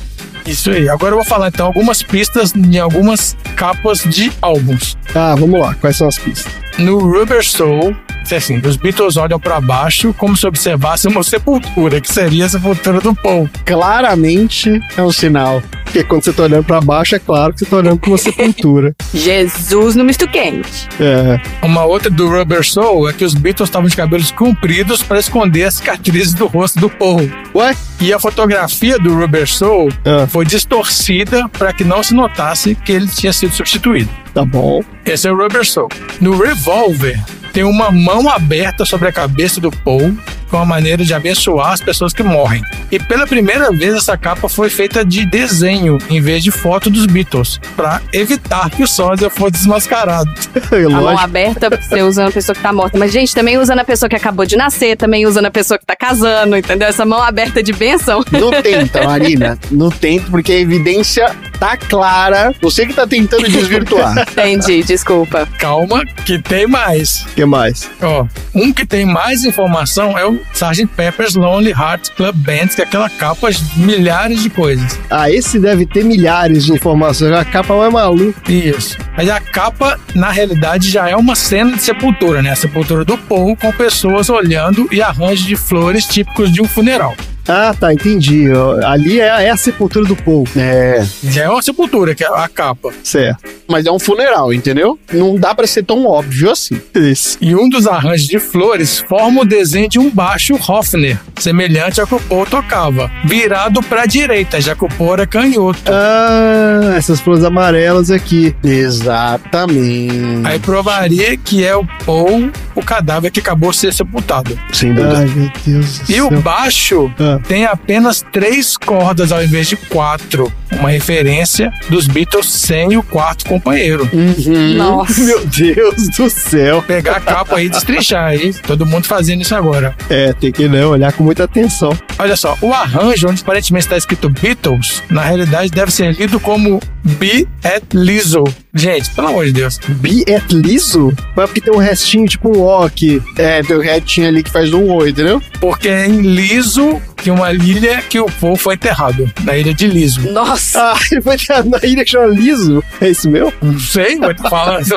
Isso 0.45 0.69
aí. 0.69 0.87
Agora 0.87 1.13
eu 1.13 1.17
vou 1.17 1.25
falar 1.25 1.47
então 1.47 1.65
algumas 1.65 2.03
pistas 2.03 2.53
em 2.55 2.77
algumas 2.77 3.35
capas 3.55 4.03
de 4.03 4.31
álbuns. 4.41 4.97
Ah, 5.15 5.35
vamos 5.37 5.59
lá. 5.59 5.73
Quais 5.75 5.97
são 5.97 6.07
as 6.07 6.17
pistas? 6.17 6.51
No 6.77 6.99
Rubber 6.99 7.43
Soul, 7.43 7.95
é 8.31 8.37
assim, 8.37 8.57
os 8.59 8.75
Beatles 8.77 9.17
olham 9.17 9.39
pra 9.39 9.59
baixo 9.59 10.13
como 10.17 10.35
se 10.37 10.45
observassem 10.47 11.11
uma 11.11 11.23
sepultura, 11.23 11.99
que 11.99 12.11
seria 12.11 12.45
a 12.45 12.49
sepultura 12.49 12.99
do 13.01 13.13
Paul. 13.15 13.49
Claramente 13.65 14.69
é 14.97 15.01
um 15.01 15.11
sinal. 15.11 15.61
Porque 15.83 16.03
quando 16.03 16.23
você 16.23 16.33
tá 16.33 16.43
olhando 16.43 16.63
pra 16.63 16.81
baixo, 16.81 17.15
é 17.15 17.19
claro 17.19 17.53
que 17.53 17.59
você 17.59 17.65
tá 17.65 17.77
olhando 17.77 17.99
pra 17.99 18.09
uma 18.09 18.17
sepultura. 18.17 18.95
Jesus 19.13 19.95
no 19.95 20.03
misto 20.03 20.27
quente. 20.27 20.87
É. 20.99 21.39
Uma 21.65 21.83
outra 21.85 22.09
do 22.09 22.27
Rubber 22.27 22.63
Soul 22.65 23.09
é 23.09 23.13
que 23.13 23.23
os 23.23 23.33
Beatles 23.35 23.69
estavam 23.69 23.87
de 23.87 23.95
cabelos 23.95 24.31
compridos 24.31 25.03
para 25.03 25.19
esconder 25.19 25.65
as 25.65 25.75
cicatrizes 25.75 26.33
do 26.33 26.47
rosto 26.47 26.79
do 26.79 26.89
Paul. 26.89 27.29
Ué? 27.53 27.75
E 28.01 28.11
a 28.11 28.19
fotografia 28.19 28.97
do 28.97 29.15
Rubber 29.15 29.47
Soul 29.47 29.89
Ah. 30.03 30.25
foi 30.27 30.45
distorcida 30.45 31.47
para 31.49 31.71
que 31.71 31.83
não 31.83 32.01
se 32.01 32.13
notasse 32.13 32.73
que 32.75 32.91
ele 32.91 33.07
tinha 33.07 33.31
sido 33.31 33.53
substituído. 33.53 34.09
Tá 34.33 34.43
bom. 34.43 34.81
Esse 35.05 35.27
é 35.27 35.31
o 35.31 35.37
Rubber 35.37 35.63
Soul. 35.63 35.89
No 36.19 36.35
Revolver, 36.41 37.19
tem 37.53 37.63
uma 37.63 37.91
mão 37.91 38.27
aberta 38.27 38.83
sobre 38.83 39.07
a 39.07 39.13
cabeça 39.13 39.61
do 39.61 39.71
Paul, 39.71 40.17
com 40.53 40.59
a 40.59 40.65
maneira 40.65 41.03
de 41.03 41.15
abençoar 41.15 41.71
as 41.71 41.81
pessoas 41.81 42.13
que 42.13 42.21
morrem. 42.21 42.61
E 42.91 42.99
pela 42.99 43.25
primeira 43.25 43.71
vez, 43.71 43.95
essa 43.95 44.15
capa 44.15 44.47
foi 44.47 44.69
feita 44.69 45.03
de 45.03 45.25
desenho, 45.25 45.97
em 46.11 46.21
vez 46.21 46.43
de 46.43 46.51
foto 46.51 46.91
dos 46.91 47.07
Beatles, 47.07 47.59
para 47.75 47.99
evitar 48.13 48.69
que 48.69 48.83
o 48.83 48.87
sósia 48.87 49.31
fosse 49.31 49.53
desmascarado. 49.53 50.31
É 50.73 50.85
A 50.85 50.89
mão 50.89 51.17
aberta, 51.17 51.69
você 51.69 52.01
usando 52.01 52.29
a 52.29 52.31
pessoa 52.31 52.55
que 52.55 52.61
tá 52.61 52.73
morta. 52.73 52.97
Mas, 52.97 53.11
gente, 53.11 53.33
também 53.33 53.57
usando 53.57 53.79
a 53.79 53.83
pessoa 53.83 54.09
que 54.09 54.15
acabou 54.15 54.45
de 54.45 54.55
nascer, 54.55 54.95
também 54.97 55.25
usando 55.25 55.45
a 55.45 55.51
pessoa 55.51 55.77
que 55.77 55.85
tá 55.85 55.95
casando, 55.95 56.57
entendeu? 56.57 56.87
Essa 56.87 57.05
mão 57.05 57.21
aberta 57.21 57.61
de 57.61 57.71
bênção. 57.71 58.23
Não 58.31 58.49
tenta, 58.61 59.03
Marina. 59.03 59.57
Não 59.71 59.89
tenta, 59.89 60.29
porque 60.31 60.51
a 60.51 60.59
evidência 60.59 61.35
tá 61.59 61.77
clara. 61.77 62.53
Você 62.61 62.85
que 62.85 62.93
tá 62.93 63.05
tentando 63.05 63.47
desvirtuar. 63.49 64.25
Entendi, 64.31 64.83
desculpa. 64.83 65.47
Calma, 65.57 66.03
que 66.25 66.39
tem 66.39 66.65
mais. 66.67 67.21
O 67.21 67.35
que 67.35 67.45
mais? 67.45 67.89
Ó, 68.01 68.25
um 68.53 68.73
que 68.73 68.85
tem 68.85 69.05
mais 69.05 69.45
informação 69.45 70.17
é 70.17 70.25
o 70.25 70.42
Sgt. 70.53 70.87
Pepper's 70.95 71.35
Lonely 71.35 71.71
Hearts 71.71 72.09
Club 72.09 72.35
Band, 72.35 72.67
que 72.67 72.81
é 72.81 72.85
aquela 72.85 73.09
capa 73.09 73.51
de 73.51 73.79
milhares 73.79 74.41
de 74.41 74.49
coisas. 74.49 74.99
Ah, 75.09 75.29
esse 75.29 75.59
deve 75.59 75.85
ter 75.85 76.03
milhares 76.03 76.65
de 76.65 76.73
informações. 76.73 77.31
A 77.31 77.45
capa 77.45 77.73
é 77.73 77.89
maluca. 77.89 78.51
Isso. 78.51 78.97
Aí 79.17 79.29
a 79.29 79.39
capa, 79.39 79.99
na 80.15 80.29
realidade, 80.29 80.89
já 80.89 81.09
é 81.09 81.15
uma 81.15 81.35
cena 81.35 81.75
de 81.75 81.81
sepultura, 81.81 82.41
né? 82.41 82.51
A 82.51 82.55
sepultura 82.55 83.05
do 83.05 83.17
Paul 83.17 83.55
com 83.55 83.71
pessoas 83.71 84.29
olhando 84.29 84.87
e 84.91 85.01
arranjo 85.01 85.45
de 85.45 85.55
flores 85.55 86.05
típicos 86.05 86.51
de 86.51 86.61
um 86.61 86.67
funeral. 86.67 87.15
Ah, 87.47 87.73
tá, 87.77 87.93
entendi. 87.93 88.45
Ali 88.85 89.19
é, 89.19 89.25
é 89.45 89.49
a 89.49 89.57
sepultura 89.57 90.05
do 90.05 90.15
Paul. 90.15 90.47
É, 90.55 91.05
Já 91.23 91.43
é 91.43 91.49
uma 91.49 91.61
sepultura, 91.61 92.15
que 92.15 92.23
é 92.23 92.27
a 92.27 92.47
capa. 92.47 92.89
Certo. 93.03 93.43
mas 93.67 93.85
é 93.85 93.91
um 93.91 93.99
funeral, 93.99 94.53
entendeu? 94.53 94.99
Não 95.11 95.35
dá 95.35 95.53
pra 95.55 95.65
ser 95.67 95.83
tão 95.83 96.05
óbvio 96.05 96.51
assim. 96.51 96.79
Isso. 96.95 97.37
E 97.41 97.55
um 97.55 97.67
dos 97.67 97.87
arranjos 97.87 98.27
de 98.27 98.39
flores 98.39 98.99
forma 98.99 99.41
o 99.41 99.45
desenho 99.45 99.89
de 99.89 99.99
um 99.99 100.09
baixo 100.09 100.53
Hofner, 100.55 101.17
semelhante 101.39 101.99
ao 101.99 102.05
que 102.07 102.15
o 102.15 102.19
Paul 102.19 102.45
tocava, 102.45 103.09
virado 103.25 103.81
pra 103.83 104.05
direita, 104.05 104.61
já 104.61 104.75
que 104.75 104.85
o 104.85 104.89
Paul 104.89 105.13
era 105.13 105.25
canhoto. 105.27 105.81
Ah, 105.91 106.93
essas 106.95 107.19
flores 107.19 107.43
amarelas 107.43 108.11
aqui. 108.11 108.55
Exatamente. 108.63 110.45
Aí 110.47 110.59
provaria 110.59 111.35
que 111.37 111.63
é 111.65 111.75
o 111.75 111.85
Paul, 112.05 112.51
o 112.75 112.81
cadáver 112.83 113.31
que 113.31 113.39
acabou 113.39 113.71
de 113.71 113.77
ser 113.77 113.93
sepultado. 113.93 114.57
Sem 114.71 114.93
dúvida. 114.93 115.19
Ai, 115.19 115.25
meu 115.35 115.51
Deus 115.65 115.99
do 115.99 116.11
E 116.11 116.15
céu. 116.15 116.27
o 116.27 116.41
baixo 116.41 117.11
Ah. 117.19 117.32
Tem 117.39 117.65
apenas 117.65 118.23
três 118.31 118.77
cordas 118.77 119.31
ao 119.31 119.43
invés 119.43 119.67
de 119.67 119.75
quatro, 119.75 120.51
uma 120.71 120.89
referência 120.89 121.71
dos 121.89 122.07
Beatles 122.07 122.47
sem 122.47 122.97
o 122.97 123.03
quarto 123.03 123.45
companheiro. 123.45 124.09
Uhum. 124.13 124.73
Nossa. 124.75 125.21
Meu 125.21 125.45
Deus 125.45 126.09
do 126.09 126.29
céu. 126.29 126.81
Pegar 126.81 127.17
a 127.17 127.19
capa 127.19 127.57
aí 127.57 127.65
e 127.65 127.69
destrinchar 127.69 128.25
aí. 128.25 128.53
Todo 128.53 128.85
mundo 128.85 129.05
fazendo 129.05 129.41
isso 129.41 129.55
agora. 129.55 129.95
É, 130.09 130.33
tem 130.33 130.51
que 130.51 130.67
né, 130.67 130.85
olhar 130.85 131.13
com 131.13 131.23
muita 131.23 131.43
atenção. 131.43 131.97
Olha 132.17 132.35
só, 132.35 132.57
o 132.61 132.73
arranjo 132.73 133.27
onde 133.29 133.41
aparentemente 133.41 133.85
está 133.85 133.97
escrito 133.97 134.29
Beatles, 134.29 135.01
na 135.09 135.21
realidade 135.21 135.69
deve 135.71 135.91
ser 135.91 136.13
lido 136.13 136.39
como 136.39 136.79
Be 137.03 137.47
at 137.63 137.83
Lizzo. 137.93 138.43
Gente, 138.73 139.11
pelo 139.11 139.27
amor 139.27 139.45
de 139.45 139.51
Deus. 139.51 139.77
Be 139.77 140.23
at 140.33 140.51
liso? 140.51 141.13
Mas 141.35 141.45
porque 141.45 141.61
tem 141.61 141.73
um 141.73 141.77
restinho, 141.77 142.27
tipo 142.27 142.49
um 142.49 142.61
O 142.61 142.83
aqui. 142.83 143.21
É, 143.37 143.61
tem 143.61 143.75
o 143.75 143.81
retinho 143.81 144.27
ali 144.27 144.41
que 144.41 144.49
faz 144.49 144.73
um 144.73 144.89
oi, 144.91 145.09
entendeu? 145.11 145.41
Porque 145.59 145.87
é 145.89 146.07
em 146.07 146.21
Liso 146.21 146.99
que 147.17 147.29
uma 147.29 147.51
ilha 147.53 148.01
que 148.01 148.19
o 148.19 148.25
Paul 148.25 148.55
foi 148.55 148.75
enterrado. 148.75 149.31
Na 149.43 149.55
ilha 149.55 149.73
de 149.73 149.87
Liso. 149.87 150.21
Nossa. 150.31 150.93
Ah, 150.93 150.99
ele 151.11 151.21
foi 151.23 151.37
na 151.65 151.79
ilha 151.83 152.03
que 152.03 152.11
chama 152.11 152.27
liso? 152.27 152.83
É 152.99 153.09
isso 153.09 153.29
mesmo? 153.29 153.53
Não 153.61 153.79
sei, 153.79 154.17
vou 154.17 154.33
te 154.33 154.41
falar. 154.41 154.83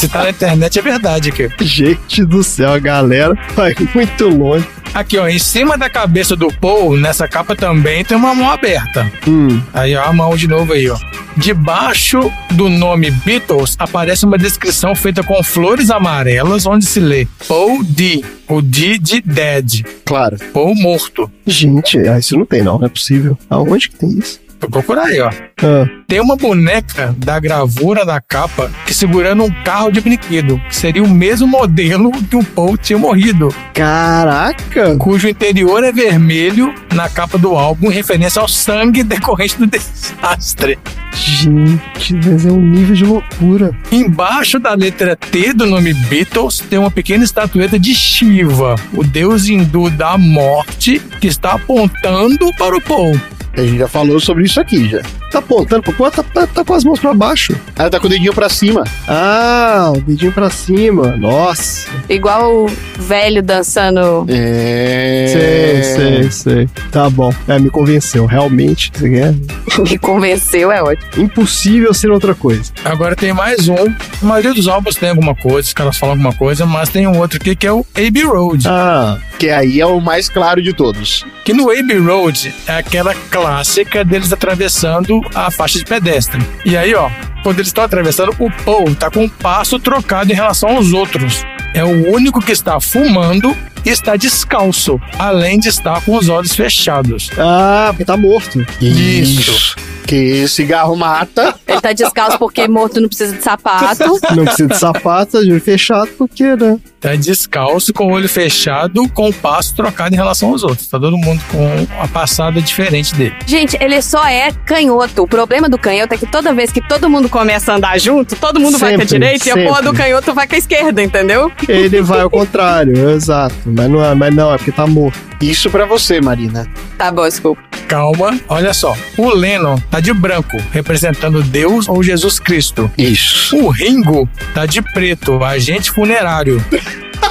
Se 0.00 0.08
tá 0.08 0.22
na 0.22 0.30
internet 0.30 0.78
é 0.78 0.82
verdade 0.82 1.28
aqui. 1.30 1.50
Gente 1.60 2.24
do 2.24 2.42
céu, 2.42 2.72
a 2.72 2.78
galera 2.78 3.36
vai 3.54 3.74
muito 3.94 4.28
longe. 4.28 4.66
Aqui, 4.94 5.16
ó, 5.16 5.26
em 5.26 5.38
cima 5.38 5.78
da 5.78 5.88
cabeça 5.88 6.36
do 6.36 6.48
Paul, 6.52 6.98
nessa 6.98 7.26
capa 7.26 7.56
também 7.56 8.04
tem 8.04 8.14
uma 8.16 8.34
mão 8.34 8.50
aberta. 8.50 9.10
Hum, 9.26 9.60
Aí, 9.72 9.96
ó, 9.96 10.04
a 10.04 10.12
mão 10.12 10.36
de 10.36 10.46
novo 10.46 10.74
aí, 10.74 10.88
ó. 10.90 10.98
Debaixo 11.34 12.30
do 12.50 12.68
nome 12.68 13.10
Beatles 13.10 13.74
aparece 13.78 14.26
uma 14.26 14.36
descrição 14.36 14.94
feita 14.94 15.22
com 15.22 15.42
flores 15.42 15.90
amarelas, 15.90 16.66
onde 16.66 16.84
se 16.84 17.00
lê 17.00 17.26
Paul 17.48 17.82
D, 17.82 18.22
o 18.46 18.60
D 18.60 18.98
de 18.98 19.22
Dead, 19.22 19.82
Claro. 20.04 20.36
Paul 20.52 20.74
morto. 20.74 21.30
gente, 21.46 21.98
ah, 22.06 22.18
isso 22.18 22.36
não 22.36 22.44
tem 22.44 22.62
não, 22.62 22.78
não 22.78 22.86
é 22.86 22.90
possível. 22.90 23.36
Aonde 23.48 23.88
que 23.88 23.96
tem 23.96 24.10
isso? 24.18 24.38
Vou 24.62 24.70
procurar 24.70 25.06
aí, 25.06 25.20
ó. 25.20 25.28
Ah, 25.28 25.86
Tem 26.06 26.20
uma 26.20 26.36
boneca 26.36 27.14
da 27.18 27.38
gravura 27.40 28.04
da 28.04 28.20
capa 28.20 28.70
que 28.86 28.94
segurando 28.94 29.42
um 29.42 29.50
carro 29.64 29.90
de 29.90 30.00
brinquedo, 30.00 30.60
que 30.68 30.76
seria 30.76 31.02
o 31.02 31.08
mesmo 31.08 31.46
modelo 31.48 32.10
que 32.30 32.36
o 32.36 32.44
Paul 32.44 32.76
tinha 32.76 32.98
morrido, 32.98 33.48
caraca! 33.74 34.96
cujo 34.98 35.28
interior 35.28 35.82
é 35.82 35.90
vermelho 35.92 36.72
na 36.94 37.08
capa 37.08 37.36
do 37.38 37.56
álbum, 37.56 37.90
em 37.90 37.94
referência 37.94 38.40
ao 38.40 38.48
sangue 38.48 39.02
decorrente 39.04 39.58
do 39.58 39.66
desastre. 39.66 40.78
Gente, 41.14 42.14
mas 42.24 42.46
é 42.46 42.50
um 42.50 42.60
nível 42.60 42.94
de 42.94 43.04
loucura. 43.04 43.70
Embaixo 43.90 44.58
da 44.58 44.72
letra 44.74 45.14
T 45.16 45.52
do 45.52 45.66
nome 45.66 45.92
Beatles 45.92 46.58
tem 46.58 46.78
uma 46.78 46.90
pequena 46.90 47.22
estatueta 47.24 47.78
de 47.78 47.94
Shiva, 47.94 48.76
o 48.94 49.04
deus 49.04 49.46
hindu 49.48 49.90
da 49.90 50.16
morte, 50.16 51.00
que 51.20 51.26
está 51.26 51.52
apontando 51.52 52.50
para 52.56 52.76
o 52.76 52.80
Paul. 52.80 53.20
A 53.54 53.60
gente 53.62 53.78
já 53.78 53.88
falou 53.88 54.18
sobre 54.18 54.44
isso 54.44 54.60
aqui 54.60 54.88
já. 54.88 55.00
Tá 55.30 55.38
apontando 55.38 55.82
pro 55.82 56.10
tá, 56.10 56.22
tá, 56.22 56.46
tá 56.46 56.64
com 56.64 56.74
as 56.74 56.84
mãos 56.84 57.00
pra 57.00 57.14
baixo. 57.14 57.54
Ela 57.76 57.90
tá 57.90 57.98
com 57.98 58.06
o 58.06 58.10
dedinho 58.10 58.32
pra 58.34 58.48
cima. 58.48 58.84
Ah, 59.08 59.92
o 59.94 60.00
dedinho 60.00 60.32
pra 60.32 60.50
cima. 60.50 61.16
Nossa. 61.16 61.88
Igual 62.08 62.66
o 62.66 62.70
velho 62.98 63.42
dançando. 63.42 64.26
É. 64.28 65.26
Sei, 65.28 65.82
sei, 65.82 66.30
sei. 66.30 66.68
Tá 66.90 67.08
bom. 67.08 67.32
É, 67.48 67.58
me 67.58 67.70
convenceu. 67.70 68.26
Realmente, 68.26 68.90
aqui 68.94 69.16
é 69.18 69.32
Me 69.88 69.98
convenceu, 69.98 70.70
é 70.70 70.82
ótimo. 70.82 71.24
impossível 71.24 71.92
ser 71.94 72.10
outra 72.10 72.34
coisa. 72.34 72.72
Agora 72.84 73.16
tem 73.16 73.32
mais 73.32 73.68
um. 73.68 73.74
A 74.22 74.24
maioria 74.24 74.52
dos 74.52 74.68
álbuns 74.68 74.96
tem 74.96 75.08
alguma 75.10 75.34
coisa, 75.34 75.68
os 75.68 75.72
caras 75.72 75.96
falam 75.96 76.14
alguma 76.14 76.32
coisa, 76.34 76.66
mas 76.66 76.88
tem 76.88 77.06
um 77.06 77.18
outro 77.18 77.38
aqui 77.40 77.56
que 77.56 77.66
é 77.66 77.72
o 77.72 77.84
Abbey 77.96 78.22
Road. 78.24 78.66
Ah, 78.68 79.18
Que 79.38 79.48
aí 79.50 79.80
é 79.80 79.86
o 79.86 80.00
mais 80.00 80.28
claro 80.28 80.62
de 80.62 80.72
todos. 80.72 81.24
Que 81.44 81.52
no 81.52 81.70
Abbey 81.70 81.98
Road 81.98 82.54
é 82.66 82.76
aquela 82.76 83.14
clássica 83.42 84.04
deles 84.04 84.32
atravessando 84.32 85.20
a 85.34 85.50
faixa 85.50 85.76
de 85.76 85.84
pedestre. 85.84 86.40
E 86.64 86.76
aí, 86.76 86.94
ó, 86.94 87.10
quando 87.42 87.56
eles 87.58 87.68
estão 87.68 87.82
atravessando, 87.82 88.32
o 88.38 88.48
Paul 88.64 88.94
tá 88.94 89.10
com 89.10 89.24
um 89.24 89.28
passo 89.28 89.80
trocado 89.80 90.30
em 90.30 90.34
relação 90.34 90.76
aos 90.76 90.92
outros. 90.92 91.42
É 91.74 91.84
o 91.84 92.12
único 92.14 92.40
que 92.40 92.52
está 92.52 92.78
fumando 92.80 93.56
e 93.84 93.88
está 93.88 94.14
descalço, 94.16 95.00
além 95.18 95.58
de 95.58 95.68
estar 95.68 96.04
com 96.04 96.16
os 96.16 96.28
olhos 96.28 96.54
fechados. 96.54 97.30
ah, 97.38 97.86
porque 97.90 98.04
tá 98.04 98.16
morto. 98.16 98.64
Isso. 98.80 99.76
Que 100.06 100.46
cigarro 100.46 100.94
mata. 100.94 101.54
Ele 101.66 101.80
tá 101.80 101.92
descalço 101.92 102.38
porque 102.38 102.68
morto 102.68 103.00
não 103.00 103.08
precisa 103.08 103.34
de 103.34 103.42
sapato. 103.42 104.18
Não 104.34 104.44
precisa 104.44 104.68
de 104.68 104.76
sapato, 104.76 105.32
tá 105.32 105.40
de 105.40 105.50
olho 105.52 105.60
fechado, 105.60 106.08
porque, 106.18 106.54
né? 106.56 106.78
Tá 107.00 107.14
descalço, 107.16 107.92
com 107.92 108.06
o 108.08 108.12
olho 108.12 108.28
fechado, 108.28 109.08
com 109.08 109.28
o 109.30 109.32
passo 109.32 109.74
trocado 109.74 110.14
em 110.14 110.16
relação 110.18 110.50
aos 110.50 110.62
outros. 110.62 110.86
Tá 110.86 111.00
todo 111.00 111.16
mundo 111.16 111.42
com 111.50 111.86
uma 111.96 112.06
passada 112.08 112.60
diferente 112.60 113.14
dele. 113.14 113.34
Gente, 113.46 113.76
ele 113.80 114.00
só 114.02 114.24
é 114.26 114.52
canhoto. 114.66 115.22
O 115.22 115.26
problema 115.26 115.68
do 115.68 115.78
canhoto 115.78 116.14
é 116.14 116.18
que 116.18 116.26
toda 116.26 116.52
vez 116.52 116.70
que 116.70 116.80
todo 116.86 117.08
mundo 117.08 117.28
começa 117.28 117.72
a 117.72 117.76
andar 117.76 117.98
junto, 117.98 118.36
todo 118.36 118.60
mundo 118.60 118.78
vai 118.78 118.90
com 118.96 119.02
a 119.02 119.06
Sempre, 119.06 119.18
direita 119.18 119.48
e 119.48 119.50
a 119.50 119.66
porra 119.66 119.80
do 119.82 119.86
sempre. 119.88 120.02
canhoto 120.02 120.34
vai 120.34 120.46
com 120.46 120.54
a 120.54 120.58
esquerda, 120.58 121.02
entendeu? 121.02 121.50
Ele 121.68 122.02
vai 122.02 122.20
ao 122.20 122.30
contrário, 122.30 122.94
exato. 123.10 123.54
Mas 123.66 123.90
não, 123.90 124.04
é, 124.04 124.14
mas 124.14 124.34
não, 124.34 124.52
é 124.52 124.56
porque 124.56 124.72
tá 124.72 124.86
morto. 124.86 125.18
Isso 125.40 125.70
pra 125.70 125.84
você, 125.84 126.20
Marina. 126.20 126.66
Tá 126.96 127.10
bom, 127.10 127.26
desculpa. 127.26 127.62
Calma, 127.88 128.38
olha 128.48 128.72
só. 128.72 128.96
O 129.18 129.28
Lennon 129.34 129.76
tá 129.90 130.00
de 130.00 130.12
branco, 130.12 130.56
representando 130.70 131.42
Deus 131.42 131.88
ou 131.88 132.02
Jesus 132.02 132.38
Cristo. 132.38 132.90
Isso. 132.96 133.56
O 133.56 133.68
Ringo 133.68 134.28
tá 134.54 134.64
de 134.66 134.80
preto, 134.80 135.42
agente 135.44 135.90
funerário. 135.90 136.64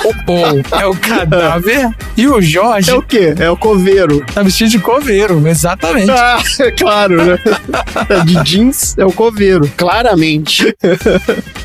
O 0.04 0.14
Paul 0.26 0.62
é 0.80 0.86
o 0.86 0.95
cadáver 0.95 1.89
e 2.18 2.28
o 2.28 2.41
Jorge 2.41 2.91
É 2.91 2.95
o 2.95 3.02
quê? 3.02 3.34
É 3.39 3.49
o 3.49 3.56
coveiro. 3.58 4.24
tá 4.34 4.43
vestido 4.43 4.70
de 4.72 4.80
coveiro, 4.80 5.47
exatamente. 5.47 6.12
Ah, 6.12 6.41
é 6.60 6.72
claro, 6.78 7.16
né? 7.24 7.39
De 8.26 8.43
jeans 8.43 8.95
é 8.97 9.06
o 9.06 9.12
coveiro. 9.12 9.70
Claramente. 9.78 10.76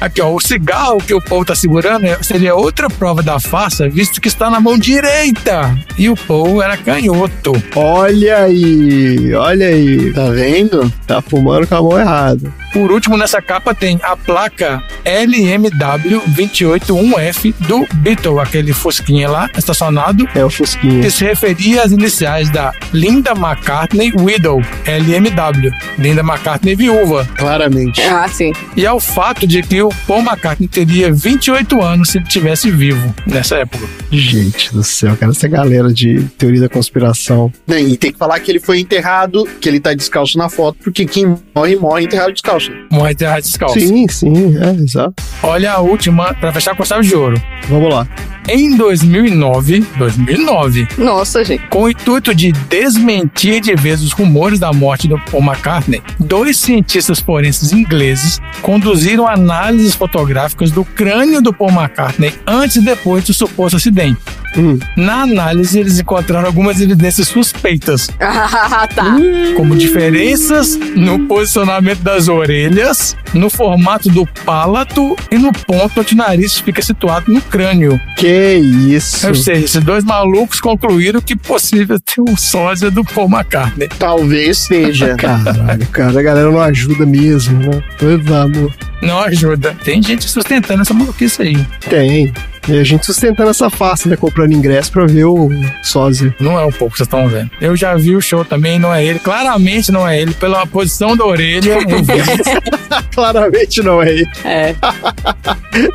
Aqui, 0.01 0.21
ó, 0.21 0.33
o 0.35 0.41
cigarro 0.41 0.99
que 0.99 1.15
o 1.15 1.21
Paul 1.21 1.45
tá 1.45 1.55
segurando 1.55 2.05
é- 2.07 2.19
seria 2.23 2.55
outra 2.55 2.89
prova 2.89 3.23
da 3.23 3.39
farsa, 3.41 3.89
visto 3.89 4.21
que 4.21 4.29
está 4.29 4.49
na 4.51 4.61
mão 4.61 4.79
direita. 4.79 5.77
E 5.99 6.09
o 6.09 6.17
Paul 6.17 6.63
era 6.63 6.77
canhoto. 6.77 7.53
Olha 7.75 8.39
aí, 8.39 9.35
olha 9.35 9.67
aí. 9.69 10.13
Tá 10.13 10.31
vendo? 10.31 10.93
Tá 11.07 11.21
fumando 11.23 11.67
com 11.67 11.75
a 11.77 11.83
mão 11.83 11.99
errada. 11.99 12.53
Por 12.73 12.93
último, 12.93 13.17
nessa 13.17 13.41
capa 13.41 13.75
tem 13.75 13.99
a 14.03 14.15
placa 14.17 14.83
LMW281F 15.05 17.55
do 17.67 17.87
Beetle, 18.27 18.41
aquele 18.41 18.73
fosquinha 18.73 19.29
lá, 19.29 19.49
estacionado, 19.57 20.29
É 20.35 20.45
o 20.45 20.51
Fusquinha. 20.51 21.03
que 21.03 21.11
se 21.11 21.25
referia 21.25 21.83
às 21.83 21.93
iniciais 21.93 22.51
da 22.51 22.73
Linda 22.93 23.33
McCartney 23.33 24.13
Widow, 24.19 24.61
LMW, 24.87 25.71
Linda 25.99 26.21
McCartney 26.23 26.75
viúva, 26.75 27.27
Claramente. 27.37 28.01
Ah, 28.03 28.27
sim. 28.29 28.53
e 28.77 28.85
ao 28.87 28.99
fato 28.99 29.47
de 29.47 29.63
que 29.63 29.81
o 29.83 29.91
Paul 30.07 30.21
McCartney 30.23 30.69
teria 30.69 31.13
28 31.13 31.81
anos 31.83 32.11
se 32.11 32.19
ele 32.19 32.27
tivesse 32.27 32.71
vivo 32.71 33.15
nessa 33.27 33.57
época. 33.57 33.87
Gente 34.11 34.73
do 34.73 34.83
céu, 34.83 35.17
cara, 35.17 35.33
essa 35.33 35.49
galera 35.49 35.93
de 35.93 36.23
teoria 36.39 36.61
da 36.63 36.69
conspiração. 36.69 37.53
E 37.69 37.97
tem 37.97 38.13
que 38.13 38.19
falar 38.19 38.41
que 38.41 38.51
ele 38.51 38.61
foi 38.61 38.81
enterrado, 38.81 39.45
que 39.61 39.69
ele 39.69 39.79
tá 39.81 39.95
descalço 39.95 40.37
na 40.39 40.49
foto, 40.49 40.79
porque 40.83 41.05
quem 41.07 41.37
morre, 41.55 41.77
morre 41.77 42.05
enterrado 42.05 42.33
descalço. 42.33 42.71
Morre 42.91 43.15
terra 43.15 43.39
descalço. 43.41 43.79
Sim, 43.79 44.07
sim, 44.09 44.57
é, 44.59 44.71
exato. 44.83 45.15
Olha 45.43 45.73
a 45.73 45.79
última, 45.81 46.35
para 46.35 46.53
fechar 46.53 46.75
com 46.77 46.85
chave 46.85 47.07
de 47.07 47.15
ouro. 47.15 47.41
Vamos 47.69 47.93
lá. 47.93 48.07
Em 48.49 48.77
2009, 48.77 49.85
2009, 49.99 50.87
Nossa, 50.99 51.45
gente. 51.45 51.67
com 51.67 51.83
o 51.83 51.91
intuito 51.91 52.33
de 52.33 52.53
desmentir 52.53 53.61
de 53.61 53.75
vez 53.75 54.01
os 54.03 54.13
rumores 54.13 54.61
da 54.61 54.73
morte 54.73 55.09
do 55.09 55.19
Paul 55.19 55.43
McCartney, 55.43 56.01
dois 56.19 56.57
cientistas 56.57 57.19
forenses 57.19 57.73
ingleses 57.73 58.41
conduziram 58.63 59.27
análises 59.27 59.95
fotográficas 59.97 60.71
do 60.71 60.85
crânio 60.85 61.43
do 61.43 61.53
Paul 61.53 61.73
McCartney 61.73 62.33
antes 62.47 62.77
e 62.77 62.83
depois 62.85 63.25
do 63.25 63.35
suposto 63.35 63.77
acidente. 63.77 64.21
Hum. 64.57 64.79
Na 64.97 65.23
análise, 65.23 65.79
eles 65.79 65.99
encontraram 65.99 66.47
algumas 66.47 66.81
evidências 66.81 67.29
suspeitas, 67.29 68.09
Ah, 68.21 68.87
tá. 68.95 69.17
como 69.57 69.77
diferenças 69.77 70.77
no 70.97 71.21
posicionamento 71.27 72.01
das 72.01 72.29
orelhas, 72.29 73.17
no 73.35 73.51
formato 73.51 74.09
do 74.09 74.27
pálato 74.45 75.17
e 75.31 75.37
no 75.39 75.53
ponto 75.53 76.01
onde 76.01 76.15
o 76.15 76.17
nariz 76.17 76.59
fica 76.59 76.81
situado 76.83 77.33
no 77.33 77.41
crânio. 77.41 78.01
Que 78.17 78.55
isso. 78.57 79.27
Ou 79.29 79.35
seja, 79.35 79.65
esses 79.65 79.85
dois 79.85 80.05
malucos 80.05 80.61
concluíram 80.61 81.21
que 81.21 81.37
possível 81.37 81.99
ter 82.01 82.21
um 82.21 82.37
sósia 82.37 82.91
do 82.91 83.05
Paul 83.05 83.29
McCartney. 83.29 83.89
Talvez 83.99 84.59
seja. 84.59 85.15
Caralho, 85.21 85.87
cara, 85.93 86.19
a 86.19 86.23
galera 86.23 86.51
não 86.51 86.61
ajuda 86.61 87.05
mesmo, 87.05 87.59
né? 87.59 87.83
Pois 87.99 88.27
amor. 88.33 88.73
Não 89.03 89.21
ajuda. 89.21 89.77
Tem 89.85 90.03
gente 90.03 90.29
sustentando 90.29 90.83
essa 90.83 90.95
maluquice 90.95 91.43
aí. 91.43 91.67
Tem. 91.89 92.33
E 92.69 92.79
a 92.79 92.85
gente 92.85 93.07
sustentando 93.07 93.51
essa 93.51 93.71
face, 93.71 94.09
né? 94.09 94.17
Comprando 94.17 94.53
ingresso 94.53 94.91
pra 94.91 95.07
ver 95.07 95.25
o 95.25 95.49
sósia. 95.83 96.35
Não 96.41 96.59
é 96.59 96.65
o 96.65 96.73
Paul 96.73 96.91
que 96.91 96.99
vocês 96.99 97.07
estão 97.07 97.29
vendo. 97.29 97.51
Eu 97.61 97.77
já 97.77 97.95
vi 97.95 98.17
o 98.17 98.21
show 98.21 98.45
também, 98.45 98.79
não 98.79 98.93
é 98.93 99.05
ele. 99.05 99.19
Claramente 99.19 99.93
não 99.93 100.07
é 100.07 100.21
ele. 100.21 100.35
Pela 100.35 100.67
posição 100.67 101.17
da 101.17 101.25
orelha, 101.25 101.79
eu 101.89 102.03
vi. 102.03 103.07
Claramente 103.15 103.83
não 103.83 104.03
é 104.03 104.11
ele. 104.11 104.29
É. 104.45 104.75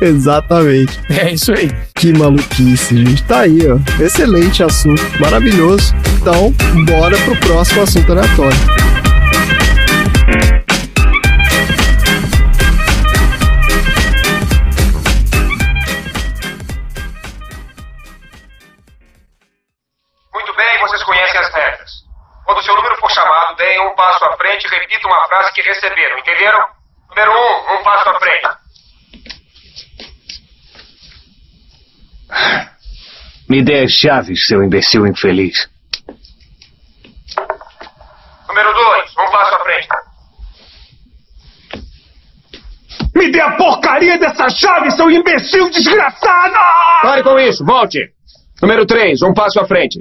Exatamente. 0.00 0.98
É 1.10 1.32
isso 1.32 1.52
aí. 1.52 1.70
Que 1.94 2.12
maluquice, 2.12 2.96
gente. 2.96 3.22
Tá 3.24 3.40
aí, 3.40 3.60
ó. 3.66 4.02
Excelente 4.02 4.62
assunto. 4.62 5.02
Maravilhoso. 5.20 5.94
Então, 6.20 6.52
bora 6.86 7.16
pro 7.18 7.36
próximo 7.36 7.82
assunto 7.82 8.12
aleatório. 8.12 9.01
Um 23.86 23.94
passo 23.94 24.24
à 24.24 24.36
frente 24.36 24.64
e 24.64 24.68
repitam 24.68 25.10
uma 25.10 25.28
frase 25.28 25.52
que 25.52 25.62
receberam, 25.62 26.18
entenderam? 26.18 26.64
Número 27.08 27.32
um, 27.32 27.74
um 27.74 27.82
passo 27.82 28.08
à 28.08 28.18
frente. 28.18 28.48
Me 33.48 33.62
dê 33.62 33.84
as 33.84 33.92
chaves, 33.92 34.46
seu 34.46 34.62
imbecil 34.62 35.06
infeliz. 35.06 35.68
Número 38.48 38.72
dois, 38.72 39.10
um 39.18 39.30
passo 39.30 39.54
à 39.54 39.60
frente. 39.60 39.88
Me 43.14 43.30
dê 43.30 43.40
a 43.40 43.56
porcaria 43.56 44.18
dessa 44.18 44.48
chave, 44.48 44.90
seu 44.90 45.10
imbecil 45.10 45.70
desgraçado! 45.70 46.54
Pare 47.02 47.22
com 47.22 47.38
isso, 47.38 47.64
volte. 47.64 47.98
Número 48.62 48.86
três, 48.86 49.22
um 49.22 49.34
passo 49.34 49.60
à 49.60 49.66
frente. 49.66 50.00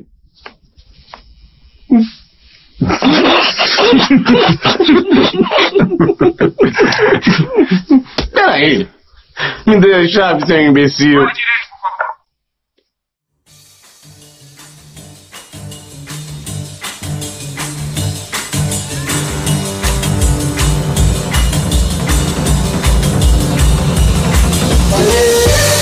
Peraí. 8.34 8.88
Me 9.66 9.80
dê 9.80 9.94
as 9.94 10.12
chaves, 10.12 10.46
seu 10.46 10.62
imbecil. 10.62 11.26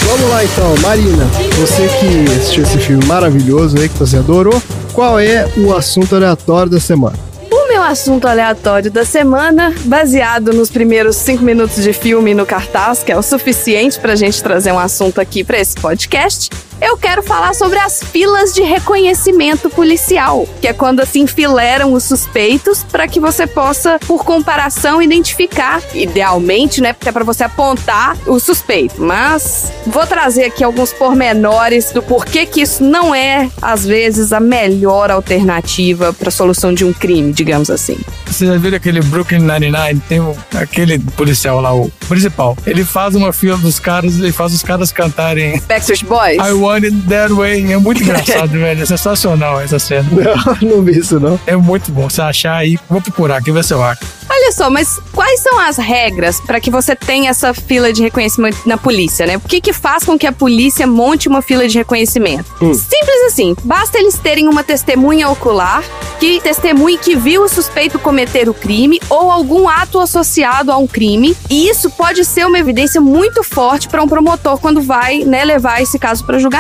Vamos 0.06 0.30
lá 0.30 0.44
então, 0.44 0.76
Marina. 0.82 1.26
Você 1.60 1.88
que 2.00 2.32
assistiu 2.32 2.64
esse 2.64 2.78
filme 2.78 3.04
maravilhoso 3.06 3.78
aí, 3.78 3.90
que 3.90 3.98
você 3.98 4.18
adorou, 4.18 4.62
qual 5.00 5.18
é 5.18 5.50
o 5.56 5.74
assunto 5.74 6.14
aleatório 6.14 6.70
da 6.70 6.78
semana? 6.78 7.18
O 7.50 7.70
meu 7.70 7.82
assunto 7.82 8.28
aleatório 8.28 8.92
da 8.92 9.06
semana, 9.06 9.74
baseado 9.86 10.52
nos 10.52 10.70
primeiros 10.70 11.16
cinco 11.16 11.42
minutos 11.42 11.82
de 11.82 11.94
filme 11.94 12.34
no 12.34 12.46
cartaz, 12.46 13.02
que 13.02 13.10
é 13.10 13.18
o 13.18 13.22
suficiente 13.22 13.98
pra 13.98 14.18
gente 14.18 14.44
trazer 14.44 14.74
um 14.74 14.78
assunto 14.78 15.22
aqui 15.22 15.42
pra 15.42 15.58
esse 15.58 15.74
podcast, 15.76 16.50
eu 16.82 16.98
quero 16.98 17.22
falar 17.22 17.54
sobre 17.54 17.78
as 17.80 18.02
filas 18.02 18.54
de 18.54 18.62
reconhecimento 18.62 19.70
policial, 19.70 20.48
que 20.62 20.68
é 20.68 20.74
quando 20.74 21.02
assim 21.02 21.22
enfileiram 21.22 21.94
os 21.94 22.04
suspeitos 22.04 22.84
para 22.84 23.08
que 23.08 23.20
você 23.20 23.46
possa, 23.46 24.00
por 24.08 24.24
comparação, 24.24 25.02
identificar, 25.02 25.82
idealmente, 25.94 26.82
né, 26.82 26.94
porque 26.94 27.10
é 27.10 27.12
para 27.12 27.24
você 27.24 27.44
apontar 27.44 28.18
o 28.26 28.40
suspeito. 28.40 29.02
Mas 29.02 29.72
vou 29.86 30.06
trazer 30.08 30.46
aqui 30.46 30.64
alguns 30.64 30.94
pormenores 30.94 31.92
do 31.92 32.02
porquê 32.02 32.46
que 32.46 32.62
isso 32.62 32.84
não 32.84 33.14
é 33.14 33.50
às 33.62 33.86
vezes 33.86 34.32
a 34.32 34.40
melhor 34.40 35.12
alternativa 35.12 36.14
para 36.14 36.32
solução 36.32 36.74
de 36.74 36.86
um 36.86 36.94
crime, 36.94 37.34
digamos 37.34 37.70
assim. 37.70 37.98
Você 38.26 38.46
já 38.46 38.58
viu 38.58 38.76
aquele 38.76 39.02
Brooklyn 39.02 39.40
Nine-Nine? 39.40 40.02
Tem 40.08 40.22
aquele 40.56 41.00
policial 41.00 41.60
lá, 41.60 41.74
o 41.74 41.92
principal. 42.08 42.56
Ele 42.66 42.86
faz 42.86 43.16
uma 43.16 43.34
fila 43.34 43.58
dos 43.58 43.80
caras, 43.80 44.20
ele 44.20 44.32
faz 44.32 44.54
os 44.54 44.62
caras 44.62 44.92
cantarem 44.92 45.60
Backstreet 45.68 46.06
Boys. 46.06 46.38
I 46.38 46.54
Want 46.70 46.84
It 46.84 46.98
That 47.08 47.34
Way. 47.34 47.74
É 47.74 47.78
muito 47.78 48.04
engraçado, 48.04 48.52
velho. 48.58 48.84
É 48.84 48.86
sensacional 48.86 49.60
essa 49.60 49.80
cena. 49.80 50.08
Não, 50.12 50.70
não 50.70 50.82
vi 50.82 51.00
isso 51.00 51.20
não. 51.20 51.40
É 51.46 51.56
muito 51.56 51.92
bom. 51.92 52.10
Se 52.10 52.22
achar 52.22 52.56
aí, 52.56 52.78
vou 52.90 53.02
procurar 53.02 53.38
aqui, 53.38 53.52
ver 53.52 53.64
se 53.64 53.74
eu 53.74 53.84
acho. 53.84 54.02
Olha 54.32 54.52
só, 54.52 54.70
mas 54.70 55.00
quais 55.12 55.42
são 55.42 55.60
as 55.60 55.78
regras 55.78 56.40
para 56.40 56.62
que 56.62 56.70
você 56.70 56.96
tenha 56.96 57.32
essa 57.32 57.54
fila 57.54 57.92
de 57.92 58.04
reconhecimento 58.04 58.60
na 58.66 58.78
polícia, 58.78 59.26
né? 59.26 59.38
O 59.38 59.42
que 59.42 59.60
que 59.60 59.74
faz 59.74 60.04
com 60.04 60.18
que 60.18 60.28
a 60.28 60.32
polícia 60.32 60.86
monte 60.86 61.28
uma 61.28 61.42
fila 61.42 61.68
de 61.68 61.78
reconhecimento? 61.78 62.46
Simples 62.60 63.24
assim, 63.28 63.56
basta 63.64 63.98
eles 63.98 64.20
terem 64.20 64.48
uma 64.48 64.64
testemunha 64.64 65.28
ocular 65.30 65.84
que 66.20 66.40
testemunhe 66.42 66.98
que 66.98 67.16
viu 67.16 67.44
o 67.44 67.50
suspeito 67.50 67.98
cometer 67.98 68.50
o 68.50 68.54
crime 68.54 69.00
ou 69.10 69.32
algum 69.32 69.68
ato 69.68 70.00
associado 70.00 70.72
a 70.72 70.78
um 70.78 70.86
crime. 70.86 71.36
E 71.50 71.68
isso 71.68 71.90
pode 71.90 72.24
ser 72.24 72.46
uma 72.46 72.60
evidência 72.60 73.02
muito 73.02 73.44
forte 73.44 73.88
para 73.88 74.04
um 74.04 74.08
promotor 74.08 74.60
quando 74.60 74.82
vai 74.82 75.20
né, 75.20 75.44
levar 75.44 75.82
esse 75.82 75.98
caso 75.98 76.24
para 76.26 76.38
julgamento. 76.38 76.59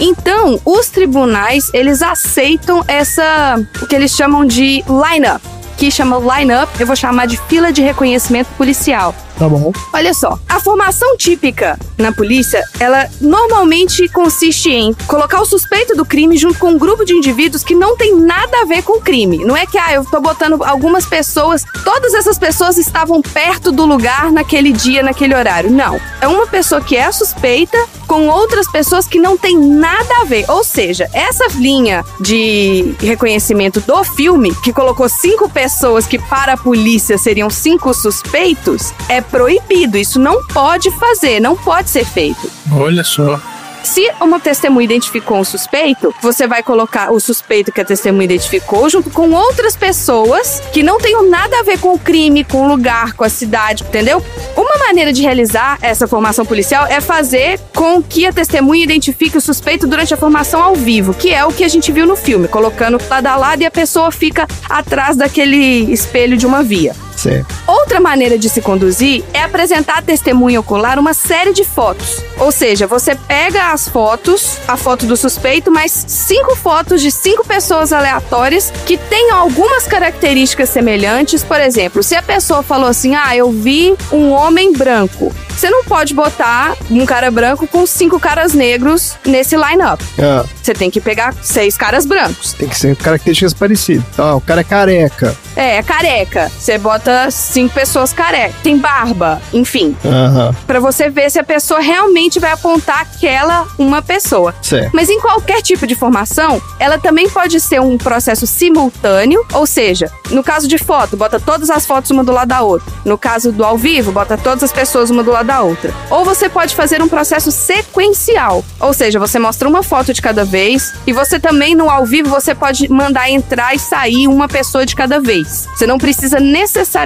Então, 0.00 0.60
os 0.64 0.88
tribunais 0.88 1.70
eles 1.72 2.02
aceitam 2.02 2.84
essa 2.86 3.64
o 3.80 3.86
que 3.86 3.94
eles 3.94 4.12
chamam 4.12 4.44
de 4.44 4.84
line-up 4.88 5.42
que 5.82 5.90
chama 5.90 6.16
line-up, 6.18 6.70
eu 6.78 6.86
vou 6.86 6.94
chamar 6.94 7.26
de 7.26 7.36
fila 7.48 7.72
de 7.72 7.82
reconhecimento 7.82 8.46
policial. 8.56 9.12
Tá 9.42 9.48
bom. 9.48 9.72
Olha 9.92 10.14
só, 10.14 10.38
a 10.48 10.60
formação 10.60 11.16
típica 11.16 11.76
na 11.98 12.12
polícia, 12.12 12.62
ela 12.78 13.08
normalmente 13.20 14.08
consiste 14.08 14.70
em 14.70 14.94
colocar 15.08 15.40
o 15.40 15.44
suspeito 15.44 15.96
do 15.96 16.04
crime 16.04 16.36
junto 16.36 16.60
com 16.60 16.68
um 16.68 16.78
grupo 16.78 17.04
de 17.04 17.12
indivíduos 17.12 17.64
que 17.64 17.74
não 17.74 17.96
tem 17.96 18.14
nada 18.14 18.60
a 18.60 18.64
ver 18.64 18.84
com 18.84 18.98
o 18.98 19.00
crime. 19.00 19.44
Não 19.44 19.56
é 19.56 19.66
que, 19.66 19.76
ah, 19.78 19.94
eu 19.94 20.04
tô 20.04 20.20
botando 20.20 20.62
algumas 20.62 21.06
pessoas, 21.06 21.64
todas 21.82 22.14
essas 22.14 22.38
pessoas 22.38 22.78
estavam 22.78 23.20
perto 23.20 23.72
do 23.72 23.84
lugar 23.84 24.30
naquele 24.30 24.70
dia, 24.70 25.02
naquele 25.02 25.34
horário. 25.34 25.72
Não. 25.72 26.00
É 26.20 26.28
uma 26.28 26.46
pessoa 26.46 26.80
que 26.80 26.96
é 26.96 27.10
suspeita 27.10 27.76
com 28.06 28.28
outras 28.28 28.70
pessoas 28.70 29.06
que 29.06 29.18
não 29.18 29.38
tem 29.38 29.58
nada 29.58 30.20
a 30.20 30.24
ver. 30.24 30.44
Ou 30.50 30.62
seja, 30.62 31.08
essa 31.14 31.46
linha 31.54 32.04
de 32.20 32.94
reconhecimento 33.00 33.80
do 33.80 34.04
filme, 34.04 34.54
que 34.62 34.72
colocou 34.72 35.08
cinco 35.08 35.48
pessoas 35.48 36.06
que 36.06 36.18
para 36.18 36.52
a 36.52 36.56
polícia 36.56 37.16
seriam 37.16 37.48
cinco 37.48 37.94
suspeitos, 37.94 38.92
é 39.08 39.20
proibido. 39.32 39.96
Isso 39.96 40.20
não 40.20 40.46
pode 40.46 40.90
fazer, 40.92 41.40
não 41.40 41.56
pode 41.56 41.90
ser 41.90 42.04
feito. 42.04 42.48
Olha 42.70 43.02
só. 43.02 43.40
Se 43.82 44.08
uma 44.20 44.38
testemunha 44.38 44.84
identificou 44.84 45.38
um 45.38 45.44
suspeito, 45.44 46.14
você 46.22 46.46
vai 46.46 46.62
colocar 46.62 47.10
o 47.10 47.18
suspeito 47.18 47.72
que 47.72 47.80
a 47.80 47.84
testemunha 47.84 48.26
identificou 48.26 48.88
junto 48.88 49.10
com 49.10 49.32
outras 49.32 49.74
pessoas 49.74 50.60
que 50.72 50.82
não 50.82 50.98
tenham 50.98 51.28
nada 51.28 51.58
a 51.58 51.62
ver 51.64 51.80
com 51.80 51.92
o 51.92 51.98
crime, 51.98 52.44
com 52.44 52.62
o 52.62 52.68
lugar, 52.68 53.14
com 53.14 53.24
a 53.24 53.28
cidade, 53.28 53.82
entendeu? 53.82 54.24
Uma 54.56 54.78
maneira 54.86 55.12
de 55.12 55.22
realizar 55.22 55.78
essa 55.82 56.06
formação 56.06 56.46
policial 56.46 56.86
é 56.86 57.00
fazer 57.00 57.58
com 57.74 58.00
que 58.00 58.24
a 58.24 58.32
testemunha 58.32 58.84
identifique 58.84 59.36
o 59.36 59.40
suspeito 59.40 59.86
durante 59.86 60.14
a 60.14 60.16
formação 60.16 60.62
ao 60.62 60.76
vivo, 60.76 61.12
que 61.12 61.34
é 61.34 61.44
o 61.44 61.52
que 61.52 61.64
a 61.64 61.68
gente 61.68 61.90
viu 61.90 62.06
no 62.06 62.14
filme, 62.14 62.46
colocando 62.46 63.00
lado 63.10 63.26
a 63.26 63.36
lado 63.36 63.62
e 63.62 63.66
a 63.66 63.70
pessoa 63.70 64.12
fica 64.12 64.46
atrás 64.70 65.16
daquele 65.16 65.92
espelho 65.92 66.36
de 66.36 66.46
uma 66.46 66.62
via. 66.62 66.94
Certo. 67.22 67.54
Outra 67.68 68.00
maneira 68.00 68.36
de 68.36 68.48
se 68.48 68.60
conduzir 68.60 69.22
é 69.32 69.40
apresentar 69.42 69.98
à 69.98 70.02
testemunha 70.02 70.58
ocular 70.58 70.98
uma 70.98 71.14
série 71.14 71.52
de 71.52 71.62
fotos. 71.64 72.20
Ou 72.38 72.50
seja, 72.50 72.86
você 72.86 73.14
pega 73.14 73.70
as 73.72 73.86
fotos, 73.88 74.58
a 74.66 74.76
foto 74.76 75.06
do 75.06 75.16
suspeito, 75.16 75.70
mais 75.70 75.92
cinco 76.08 76.56
fotos 76.56 77.00
de 77.00 77.10
cinco 77.12 77.46
pessoas 77.46 77.92
aleatórias 77.92 78.72
que 78.86 78.96
tenham 78.96 79.36
algumas 79.38 79.86
características 79.86 80.68
semelhantes. 80.70 81.44
Por 81.44 81.60
exemplo, 81.60 82.02
se 82.02 82.16
a 82.16 82.22
pessoa 82.22 82.62
falou 82.62 82.88
assim: 82.88 83.14
Ah, 83.14 83.36
eu 83.36 83.52
vi 83.52 83.94
um 84.10 84.30
homem 84.32 84.72
branco. 84.72 85.32
Você 85.56 85.70
não 85.70 85.84
pode 85.84 86.14
botar 86.14 86.74
um 86.90 87.04
cara 87.06 87.30
branco 87.30 87.66
com 87.68 87.86
cinco 87.86 88.18
caras 88.18 88.52
negros 88.54 89.16
nesse 89.24 89.54
line-up. 89.54 90.02
Ah, 90.18 90.44
Você 90.60 90.72
tem 90.72 90.90
que 90.90 91.00
pegar 91.00 91.34
seis 91.42 91.76
caras 91.76 92.04
brancos. 92.04 92.54
tem 92.54 92.68
que 92.68 92.76
ser 92.76 92.96
características 92.96 93.54
parecidas. 93.54 94.04
Ah, 94.18 94.34
o 94.34 94.40
cara 94.40 94.62
é 94.62 94.64
careca. 94.64 95.36
É, 95.54 95.76
é 95.76 95.82
careca. 95.82 96.50
Você 96.58 96.78
bota 96.78 97.11
cinco 97.30 97.74
pessoas 97.74 98.12
careca. 98.12 98.54
Tem 98.62 98.76
barba, 98.76 99.40
enfim. 99.52 99.96
Aham. 100.04 100.54
Pra 100.66 100.80
você 100.80 101.08
ver 101.08 101.30
se 101.30 101.38
a 101.38 101.44
pessoa 101.44 101.80
realmente 101.80 102.38
vai 102.38 102.52
apontar 102.52 103.00
aquela 103.00 103.66
uma 103.78 104.02
pessoa. 104.02 104.54
Mas 104.92 105.08
em 105.08 105.20
qualquer 105.20 105.62
tipo 105.62 105.86
de 105.86 105.94
formação, 105.94 106.60
ela 106.78 106.98
também 106.98 107.28
pode 107.28 107.60
ser 107.60 107.80
um 107.80 107.96
processo 107.98 108.46
simultâneo, 108.46 109.44
ou 109.52 109.66
seja, 109.66 110.10
no 110.30 110.42
caso 110.42 110.66
de 110.66 110.78
foto, 110.78 111.16
bota 111.16 111.38
todas 111.38 111.70
as 111.70 111.86
fotos 111.86 112.10
uma 112.10 112.24
do 112.24 112.32
lado 112.32 112.48
da 112.48 112.62
outra. 112.62 112.92
No 113.04 113.18
caso 113.18 113.52
do 113.52 113.64
ao 113.64 113.76
vivo, 113.76 114.12
bota 114.12 114.36
todas 114.36 114.62
as 114.62 114.72
pessoas 114.72 115.10
uma 115.10 115.22
do 115.22 115.30
lado 115.30 115.46
da 115.46 115.62
outra. 115.62 115.92
Ou 116.10 116.24
você 116.24 116.48
pode 116.48 116.74
fazer 116.74 117.02
um 117.02 117.08
processo 117.08 117.50
sequencial, 117.50 118.64
ou 118.80 118.92
seja, 118.92 119.18
você 119.18 119.38
mostra 119.38 119.68
uma 119.68 119.82
foto 119.82 120.12
de 120.12 120.22
cada 120.22 120.44
vez 120.44 120.92
e 121.06 121.12
você 121.12 121.38
também 121.38 121.74
no 121.74 121.90
ao 121.90 122.04
vivo 122.04 122.28
você 122.28 122.54
pode 122.54 122.88
mandar 122.88 123.30
entrar 123.30 123.74
e 123.74 123.78
sair 123.78 124.28
uma 124.28 124.48
pessoa 124.48 124.86
de 124.86 124.96
cada 124.96 125.20
vez. 125.20 125.68
Você 125.74 125.86
não 125.86 125.98
precisa 125.98 126.40
necessariamente 126.40 127.01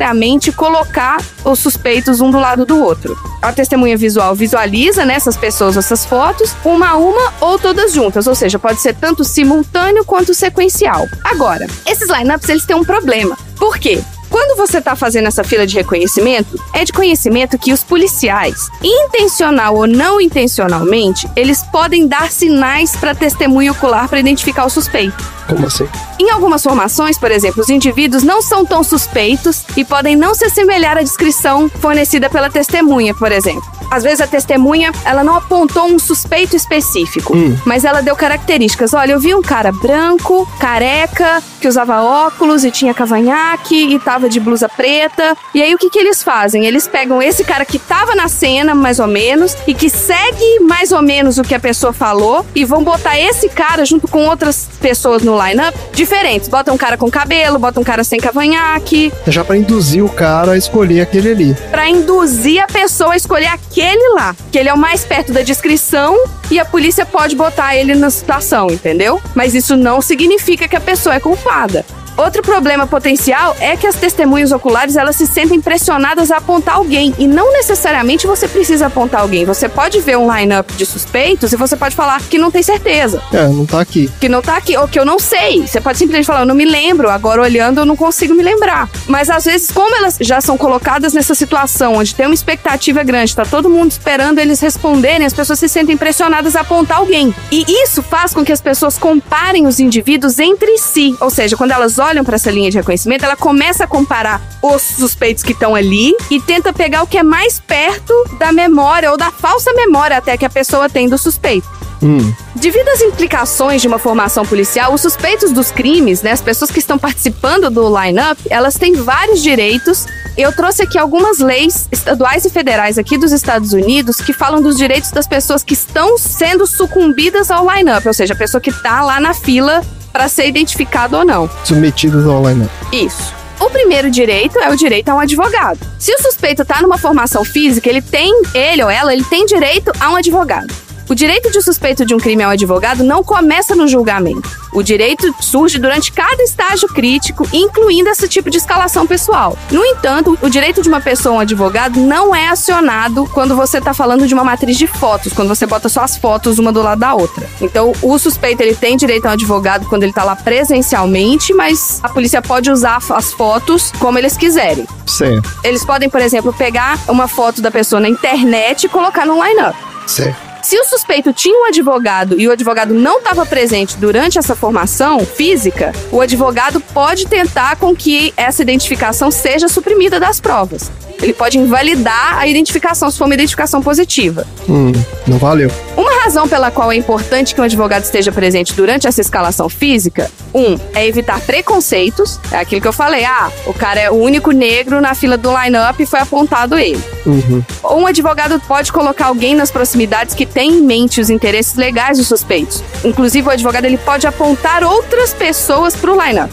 colocar 0.52 1.22
os 1.44 1.58
suspeitos 1.58 2.20
um 2.20 2.30
do 2.30 2.38
lado 2.38 2.64
do 2.64 2.82
outro. 2.82 3.16
A 3.40 3.52
testemunha 3.52 3.96
visual 3.96 4.34
visualiza 4.34 5.04
nessas 5.04 5.36
pessoas 5.36 5.76
essas 5.76 6.04
fotos, 6.04 6.54
uma 6.64 6.90
a 6.90 6.96
uma 6.96 7.32
ou 7.40 7.58
todas 7.58 7.92
juntas, 7.92 8.26
ou 8.26 8.34
seja, 8.34 8.58
pode 8.58 8.80
ser 8.80 8.94
tanto 8.94 9.24
simultâneo 9.24 10.04
quanto 10.04 10.34
sequencial. 10.34 11.06
Agora, 11.24 11.66
esses 11.86 12.08
lineups 12.08 12.48
eles 12.48 12.64
têm 12.64 12.76
um 12.76 12.84
problema. 12.84 13.36
Por 13.58 13.78
quê? 13.78 14.02
Quando 14.28 14.56
você 14.56 14.78
está 14.78 14.96
fazendo 14.96 15.26
essa 15.26 15.44
fila 15.44 15.66
de 15.66 15.76
reconhecimento, 15.76 16.60
é 16.72 16.84
de 16.84 16.92
conhecimento 16.92 17.58
que 17.58 17.72
os 17.72 17.82
policiais, 17.84 18.68
intencional 18.82 19.76
ou 19.76 19.86
não 19.86 20.20
intencionalmente, 20.20 21.28
eles 21.36 21.62
podem 21.62 22.06
dar 22.06 22.30
sinais 22.30 22.96
para 22.96 23.14
testemunha 23.14 23.72
ocular 23.72 24.08
para 24.08 24.20
identificar 24.20 24.64
o 24.64 24.70
suspeito. 24.70 25.36
Como 25.48 25.66
assim? 25.66 25.88
Em 26.18 26.30
algumas 26.30 26.62
formações, 26.62 27.18
por 27.18 27.30
exemplo, 27.30 27.62
os 27.62 27.68
indivíduos 27.68 28.22
não 28.22 28.42
são 28.42 28.64
tão 28.64 28.82
suspeitos 28.82 29.64
e 29.76 29.84
podem 29.84 30.16
não 30.16 30.34
se 30.34 30.44
assemelhar 30.44 30.98
à 30.98 31.02
descrição 31.02 31.68
fornecida 31.68 32.28
pela 32.28 32.50
testemunha, 32.50 33.14
por 33.14 33.30
exemplo. 33.30 33.76
Às 33.90 34.02
vezes 34.02 34.20
a 34.20 34.26
testemunha, 34.26 34.90
ela 35.04 35.22
não 35.22 35.36
apontou 35.36 35.86
um 35.86 35.98
suspeito 35.98 36.56
específico, 36.56 37.32
mas 37.64 37.84
ela 37.84 38.02
deu 38.02 38.16
características. 38.16 38.92
Olha, 38.92 39.12
eu 39.12 39.20
vi 39.20 39.34
um 39.34 39.42
cara 39.42 39.70
branco, 39.70 40.48
careca, 40.58 41.40
que 41.60 41.68
usava 41.68 42.02
óculos 42.02 42.64
e 42.64 42.70
tinha 42.72 42.92
cavanhaque 42.92 43.94
e 43.94 43.98
tava 44.16 44.30
de 44.30 44.40
blusa 44.40 44.66
preta. 44.66 45.36
E 45.54 45.62
aí 45.62 45.74
o 45.74 45.78
que 45.78 45.90
que 45.90 45.98
eles 45.98 46.22
fazem? 46.22 46.64
Eles 46.64 46.88
pegam 46.88 47.20
esse 47.20 47.44
cara 47.44 47.66
que 47.66 47.78
tava 47.78 48.14
na 48.14 48.28
cena, 48.28 48.74
mais 48.74 48.98
ou 48.98 49.06
menos, 49.06 49.54
e 49.66 49.74
que 49.74 49.90
segue 49.90 50.60
mais 50.60 50.90
ou 50.90 51.02
menos 51.02 51.36
o 51.36 51.42
que 51.42 51.54
a 51.54 51.60
pessoa 51.60 51.92
falou 51.92 52.46
e 52.54 52.64
vão 52.64 52.82
botar 52.82 53.18
esse 53.20 53.50
cara 53.50 53.84
junto 53.84 54.08
com 54.08 54.24
outras 54.24 54.68
pessoas 54.80 55.22
no 55.22 55.36
lineup 55.36 55.74
diferentes. 55.92 56.48
Bota 56.48 56.72
um 56.72 56.78
cara 56.78 56.96
com 56.96 57.10
cabelo, 57.10 57.58
bota 57.58 57.78
um 57.78 57.84
cara 57.84 58.02
sem 58.02 58.18
cavanhaque, 58.18 59.12
Já 59.26 59.44
pra 59.44 59.56
induzir 59.56 60.02
o 60.02 60.08
cara 60.08 60.52
a 60.52 60.56
escolher 60.56 61.02
aquele 61.02 61.30
ali. 61.30 61.56
Pra 61.70 61.88
induzir 61.90 62.62
a 62.62 62.66
pessoa 62.66 63.12
a 63.12 63.16
escolher 63.16 63.48
aquele 63.48 64.14
lá, 64.14 64.34
que 64.50 64.58
ele 64.58 64.70
é 64.70 64.72
o 64.72 64.78
mais 64.78 65.04
perto 65.04 65.30
da 65.30 65.42
descrição 65.42 66.16
e 66.50 66.58
a 66.58 66.64
polícia 66.64 67.04
pode 67.04 67.36
botar 67.36 67.76
ele 67.76 67.94
na 67.94 68.08
situação, 68.08 68.68
entendeu? 68.70 69.20
Mas 69.34 69.54
isso 69.54 69.76
não 69.76 70.00
significa 70.00 70.66
que 70.66 70.76
a 70.76 70.80
pessoa 70.80 71.14
é 71.14 71.20
culpada. 71.20 71.84
Outro 72.16 72.42
problema 72.42 72.86
potencial 72.86 73.54
é 73.60 73.76
que 73.76 73.86
as 73.86 73.94
testemunhas 73.94 74.50
oculares 74.50 74.96
elas 74.96 75.16
se 75.16 75.26
sentem 75.26 75.60
pressionadas 75.60 76.30
a 76.30 76.38
apontar 76.38 76.76
alguém 76.76 77.14
e 77.18 77.26
não 77.26 77.52
necessariamente 77.52 78.26
você 78.26 78.48
precisa 78.48 78.86
apontar 78.86 79.20
alguém. 79.20 79.44
Você 79.44 79.68
pode 79.68 80.00
ver 80.00 80.16
um 80.16 80.34
line-up 80.34 80.72
de 80.74 80.86
suspeitos 80.86 81.52
e 81.52 81.56
você 81.56 81.76
pode 81.76 81.94
falar 81.94 82.20
que 82.22 82.38
não 82.38 82.50
tem 82.50 82.62
certeza, 82.62 83.22
É, 83.32 83.46
não 83.48 83.66
tá 83.66 83.80
aqui. 83.80 84.10
que 84.18 84.28
não 84.30 84.40
tá 84.40 84.56
aqui 84.56 84.76
ou 84.78 84.88
que 84.88 84.98
eu 84.98 85.04
não 85.04 85.18
sei. 85.18 85.66
Você 85.66 85.78
pode 85.80 85.98
simplesmente 85.98 86.26
falar, 86.26 86.40
eu 86.40 86.46
não 86.46 86.54
me 86.54 86.64
lembro, 86.64 87.10
agora 87.10 87.42
olhando 87.42 87.80
eu 87.80 87.86
não 87.86 87.96
consigo 87.96 88.34
me 88.34 88.42
lembrar. 88.42 88.88
Mas 89.06 89.28
às 89.28 89.44
vezes, 89.44 89.70
como 89.70 89.94
elas 89.96 90.16
já 90.18 90.40
são 90.40 90.56
colocadas 90.56 91.12
nessa 91.12 91.34
situação 91.34 91.96
onde 91.96 92.14
tem 92.14 92.24
uma 92.26 92.34
expectativa 92.34 93.02
grande, 93.02 93.36
tá 93.36 93.44
todo 93.44 93.68
mundo 93.68 93.90
esperando 93.90 94.38
eles 94.38 94.58
responderem, 94.60 95.26
as 95.26 95.34
pessoas 95.34 95.58
se 95.58 95.68
sentem 95.68 95.96
pressionadas 95.98 96.56
a 96.56 96.60
apontar 96.60 96.98
alguém. 96.98 97.34
E 97.52 97.64
isso 97.82 98.02
faz 98.02 98.32
com 98.32 98.42
que 98.42 98.52
as 98.52 98.60
pessoas 98.60 98.96
comparem 98.96 99.66
os 99.66 99.78
indivíduos 99.80 100.38
entre 100.38 100.78
si. 100.78 101.14
Ou 101.20 101.28
seja, 101.28 101.56
quando 101.58 101.72
elas 101.72 101.98
olham 101.98 102.05
para 102.24 102.36
essa 102.36 102.50
linha 102.50 102.70
de 102.70 102.76
reconhecimento, 102.76 103.24
ela 103.24 103.36
começa 103.36 103.84
a 103.84 103.86
comparar 103.86 104.40
os 104.62 104.82
suspeitos 104.82 105.42
que 105.42 105.52
estão 105.52 105.74
ali 105.74 106.14
e 106.30 106.40
tenta 106.40 106.72
pegar 106.72 107.02
o 107.02 107.06
que 107.06 107.18
é 107.18 107.22
mais 107.22 107.60
perto 107.60 108.12
da 108.38 108.52
memória 108.52 109.10
ou 109.10 109.16
da 109.16 109.30
falsa 109.30 109.72
memória 109.72 110.16
até 110.16 110.36
que 110.36 110.44
a 110.44 110.50
pessoa 110.50 110.88
tem 110.88 111.08
do 111.08 111.18
suspeito. 111.18 111.66
Hum. 112.02 112.32
Devido 112.54 112.88
às 112.88 113.00
implicações 113.00 113.80
de 113.80 113.88
uma 113.88 113.98
formação 113.98 114.44
policial, 114.44 114.92
os 114.92 115.00
suspeitos 115.00 115.52
dos 115.52 115.70
crimes, 115.70 116.22
né, 116.22 116.32
as 116.32 116.40
pessoas 116.40 116.70
que 116.70 116.78
estão 116.78 116.98
participando 116.98 117.70
do 117.70 117.88
line-up, 117.88 118.40
elas 118.50 118.74
têm 118.74 118.94
vários 118.94 119.42
direitos. 119.42 120.06
Eu 120.36 120.52
trouxe 120.52 120.82
aqui 120.82 120.98
algumas 120.98 121.38
leis 121.38 121.88
estaduais 121.90 122.44
e 122.44 122.50
federais 122.50 122.98
aqui 122.98 123.16
dos 123.16 123.32
Estados 123.32 123.72
Unidos 123.72 124.20
que 124.20 124.32
falam 124.32 124.60
dos 124.60 124.76
direitos 124.76 125.10
das 125.10 125.26
pessoas 125.26 125.62
que 125.62 125.74
estão 125.74 126.18
sendo 126.18 126.66
sucumbidas 126.66 127.50
ao 127.50 127.66
line-up, 127.70 128.06
ou 128.06 128.14
seja, 128.14 128.34
a 128.34 128.36
pessoa 128.36 128.60
que 128.60 128.70
está 128.70 129.02
lá 129.02 129.18
na 129.18 129.32
fila 129.32 129.82
para 130.16 130.28
ser 130.28 130.48
identificado 130.48 131.14
ou 131.14 131.26
não. 131.26 131.50
Submetidos 131.62 132.26
ao 132.26 132.48
line 132.48 132.66
Isso. 132.90 133.34
O 133.60 133.68
primeiro 133.68 134.10
direito 134.10 134.58
é 134.58 134.70
o 134.70 134.74
direito 134.76 135.10
a 135.10 135.14
um 135.14 135.20
advogado. 135.20 135.78
Se 135.98 136.10
o 136.14 136.22
suspeito 136.22 136.62
está 136.62 136.80
numa 136.80 136.96
formação 136.96 137.44
física, 137.44 137.86
ele 137.86 138.00
tem, 138.00 138.32
ele 138.54 138.82
ou 138.82 138.88
ela, 138.88 139.12
ele 139.12 139.24
tem 139.24 139.44
direito 139.44 139.92
a 140.00 140.10
um 140.10 140.16
advogado. 140.16 140.72
O 141.08 141.14
direito 141.14 141.52
de 141.52 141.62
suspeito 141.62 142.04
de 142.04 142.14
um 142.14 142.18
crime 142.18 142.42
ao 142.42 142.50
advogado 142.50 143.04
não 143.04 143.22
começa 143.22 143.76
no 143.76 143.86
julgamento. 143.86 144.50
O 144.72 144.82
direito 144.82 145.32
surge 145.40 145.78
durante 145.78 146.10
cada 146.10 146.42
estágio 146.42 146.88
crítico, 146.88 147.48
incluindo 147.52 148.08
esse 148.08 148.26
tipo 148.28 148.50
de 148.50 148.58
escalação 148.58 149.06
pessoal. 149.06 149.56
No 149.70 149.84
entanto, 149.84 150.36
o 150.42 150.50
direito 150.50 150.82
de 150.82 150.88
uma 150.88 151.00
pessoa 151.00 151.34
a 151.34 151.38
um 151.38 151.40
advogado 151.40 152.00
não 152.00 152.34
é 152.34 152.48
acionado 152.48 153.24
quando 153.32 153.54
você 153.54 153.78
está 153.78 153.94
falando 153.94 154.26
de 154.26 154.34
uma 154.34 154.42
matriz 154.42 154.76
de 154.76 154.88
fotos, 154.88 155.32
quando 155.32 155.48
você 155.48 155.64
bota 155.64 155.88
só 155.88 156.00
as 156.02 156.16
fotos 156.16 156.58
uma 156.58 156.72
do 156.72 156.82
lado 156.82 156.98
da 156.98 157.14
outra. 157.14 157.48
Então, 157.60 157.92
o 158.02 158.18
suspeito 158.18 158.60
ele 158.62 158.74
tem 158.74 158.96
direito 158.96 159.26
a 159.26 159.30
um 159.30 159.32
advogado 159.32 159.86
quando 159.86 160.02
ele 160.02 160.10
está 160.10 160.24
lá 160.24 160.34
presencialmente, 160.34 161.54
mas 161.54 162.00
a 162.02 162.08
polícia 162.08 162.42
pode 162.42 162.68
usar 162.70 162.98
as 163.10 163.32
fotos 163.32 163.92
como 164.00 164.18
eles 164.18 164.36
quiserem. 164.36 164.86
Certo, 165.06 165.48
Eles 165.62 165.84
podem, 165.84 166.10
por 166.10 166.20
exemplo, 166.20 166.52
pegar 166.52 166.98
uma 167.08 167.28
foto 167.28 167.62
da 167.62 167.70
pessoa 167.70 168.00
na 168.00 168.08
internet 168.08 168.84
e 168.84 168.88
colocar 168.88 169.24
no 169.24 169.34
line-up. 169.42 169.78
certo. 170.06 170.45
Se 170.62 170.78
o 170.78 170.84
suspeito 170.84 171.32
tinha 171.32 171.58
um 171.60 171.66
advogado 171.66 172.38
e 172.38 172.48
o 172.48 172.52
advogado 172.52 172.92
não 172.92 173.18
estava 173.18 173.46
presente 173.46 173.96
durante 173.96 174.38
essa 174.38 174.56
formação 174.56 175.24
física, 175.24 175.92
o 176.10 176.20
advogado 176.20 176.80
pode 176.80 177.26
tentar 177.26 177.76
com 177.76 177.94
que 177.94 178.32
essa 178.36 178.62
identificação 178.62 179.30
seja 179.30 179.68
suprimida 179.68 180.18
das 180.18 180.40
provas. 180.40 180.90
Ele 181.22 181.32
pode 181.32 181.58
invalidar 181.58 182.38
a 182.38 182.46
identificação 182.46 183.10
se 183.10 183.18
for 183.18 183.24
uma 183.24 183.34
identificação 183.34 183.82
positiva. 183.82 184.46
Hum, 184.68 184.92
não 185.26 185.38
valeu. 185.38 185.70
Uma 185.96 186.12
razão 186.22 186.46
pela 186.46 186.70
qual 186.70 186.92
é 186.92 186.96
importante 186.96 187.54
que 187.54 187.60
um 187.60 187.64
advogado 187.64 188.04
esteja 188.04 188.30
presente 188.30 188.74
durante 188.74 189.06
essa 189.06 189.20
escalação 189.20 189.68
física, 189.68 190.30
um, 190.54 190.78
é 190.94 191.06
evitar 191.06 191.40
preconceitos. 191.40 192.38
É 192.50 192.58
aquilo 192.58 192.82
que 192.82 192.88
eu 192.88 192.92
falei, 192.92 193.24
ah, 193.24 193.50
o 193.66 193.72
cara 193.72 194.00
é 194.00 194.10
o 194.10 194.14
único 194.14 194.50
negro 194.50 195.00
na 195.00 195.14
fila 195.14 195.38
do 195.38 195.50
line-up 195.50 196.02
e 196.02 196.06
foi 196.06 196.20
apontado 196.20 196.78
ele. 196.78 197.02
Uhum. 197.24 197.62
Ou 197.82 198.00
um 198.00 198.06
advogado 198.06 198.60
pode 198.66 198.92
colocar 198.92 199.26
alguém 199.26 199.54
nas 199.54 199.70
proximidades 199.70 200.34
que 200.34 200.44
tem 200.56 200.78
em 200.78 200.80
mente 200.80 201.20
os 201.20 201.28
interesses 201.28 201.74
legais 201.74 202.16
dos 202.16 202.28
suspeitos. 202.28 202.82
Inclusive, 203.04 203.46
o 203.46 203.50
advogado 203.50 203.84
ele 203.84 203.98
pode 203.98 204.26
apontar 204.26 204.82
outras 204.82 205.34
pessoas 205.34 205.94
para 205.94 206.10
o 206.10 206.18
line-up. 206.18 206.50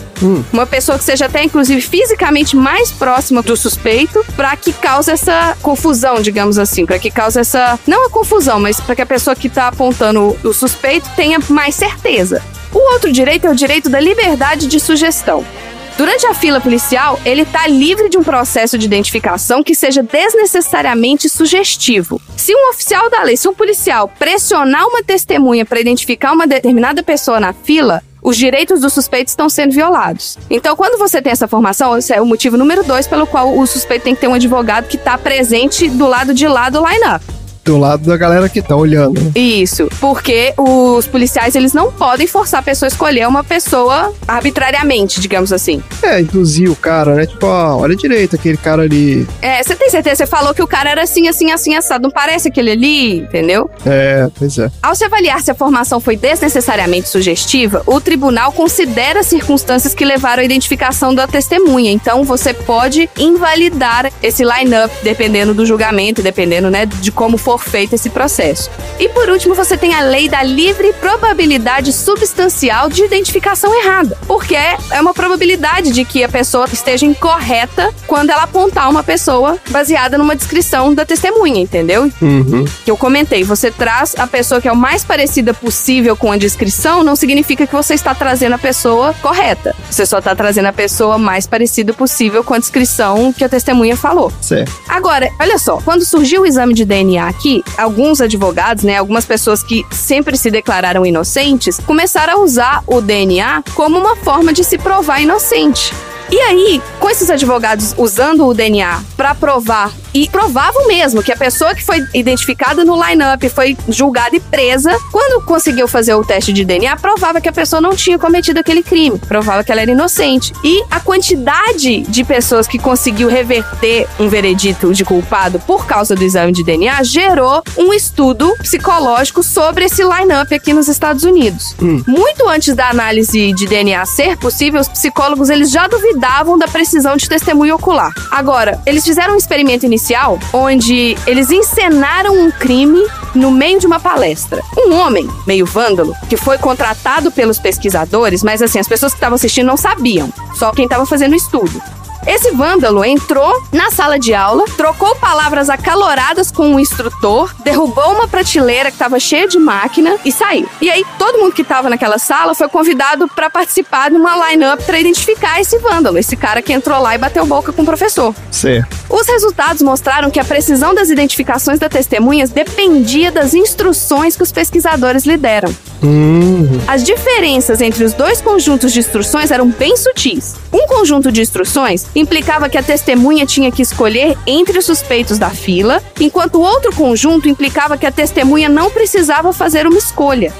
Uma 0.52 0.66
pessoa 0.66 0.98
que 0.98 1.06
seja 1.06 1.28
até, 1.28 1.42
inclusive, 1.42 1.80
fisicamente 1.80 2.54
mais 2.54 2.92
próxima 2.92 3.42
do 3.42 3.56
suspeito, 3.56 4.22
para 4.36 4.54
que 4.58 4.74
cause 4.74 5.10
essa 5.10 5.58
confusão, 5.62 6.22
digamos 6.22 6.60
assim, 6.60 6.86
para 6.86 7.00
que 7.00 7.10
cause 7.10 7.40
essa. 7.40 7.80
Não 7.88 8.08
a 8.08 8.10
confusão, 8.10 8.60
mas 8.60 8.78
para 8.78 8.94
que 8.94 9.02
a 9.02 9.06
pessoa 9.06 9.38
que 9.38 9.48
está 9.48 9.70
apontando 9.70 10.38
o 10.44 10.54
suspeito 10.54 11.10
tenha 11.16 11.40
mais 11.48 11.74
certeza. 11.74 12.44
O 12.74 12.94
outro 12.94 13.10
direito 13.10 13.48
é 13.48 13.50
o 13.50 13.56
direito 13.56 13.90
da 13.90 14.02
liberdade 14.02 14.68
de 14.68 14.82
sugestão. 14.82 15.46
Durante 15.96 16.26
a 16.26 16.34
fila 16.34 16.60
policial, 16.60 17.20
ele 17.24 17.44
está 17.44 17.68
livre 17.68 18.10
de 18.10 18.18
um 18.18 18.24
processo 18.24 18.80
de 18.80 18.86
identificação 18.86 19.64
que 19.64 19.76
seja 19.76 20.02
desnecessariamente 20.02 21.30
sugestivo. 21.30 22.20
Se 22.36 22.54
um 22.56 22.70
oficial 22.70 23.12
da 23.12 23.22
lei, 23.22 23.38
se 23.38 23.48
um 23.48 23.54
policial 23.54 24.12
pressionar 24.18 24.88
uma 24.88 25.04
testemunha 25.04 25.66
para 25.66 25.80
identificar 25.80 26.34
uma 26.34 26.48
determinada 26.48 27.04
pessoa 27.04 27.40
na 27.40 27.54
fila, 27.54 28.02
os 28.24 28.36
direitos 28.36 28.82
dos 28.82 28.92
suspeitos 28.92 29.34
estão 29.34 29.48
sendo 29.48 29.74
violados. 29.74 30.38
Então, 30.50 30.76
quando 30.76 30.98
você 30.98 31.22
tem 31.22 31.32
essa 31.32 31.48
formação, 31.48 31.96
esse 31.96 32.12
é 32.12 32.20
o 32.20 32.26
motivo 32.26 32.58
número 32.58 32.84
dois 32.84 33.06
pelo 33.06 33.28
qual 33.28 33.56
o 33.56 33.68
suspeito 33.68 34.06
tem 34.06 34.16
que 34.16 34.22
ter 34.22 34.28
um 34.28 34.34
advogado 34.34 34.88
que 34.88 34.96
está 34.96 35.16
presente 35.16 35.90
do 35.90 36.08
lado 36.08 36.34
de 36.34 36.48
lá 36.48 36.70
do 36.70 36.84
line-up. 36.84 37.24
Do 37.64 37.78
lado 37.78 38.06
da 38.06 38.18
galera 38.18 38.50
que 38.50 38.62
tá 38.62 38.76
olhando, 38.76 39.22
né? 39.22 39.32
Isso, 39.36 39.88
porque 40.02 40.54
os 40.58 41.08
policiais 41.08 41.56
eles 41.56 41.72
não 41.72 41.92
podem 41.92 42.28
forçar 42.28 42.60
a 42.60 42.64
pessoa 42.64 42.88
a 42.88 42.92
escolher 42.92 43.26
uma 43.26 43.42
pessoa 43.42 44.14
arbitrariamente, 44.28 45.22
digamos 45.22 45.54
assim. 45.54 45.82
É, 46.02 46.20
induzir 46.20 46.70
o 46.70 46.76
cara, 46.76 47.16
né? 47.16 47.26
Tipo, 47.26 47.48
ó, 47.48 47.78
olha 47.78 47.96
direito, 47.96 48.36
aquele 48.36 48.58
cara 48.58 48.82
ali. 48.82 49.26
É, 49.42 49.64
você 49.64 49.76
tem 49.76 49.90
certeza? 49.90 50.18
Você 50.18 50.28
falou 50.28 50.54
que 50.54 50.62
o 50.62 50.68
cara 50.68 50.90
era 50.90 51.04
assim, 51.04 51.30
assim, 51.30 51.52
assim, 51.52 51.74
assado. 51.74 52.04
Não 52.04 52.12
parece 52.12 52.50
aquele 52.50 52.72
ali, 52.72 53.20
entendeu? 53.20 53.70
É, 53.86 54.30
pois 54.38 54.58
é. 54.58 54.70
Ao 54.82 54.94
se 54.94 55.06
avaliar 55.06 55.42
se 55.42 55.50
a 55.50 55.56
formação 55.56 56.02
foi 56.02 56.18
desnecessariamente 56.18 57.08
sugestiva, 57.08 57.82
o 57.86 58.02
tribunal 58.02 58.52
considera 58.52 59.22
as 59.22 59.28
circunstâncias 59.28 59.94
que 59.94 60.04
levaram 60.04 60.42
à 60.42 60.46
identificação 60.46 61.16
da 61.16 61.28
testemunha. 61.28 61.92
Então, 61.92 62.26
você 62.26 62.54
pode 62.54 63.10
invalidar 63.18 64.12
esse 64.22 64.44
line-up, 64.44 64.94
dependendo 65.02 65.54
do 65.54 65.66
julgamento, 65.66 66.22
dependendo, 66.22 66.70
né, 66.70 66.86
de 66.86 67.10
como 67.10 67.38
for 67.38 67.53
feito 67.58 67.96
esse 67.96 68.10
processo. 68.10 68.70
E 69.00 69.10
por 69.10 69.30
último, 69.30 69.56
você 69.56 69.78
tem 69.78 69.94
a 69.94 70.02
lei 70.02 70.30
da 70.30 70.44
livre 70.44 70.94
probabilidade 70.94 71.92
substancial 71.92 72.90
de 72.90 73.04
identificação 73.04 73.74
errada, 73.74 74.18
porque 74.28 74.56
é 74.56 75.02
uma 75.02 75.14
probabilidade 75.14 75.92
de 75.92 76.06
que 76.06 76.24
a 76.24 76.30
pessoa 76.30 76.66
esteja 76.72 77.06
incorreta 77.06 77.94
quando 78.08 78.30
ela 78.30 78.44
apontar 78.44 78.90
uma 78.90 79.04
pessoa 79.04 79.58
baseada 79.70 80.18
numa 80.18 80.36
descrição 80.36 80.94
da 80.94 81.06
testemunha, 81.06 81.62
entendeu? 81.62 82.12
Uhum. 82.22 82.66
que 82.84 82.92
eu 82.92 82.98
comentei, 82.98 83.44
você 83.44 83.72
traz 83.72 84.16
a 84.18 84.28
pessoa 84.28 84.62
que 84.62 84.68
é 84.68 84.72
o 84.72 84.76
mais 84.76 85.04
parecida 85.04 85.54
possível 85.54 86.16
com 86.16 86.32
a 86.32 86.38
descrição, 86.38 87.04
não 87.04 87.16
significa 87.16 87.66
que 87.66 87.74
você 87.74 87.94
está 87.94 88.14
trazendo 88.14 88.54
a 88.54 88.58
pessoa 88.58 89.14
correta. 89.22 89.76
Você 89.90 90.06
só 90.06 90.20
está 90.20 90.36
trazendo 90.36 90.68
a 90.68 90.74
pessoa 90.74 91.18
mais 91.18 91.48
parecida 91.48 91.94
possível 91.94 92.44
com 92.44 92.54
a 92.54 92.60
descrição 92.60 93.34
que 93.34 93.44
a 93.44 93.50
testemunha 93.50 93.96
falou. 93.96 94.32
Certo. 94.42 94.72
Agora, 94.88 95.30
olha 95.40 95.58
só, 95.58 95.78
quando 95.84 96.06
surgiu 96.06 96.42
o 96.42 96.46
exame 96.46 96.74
de 96.74 96.86
DNA 96.86 97.28
aqui, 97.44 97.62
alguns 97.78 98.22
advogados, 98.22 98.86
né, 98.86 98.98
algumas 98.98 99.26
pessoas 99.26 99.62
que 99.62 99.86
sempre 99.92 100.38
se 100.38 100.50
declararam 100.50 101.06
inocentes, 101.06 101.78
começaram 101.86 102.40
a 102.40 102.42
usar 102.42 102.84
o 102.88 103.02
DNA 103.02 103.64
como 103.76 104.00
uma 104.00 104.16
forma 104.16 104.54
de 104.54 104.64
se 104.64 104.78
provar 104.78 105.22
inocente. 105.22 105.94
E 106.32 106.40
aí, 106.40 106.82
com 107.00 107.10
esses 107.10 107.30
advogados 107.30 107.94
usando 107.98 108.48
o 108.48 108.54
DNA 108.54 109.04
para 109.18 109.36
provar 109.36 109.92
e 110.14 110.30
provavam 110.30 110.88
mesmo 110.88 111.24
que 111.24 111.32
a 111.32 111.36
pessoa 111.36 111.74
que 111.74 111.84
foi 111.84 112.06
identificada 112.14 112.86
no 112.86 113.02
line-up 113.04 113.50
foi 113.50 113.76
julgada 113.90 114.36
e 114.36 114.40
presa, 114.40 114.96
quando 115.12 115.44
conseguiu 115.44 115.88
fazer 115.88 116.14
o 116.14 116.24
teste 116.24 116.54
de 116.54 116.64
DNA, 116.64 116.96
provava 116.98 117.42
que 117.42 117.50
a 117.50 117.52
pessoa 117.52 117.82
não 117.82 117.96
tinha 117.96 118.20
cometido 118.20 118.60
aquele 118.60 118.84
crime, 118.84 119.18
provava 119.28 119.64
que 119.64 119.72
ela 119.72 119.82
era 119.82 119.92
inocente. 119.92 120.54
E 120.64 120.84
a 120.92 121.00
quantidade 121.00 122.02
de 122.02 122.24
pessoas 122.24 122.68
que 122.68 122.78
conseguiu 122.78 123.28
reverter 123.28 124.08
um 124.20 124.30
veredito 124.30 124.94
de 124.94 125.04
culpado 125.04 125.60
por 125.60 125.86
causa 125.86 126.16
do 126.16 126.24
exame 126.24 126.52
de 126.52 126.64
DNA 126.64 127.04
gerou 127.04 127.64
um 127.78 127.92
estudo 127.94 128.56
psicológico 128.60 129.42
sobre 129.42 129.86
esse 129.86 130.04
line-up 130.04 130.54
aqui 130.54 130.74
nos 130.74 130.88
Estados 130.88 131.24
Unidos. 131.24 131.76
Muito 132.08 132.48
antes 132.48 132.76
da 132.76 132.90
análise 132.90 133.52
de 133.54 133.66
DNA 133.66 134.06
ser 134.06 134.38
possível, 134.38 134.80
os 134.80 134.88
psicólogos 134.88 135.50
eles 135.50 135.72
já 135.72 135.88
duvidavam 135.88 136.58
da 136.58 136.68
precisão 136.68 137.18
de 137.18 137.28
testemunho 137.28 137.76
ocular. 137.76 138.14
Agora, 138.30 138.80
eles 138.86 139.04
fizeram 139.04 139.34
um 139.34 139.38
experimento 139.38 139.86
inicial 139.86 140.03
onde 140.52 141.16
eles 141.26 141.52
encenaram 141.52 142.36
um 142.36 142.52
crime 142.52 143.06
no 143.34 143.52
meio 143.52 143.80
de 143.80 143.88
uma 143.88 144.00
palestra. 144.00 144.62
Um 144.78 144.94
homem, 144.96 145.30
meio 145.48 145.66
vândalo, 145.66 146.16
que 146.30 146.36
foi 146.36 146.58
contratado 146.58 147.32
pelos 147.32 147.60
pesquisadores, 147.60 148.44
mas 148.44 148.62
assim, 148.62 148.80
as 148.80 148.88
pessoas 148.88 149.14
que 149.14 149.18
estavam 149.18 149.36
assistindo 149.36 149.68
não 149.68 149.78
sabiam, 149.78 150.32
só 150.56 150.72
quem 150.72 150.86
estava 150.86 151.06
fazendo 151.06 151.34
o 151.34 151.36
estudo. 151.36 151.82
Esse 152.26 152.52
vândalo 152.52 153.04
entrou 153.04 153.62
na 153.72 153.92
sala 153.92 154.18
de 154.18 154.34
aula, 154.34 154.64
trocou 154.78 155.16
palavras 155.16 155.70
acaloradas 155.70 156.52
com 156.52 156.74
o 156.76 156.80
instrutor, 156.80 157.54
derrubou 157.64 158.14
uma 158.14 158.28
prateleira 158.28 158.90
que 158.90 158.96
estava 158.96 159.20
cheia 159.20 159.48
de 159.48 159.60
máquina 159.60 160.16
e 160.24 160.32
saiu. 160.32 160.68
E 160.82 160.90
aí 160.90 161.06
todo 161.18 161.40
mundo 161.40 161.54
que 161.54 161.62
estava 161.62 161.90
naquela 161.90 162.18
sala 162.18 162.56
foi 162.56 162.68
convidado 162.70 163.28
para 163.28 163.50
participar 163.50 164.10
de 164.10 164.16
uma 164.16 164.50
line-up 164.50 164.84
para 164.84 165.00
identificar 165.00 165.60
esse 165.60 165.78
vândalo, 165.80 166.18
esse 166.18 166.36
cara 166.36 166.62
que 166.62 166.72
entrou 166.74 167.00
lá 167.02 167.14
e 167.16 167.18
bateu 167.18 167.46
boca 167.46 167.72
com 167.74 167.82
o 167.82 167.86
professor. 167.86 168.34
Certo. 168.52 168.96
Os 169.10 169.28
resultados 169.28 169.82
mostraram 169.82 170.32
que 170.32 170.40
a 170.40 170.46
precisão 170.46 170.94
das 170.96 171.10
identificações 171.10 171.78
das 171.80 171.92
testemunhas 171.92 172.50
dependia 172.50 173.32
das 173.32 173.54
instruções 173.54 174.36
que 174.36 174.44
os 174.44 174.52
pesquisadores 174.52 175.26
lhe 175.26 175.38
deram. 175.38 175.76
Hum, 176.04 176.68
As 176.88 177.04
diferenças 177.04 177.80
entre 177.80 178.04
os 178.04 178.14
dois 178.14 178.42
conjuntos 178.42 178.92
de 178.92 179.00
instruções 179.00 179.52
eram 179.52 179.70
bem 179.70 179.96
sutis. 179.96 180.56
Um 180.72 180.86
conjunto 180.88 181.32
de 181.32 181.42
instruções 181.42 182.06
implicava 182.16 182.70
que 182.70 182.78
a 182.78 182.84
testemunha 182.84 183.46
tinha 183.46 183.72
que 183.72 183.82
escolher 183.82 184.38
entre 184.46 184.78
os 184.78 184.86
suspeitos 184.86 185.38
da 185.38 185.50
fila, 185.50 186.02
enquanto 186.20 186.56
o 186.56 186.62
outro 186.62 186.94
conjunto 186.94 187.50
implicava 187.50 187.98
que 187.98 188.06
a 188.06 188.12
testemunha 188.12 188.70
não 188.70 188.90
precisava 188.92 189.52
fazer 189.54 189.88
uma 189.88 189.98
escolha. 189.98 190.54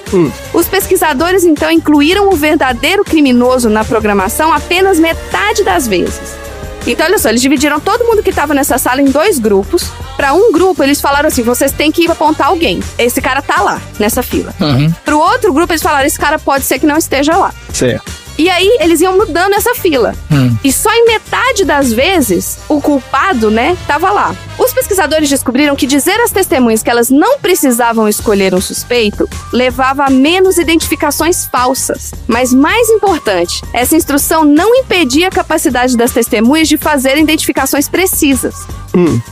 Os 0.54 0.68
pesquisadores 0.68 1.44
então 1.44 1.70
incluíram 1.72 2.30
o 2.30 2.36
verdadeiro 2.36 3.04
criminoso 3.04 3.70
na 3.70 3.84
programação 3.86 4.52
apenas 4.54 5.00
metade 5.00 5.64
das 5.64 5.88
vezes. 5.88 6.44
Então, 6.86 7.06
olha 7.06 7.18
só, 7.18 7.30
eles 7.30 7.42
dividiram 7.42 7.80
todo 7.80 8.04
mundo 8.04 8.22
que 8.22 8.30
estava 8.30 8.54
nessa 8.54 8.78
sala 8.78 9.02
em 9.02 9.06
dois 9.06 9.40
grupos. 9.40 9.90
Para 10.18 10.34
um 10.34 10.52
grupo, 10.52 10.84
eles 10.84 11.00
falaram 11.00 11.30
assim: 11.30 11.42
vocês 11.42 11.72
têm 11.72 11.92
que 11.92 12.04
ir 12.04 12.12
apontar 12.12 12.48
alguém. 12.48 12.82
Esse 12.98 13.22
cara 13.22 13.42
tá 13.42 13.62
lá, 13.62 13.82
nessa 13.98 14.22
fila. 14.22 14.54
Uhum. 14.60 14.92
Pro 15.06 15.18
outro 15.18 15.54
grupo, 15.54 15.72
eles 15.72 15.82
falaram: 15.82 16.06
esse 16.06 16.20
cara 16.20 16.38
pode 16.38 16.66
ser 16.66 16.80
que 16.80 16.86
não 16.86 16.98
esteja 16.98 17.38
lá. 17.38 17.54
certo. 17.72 18.23
E 18.38 18.50
aí, 18.50 18.78
eles 18.80 19.02
iam 19.02 19.18
mudando 19.18 19.54
essa 19.54 19.76
fila. 19.76 20.16
Hum. 20.32 20.56
E 20.64 20.72
só 20.72 20.92
em 20.94 21.06
metade 21.06 21.66
das 21.66 21.92
vezes, 21.92 22.58
o 22.68 22.82
culpado, 22.82 23.52
né, 23.52 23.78
tava 23.86 24.12
lá. 24.12 24.36
Os 24.58 24.72
pesquisadores 24.74 25.30
descobriram 25.30 25.76
que 25.76 25.86
dizer 25.86 26.20
às 26.22 26.32
testemunhas 26.32 26.84
que 26.84 26.90
elas 26.90 27.10
não 27.10 27.40
precisavam 27.40 28.08
escolher 28.08 28.54
um 28.54 28.62
suspeito 28.62 29.28
levava 29.52 30.06
a 30.06 30.10
menos 30.10 30.58
identificações 30.58 31.46
falsas. 31.46 32.12
Mas 32.28 32.54
mais 32.54 32.90
importante, 32.90 33.62
essa 33.74 33.96
instrução 33.96 34.44
não 34.44 34.76
impedia 34.76 35.28
a 35.28 35.32
capacidade 35.32 35.98
das 35.98 36.12
testemunhas 36.12 36.68
de 36.68 36.78
fazer 36.78 37.18
identificações 37.18 37.90
precisas. 37.90 38.56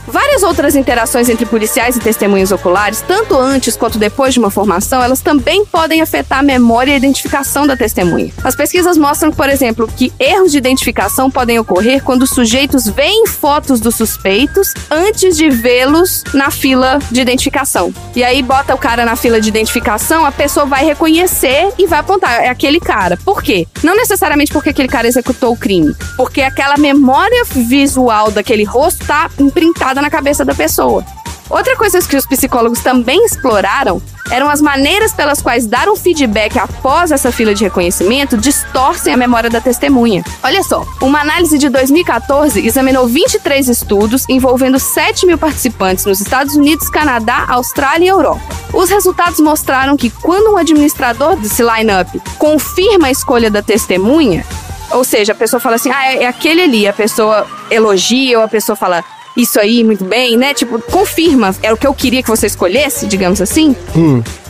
Várias 0.08 0.42
outras 0.42 0.74
interações 0.74 1.28
entre 1.28 1.46
policiais 1.46 1.96
e 1.96 2.00
testemunhas 2.00 2.50
oculares, 2.50 3.02
tanto 3.06 3.36
antes 3.36 3.76
quanto 3.76 3.96
depois 3.96 4.34
de 4.34 4.40
uma 4.40 4.50
formação, 4.50 5.00
elas 5.00 5.20
também 5.20 5.64
podem 5.64 6.00
afetar 6.00 6.40
a 6.40 6.42
memória 6.42 6.90
e 6.90 6.94
a 6.94 6.96
identificação 6.96 7.66
da 7.66 7.76
testemunha. 7.76 8.32
As 8.42 8.56
pesquisas 8.56 8.91
mostram, 8.96 9.30
por 9.32 9.48
exemplo, 9.48 9.88
que 9.96 10.12
erros 10.18 10.52
de 10.52 10.58
identificação 10.58 11.30
podem 11.30 11.58
ocorrer 11.58 12.02
quando 12.02 12.22
os 12.22 12.30
sujeitos 12.30 12.88
veem 12.88 13.26
fotos 13.26 13.80
dos 13.80 13.94
suspeitos 13.94 14.74
antes 14.90 15.36
de 15.36 15.48
vê-los 15.50 16.24
na 16.34 16.50
fila 16.50 16.98
de 17.10 17.20
identificação. 17.20 17.92
E 18.14 18.22
aí 18.22 18.42
bota 18.42 18.74
o 18.74 18.78
cara 18.78 19.04
na 19.04 19.16
fila 19.16 19.40
de 19.40 19.48
identificação, 19.48 20.24
a 20.24 20.32
pessoa 20.32 20.66
vai 20.66 20.84
reconhecer 20.84 21.72
e 21.78 21.86
vai 21.86 22.00
apontar, 22.00 22.42
é 22.42 22.48
aquele 22.48 22.80
cara. 22.80 23.16
Por 23.24 23.42
quê? 23.42 23.66
Não 23.82 23.96
necessariamente 23.96 24.52
porque 24.52 24.70
aquele 24.70 24.88
cara 24.88 25.08
executou 25.08 25.52
o 25.52 25.56
crime, 25.56 25.94
porque 26.16 26.42
aquela 26.42 26.76
memória 26.76 27.44
visual 27.44 28.30
daquele 28.30 28.64
rosto 28.64 29.06
tá 29.06 29.30
imprintada 29.38 30.00
na 30.00 30.10
cabeça 30.10 30.44
da 30.44 30.54
pessoa. 30.54 31.04
Outra 31.52 31.76
coisa 31.76 32.00
que 32.00 32.16
os 32.16 32.24
psicólogos 32.24 32.80
também 32.80 33.26
exploraram 33.26 34.00
eram 34.30 34.48
as 34.48 34.62
maneiras 34.62 35.12
pelas 35.12 35.42
quais 35.42 35.66
dar 35.66 35.86
um 35.86 35.94
feedback 35.94 36.58
após 36.58 37.12
essa 37.12 37.30
fila 37.30 37.54
de 37.54 37.62
reconhecimento 37.62 38.38
distorcem 38.38 39.12
a 39.12 39.18
memória 39.18 39.50
da 39.50 39.60
testemunha. 39.60 40.24
Olha 40.42 40.62
só, 40.62 40.82
uma 41.02 41.20
análise 41.20 41.58
de 41.58 41.68
2014 41.68 42.66
examinou 42.66 43.06
23 43.06 43.68
estudos 43.68 44.24
envolvendo 44.30 44.78
7 44.78 45.26
mil 45.26 45.36
participantes 45.36 46.06
nos 46.06 46.22
Estados 46.22 46.56
Unidos, 46.56 46.88
Canadá, 46.88 47.44
Austrália 47.46 48.06
e 48.06 48.08
Europa. 48.08 48.40
Os 48.72 48.88
resultados 48.88 49.38
mostraram 49.38 49.94
que 49.94 50.08
quando 50.08 50.54
um 50.54 50.56
administrador 50.56 51.36
desse 51.36 51.62
line-up 51.62 52.18
confirma 52.38 53.08
a 53.08 53.10
escolha 53.10 53.50
da 53.50 53.60
testemunha, 53.60 54.46
ou 54.90 55.04
seja, 55.04 55.32
a 55.32 55.36
pessoa 55.36 55.60
fala 55.60 55.76
assim, 55.76 55.90
ah, 55.90 56.06
é 56.06 56.22
é 56.22 56.26
aquele 56.26 56.62
ali, 56.62 56.88
a 56.88 56.92
pessoa 56.94 57.46
elogia 57.70 58.38
ou 58.38 58.44
a 58.44 58.48
pessoa 58.48 58.74
fala 58.74 59.04
isso 59.36 59.58
aí, 59.58 59.82
muito 59.82 60.04
bem, 60.04 60.36
né? 60.36 60.52
Tipo, 60.54 60.78
confirma, 60.80 61.54
é 61.62 61.72
o 61.72 61.76
que 61.76 61.86
eu 61.86 61.94
queria 61.94 62.22
que 62.22 62.28
você 62.28 62.46
escolhesse, 62.46 63.06
digamos 63.06 63.40
assim. 63.40 63.74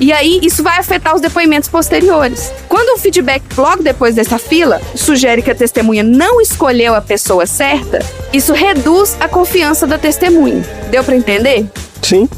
E 0.00 0.12
aí, 0.12 0.40
isso 0.42 0.62
vai 0.62 0.78
afetar 0.78 1.14
os 1.14 1.20
depoimentos 1.20 1.68
posteriores. 1.68 2.52
Quando 2.68 2.96
o 2.96 2.98
feedback 2.98 3.42
logo 3.56 3.82
depois 3.82 4.14
dessa 4.14 4.38
fila 4.38 4.80
sugere 4.94 5.42
que 5.42 5.50
a 5.50 5.54
testemunha 5.54 6.02
não 6.02 6.40
escolheu 6.40 6.94
a 6.94 7.00
pessoa 7.00 7.46
certa, 7.46 8.00
isso 8.32 8.52
reduz 8.52 9.16
a 9.20 9.28
confiança 9.28 9.86
da 9.86 9.98
testemunha. 9.98 10.62
Deu 10.90 11.04
pra 11.04 11.14
entender? 11.16 11.66
Sim. 12.02 12.28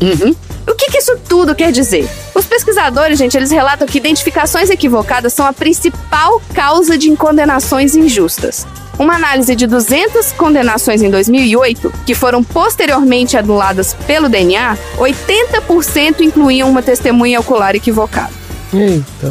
O 0.67 0.75
que, 0.75 0.91
que 0.91 0.99
isso 0.99 1.17
tudo 1.29 1.55
quer 1.55 1.71
dizer? 1.73 2.09
Os 2.35 2.47
pesquisadores, 2.47 3.19
gente, 3.19 3.37
eles 3.37 3.51
relatam 3.51 3.87
que 3.87 3.99
identificações 3.99 4.71
equivocadas 4.71 5.33
são 5.33 5.47
a 5.47 5.53
principal 5.53 6.41
causa 6.55 6.97
de 6.97 7.15
condenações 7.17 7.95
injustas. 7.95 8.67
Uma 8.99 9.17
análise 9.17 9.55
de 9.57 9.67
200 9.67 10.33
condenações 10.33 11.03
em 11.03 11.11
2008, 11.11 11.93
que 12.07 12.15
foram 12.15 12.43
posteriormente 12.45 13.37
anuladas 13.37 13.95
pelo 14.07 14.29
DNA, 14.29 14.77
80% 14.97 16.21
incluíam 16.21 16.71
uma 16.71 16.83
testemunha 16.83 17.41
ocular 17.41 17.75
equivocada. 17.75 18.45
Eita. 18.73 19.31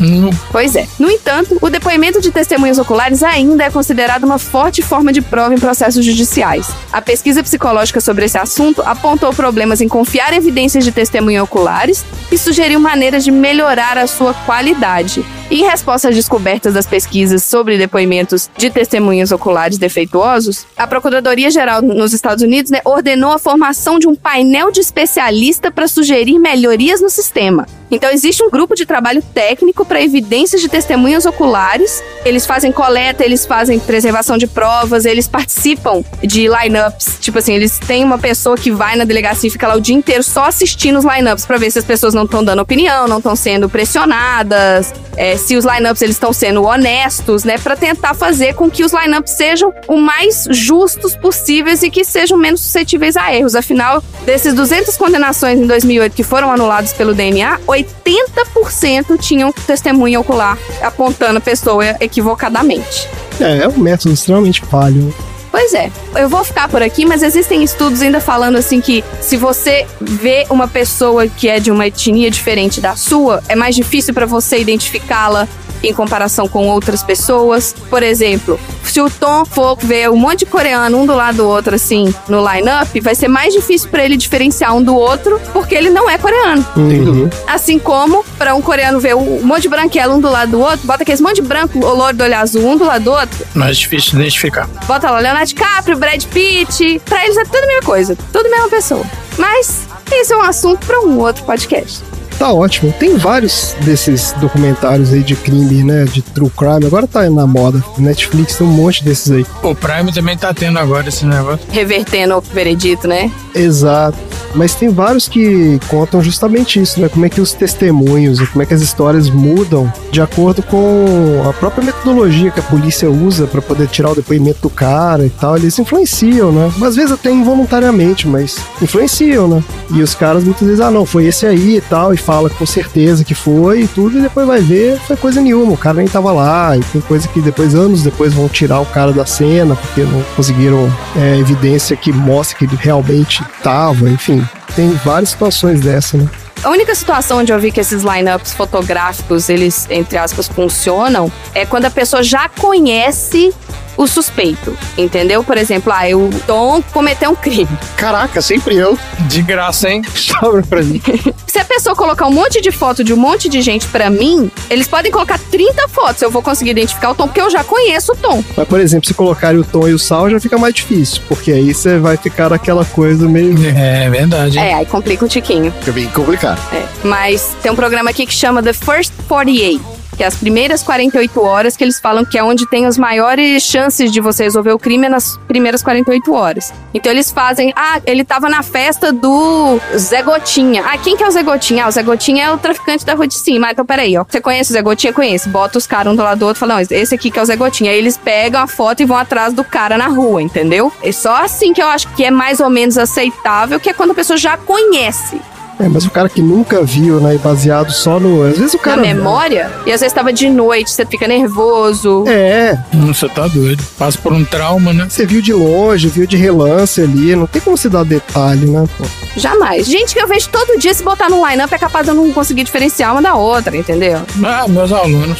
Pois 0.51 0.75
é. 0.75 0.87
No 0.97 1.09
entanto, 1.09 1.57
o 1.61 1.69
depoimento 1.69 2.21
de 2.21 2.31
testemunhas 2.31 2.77
oculares 2.77 3.21
ainda 3.21 3.65
é 3.65 3.69
considerado 3.69 4.23
uma 4.23 4.39
forte 4.39 4.81
forma 4.81 5.11
de 5.11 5.21
prova 5.21 5.53
em 5.53 5.59
processos 5.59 6.03
judiciais. 6.05 6.69
A 6.91 7.01
pesquisa 7.01 7.43
psicológica 7.43 7.99
sobre 7.99 8.25
esse 8.25 8.37
assunto 8.37 8.81
apontou 8.85 9.33
problemas 9.33 9.81
em 9.81 9.87
confiar 9.87 10.33
em 10.33 10.37
evidências 10.37 10.83
de 10.83 10.91
testemunha 10.91 11.43
oculares 11.43 12.05
e 12.31 12.37
sugeriu 12.37 12.79
maneiras 12.79 13.23
de 13.23 13.31
melhorar 13.31 13.97
a 13.97 14.07
sua 14.07 14.33
qualidade. 14.33 15.25
Em 15.53 15.61
resposta 15.65 16.09
às 16.09 16.15
descobertas 16.15 16.73
das 16.73 16.87
pesquisas 16.87 17.43
sobre 17.43 17.77
depoimentos 17.77 18.49
de 18.57 18.71
testemunhas 18.71 19.31
oculares 19.31 19.77
defeituosos, 19.77 20.65
a 20.75 20.87
Procuradoria-Geral 20.87 21.79
nos 21.83 22.11
Estados 22.11 22.43
Unidos 22.43 22.71
né, 22.71 22.81
ordenou 22.83 23.31
a 23.31 23.37
formação 23.37 23.99
de 23.99 24.07
um 24.07 24.15
painel 24.15 24.71
de 24.71 24.79
especialista 24.79 25.69
para 25.69 25.87
sugerir 25.87 26.39
melhorias 26.39 27.01
no 27.01 27.09
sistema. 27.11 27.67
Então, 27.91 28.09
existe 28.09 28.41
um 28.41 28.49
grupo 28.49 28.73
de 28.73 28.87
trabalho 28.87 29.21
técnico 29.21 29.85
para 29.85 30.01
evidências 30.01 30.59
de 30.59 30.67
testemunhas 30.67 31.27
oculares. 31.27 32.03
Eles 32.25 32.43
fazem 32.43 32.71
coleta, 32.71 33.23
eles 33.23 33.45
fazem 33.45 33.77
preservação 33.77 34.35
de 34.35 34.47
provas, 34.47 35.05
eles 35.05 35.27
participam 35.27 36.03
de 36.23 36.47
lineups. 36.47 37.19
Tipo 37.19 37.37
assim, 37.37 37.53
eles 37.53 37.77
têm 37.77 38.03
uma 38.03 38.17
pessoa 38.17 38.57
que 38.57 38.71
vai 38.71 38.95
na 38.95 39.03
delegacia 39.03 39.47
e 39.47 39.51
fica 39.51 39.67
lá 39.67 39.75
o 39.75 39.81
dia 39.81 39.95
inteiro 39.95 40.23
só 40.23 40.45
assistindo 40.45 40.97
os 40.97 41.05
lineups 41.05 41.45
para 41.45 41.57
ver 41.59 41.69
se 41.69 41.77
as 41.77 41.85
pessoas 41.85 42.15
não 42.15 42.23
estão 42.23 42.43
dando 42.43 42.63
opinião, 42.63 43.07
não 43.07 43.19
estão 43.19 43.35
sendo 43.35 43.69
pressionadas, 43.69 44.91
é, 45.15 45.37
se 45.43 45.57
os 45.57 45.65
lineups 45.65 46.01
eles 46.01 46.15
estão 46.15 46.31
sendo 46.31 46.63
honestos, 46.63 47.43
né, 47.43 47.57
para 47.57 47.75
tentar 47.75 48.13
fazer 48.13 48.55
com 48.55 48.69
que 48.69 48.83
os 48.83 48.93
lineups 48.93 49.33
sejam 49.33 49.73
o 49.87 49.97
mais 49.97 50.47
justos 50.49 51.15
possíveis 51.15 51.83
e 51.83 51.89
que 51.89 52.03
sejam 52.03 52.37
menos 52.37 52.61
suscetíveis 52.61 53.17
a 53.17 53.33
erros. 53.33 53.55
Afinal, 53.55 54.01
desses 54.25 54.53
200 54.53 54.95
condenações 54.97 55.59
em 55.59 55.67
2008 55.67 56.15
que 56.15 56.23
foram 56.23 56.51
anulados 56.51 56.93
pelo 56.93 57.13
DNA, 57.13 57.59
80% 57.67 59.19
tinham 59.19 59.51
testemunha 59.51 60.19
ocular 60.19 60.57
apontando 60.81 61.37
a 61.37 61.41
pessoa 61.41 61.83
equivocadamente. 61.99 63.07
É, 63.39 63.63
é 63.63 63.67
um 63.67 63.77
método 63.77 64.13
extremamente 64.13 64.61
falho. 64.61 65.13
Pois 65.53 65.71
é, 65.75 65.91
eu 66.15 66.27
vou 66.27 66.43
ficar 66.43 66.67
por 66.67 66.81
aqui, 66.81 67.05
mas 67.05 67.21
existem 67.21 67.63
estudos 67.63 68.01
ainda 68.01 68.19
falando 68.19 68.55
assim 68.55 68.81
que 68.81 69.03
se 69.21 69.37
você 69.37 69.85
vê 70.01 70.47
uma 70.49 70.67
pessoa 70.67 71.27
que 71.27 71.47
é 71.47 71.59
de 71.59 71.69
uma 71.69 71.85
etnia 71.85 72.31
diferente 72.31 72.81
da 72.81 72.95
sua, 72.95 73.39
é 73.47 73.55
mais 73.55 73.75
difícil 73.75 74.15
para 74.15 74.25
você 74.25 74.57
identificá-la 74.57 75.47
em 75.83 75.93
comparação 75.93 76.47
com 76.47 76.67
outras 76.67 77.03
pessoas. 77.03 77.75
Por 77.89 78.03
exemplo, 78.03 78.59
se 78.83 79.01
o 79.01 79.09
Tom 79.09 79.45
for 79.45 79.77
ver 79.77 80.09
um 80.09 80.15
monte 80.15 80.39
de 80.39 80.45
coreano 80.45 80.99
um 80.99 81.05
do 81.05 81.13
lado 81.13 81.37
do 81.37 81.47
outro 81.47 81.75
assim 81.75 82.13
no 82.27 82.45
line-up, 82.47 82.99
vai 82.99 83.15
ser 83.15 83.27
mais 83.27 83.53
difícil 83.53 83.89
para 83.89 84.03
ele 84.03 84.17
diferenciar 84.17 84.75
um 84.75 84.81
do 84.81 84.95
outro, 84.95 85.39
porque 85.51 85.75
ele 85.75 85.89
não 85.89 86.09
é 86.09 86.17
coreano. 86.17 86.65
Uhum. 86.75 87.29
Assim 87.47 87.79
como 87.79 88.23
para 88.37 88.55
um 88.55 88.61
coreano 88.61 88.99
ver 88.99 89.15
um 89.15 89.41
monte 89.43 89.63
de 89.63 89.69
branquelo 89.69 90.15
um 90.15 90.19
do 90.19 90.29
lado 90.29 90.51
do 90.51 90.59
outro, 90.59 90.85
bota 90.85 91.03
aqueles 91.03 91.21
monte 91.21 91.35
de 91.35 91.41
branco, 91.41 91.79
o 91.79 91.93
loiro 91.93 92.17
do 92.17 92.23
olho 92.23 92.37
azul 92.37 92.65
um 92.65 92.77
do 92.77 92.85
lado 92.85 93.03
do 93.03 93.11
outro, 93.11 93.45
Mais 93.53 93.77
difícil 93.77 94.11
de 94.11 94.17
identificar. 94.17 94.67
bota 94.87 95.09
lá 95.09 95.19
Leonardo 95.19 95.47
DiCaprio, 95.47 95.97
Brad 95.97 96.23
Pitt, 96.25 97.01
pra 97.05 97.23
eles 97.23 97.37
é 97.37 97.43
tudo 97.43 97.63
a 97.63 97.67
mesma 97.67 97.83
coisa, 97.83 98.17
tudo 98.31 98.45
a 98.45 98.49
mesma 98.49 98.69
pessoa. 98.69 99.05
Mas 99.37 99.87
esse 100.11 100.31
é 100.33 100.37
um 100.37 100.41
assunto 100.41 100.85
para 100.85 100.99
um 101.01 101.17
outro 101.19 101.43
podcast. 101.43 102.01
Tá 102.37 102.51
ótimo. 102.51 102.93
Tem 102.99 103.17
vários 103.17 103.75
desses 103.81 104.33
documentários 104.33 105.13
aí 105.13 105.23
de 105.23 105.35
crime, 105.35 105.83
né? 105.83 106.05
De 106.05 106.21
true 106.21 106.49
crime. 106.49 106.85
Agora 106.85 107.07
tá 107.07 107.29
na 107.29 107.47
moda. 107.47 107.83
Netflix 107.97 108.55
tem 108.55 108.67
um 108.67 108.71
monte 108.71 109.03
desses 109.03 109.31
aí. 109.31 109.45
O 109.61 109.73
Prime 109.73 110.11
também 110.11 110.37
tá 110.37 110.53
tendo 110.53 110.77
agora 110.79 111.07
esse 111.09 111.25
negócio. 111.25 111.65
Revertendo 111.71 112.37
o 112.37 112.41
veredito, 112.41 113.07
né? 113.07 113.31
Exato. 113.55 114.17
Mas 114.55 114.75
tem 114.75 114.89
vários 114.89 115.27
que 115.27 115.79
contam 115.87 116.21
justamente 116.21 116.79
isso, 116.79 116.99
né? 116.99 117.09
Como 117.09 117.25
é 117.25 117.29
que 117.29 117.41
os 117.41 117.53
testemunhos, 117.53 118.39
como 118.49 118.61
é 118.61 118.65
que 118.65 118.73
as 118.73 118.81
histórias 118.81 119.29
mudam 119.29 119.91
de 120.11 120.21
acordo 120.21 120.61
com 120.63 121.43
a 121.47 121.53
própria 121.53 121.83
metodologia 121.83 122.51
que 122.51 122.59
a 122.59 122.63
polícia 122.63 123.09
usa 123.09 123.47
pra 123.47 123.61
poder 123.61 123.87
tirar 123.87 124.11
o 124.11 124.15
depoimento 124.15 124.61
do 124.61 124.69
cara 124.69 125.25
e 125.25 125.29
tal. 125.29 125.57
Eles 125.57 125.77
influenciam, 125.79 126.51
né? 126.51 126.71
Às 126.81 126.95
vezes 126.95 127.11
até 127.11 127.31
involuntariamente, 127.31 128.27
mas 128.27 128.57
influenciam, 128.81 129.47
né? 129.47 129.63
E 129.91 130.01
os 130.01 130.15
caras 130.15 130.43
muitas 130.43 130.67
vezes, 130.67 130.81
ah, 130.81 130.91
não, 130.91 131.05
foi 131.05 131.25
esse 131.25 131.45
aí 131.45 131.77
e 131.77 131.81
tal, 131.81 132.13
e 132.13 132.17
fala 132.17 132.49
com 132.49 132.65
certeza 132.65 133.23
que 133.23 133.33
foi 133.33 133.81
e 133.81 133.87
tudo, 133.87 134.17
e 134.17 134.21
depois 134.21 134.47
vai 134.47 134.61
ver, 134.61 134.97
foi 134.99 135.15
coisa 135.15 135.41
nenhuma, 135.41 135.73
o 135.73 135.77
cara 135.77 135.97
nem 135.97 136.07
tava 136.07 136.31
lá, 136.31 136.77
e 136.77 136.81
tem 136.81 137.01
coisa 137.01 137.27
que 137.27 137.41
depois, 137.41 137.75
anos 137.75 138.03
depois, 138.03 138.33
vão 138.33 138.47
tirar 138.47 138.79
o 138.79 138.85
cara 138.85 139.11
da 139.11 139.25
cena, 139.25 139.75
porque 139.75 140.01
não 140.01 140.21
conseguiram 140.35 140.91
é, 141.15 141.37
evidência 141.37 141.95
que 141.95 142.11
mostre 142.11 142.57
que 142.57 142.65
ele 142.65 142.77
realmente 142.79 143.43
tava, 143.61 144.09
enfim. 144.09 144.42
Tem 144.75 144.89
várias 145.03 145.29
situações 145.29 145.81
dessa, 145.81 146.17
né? 146.17 146.27
A 146.63 146.69
única 146.69 146.95
situação 146.95 147.39
onde 147.39 147.51
eu 147.51 147.59
vi 147.59 147.71
que 147.71 147.81
esses 147.81 148.03
lineups 148.03 148.53
fotográficos, 148.53 149.49
eles, 149.49 149.85
entre 149.89 150.17
aspas, 150.17 150.47
funcionam, 150.47 151.29
é 151.53 151.65
quando 151.65 151.85
a 151.85 151.91
pessoa 151.91 152.23
já 152.23 152.47
conhece 152.47 153.53
o 153.97 154.07
suspeito, 154.07 154.75
entendeu? 154.97 155.43
Por 155.43 155.57
exemplo, 155.57 155.91
ah, 155.93 156.03
o 156.15 156.29
Tom 156.45 156.81
cometeu 156.91 157.31
um 157.31 157.35
crime. 157.35 157.67
Caraca, 157.97 158.41
sempre 158.41 158.75
eu. 158.75 158.97
De 159.27 159.41
graça, 159.41 159.89
hein? 159.89 160.01
Sobra 160.15 160.63
pra 160.63 160.81
mim. 160.81 161.01
Se 161.47 161.59
a 161.59 161.65
pessoa 161.65 161.95
colocar 161.95 162.25
um 162.27 162.31
monte 162.31 162.61
de 162.61 162.71
foto 162.71 163.03
de 163.03 163.13
um 163.13 163.17
monte 163.17 163.47
de 163.47 163.61
gente 163.61 163.87
pra 163.87 164.09
mim, 164.09 164.49
eles 164.69 164.87
podem 164.87 165.11
colocar 165.11 165.37
30 165.39 165.87
fotos, 165.87 166.21
eu 166.21 166.31
vou 166.31 166.41
conseguir 166.41 166.71
identificar 166.71 167.11
o 167.11 167.15
Tom, 167.15 167.27
porque 167.27 167.41
eu 167.41 167.49
já 167.49 167.63
conheço 167.63 168.13
o 168.13 168.15
Tom. 168.15 168.43
Mas, 168.57 168.67
por 168.67 168.79
exemplo, 168.79 169.07
se 169.07 169.13
colocarem 169.13 169.59
o 169.59 169.63
Tom 169.63 169.87
e 169.87 169.93
o 169.93 169.99
Sal, 169.99 170.29
já 170.29 170.39
fica 170.39 170.57
mais 170.57 170.73
difícil, 170.73 171.21
porque 171.27 171.51
aí 171.51 171.73
você 171.73 171.97
vai 171.99 172.17
ficar 172.17 172.51
aquela 172.51 172.85
coisa 172.85 173.27
meio. 173.27 173.53
É 173.75 174.09
verdade. 174.09 174.57
hein? 174.57 174.65
É, 174.65 174.73
aí 174.73 174.85
complica 174.85 175.23
um 175.25 175.27
tiquinho. 175.27 175.71
Fica 175.79 175.91
bem 175.91 176.07
complicado. 176.09 176.59
É. 176.73 176.83
Mas 177.03 177.55
tem 177.61 177.71
um 177.71 177.75
programa 177.75 178.09
aqui 178.09 178.25
que 178.25 178.33
chama 178.33 178.61
The 178.63 178.73
First 178.73 179.13
48. 179.27 179.92
Que 180.15 180.23
é 180.23 180.27
as 180.27 180.35
primeiras 180.35 180.83
48 180.83 181.41
horas, 181.41 181.75
que 181.75 181.83
eles 181.83 181.99
falam 181.99 182.23
que 182.23 182.37
é 182.37 182.43
onde 182.43 182.67
tem 182.67 182.85
as 182.85 182.97
maiores 182.97 183.63
chances 183.63 184.11
de 184.11 184.21
você 184.21 184.43
resolver 184.43 184.71
o 184.71 184.79
crime 184.79 185.07
é 185.07 185.09
nas 185.09 185.37
primeiras 185.47 185.81
48 185.81 186.33
horas. 186.33 186.73
Então 186.93 187.11
eles 187.11 187.31
fazem, 187.31 187.73
ah, 187.75 187.99
ele 188.05 188.23
tava 188.23 188.49
na 188.49 188.63
festa 188.63 189.11
do 189.11 189.79
Zé 189.97 190.21
Gotinha. 190.21 190.83
Ah, 190.85 190.97
quem 190.97 191.17
que 191.17 191.23
é 191.23 191.27
o 191.27 191.31
Zé 191.31 191.43
Gotinha? 191.43 191.85
Ah, 191.85 191.87
o 191.87 191.91
Zé 191.91 192.03
Gotinha 192.03 192.45
é 192.45 192.51
o 192.51 192.57
traficante 192.57 193.05
da 193.05 193.13
rua 193.13 193.27
de 193.27 193.35
cima. 193.35 193.67
Ah, 193.67 193.71
então 193.71 193.85
peraí, 193.85 194.17
ó. 194.17 194.25
Você 194.27 194.39
conhece 194.39 194.71
o 194.71 194.73
Zé 194.73 194.81
Gotinha? 194.81 195.13
Conhece. 195.13 195.49
Bota 195.49 195.77
os 195.77 195.87
caras 195.87 196.13
um 196.13 196.15
do 196.15 196.23
lado 196.23 196.39
do 196.39 196.45
outro 196.45 196.59
e 196.59 196.61
fala, 196.61 196.75
não, 196.75 196.81
esse 196.81 197.15
aqui 197.15 197.31
que 197.31 197.39
é 197.39 197.41
o 197.41 197.45
Zé 197.45 197.55
Gotinha. 197.55 197.91
Aí 197.91 197.97
eles 197.97 198.17
pegam 198.17 198.61
a 198.61 198.67
foto 198.67 199.01
e 199.01 199.05
vão 199.05 199.17
atrás 199.17 199.53
do 199.53 199.63
cara 199.63 199.97
na 199.97 200.07
rua, 200.07 200.41
entendeu? 200.41 200.91
É 201.01 201.11
só 201.11 201.43
assim 201.43 201.73
que 201.73 201.81
eu 201.81 201.87
acho 201.87 202.07
que 202.15 202.23
é 202.23 202.31
mais 202.31 202.59
ou 202.59 202.69
menos 202.69 202.97
aceitável, 202.97 203.79
que 203.79 203.89
é 203.89 203.93
quando 203.93 204.11
a 204.11 204.15
pessoa 204.15 204.37
já 204.37 204.57
conhece. 204.57 205.39
É, 205.79 205.87
mas 205.89 206.05
o 206.05 206.11
cara 206.11 206.29
que 206.29 206.41
nunca 206.41 206.83
viu, 206.83 207.19
né? 207.19 207.37
Baseado 207.43 207.91
só 207.91 208.19
no. 208.19 208.43
Às 208.43 208.57
vezes 208.57 208.73
o 208.73 208.79
cara. 208.79 208.97
na 208.97 209.01
memória, 209.03 209.71
e 209.85 209.91
às 209.91 210.01
vezes 210.01 210.13
tava 210.13 210.31
de 210.31 210.49
noite, 210.49 210.91
você 210.91 211.05
fica 211.05 211.27
nervoso. 211.27 212.23
É, 212.27 212.77
Hum, 212.93 213.13
Você 213.13 213.27
tá 213.29 213.47
doido. 213.47 213.83
Passa 213.97 214.17
por 214.17 214.31
um 214.33 214.43
trauma, 214.45 214.93
né? 214.93 215.07
você 215.09 215.25
viu 215.25 215.41
de 215.41 215.53
longe, 215.53 216.07
viu 216.07 216.25
de 216.27 216.37
relance 216.37 217.01
ali. 217.01 217.35
Não 217.35 217.47
tem 217.47 217.61
como 217.61 217.77
se 217.77 217.89
dar 217.89 218.03
detalhe, 218.05 218.65
né? 218.67 218.85
Pô. 218.97 219.03
Jamais. 219.35 219.87
Gente 219.87 220.13
que 220.13 220.21
eu 220.21 220.27
vejo 220.27 220.49
todo 220.49 220.77
dia, 220.79 220.93
se 220.93 221.03
botar 221.03 221.29
no 221.29 221.45
line-up, 221.47 221.73
é 221.73 221.77
capaz 221.77 222.05
de 222.05 222.11
eu 222.11 222.15
não 222.15 222.31
conseguir 222.31 222.63
diferenciar 222.63 223.11
uma 223.13 223.21
da 223.21 223.35
outra, 223.35 223.75
entendeu? 223.75 224.21
Ah, 224.43 224.65
meus 224.67 224.91
alunos. 224.91 225.39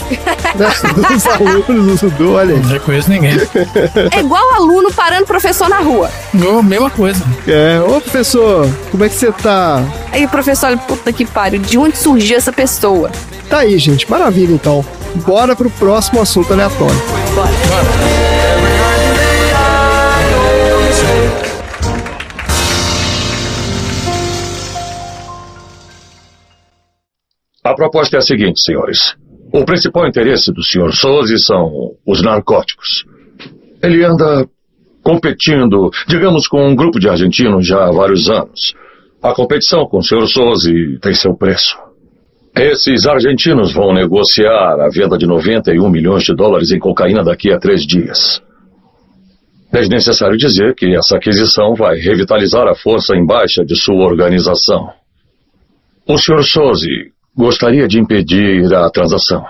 Dos 1.09 1.25
alunos 1.27 2.01
do 2.01 2.33
olha 2.33 2.55
aí. 2.55 2.59
Não 2.61 2.69
reconheço 2.69 3.09
ninguém. 3.09 3.33
É 4.15 4.19
igual 4.19 4.53
aluno 4.55 4.91
parando 4.93 5.25
professor 5.25 5.69
na 5.69 5.79
rua. 5.79 6.09
Ô, 6.33 6.61
mesma 6.63 6.89
coisa. 6.89 7.23
É, 7.47 7.79
ô 7.81 8.01
professor, 8.01 8.67
como 8.91 9.03
é 9.03 9.09
que 9.09 9.15
você 9.15 9.31
tá? 9.31 9.83
Aí 10.11 10.22
o 10.25 10.29
professor 10.29 10.67
olha, 10.67 10.77
puta 10.77 11.11
que 11.11 11.25
pariu, 11.25 11.61
de 11.61 11.77
onde 11.77 11.97
surgiu 11.97 12.37
essa 12.37 12.51
pessoa? 12.51 13.11
Tá 13.49 13.59
aí, 13.59 13.77
gente. 13.77 14.09
Maravilha, 14.09 14.53
então. 14.53 14.85
Bora 15.25 15.55
pro 15.55 15.69
próximo 15.69 16.21
assunto 16.21 16.51
aleatório. 16.51 16.95
A 27.63 27.73
proposta 27.75 28.17
é 28.17 28.19
a 28.19 28.21
seguinte, 28.21 28.61
senhores. 28.61 29.15
O 29.53 29.63
principal 29.63 30.07
interesse 30.07 30.51
do 30.51 30.63
Sr. 30.63 30.91
Souza 30.91 31.37
são 31.37 31.95
os 32.05 32.21
narcóticos. 32.21 33.05
Ele 33.81 34.03
anda 34.03 34.47
competindo, 35.03 35.91
digamos, 36.07 36.47
com 36.47 36.67
um 36.67 36.75
grupo 36.75 36.99
de 36.99 37.07
argentinos 37.07 37.67
já 37.67 37.85
há 37.85 37.91
vários 37.91 38.29
anos. 38.29 38.73
A 39.23 39.33
competição 39.33 39.85
com 39.85 39.99
o 39.99 40.03
Sr. 40.03 40.27
Souza 40.27 40.69
tem 41.01 41.13
seu 41.13 41.33
preço. 41.33 41.77
Esses 42.53 43.07
argentinos 43.07 43.73
vão 43.73 43.93
negociar 43.93 44.81
a 44.81 44.89
venda 44.89 45.17
de 45.17 45.25
91 45.25 45.89
milhões 45.89 46.23
de 46.23 46.35
dólares 46.35 46.71
em 46.71 46.77
cocaína 46.77 47.23
daqui 47.23 47.49
a 47.49 47.57
três 47.57 47.87
dias. 47.87 48.43
É 49.73 49.79
desnecessário 49.79 50.35
dizer 50.35 50.75
que 50.75 50.93
essa 50.93 51.15
aquisição 51.15 51.73
vai 51.73 51.97
revitalizar 51.99 52.67
a 52.67 52.75
força 52.75 53.15
em 53.15 53.25
baixa 53.25 53.63
de 53.63 53.75
sua 53.75 54.03
organização. 54.03 54.89
O 56.05 56.17
Sr. 56.17 56.43
Sozi 56.43 57.13
gostaria 57.33 57.87
de 57.87 57.99
impedir 57.99 58.71
a 58.75 58.89
transação. 58.89 59.45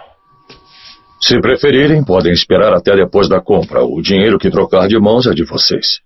Se 1.19 1.41
preferirem, 1.41 2.03
podem 2.03 2.31
esperar 2.31 2.73
até 2.73 2.95
depois 2.95 3.27
da 3.27 3.41
compra. 3.41 3.83
O 3.83 4.01
dinheiro 4.03 4.37
que 4.37 4.51
trocar 4.51 4.87
de 4.87 4.99
mãos 4.99 5.25
é 5.25 5.31
de 5.31 5.43
vocês. 5.43 5.99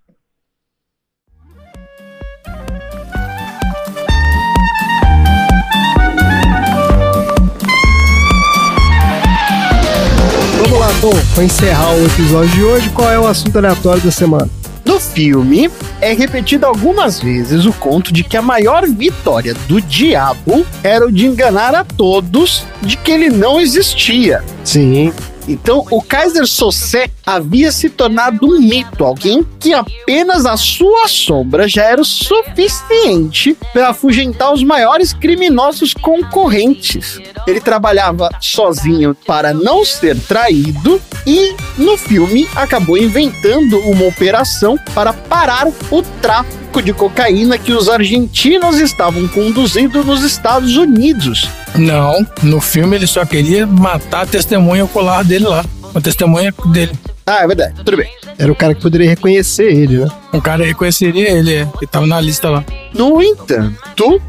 Tom. 11.02 11.14
Pra 11.36 11.44
encerrar 11.44 11.94
o 11.94 12.06
episódio 12.06 12.49
de 12.49 12.64
hoje, 12.64 12.90
qual 12.90 13.11
é 13.11 13.19
o 13.19 13.28
assunto 13.28 13.57
aleatório 13.57 14.02
da 14.02 14.11
semana? 14.11 14.49
No 14.84 14.99
filme, 14.99 15.69
é 16.02 16.14
repetido 16.14 16.65
algumas 16.65 17.19
vezes 17.19 17.65
o 17.65 17.74
conto 17.74 18.11
de 18.11 18.24
que 18.24 18.38
a 18.38 18.41
maior 18.41 18.88
vitória 18.88 19.53
do 19.68 19.82
diabo 19.82 20.65
era 20.84 21.06
o 21.06 21.11
de 21.11 21.26
enganar 21.26 21.76
a 21.76 21.84
todos 21.84 22.65
de 22.82 22.98
que 22.98 23.11
ele 23.11 23.30
não 23.30 23.60
existia. 23.60 24.44
Sim. 24.64 25.14
Então, 25.48 25.86
o 25.90 26.02
Kaiser 26.02 26.45
Sosé 26.45 27.10
havia 27.26 27.72
se 27.72 27.90
tornado 27.90 28.45
um 28.45 28.60
mito, 28.60 29.06
alguém 29.06 29.45
que 29.60 29.74
apenas 29.74 30.45
a 30.45 30.57
sua 30.57 31.07
sombra 31.07 31.68
já 31.68 31.84
era 31.84 32.02
o 32.02 32.06
suficiente 32.06 33.57
para 33.74 33.90
afugentar 33.90 34.53
os 34.53 34.64
maiores 34.64 35.14
criminosos 35.14 35.94
concorrentes. 35.94 37.19
Ele 37.45 37.61
trabalhava 37.61 38.30
sozinho 38.41 39.15
para 39.26 39.53
não 39.53 39.86
ser 39.86 40.19
traído 40.19 41.02
e, 41.26 41.56
no 41.78 41.98
filme, 41.98 42.48
acabou 42.56 42.98
inventando 42.98 43.80
uma 43.80 44.06
operação 44.06 44.78
para 44.94 45.14
parar 45.14 45.68
o 45.68 46.02
tráfico 46.22 46.66
de 46.81 46.93
cocaína 46.93 47.57
que 47.57 47.71
os 47.71 47.89
argentinos 47.89 48.79
estavam 48.79 49.27
conduzindo 49.27 50.03
nos 50.03 50.23
Estados 50.23 50.77
Unidos. 50.77 51.47
Não, 51.75 52.25
no 52.43 52.59
filme 52.59 52.95
ele 52.95 53.07
só 53.07 53.25
queria 53.25 53.65
matar 53.65 54.21
a 54.21 54.25
testemunha 54.25 54.85
ocular 54.85 55.23
dele 55.23 55.45
lá. 55.45 55.65
A 55.93 56.01
testemunha 56.01 56.53
dele. 56.67 56.91
Ah, 57.25 57.43
é 57.43 57.47
verdade, 57.47 57.75
tudo 57.83 57.97
bem. 57.97 58.09
Era 58.37 58.51
o 58.51 58.55
cara 58.55 58.73
que 58.73 58.81
poderia 58.81 59.09
reconhecer 59.09 59.65
ele, 59.65 59.97
né? 59.97 60.07
O 60.31 60.41
cara 60.41 60.63
reconheceria 60.63 61.29
ele, 61.29 61.55
é, 61.55 61.67
que 61.79 61.87
tava 61.87 62.05
na 62.05 62.21
lista 62.21 62.49
lá. 62.49 62.63
No 62.93 63.21
entanto, 63.21 64.21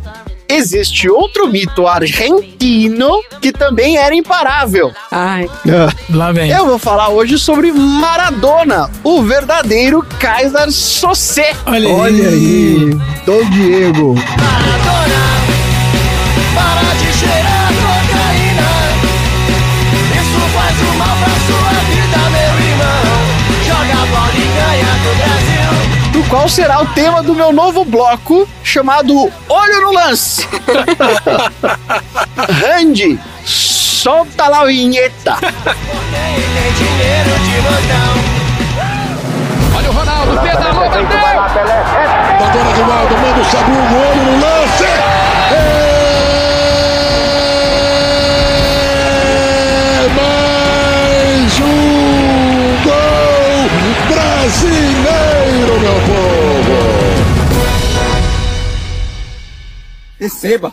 existe 0.48 1.08
outro 1.08 1.46
mito 1.48 1.86
argentino 1.86 3.20
que 3.40 3.52
também 3.52 3.96
era 3.96 4.14
imparável. 4.14 4.92
Ai, 5.10 5.48
Ah, 5.66 5.92
Lá 6.10 6.32
vem. 6.32 6.50
Eu 6.50 6.66
vou 6.66 6.78
falar 6.78 7.08
hoje 7.10 7.38
sobre 7.38 7.70
Maradona, 7.72 8.90
o 9.04 9.22
verdadeiro 9.22 10.02
Kaiser 10.18 10.70
Sosé. 10.72 11.52
Olha, 11.66 11.88
olha 11.88 12.28
aí. 12.28 12.90
Dom 13.26 13.44
Diego. 13.50 14.14
Para 14.14 15.37
qual 26.28 26.48
será 26.48 26.80
o 26.80 26.86
tema 26.88 27.22
do 27.22 27.34
meu 27.34 27.52
novo 27.52 27.84
bloco 27.84 28.48
chamado 28.62 29.32
Olho 29.48 29.80
no 29.80 29.92
Lance. 29.92 30.46
Randy, 32.60 33.18
solta 33.44 34.48
lá 34.48 34.60
a 34.60 34.66
vinheta. 34.66 35.36
Olha 39.74 39.90
o 39.90 39.92
Ronaldo, 39.92 40.40
pedalou, 40.40 40.90
bateu. 40.90 41.06
Bandona 42.38 42.72
de 42.72 42.80
Waldo, 42.80 43.16
manda 43.18 43.40
o 43.40 43.44
Sabugo, 43.44 43.96
olho 43.96 44.22
no 44.24 44.40
lance. 44.40 44.77
Brasileiro, 55.68 55.80
meu 55.80 55.92
povo. 55.92 56.78
Receba. 60.18 60.72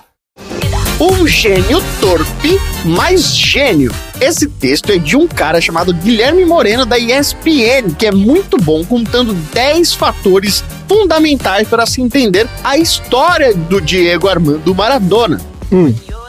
Um 0.97 1.27
gênio 1.27 1.83
torpe, 1.99 2.57
mais 2.85 3.35
gênio. 3.35 3.93
Esse 4.21 4.47
texto 4.47 4.91
é 4.91 4.97
de 4.97 5.17
um 5.17 5.27
cara 5.27 5.59
chamado 5.59 5.93
Guilherme 5.93 6.45
Moreno 6.45 6.85
da 6.85 6.97
ESPN, 6.97 7.93
que 7.99 8.05
é 8.05 8.11
muito 8.11 8.57
bom 8.57 8.83
contando 8.85 9.33
10 9.33 9.93
fatores 9.93 10.63
fundamentais 10.87 11.67
para 11.67 11.85
se 11.85 12.01
entender 12.01 12.47
a 12.63 12.77
história 12.77 13.53
do 13.53 13.81
Diego 13.81 14.29
Armando 14.29 14.73
Maradona. 14.73 15.41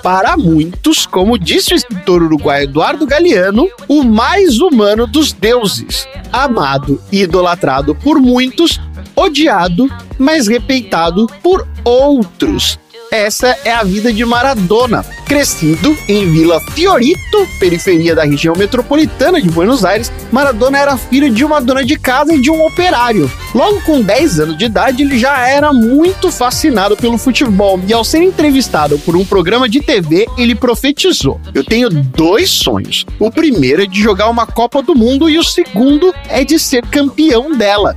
Para 0.07 0.37
muitos, 0.37 1.05
como 1.05 1.37
disse 1.37 1.74
o 1.74 1.77
escritor 1.77 2.23
uruguaio 2.23 2.62
Eduardo 2.62 3.05
Galeano, 3.05 3.69
o 3.89 4.05
mais 4.05 4.61
humano 4.61 5.05
dos 5.05 5.33
deuses. 5.33 6.07
Amado 6.33 7.03
e 7.11 7.23
idolatrado 7.23 7.93
por 7.93 8.20
muitos, 8.20 8.81
odiado, 9.16 9.91
mas 10.16 10.47
respeitado 10.47 11.27
por 11.43 11.66
outros. 11.83 12.78
Essa 13.11 13.59
é 13.65 13.73
a 13.73 13.83
vida 13.83 14.12
de 14.12 14.24
Maradona. 14.24 15.05
Crescido 15.27 15.98
em 16.09 16.31
Vila 16.31 16.61
Fiorito, 16.70 17.48
periferia 17.59 18.15
da 18.15 18.23
região 18.23 18.55
metropolitana 18.57 19.43
de 19.43 19.51
Buenos 19.51 19.85
Aires, 19.85 20.12
Maradona 20.31 20.78
era 20.78 20.97
filho 20.97 21.28
de 21.28 21.44
uma 21.44 21.61
dona 21.61 21.85
de 21.85 21.98
casa 21.98 22.32
e 22.32 22.40
de 22.40 22.48
um 22.48 22.65
operário. 22.65 23.28
Logo 23.53 23.81
com 23.81 24.01
10 24.01 24.39
anos 24.39 24.57
de 24.57 24.66
idade, 24.66 25.03
ele 25.03 25.19
já 25.19 25.48
era 25.48 25.73
muito 25.73 26.31
fascinado 26.31 26.97
pelo 26.97 27.19
futebol 27.19 27.81
e, 27.89 27.93
ao 27.93 28.05
ser 28.05 28.23
entrevistado 28.23 29.01
por 29.01 29.16
um 29.16 29.24
programa 29.24 29.69
de 29.69 29.81
TV, 29.81 30.28
ele 30.39 30.55
profetizou: 30.55 31.40
Eu 31.53 31.65
tenho 31.65 31.90
dois 31.90 32.48
sonhos. 32.48 33.05
O 33.19 33.28
primeiro 33.28 33.82
é 33.82 33.86
de 33.86 34.01
jogar 34.01 34.31
uma 34.31 34.47
Copa 34.47 34.81
do 34.81 34.94
Mundo 34.94 35.28
e 35.28 35.39
o 35.39 35.44
segundo 35.44 36.15
é 36.28 36.44
de 36.44 36.57
ser 36.57 36.86
campeão 36.86 37.57
dela. 37.57 37.97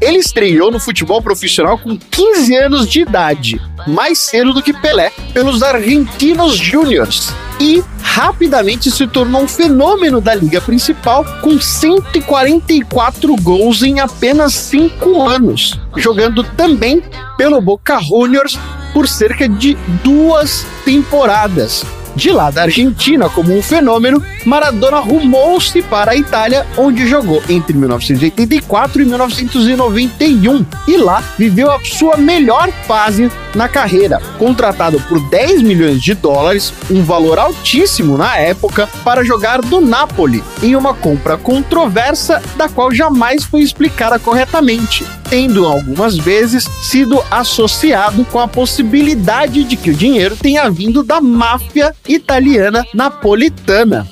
Ele 0.00 0.18
estreou 0.18 0.72
no 0.72 0.80
futebol 0.80 1.22
profissional 1.22 1.78
com 1.78 1.96
15 1.96 2.56
anos 2.56 2.88
de 2.88 3.02
idade, 3.02 3.60
mais 3.86 4.18
cedo 4.18 4.52
do 4.52 4.62
que 4.62 4.72
Pelé, 4.72 5.12
pelos 5.32 5.62
Argentinos 5.62 6.23
Júniors. 6.56 7.34
e 7.60 7.84
rapidamente 8.02 8.90
se 8.90 9.06
tornou 9.06 9.42
um 9.42 9.48
fenômeno 9.48 10.20
da 10.20 10.34
liga 10.34 10.60
principal 10.60 11.24
com 11.40 11.60
144 11.60 13.36
gols 13.36 13.82
em 13.82 14.00
apenas 14.00 14.54
5 14.54 15.22
anos, 15.22 15.78
jogando 15.96 16.42
também 16.42 17.02
pelo 17.36 17.60
Boca 17.60 18.00
Juniors 18.00 18.58
por 18.92 19.06
cerca 19.06 19.48
de 19.48 19.76
duas 20.02 20.66
temporadas. 20.84 21.84
De 22.16 22.30
lá 22.30 22.50
da 22.50 22.62
Argentina 22.62 23.28
como 23.28 23.56
um 23.56 23.62
fenômeno, 23.62 24.22
Maradona 24.44 24.98
rumou-se 24.98 25.82
para 25.82 26.12
a 26.12 26.16
Itália, 26.16 26.66
onde 26.76 27.08
jogou 27.08 27.42
entre 27.48 27.76
1984 27.76 29.02
e 29.02 29.04
1991 29.04 30.66
e 30.86 30.96
lá 30.96 31.22
viveu 31.36 31.72
a 31.72 31.80
sua 31.84 32.16
melhor 32.16 32.70
fase 32.86 33.30
na 33.54 33.68
carreira, 33.68 34.20
contratado 34.38 35.00
por 35.08 35.20
10 35.28 35.62
milhões 35.62 36.02
de 36.02 36.14
dólares, 36.14 36.72
um 36.90 37.02
valor 37.02 37.38
altíssimo 37.38 38.16
na 38.16 38.36
época, 38.36 38.88
para 39.04 39.24
jogar 39.24 39.60
do 39.60 39.80
Napoli, 39.80 40.42
em 40.62 40.76
uma 40.76 40.94
compra 40.94 41.36
controversa 41.36 42.42
da 42.56 42.68
qual 42.68 42.92
jamais 42.92 43.44
foi 43.44 43.62
explicada 43.62 44.18
corretamente, 44.18 45.04
tendo 45.28 45.66
algumas 45.66 46.16
vezes 46.16 46.64
sido 46.82 47.22
associado 47.30 48.24
com 48.26 48.38
a 48.38 48.46
possibilidade 48.48 49.64
de 49.64 49.76
que 49.76 49.90
o 49.90 49.94
dinheiro 49.94 50.36
tenha 50.36 50.70
vindo 50.70 51.02
da 51.02 51.20
máfia 51.20 51.94
italiana 52.08 52.84
napolitana. 52.94 54.06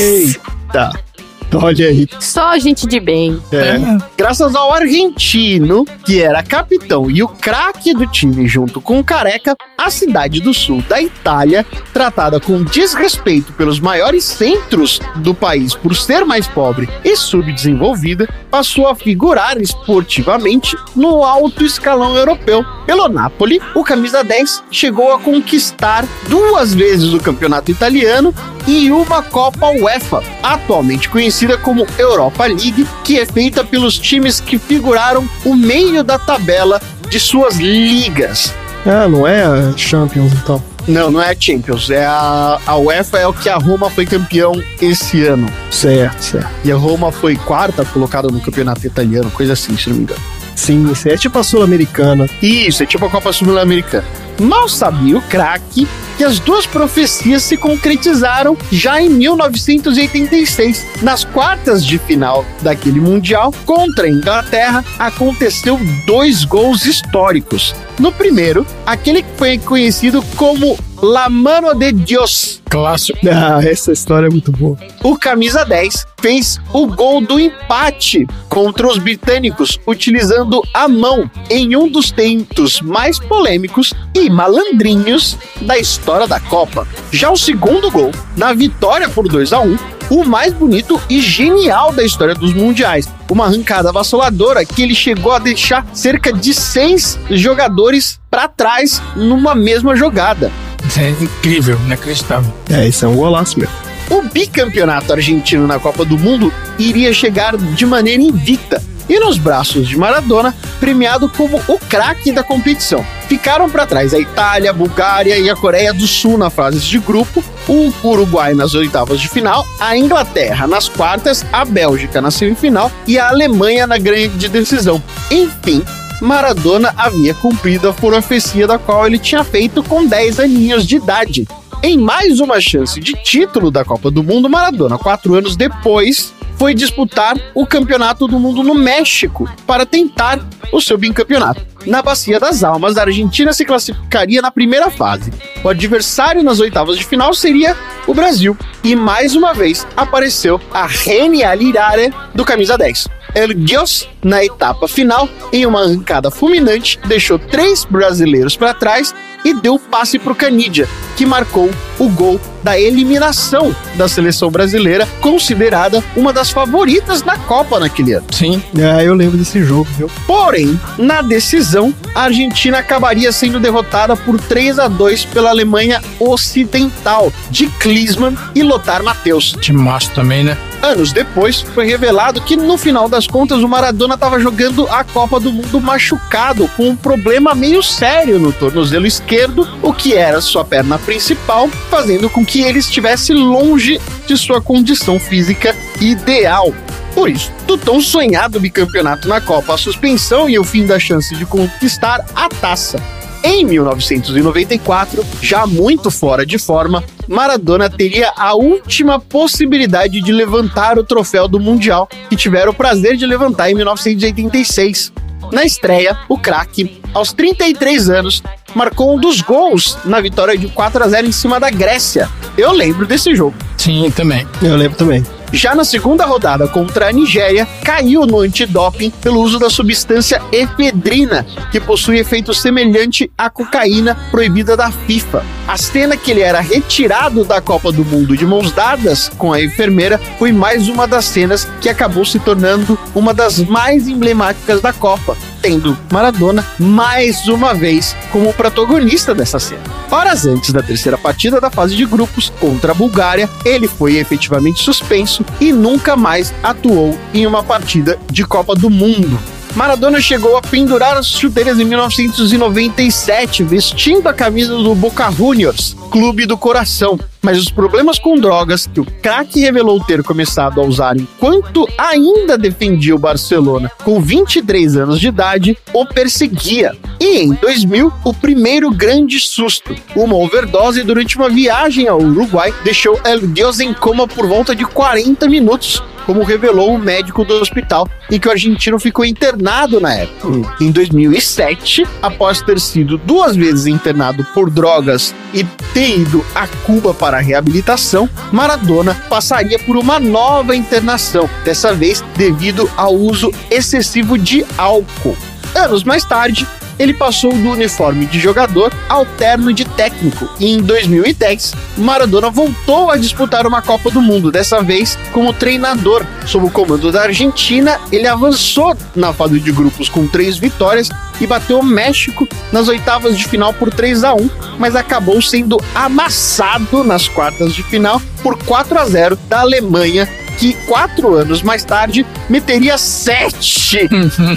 Eita! 0.00 1.11
Olha 1.60 1.86
aí. 1.86 2.08
Só 2.20 2.58
gente 2.58 2.86
de 2.86 3.00
bem. 3.00 3.40
É. 3.52 3.78
Graças 4.16 4.54
ao 4.54 4.72
argentino, 4.72 5.84
que 6.04 6.22
era 6.22 6.42
capitão 6.42 7.10
e 7.10 7.22
o 7.22 7.28
craque 7.28 7.94
do 7.94 8.06
time 8.06 8.46
junto 8.46 8.80
com 8.80 8.98
o 8.98 9.04
Careca, 9.04 9.56
a 9.76 9.90
cidade 9.90 10.40
do 10.40 10.54
sul 10.54 10.82
da 10.88 11.00
Itália, 11.00 11.66
tratada 11.92 12.40
com 12.40 12.62
desrespeito 12.62 13.52
pelos 13.52 13.80
maiores 13.80 14.24
centros 14.24 15.00
do 15.16 15.34
país 15.34 15.74
por 15.74 15.94
ser 15.94 16.24
mais 16.24 16.46
pobre 16.46 16.88
e 17.04 17.16
subdesenvolvida, 17.16 18.28
passou 18.50 18.88
a 18.88 18.94
figurar 18.94 19.60
esportivamente 19.60 20.76
no 20.94 21.22
alto 21.22 21.64
escalão 21.64 22.16
europeu. 22.16 22.64
Pelo 22.86 23.08
Napoli, 23.08 23.60
o 23.74 23.82
camisa 23.82 24.22
10 24.22 24.64
chegou 24.70 25.12
a 25.12 25.18
conquistar 25.18 26.06
duas 26.28 26.74
vezes 26.74 27.12
o 27.12 27.20
campeonato 27.20 27.70
italiano 27.70 28.34
e 28.66 28.90
uma 28.90 29.22
Copa 29.22 29.68
UEFA, 29.68 30.22
atualmente 30.42 31.08
conhecida 31.08 31.56
como 31.58 31.86
Europa 31.98 32.46
League, 32.46 32.86
que 33.04 33.18
é 33.18 33.26
feita 33.26 33.64
pelos 33.64 33.98
times 33.98 34.40
que 34.40 34.58
figuraram 34.58 35.28
o 35.44 35.54
meio 35.54 36.02
da 36.04 36.18
tabela 36.18 36.80
de 37.08 37.18
suas 37.18 37.56
ligas. 37.56 38.54
Ah, 38.86 39.08
não 39.08 39.26
é 39.26 39.42
a 39.44 39.76
Champions, 39.76 40.32
então. 40.32 40.62
Não, 40.88 41.10
não 41.10 41.22
é 41.22 41.30
a 41.30 41.36
Champions, 41.38 41.90
é 41.90 42.04
a, 42.04 42.58
a 42.66 42.76
UEFA 42.76 43.18
é 43.18 43.26
o 43.26 43.32
que 43.32 43.48
a 43.48 43.56
Roma 43.56 43.88
foi 43.88 44.04
campeão 44.04 44.60
esse 44.80 45.24
ano. 45.24 45.46
Certo, 45.70 46.20
certo. 46.20 46.50
E 46.64 46.72
a 46.72 46.76
Roma 46.76 47.12
foi 47.12 47.36
quarta 47.36 47.84
colocada 47.84 48.28
no 48.28 48.40
campeonato 48.40 48.84
italiano, 48.84 49.30
coisa 49.30 49.52
assim, 49.52 49.76
se 49.76 49.88
não 49.88 49.96
me 49.96 50.02
engano. 50.02 50.20
Sim, 50.62 50.86
é 51.06 51.16
tipo 51.16 51.36
a 51.40 51.42
Sul-Americana. 51.42 52.30
Isso, 52.40 52.84
é 52.84 52.86
tipo 52.86 53.04
a 53.04 53.10
Copa 53.10 53.32
Sul-Americana. 53.32 54.04
Mal 54.40 54.68
sabia 54.68 55.18
o 55.18 55.22
craque 55.22 55.88
que 56.16 56.22
as 56.22 56.38
duas 56.38 56.66
profecias 56.66 57.42
se 57.42 57.56
concretizaram 57.56 58.56
já 58.70 59.02
em 59.02 59.08
1986. 59.08 60.86
Nas 61.02 61.24
quartas 61.24 61.84
de 61.84 61.98
final 61.98 62.44
daquele 62.60 63.00
Mundial, 63.00 63.52
contra 63.66 64.06
a 64.06 64.08
Inglaterra, 64.08 64.84
aconteceu 65.00 65.80
dois 66.06 66.44
gols 66.44 66.86
históricos. 66.86 67.74
No 67.98 68.12
primeiro, 68.12 68.64
aquele 68.86 69.24
que 69.24 69.36
foi 69.36 69.58
conhecido 69.58 70.22
como 70.36 70.78
La 71.04 71.28
Mano 71.28 71.74
de 71.74 71.90
Dios, 71.90 72.62
Clássico. 72.70 73.18
Ah, 73.28 73.58
essa 73.60 73.90
história 73.90 74.28
é 74.28 74.30
muito 74.30 74.52
boa. 74.52 74.78
o 75.02 75.18
camisa 75.18 75.64
10 75.64 76.06
fez 76.20 76.60
o 76.72 76.86
gol 76.86 77.20
do 77.20 77.40
empate 77.40 78.24
contra 78.48 78.86
os 78.86 78.98
britânicos 78.98 79.80
utilizando 79.84 80.62
a 80.72 80.86
mão 80.86 81.28
em 81.50 81.74
um 81.74 81.88
dos 81.88 82.12
tentos 82.12 82.80
mais 82.80 83.18
polêmicos 83.18 83.92
e 84.14 84.30
malandrinhos 84.30 85.36
da 85.62 85.76
história 85.76 86.28
da 86.28 86.38
Copa. 86.38 86.86
Já 87.10 87.32
o 87.32 87.36
segundo 87.36 87.90
gol, 87.90 88.12
na 88.36 88.52
vitória 88.52 89.08
por 89.08 89.26
2 89.26 89.52
a 89.52 89.58
1, 89.58 89.76
o 90.08 90.24
mais 90.24 90.52
bonito 90.52 91.02
e 91.10 91.20
genial 91.20 91.92
da 91.92 92.04
história 92.04 92.34
dos 92.34 92.54
mundiais. 92.54 93.08
Uma 93.28 93.46
arrancada 93.46 93.88
avassaladora 93.88 94.64
que 94.64 94.82
ele 94.82 94.94
chegou 94.94 95.32
a 95.32 95.40
deixar 95.40 95.84
cerca 95.92 96.32
de 96.32 96.54
seis 96.54 97.18
jogadores 97.28 98.20
para 98.30 98.46
trás 98.46 99.02
numa 99.16 99.52
mesma 99.52 99.96
jogada. 99.96 100.52
Isso 100.86 101.00
é 101.00 101.10
incrível, 101.10 101.78
inacreditável. 101.86 102.52
É, 102.70 102.86
isso 102.86 103.04
é 103.04 103.08
um 103.08 103.16
golaço 103.16 103.58
mesmo. 103.58 103.74
O 104.10 104.22
bicampeonato 104.22 105.12
argentino 105.12 105.66
na 105.66 105.78
Copa 105.78 106.04
do 106.04 106.18
Mundo 106.18 106.52
iria 106.78 107.12
chegar 107.12 107.56
de 107.56 107.86
maneira 107.86 108.22
invicta 108.22 108.82
e 109.08 109.18
nos 109.18 109.38
braços 109.38 109.88
de 109.88 109.96
Maradona, 109.96 110.54
premiado 110.80 111.28
como 111.28 111.60
o 111.68 111.78
craque 111.78 112.32
da 112.32 112.42
competição. 112.42 113.04
Ficaram 113.28 113.68
para 113.68 113.86
trás 113.86 114.14
a 114.14 114.18
Itália, 114.18 114.70
a 114.70 114.72
Bulgária 114.72 115.38
e 115.38 115.50
a 115.50 115.56
Coreia 115.56 115.92
do 115.92 116.06
Sul 116.06 116.38
na 116.38 116.50
fase 116.50 116.80
de 116.80 116.98
grupo, 116.98 117.42
o 117.68 117.92
Uruguai 118.02 118.54
nas 118.54 118.74
oitavas 118.74 119.20
de 119.20 119.28
final, 119.28 119.66
a 119.80 119.96
Inglaterra 119.96 120.66
nas 120.66 120.88
quartas, 120.88 121.44
a 121.52 121.64
Bélgica 121.64 122.20
na 122.20 122.30
semifinal 122.30 122.90
e 123.06 123.18
a 123.18 123.28
Alemanha 123.28 123.86
na 123.86 123.98
grande 123.98 124.48
decisão. 124.48 125.02
Enfim, 125.30 125.82
Maradona 126.22 126.94
havia 126.96 127.34
cumprido 127.34 127.88
a 127.88 127.92
profecia 127.92 128.64
da 128.64 128.78
qual 128.78 129.04
ele 129.04 129.18
tinha 129.18 129.42
feito 129.42 129.82
com 129.82 130.06
10 130.06 130.38
aninhos 130.38 130.86
de 130.86 130.94
idade. 130.94 131.48
Em 131.82 131.98
mais 131.98 132.38
uma 132.38 132.60
chance 132.60 133.00
de 133.00 133.12
título 133.24 133.72
da 133.72 133.84
Copa 133.84 134.08
do 134.08 134.22
Mundo, 134.22 134.48
Maradona, 134.48 134.96
quatro 134.96 135.34
anos 135.34 135.56
depois, 135.56 136.32
foi 136.56 136.74
disputar 136.74 137.36
o 137.56 137.66
Campeonato 137.66 138.28
do 138.28 138.38
Mundo 138.38 138.62
no 138.62 138.72
México 138.72 139.50
para 139.66 139.84
tentar 139.84 140.38
o 140.72 140.80
seu 140.80 140.96
bicampeonato. 140.96 141.66
Na 141.84 142.00
Bacia 142.00 142.38
das 142.38 142.62
Almas, 142.62 142.96
a 142.96 143.02
Argentina 143.02 143.52
se 143.52 143.64
classificaria 143.64 144.40
na 144.40 144.52
primeira 144.52 144.92
fase. 144.92 145.32
O 145.64 145.68
adversário 145.68 146.44
nas 146.44 146.60
oitavas 146.60 146.96
de 146.96 147.04
final 147.04 147.34
seria 147.34 147.76
o 148.06 148.14
Brasil. 148.14 148.56
E 148.84 148.94
mais 148.94 149.34
uma 149.34 149.52
vez 149.52 149.84
apareceu 149.96 150.60
a 150.72 150.86
genialidade 150.86 152.14
do 152.32 152.44
camisa 152.44 152.78
10. 152.78 153.08
El 153.34 153.54
Dios, 153.54 154.08
na 154.24 154.44
etapa 154.44 154.86
final, 154.86 155.28
em 155.52 155.66
uma 155.66 155.82
arrancada 155.82 156.30
fulminante, 156.30 156.98
deixou 157.06 157.38
três 157.38 157.84
brasileiros 157.84 158.56
para 158.56 158.74
trás 158.74 159.14
e 159.44 159.54
deu 159.54 159.78
passe 159.78 160.18
para 160.18 160.32
o 160.32 160.36
Canidia, 160.36 160.88
que 161.16 161.26
marcou 161.26 161.70
o 161.98 162.08
gol 162.08 162.40
da 162.62 162.78
eliminação 162.78 163.74
da 163.96 164.08
seleção 164.08 164.50
brasileira, 164.50 165.06
considerada 165.20 166.02
uma 166.16 166.32
das 166.32 166.50
favoritas 166.50 167.22
na 167.22 167.36
Copa 167.36 167.80
naquele 167.80 168.14
ano. 168.14 168.26
Sim. 168.30 168.62
É, 168.78 169.04
eu 169.04 169.14
lembro 169.14 169.36
desse 169.36 169.62
jogo, 169.64 169.88
viu? 169.96 170.10
Porém, 170.26 170.78
na 170.96 171.22
decisão, 171.22 171.92
a 172.14 172.22
Argentina 172.22 172.78
acabaria 172.78 173.32
sendo 173.32 173.58
derrotada 173.58 174.16
por 174.16 174.40
3 174.40 174.78
a 174.78 174.88
2 174.88 175.24
pela 175.26 175.50
Alemanha 175.50 176.00
Ocidental, 176.20 177.32
de 177.50 177.66
Klinsmann 177.66 178.36
e 178.54 178.62
Lothar 178.62 179.02
Matthäus. 179.02 179.56
De 179.60 179.72
macho 179.72 180.10
também, 180.10 180.44
né? 180.44 180.56
Anos 180.82 181.12
depois, 181.12 181.60
foi 181.60 181.86
revelado 181.86 182.40
que 182.40 182.56
no 182.56 182.76
final 182.76 183.08
das 183.08 183.26
contas 183.26 183.62
o 183.62 183.68
Maradona 183.68 184.11
estava 184.14 184.38
jogando 184.38 184.86
a 184.88 185.04
Copa 185.04 185.38
do 185.38 185.52
Mundo 185.52 185.80
machucado, 185.80 186.68
com 186.76 186.88
um 186.88 186.96
problema 186.96 187.54
meio 187.54 187.82
sério 187.82 188.38
no 188.38 188.52
tornozelo 188.52 189.06
esquerdo, 189.06 189.68
o 189.82 189.92
que 189.92 190.14
era 190.14 190.40
sua 190.40 190.64
perna 190.64 190.98
principal, 190.98 191.68
fazendo 191.90 192.28
com 192.30 192.44
que 192.44 192.62
ele 192.62 192.78
estivesse 192.78 193.32
longe 193.32 194.00
de 194.26 194.36
sua 194.36 194.60
condição 194.60 195.18
física 195.18 195.74
ideal. 196.00 196.74
Por 197.14 197.28
isso, 197.28 197.52
do 197.66 197.76
tão 197.76 198.00
sonhado 198.00 198.58
bicampeonato 198.58 199.28
na 199.28 199.40
Copa, 199.40 199.74
a 199.74 199.78
suspensão 199.78 200.48
e 200.48 200.58
o 200.58 200.64
fim 200.64 200.86
da 200.86 200.98
chance 200.98 201.34
de 201.34 201.44
conquistar 201.44 202.24
a 202.34 202.48
taça. 202.48 203.21
Em 203.44 203.64
1994, 203.64 205.24
já 205.40 205.66
muito 205.66 206.10
fora 206.10 206.46
de 206.46 206.58
forma, 206.58 207.02
Maradona 207.26 207.90
teria 207.90 208.32
a 208.36 208.54
última 208.54 209.18
possibilidade 209.18 210.20
de 210.20 210.32
levantar 210.32 210.96
o 210.96 211.04
troféu 211.04 211.48
do 211.48 211.58
Mundial, 211.58 212.08
que 212.28 212.36
tiveram 212.36 212.70
o 212.70 212.74
prazer 212.74 213.16
de 213.16 213.26
levantar 213.26 213.70
em 213.70 213.74
1986. 213.74 215.12
Na 215.50 215.64
estreia, 215.64 216.16
o 216.28 216.38
craque, 216.38 217.00
aos 217.12 217.32
33 217.32 218.08
anos, 218.08 218.42
marcou 218.74 219.14
um 219.14 219.18
dos 219.18 219.40
gols 219.40 219.98
na 220.04 220.20
vitória 220.20 220.56
de 220.56 220.68
4 220.68 221.02
a 221.04 221.08
0 221.08 221.26
em 221.26 221.32
cima 221.32 221.58
da 221.58 221.68
Grécia. 221.68 222.28
Eu 222.56 222.70
lembro 222.72 223.06
desse 223.06 223.34
jogo. 223.34 223.54
Sim, 223.76 224.10
também. 224.10 224.46
Eu 224.62 224.76
lembro 224.76 224.96
também. 224.96 225.22
Já 225.52 225.74
na 225.74 225.84
segunda 225.84 226.24
rodada 226.24 226.66
contra 226.66 227.08
a 227.08 227.12
Nigéria, 227.12 227.68
caiu 227.84 228.24
no 228.24 228.40
antidoping 228.40 229.10
pelo 229.10 229.40
uso 229.40 229.58
da 229.58 229.68
substância 229.68 230.40
efedrina, 230.50 231.44
que 231.70 231.78
possui 231.78 232.18
efeito 232.18 232.54
semelhante 232.54 233.30
à 233.36 233.50
cocaína 233.50 234.16
proibida 234.30 234.74
da 234.76 234.90
FIFA. 234.90 235.44
A 235.68 235.76
cena 235.76 236.16
que 236.16 236.30
ele 236.30 236.40
era 236.40 236.60
retirado 236.60 237.44
da 237.44 237.60
Copa 237.60 237.92
do 237.92 238.02
Mundo 238.02 238.34
de 238.34 238.46
mãos 238.46 238.72
dadas 238.72 239.28
com 239.36 239.52
a 239.52 239.62
enfermeira 239.62 240.18
foi 240.38 240.52
mais 240.52 240.88
uma 240.88 241.06
das 241.06 241.26
cenas 241.26 241.68
que 241.82 241.88
acabou 241.90 242.24
se 242.24 242.38
tornando 242.38 242.98
uma 243.14 243.34
das 243.34 243.58
mais 243.58 244.08
emblemáticas 244.08 244.80
da 244.80 244.92
Copa. 244.92 245.36
Tendo 245.62 245.96
Maradona 246.12 246.66
mais 246.78 247.46
uma 247.46 247.72
vez 247.72 248.16
como 248.32 248.52
protagonista 248.52 249.34
dessa 249.34 249.60
cena. 249.60 249.82
Horas 250.10 250.44
antes 250.44 250.72
da 250.72 250.82
terceira 250.82 251.16
partida 251.16 251.60
da 251.60 251.70
fase 251.70 251.94
de 251.94 252.04
grupos 252.04 252.52
contra 252.60 252.90
a 252.92 252.94
Bulgária, 252.94 253.48
ele 253.64 253.86
foi 253.86 254.16
efetivamente 254.16 254.82
suspenso 254.82 255.44
e 255.60 255.72
nunca 255.72 256.16
mais 256.16 256.52
atuou 256.62 257.16
em 257.32 257.46
uma 257.46 257.62
partida 257.62 258.18
de 258.30 258.44
Copa 258.44 258.74
do 258.74 258.90
Mundo. 258.90 259.38
Maradona 259.74 260.20
chegou 260.20 260.54
a 260.56 260.60
pendurar 260.60 261.16
as 261.16 261.28
chuteiras 261.28 261.80
em 261.80 261.84
1997, 261.84 263.64
vestindo 263.64 264.28
a 264.28 264.34
camisa 264.34 264.76
do 264.76 264.94
Boca 264.94 265.30
Juniors, 265.30 265.96
clube 266.10 266.44
do 266.44 266.58
coração. 266.58 267.18
Mas 267.40 267.58
os 267.58 267.70
problemas 267.70 268.18
com 268.18 268.36
drogas 268.36 268.86
que 268.86 269.00
o 269.00 269.04
craque 269.04 269.60
revelou 269.60 269.98
ter 269.98 270.22
começado 270.22 270.80
a 270.80 270.84
usar 270.84 271.16
enquanto 271.16 271.88
ainda 271.98 272.56
defendia 272.56 273.16
o 273.16 273.18
Barcelona 273.18 273.90
com 274.04 274.20
23 274.20 274.96
anos 274.96 275.18
de 275.18 275.28
idade 275.28 275.76
o 275.92 276.06
perseguia. 276.06 276.94
E 277.18 277.38
em 277.38 277.52
2000, 277.54 278.12
o 278.24 278.34
primeiro 278.34 278.90
grande 278.90 279.40
susto. 279.40 279.96
Uma 280.14 280.36
overdose 280.36 281.02
durante 281.02 281.36
uma 281.36 281.48
viagem 281.48 282.06
ao 282.06 282.20
Uruguai 282.20 282.72
deixou 282.84 283.18
El 283.24 283.46
Dios 283.48 283.80
em 283.80 283.92
coma 283.92 284.28
por 284.28 284.46
volta 284.46 284.76
de 284.76 284.84
40 284.84 285.48
minutos, 285.48 286.00
como 286.26 286.44
revelou 286.44 286.94
o 286.94 286.98
médico 286.98 287.44
do 287.44 287.54
hospital 287.54 288.08
em 288.30 288.38
que 288.38 288.48
o 288.48 288.50
argentino 288.50 288.98
ficou 288.98 289.24
internado 289.24 290.00
na 290.00 290.14
época. 290.14 290.74
Em 290.80 290.90
2007, 290.90 292.06
após 292.20 292.62
ter 292.62 292.80
sido 292.80 293.18
duas 293.18 293.56
vezes 293.56 293.86
internado 293.86 294.44
por 294.54 294.70
drogas 294.70 295.34
e 295.52 295.64
ter 295.94 296.18
ido 296.20 296.44
a 296.54 296.66
Cuba 296.66 297.12
para 297.12 297.38
a 297.38 297.40
reabilitação, 297.40 298.28
Maradona 298.50 299.14
passaria 299.28 299.78
por 299.80 299.96
uma 299.96 300.18
nova 300.18 300.74
internação, 300.74 301.48
dessa 301.64 301.92
vez 301.92 302.24
devido 302.36 302.90
ao 302.96 303.14
uso 303.14 303.52
excessivo 303.70 304.38
de 304.38 304.64
álcool. 304.76 305.36
Anos 305.74 306.04
mais 306.04 306.24
tarde, 306.24 306.66
ele 306.98 307.14
passou 307.14 307.52
do 307.52 307.70
uniforme 307.70 308.26
de 308.26 308.38
jogador 308.38 308.92
ao 309.08 309.24
terno 309.24 309.72
de 309.72 309.84
técnico 309.84 310.48
e 310.58 310.66
em 310.66 310.80
2010 310.80 311.74
Maradona 311.98 312.50
voltou 312.50 313.10
a 313.10 313.16
disputar 313.16 313.66
uma 313.66 313.82
Copa 313.82 314.10
do 314.10 314.20
Mundo, 314.20 314.50
dessa 314.50 314.82
vez 314.82 315.18
como 315.32 315.52
treinador. 315.52 316.24
Sob 316.46 316.66
o 316.66 316.70
comando 316.70 317.12
da 317.12 317.22
Argentina, 317.22 318.00
ele 318.10 318.26
avançou 318.26 318.96
na 319.14 319.32
fase 319.32 319.60
de 319.60 319.72
grupos 319.72 320.08
com 320.08 320.26
três 320.26 320.56
vitórias 320.56 321.08
e 321.40 321.46
bateu 321.46 321.80
o 321.80 321.84
México 321.84 322.48
nas 322.72 322.88
oitavas 322.88 323.36
de 323.36 323.46
final 323.46 323.72
por 323.74 323.92
3 323.92 324.24
a 324.24 324.34
1 324.34 324.50
mas 324.78 324.94
acabou 324.96 325.40
sendo 325.42 325.78
amassado 325.94 327.02
nas 327.04 327.28
quartas 327.28 327.74
de 327.74 327.82
final 327.82 328.20
por 328.42 328.56
4 328.64 328.98
a 328.98 329.06
0 329.06 329.38
da 329.48 329.60
Alemanha 329.60 330.28
que 330.62 330.74
quatro 330.86 331.34
anos 331.34 331.60
mais 331.60 331.82
tarde 331.82 332.24
meteria 332.48 332.96
sete 332.96 334.08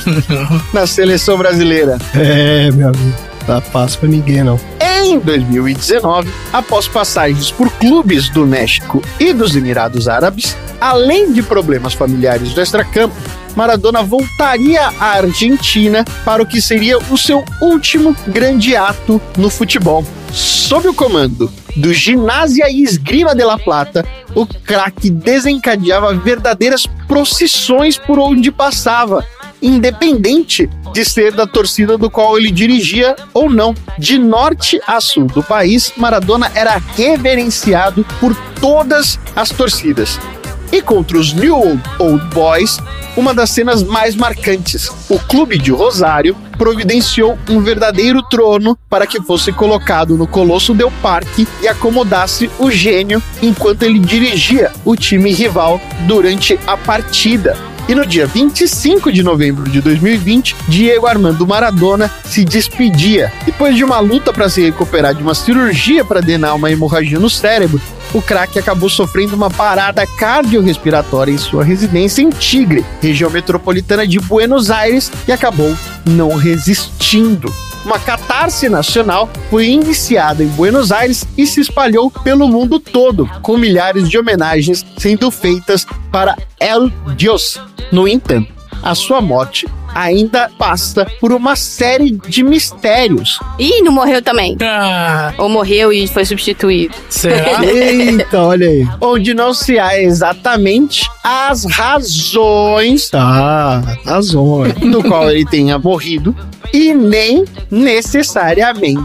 na 0.71 0.85
seleção 0.85 1.35
brasileira. 1.35 1.97
É, 2.13 2.69
meu 2.69 2.89
amigo. 2.89 3.15
Tá 3.47 3.59
fácil 3.59 4.01
pra 4.01 4.09
ninguém, 4.09 4.43
não. 4.43 4.59
Em 4.79 5.17
2019, 5.17 6.31
após 6.53 6.87
passagens 6.87 7.49
por 7.49 7.71
clubes 7.71 8.29
do 8.29 8.45
México 8.45 9.01
e 9.19 9.33
dos 9.33 9.55
Emirados 9.55 10.07
Árabes, 10.07 10.55
além 10.79 11.33
de 11.33 11.41
problemas 11.41 11.95
familiares 11.95 12.53
do 12.53 12.61
extracampo, 12.61 13.15
Maradona 13.55 14.03
voltaria 14.03 14.81
à 14.99 15.17
Argentina 15.17 16.05
para 16.23 16.43
o 16.43 16.45
que 16.45 16.61
seria 16.61 16.99
o 16.99 17.17
seu 17.17 17.43
último 17.59 18.15
grande 18.27 18.75
ato 18.75 19.19
no 19.37 19.49
futebol. 19.49 20.05
Sob 20.31 20.87
o 20.87 20.93
comando 20.93 21.51
do 21.75 21.93
Ginásia 21.93 22.69
e 22.69 22.83
Esgrima 22.83 23.33
de 23.35 23.43
La 23.43 23.57
Plata, 23.57 24.05
o 24.35 24.45
craque 24.45 25.09
desencadeava 25.09 26.13
verdadeiras 26.13 26.85
procissões 27.07 27.97
por 27.97 28.19
onde 28.19 28.51
passava, 28.51 29.25
independente 29.61 30.69
de 30.93 31.05
ser 31.05 31.31
da 31.31 31.47
torcida 31.47 31.97
do 31.97 32.09
qual 32.09 32.37
ele 32.37 32.51
dirigia 32.51 33.15
ou 33.33 33.49
não. 33.49 33.73
De 33.97 34.19
norte 34.19 34.79
a 34.85 34.99
sul 34.99 35.25
do 35.25 35.41
país, 35.41 35.93
Maradona 35.97 36.51
era 36.53 36.77
reverenciado 36.95 38.05
por 38.19 38.35
todas 38.59 39.19
as 39.35 39.49
torcidas. 39.49 40.19
E 40.75 40.81
contra 40.81 41.17
os 41.17 41.31
New 41.31 41.55
Old 41.55 42.21
Boys, 42.33 42.79
uma 43.15 43.33
das 43.33 43.49
cenas 43.49 43.81
mais 43.81 44.13
marcantes. 44.13 44.91
O 45.07 45.17
clube 45.17 45.57
de 45.57 45.71
Rosário 45.71 46.35
providenciou 46.57 47.39
um 47.49 47.61
verdadeiro 47.61 48.21
trono 48.23 48.77
para 48.89 49.07
que 49.07 49.21
fosse 49.21 49.53
colocado 49.53 50.17
no 50.17 50.27
Colosso 50.27 50.73
del 50.73 50.91
Parque 51.01 51.47
e 51.61 51.67
acomodasse 51.69 52.51
o 52.59 52.69
gênio 52.69 53.23
enquanto 53.41 53.83
ele 53.83 53.99
dirigia 53.99 54.69
o 54.83 54.97
time 54.97 55.31
rival 55.31 55.79
durante 56.05 56.59
a 56.67 56.75
partida. 56.75 57.57
E 57.87 57.93
no 57.93 58.03
dia 58.03 58.25
25 58.25 59.11
de 59.11 59.21
novembro 59.21 59.69
de 59.69 59.79
2020, 59.79 60.55
Diego 60.67 61.05
Armando 61.05 61.45
Maradona 61.45 62.09
se 62.23 62.43
despedia. 62.43 63.31
Depois 63.45 63.75
de 63.75 63.83
uma 63.83 63.99
luta 63.99 64.33
para 64.33 64.49
se 64.49 64.63
recuperar 64.63 65.13
de 65.13 65.21
uma 65.21 65.35
cirurgia 65.35 66.03
para 66.03 66.19
drenar 66.19 66.55
uma 66.55 66.71
hemorragia 66.71 67.19
no 67.19 67.29
cérebro, 67.29 67.79
o 68.11 68.23
craque 68.23 68.57
acabou 68.57 68.89
sofrendo 68.89 69.35
uma 69.35 69.51
parada 69.51 70.05
cardiorrespiratória 70.07 71.31
em 71.31 71.37
sua 71.37 71.63
residência 71.63 72.23
em 72.23 72.31
Tigre, 72.31 72.83
região 73.01 73.29
metropolitana 73.29 74.07
de 74.07 74.19
Buenos 74.19 74.71
Aires, 74.71 75.11
e 75.27 75.31
acabou 75.31 75.75
não 76.07 76.35
resistindo. 76.35 77.53
Uma 77.85 77.99
catarse 77.99 78.67
nacional 78.67 79.29
foi 79.51 79.67
iniciada 79.67 80.43
em 80.43 80.47
Buenos 80.47 80.91
Aires 80.91 81.23
e 81.37 81.45
se 81.45 81.61
espalhou 81.61 82.09
pelo 82.09 82.47
mundo 82.47 82.79
todo, 82.79 83.29
com 83.43 83.57
milhares 83.57 84.09
de 84.09 84.17
homenagens 84.17 84.83
sendo 84.97 85.29
feitas 85.29 85.85
para 86.11 86.35
El 86.59 86.89
Dios. 87.15 87.61
No 87.91 88.07
entanto, 88.07 88.51
a 88.81 88.95
sua 88.95 89.21
morte 89.21 89.67
ainda 89.93 90.49
passa 90.57 91.05
por 91.21 91.31
uma 91.31 91.55
série 91.55 92.11
de 92.27 92.43
mistérios. 92.43 93.39
Ih, 93.57 93.81
não 93.81 93.91
morreu 93.93 94.21
também. 94.21 94.57
Ah, 94.61 95.33
Ou 95.37 95.47
morreu 95.47 95.93
e 95.93 96.07
foi 96.07 96.25
substituído. 96.25 96.93
será? 97.07 97.63
Eita, 97.63 98.41
olha 98.41 98.67
aí. 98.67 98.85
onde 98.99 99.33
não 99.33 99.53
se 99.53 99.79
há 99.79 100.01
exatamente 100.01 101.09
as 101.23 101.63
razões 101.65 103.09
tá 103.09 103.81
zona. 104.21 104.73
do 104.73 105.01
qual 105.03 105.29
ele 105.31 105.45
tenha 105.45 105.79
morrido 105.79 106.35
e 106.73 106.93
nem 106.93 107.45
necessariamente 107.69 108.99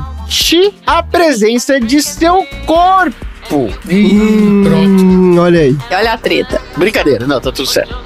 a 0.86 1.02
presença 1.02 1.80
de 1.80 2.02
seu 2.02 2.46
corpo. 2.66 3.30
Ih, 3.88 4.62
pronto. 4.62 5.02
Hum, 5.02 5.38
olha 5.38 5.60
aí. 5.60 5.76
Olha 5.90 6.12
a 6.12 6.18
treta. 6.18 6.60
Brincadeira, 6.76 7.26
não, 7.26 7.40
tá 7.40 7.50
tudo 7.50 7.66
certo. 7.66 7.96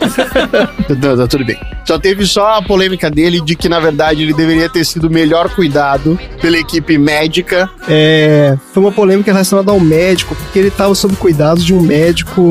não, 1.02 1.16
tá 1.18 1.26
tudo 1.26 1.44
bem. 1.44 1.58
Só 1.84 1.98
teve 1.98 2.24
só 2.24 2.54
a 2.54 2.62
polêmica 2.62 3.10
dele 3.10 3.42
de 3.42 3.54
que, 3.54 3.68
na 3.68 3.78
verdade, 3.78 4.22
ele 4.22 4.32
deveria 4.32 4.70
ter 4.70 4.84
sido 4.86 5.10
melhor 5.10 5.54
cuidado 5.54 6.18
pela 6.40 6.56
equipe 6.56 6.96
médica. 6.96 7.68
É, 7.86 8.56
foi 8.72 8.82
uma 8.82 8.92
polêmica 8.92 9.32
relacionada 9.32 9.70
ao 9.70 9.78
médico, 9.78 10.34
porque 10.34 10.58
ele 10.58 10.70
tava 10.70 10.94
sob 10.94 11.14
cuidados 11.16 11.62
de 11.62 11.74
um 11.74 11.80
médico, 11.82 12.42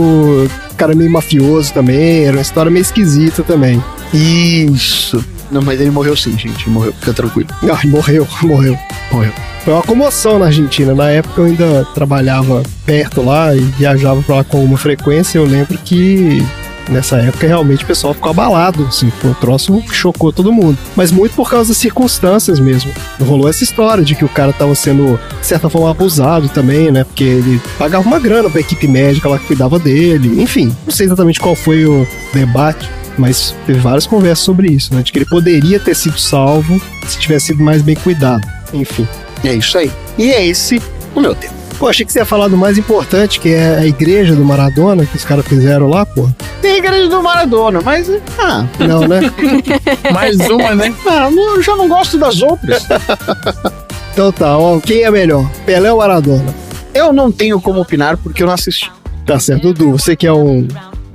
cara 0.77 0.93
meio 0.93 1.11
mafioso 1.11 1.73
também, 1.73 2.25
era 2.25 2.37
uma 2.37 2.41
história 2.41 2.69
meio 2.69 2.83
esquisita 2.83 3.41
também. 3.41 3.83
Isso. 4.13 5.23
Não, 5.53 5.61
mas 5.61 5.79
ele 5.79 5.91
morreu 5.91 6.17
sim, 6.17 6.37
gente. 6.37 6.67
Morreu, 6.67 6.91
fica 6.93 7.13
tranquilo. 7.13 7.49
Ah, 7.63 7.87
morreu, 7.87 8.27
morreu. 8.41 8.77
Morreu. 9.11 9.31
Foi 9.63 9.73
uma 9.73 9.83
comoção 9.83 10.39
na 10.39 10.47
Argentina. 10.47 10.95
Na 10.95 11.09
época 11.09 11.41
eu 11.41 11.45
ainda 11.45 11.87
trabalhava 11.93 12.63
perto 12.85 13.23
lá 13.23 13.55
e 13.55 13.59
viajava 13.59 14.21
pra 14.23 14.37
lá 14.37 14.43
com 14.43 14.65
uma 14.65 14.77
frequência. 14.77 15.37
Eu 15.37 15.45
lembro 15.45 15.77
que 15.77 16.43
nessa 16.89 17.17
época 17.17 17.47
realmente 17.47 17.83
o 17.83 17.87
pessoal 17.87 18.13
ficou 18.15 18.31
abalado. 18.31 18.83
Assim, 18.85 19.11
foi 19.21 19.29
um 19.29 19.35
troço 19.35 19.79
que 19.83 19.93
chocou 19.93 20.33
todo 20.33 20.51
mundo. 20.51 20.77
Mas 20.95 21.11
muito 21.11 21.35
por 21.35 21.49
causa 21.49 21.69
das 21.69 21.77
circunstâncias 21.77 22.59
mesmo. 22.59 22.91
Rolou 23.21 23.47
essa 23.47 23.63
história 23.63 24.03
de 24.03 24.15
que 24.15 24.25
o 24.25 24.29
cara 24.29 24.51
tava 24.51 24.73
sendo, 24.73 25.19
de 25.39 25.45
certa 25.45 25.69
forma, 25.69 25.91
abusado 25.91 26.49
também, 26.49 26.91
né? 26.91 27.03
Porque 27.03 27.23
ele 27.23 27.61
pagava 27.77 28.05
uma 28.05 28.19
grana 28.19 28.49
pra 28.49 28.59
equipe 28.59 28.87
médica 28.87 29.29
lá 29.29 29.37
que 29.37 29.45
cuidava 29.45 29.77
dele. 29.77 30.41
Enfim, 30.41 30.75
não 30.83 30.91
sei 30.91 31.05
exatamente 31.05 31.39
qual 31.39 31.55
foi 31.55 31.85
o 31.85 32.07
debate. 32.33 32.89
Mas 33.17 33.55
teve 33.65 33.79
várias 33.79 34.07
conversas 34.07 34.43
sobre 34.45 34.71
isso, 34.71 34.93
né? 34.93 35.01
De 35.03 35.11
que 35.11 35.19
ele 35.19 35.25
poderia 35.25 35.79
ter 35.79 35.95
sido 35.95 36.19
salvo 36.19 36.81
se 37.07 37.19
tivesse 37.19 37.47
sido 37.47 37.63
mais 37.63 37.81
bem 37.81 37.95
cuidado. 37.95 38.47
Enfim. 38.73 39.07
É 39.43 39.53
isso 39.53 39.77
aí. 39.77 39.91
E 40.17 40.31
é 40.31 40.45
esse 40.45 40.81
o 41.15 41.19
meu 41.21 41.35
tempo. 41.35 41.53
Pô, 41.77 41.87
achei 41.89 42.05
que 42.05 42.13
você 42.13 42.19
ia 42.19 42.25
falar 42.25 42.47
do 42.47 42.55
mais 42.55 42.77
importante, 42.77 43.39
que 43.39 43.49
é 43.49 43.77
a 43.77 43.85
igreja 43.85 44.35
do 44.35 44.45
Maradona, 44.45 45.05
que 45.05 45.15
os 45.17 45.25
caras 45.25 45.45
fizeram 45.45 45.87
lá, 45.89 46.05
pô. 46.05 46.29
Tem 46.61 46.71
a 46.73 46.77
igreja 46.77 47.09
do 47.09 47.21
Maradona, 47.21 47.81
mas. 47.81 48.09
Ah, 48.39 48.65
Não, 48.79 49.07
né? 49.07 49.19
Mais 50.13 50.37
uma, 50.49 50.75
né? 50.75 50.93
ah 51.07 51.29
não, 51.29 51.55
eu 51.55 51.61
já 51.63 51.75
não 51.75 51.87
gosto 51.89 52.17
das 52.17 52.41
outras. 52.41 52.85
Então 54.13 54.31
tá, 54.31 54.55
ó, 54.55 54.79
quem 54.79 55.01
é 55.01 55.09
melhor? 55.09 55.49
Pelé 55.65 55.91
ou 55.91 55.97
Maradona? 55.97 56.53
eu 56.93 57.11
não 57.11 57.31
tenho 57.31 57.59
como 57.59 57.81
opinar 57.81 58.15
porque 58.15 58.43
eu 58.43 58.47
não 58.47 58.53
assisti. 58.53 58.91
Tá 59.25 59.39
certo, 59.39 59.73
Dudu, 59.73 59.93
você 59.93 60.15
que 60.15 60.27
é 60.27 60.31
um 60.31 60.67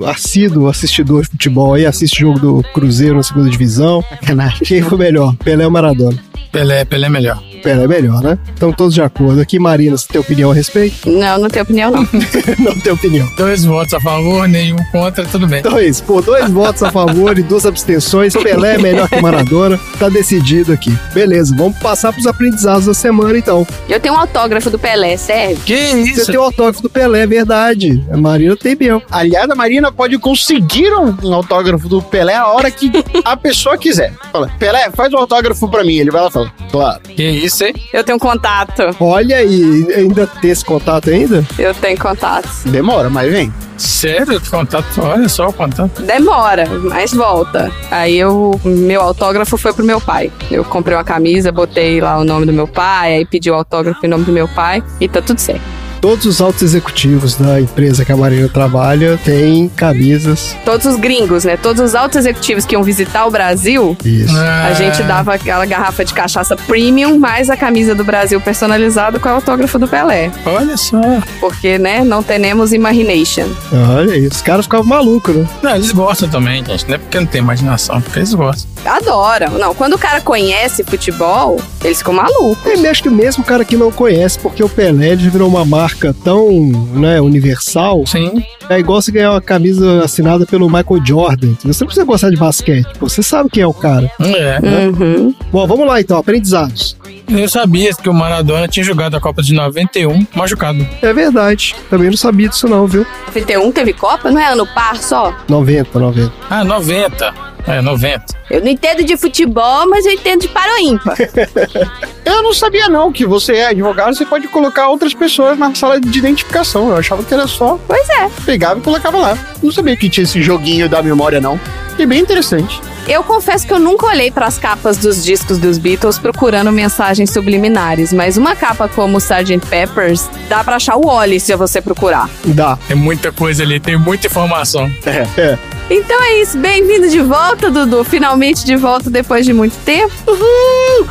assíduo 0.07 0.69
assistidor 0.69 1.23
de 1.23 1.29
futebol 1.31 1.75
aí, 1.75 1.87
assiste 1.87 2.21
jogo 2.21 2.39
do 2.39 2.63
Cruzeiro 2.73 3.17
na 3.17 3.23
segunda 3.23 3.51
divisão. 3.51 4.03
Sacanagem. 4.09 4.61
Quem 4.65 4.83
foi 4.83 4.99
melhor? 4.99 5.35
Pelé 5.37 5.65
ou 5.65 5.71
Maradona? 5.71 6.19
Pelé, 6.53 6.85
Pelé 6.85 7.07
é 7.07 7.11
melhor. 7.11 7.43
Pelé 7.59 7.85
é 7.85 7.89
melhor, 7.89 8.23
né? 8.23 8.39
Estamos 8.53 8.77
todos 8.77 8.95
de 8.95 9.03
acordo. 9.03 9.41
Aqui, 9.41 9.59
Marina, 9.59 9.97
você 9.97 10.07
tem 10.09 10.21
opinião 10.21 10.51
a 10.51 10.55
respeito? 10.55 11.09
Não, 11.09 11.39
não 11.39 11.49
tenho 11.49 11.63
opinião, 11.63 11.91
não. 11.91 12.03
não 12.59 12.79
tem 12.81 12.93
opinião. 12.93 13.29
Dois 13.37 13.65
votos 13.65 13.93
a 13.95 14.01
favor, 14.01 14.49
nenhum 14.49 14.77
contra, 14.91 15.25
tudo 15.27 15.47
bem. 15.47 15.61
Então 15.61 15.79
é 15.79 15.87
isso. 15.87 16.03
Por 16.05 16.23
dois 16.23 16.51
votos 16.51 16.83
a 16.83 16.91
favor 16.91 17.39
e 17.39 17.43
duas 17.43 17.67
abstenções, 17.67 18.35
Pelé 18.35 18.75
é 18.75 18.79
melhor 18.79 19.09
que 19.09 19.21
Maradona. 19.21 19.79
Tá 19.99 20.09
decidido 20.09 20.73
aqui. 20.73 20.97
Beleza, 21.13 21.55
vamos 21.57 21.79
passar 21.79 22.13
pros 22.13 22.27
aprendizados 22.27 22.87
da 22.87 22.95
semana, 22.95 23.39
então. 23.39 23.67
Eu 23.89 24.01
tenho 24.01 24.15
um 24.15 24.19
autógrafo 24.19 24.71
do 24.71 24.79
Pelé, 24.79 25.17
sério. 25.17 25.57
Que 25.65 25.77
Você 25.77 26.01
isso? 26.11 26.27
tem 26.27 26.37
o 26.39 26.43
autógrafo 26.43 26.83
do 26.83 26.91
Pelé, 26.91 27.23
é 27.23 27.27
verdade. 27.27 28.05
A 28.11 28.17
Marina 28.17 28.57
tem 28.57 28.77
mesmo. 28.77 29.03
Aliás, 29.11 29.51
a 29.51 29.55
Marina 29.55 29.91
pode 29.93 30.19
conseguir 30.19 30.93
um, 30.93 31.15
um 31.23 31.35
autógrafo 31.35 31.89
do 31.89 32.01
Pelé 32.03 32.35
a 32.35 32.47
hora 32.47 32.71
que 32.71 32.91
a 33.25 33.37
pessoa 33.37 33.77
quiser. 33.77 34.13
Fala, 34.33 34.51
Pelé, 34.59 34.91
faz 34.91 35.13
um 35.13 35.19
autógrafo 35.19 35.69
pra 35.69 35.85
mim. 35.85 35.97
Ele 35.97 36.11
vai 36.11 36.23
lá 36.23 36.29
e 36.29 36.33
fala, 36.33 36.53
claro. 36.71 37.01
Que 37.03 37.23
isso, 37.23 37.58
hein? 37.65 37.75
Eu 37.93 38.05
tenho 38.05 38.19
contato. 38.19 38.83
Olha 39.01 39.37
aí, 39.37 39.87
ainda 39.95 40.27
tem 40.27 40.51
esse 40.51 40.65
contato 40.65 41.11
ainda? 41.11 41.45
Eu 41.59 41.75
tenho 41.75 41.99
contato. 41.99 42.49
Demora, 42.67 43.09
mas 43.11 43.31
vem. 43.31 43.53
Sério? 43.77 44.41
Contato, 44.51 45.01
olha 45.01 45.29
só 45.29 45.49
o 45.49 45.53
contato. 45.53 46.03
Demora, 46.03 46.67
mas 46.69 47.13
volta. 47.13 47.71
Aí 47.91 48.19
eu, 48.19 48.61
meu 48.65 49.01
autógrafo 49.01 49.57
foi 49.57 49.73
pro 49.73 49.85
meu 49.85 50.01
pai. 50.01 50.33
Eu 50.51 50.65
comprei 50.65 50.97
uma 50.97 51.05
camisa, 51.05 51.53
botei 51.53 52.01
lá 52.01 52.19
o 52.19 52.25
nome 52.25 52.45
do 52.47 52.53
meu 52.53 52.67
pai, 52.67 53.17
aí 53.17 53.27
pedi 53.27 53.51
o 53.51 53.55
autógrafo 53.55 54.05
em 54.05 54.09
nome 54.09 54.25
do 54.25 54.33
meu 54.33 54.49
pai 54.49 54.83
e 55.01 55.09
tá 55.09 55.23
tudo 55.23 55.39
certo. 55.39 55.78
Todos 56.01 56.27
os 56.27 56.41
altos 56.41 56.63
executivos 56.63 57.35
da 57.35 57.61
empresa 57.61 58.05
que 58.05 58.13
a 58.13 58.17
Marina 58.17 58.49
trabalha 58.49 59.19
têm 59.25 59.69
camisas. 59.69 60.57
Todos 60.65 60.87
os 60.87 60.97
gringos, 60.97 61.45
né? 61.45 61.57
Todos 61.57 61.83
os 61.83 61.95
altos 61.95 62.19
executivos 62.19 62.65
que 62.65 62.75
iam 62.75 62.83
visitar 62.83 63.27
o 63.27 63.31
Brasil, 63.31 63.97
Isso. 64.05 64.35
a 64.37 64.73
gente 64.75 65.03
dava 65.03 65.35
aquela 65.35 65.67
garrafa 65.67 66.05
de 66.05 66.15
cachaça 66.15 66.57
premium 66.57 67.19
mais 67.19 67.51
a 67.51 67.57
camisa 67.57 67.95
do 67.95 68.05
Brasil 68.05 68.41
personalizada 68.41 69.19
com 69.19 69.29
o 69.29 69.33
autógrafo 69.33 69.79
do 69.79 69.89
Pelé. 69.89 70.31
Olha 70.47 70.77
só. 70.77 71.01
Porque, 71.41 71.79
né, 71.79 72.05
não 72.05 72.23
temos 72.23 72.73
imagination. 72.73 73.49
Olha 73.97 74.13
aí, 74.15 74.27
os 74.27 74.41
caras 74.41 74.67
ficavam 74.67 74.87
malucos, 74.87 75.35
né? 75.35 75.47
Não, 75.63 75.75
eles 75.75 75.91
gostam 75.91 76.29
também, 76.29 76.65
gente. 76.65 76.87
Não 76.87 76.95
é 76.95 76.99
porque 76.99 77.19
não 77.19 77.27
tem 77.27 77.41
imaginação, 77.41 78.01
porque 78.01 78.21
eles 78.21 78.35
gostam. 78.35 78.71
Adoram. 78.85 79.59
Não, 79.59 79.75
quando 79.75 79.95
o 79.95 79.99
cara 79.99 80.21
conhece 80.21 80.85
futebol, 80.85 81.61
eles 81.85 81.99
ficam 81.99 82.15
malucos. 82.15 82.59
Eu 82.65 82.91
acho 82.91 83.03
que 83.03 83.11
mesmo 83.11 83.43
o 83.43 83.47
cara 83.47 83.65
que 83.65 83.77
não 83.77 83.91
conhece, 83.91 84.39
porque 84.39 84.63
o 84.63 84.69
Pelé 84.69 85.17
virou 85.17 85.49
uma 85.49 85.65
marca 85.65 85.88
tão 86.25 86.51
né, 86.95 87.21
universal, 87.21 88.07
Sim. 88.07 88.43
é 88.69 88.79
igual 88.79 89.01
você 89.01 89.13
ganhar 89.13 89.33
uma 89.33 89.41
camisa 89.41 90.05
assinada 90.05 90.47
pelo 90.47 90.67
Michael 90.67 91.05
Jordan. 91.05 91.55
Você 91.65 91.85
não 91.85 91.89
precisa 91.89 92.05
gostar 92.05 92.31
de 92.31 92.37
basquete, 92.37 92.89
pô, 92.99 93.09
você 93.09 93.23
sabe 93.23 93.51
quem 93.51 93.63
é 93.63 93.67
o 93.67 93.75
cara. 93.75 94.11
É. 94.21 94.59
Uhum. 94.61 95.35
Bom, 95.53 95.67
vamos 95.67 95.87
lá 95.87 96.01
então, 96.01 96.19
aprendizados. 96.19 96.97
Eu 97.29 97.49
sabia 97.49 97.93
que 97.93 98.09
o 98.09 98.15
Maradona 98.15 98.67
tinha 98.67 98.85
jogado 98.85 99.17
a 99.17 99.21
Copa 99.21 99.43
de 99.43 99.53
91 99.53 100.27
machucado. 100.35 100.87
É 101.03 101.13
verdade, 101.13 101.75
também 101.91 102.09
não 102.09 102.17
sabia 102.17 102.49
disso 102.49 102.67
não, 102.67 102.87
viu? 102.87 103.07
91 103.27 103.73
teve 103.73 103.93
Copa? 103.93 104.31
Não 104.31 104.41
é 104.41 104.53
ano 104.53 104.67
par 104.75 104.97
só? 104.97 105.35
90, 105.49 105.99
90. 105.99 106.33
Ah, 106.49 106.65
90. 106.65 107.35
É, 107.67 107.83
90. 107.83 108.25
Eu 108.51 108.61
não 108.61 108.69
entendo 108.69 109.05
de 109.05 109.17
futebol, 109.17 109.89
mas 109.89 110.07
eu 110.07 110.13
entendo 110.13 110.43
de 110.43 110.49
paroímpa. 110.49 111.15
Eu 112.25 112.43
não 112.43 112.53
sabia 112.53 112.89
não 112.89 113.11
que 113.11 113.25
você 113.25 113.55
é 113.55 113.69
advogado, 113.69 114.15
você 114.15 114.27
pode 114.27 114.49
colocar 114.49 114.89
outras 114.89 115.15
pessoas 115.15 115.59
na 115.59 115.75
sala 115.75 115.99
de 115.99 116.19
identificação. 116.19 116.91
Eu 116.91 116.97
achava 116.97 117.23
que 117.25 117.33
era 117.33 117.47
só 117.47 117.79
pois 117.89 118.07
é. 118.11 118.29
pegava 118.45 118.79
e 118.79 118.83
colocava 118.83 119.17
lá. 119.17 119.39
Não 119.63 119.73
sabia 119.73 119.97
que 119.97 120.11
tinha 120.11 120.25
esse 120.25 120.43
joguinho 120.43 120.91
da 120.91 121.03
memória 121.03 121.41
não. 121.41 121.59
E 121.99 122.05
bem 122.05 122.21
interessante. 122.21 122.81
Eu 123.09 123.25
confesso 123.25 123.67
que 123.67 123.73
eu 123.73 123.79
nunca 123.79 124.07
olhei 124.07 124.31
para 124.31 124.47
as 124.47 124.59
capas 124.59 124.99
dos 124.99 125.25
discos 125.25 125.59
dos 125.59 125.79
Beatles 125.79 126.19
procurando 126.19 126.71
mensagens 126.71 127.31
subliminares, 127.31 128.13
mas 128.13 128.37
uma 128.37 128.55
capa 128.55 128.87
como 128.89 129.17
o 129.17 129.19
Sgt. 129.19 129.59
Peppers 129.67 130.29
dá 130.49 130.63
pra 130.63 130.77
achar 130.77 130.97
o 130.97 131.07
Wally 131.07 131.41
se 131.41 131.57
você 131.57 131.81
procurar. 131.81 132.29
Dá. 132.45 132.77
Tem 132.87 132.97
muita 132.97 133.33
coisa 133.33 133.63
ali, 133.63 133.81
tem 133.81 133.97
muita 133.97 134.27
informação. 134.27 134.91
É. 135.07 135.27
É. 135.41 135.59
Então 135.91 136.23
é 136.23 136.43
isso, 136.43 136.59
bem-vindo 136.59 137.09
de 137.09 137.21
volta, 137.21 137.71
Dudu. 137.71 138.05
Finalmente 138.05 138.63
de 138.65 138.77
volta 138.77 139.09
depois 139.09 139.47
de 139.47 139.55
muito 139.55 139.75
tempo. 139.85 140.13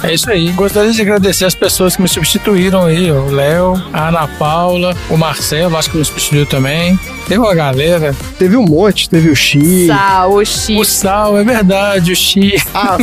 É 0.04 0.14
isso 0.14 0.30
aí. 0.30 0.52
Gostaria 0.52 0.92
de 0.92 1.02
agradecer 1.02 1.46
as 1.46 1.56
pessoas 1.56 1.96
que 1.96 2.02
me 2.04 2.08
substituíram 2.08 2.86
aí. 2.86 3.12
O 3.12 3.32
Léo, 3.32 3.74
a 3.92 4.10
Ana 4.10 4.28
Paula, 4.28 4.96
o 5.10 5.18
Marcelo, 5.18 5.76
acho 5.78 5.90
que 5.90 5.98
me 5.98 6.06
substituiu 6.06 6.46
também. 6.46 6.98
Teve 7.28 7.40
uma 7.40 7.56
galera. 7.56 8.16
Teve 8.38 8.56
um 8.56 8.64
monte, 8.64 9.10
teve 9.10 9.30
o 9.32 9.36
Xi. 9.36 9.88
Sal, 9.88 10.34
o 10.34 10.46
Chico. 10.46 10.82
O 10.82 10.86
Sal, 10.86 11.38
é 11.40 11.44
verdade, 11.44 12.12
o 12.12 12.16
Xi. 12.16 12.54
Ah, 12.74 12.98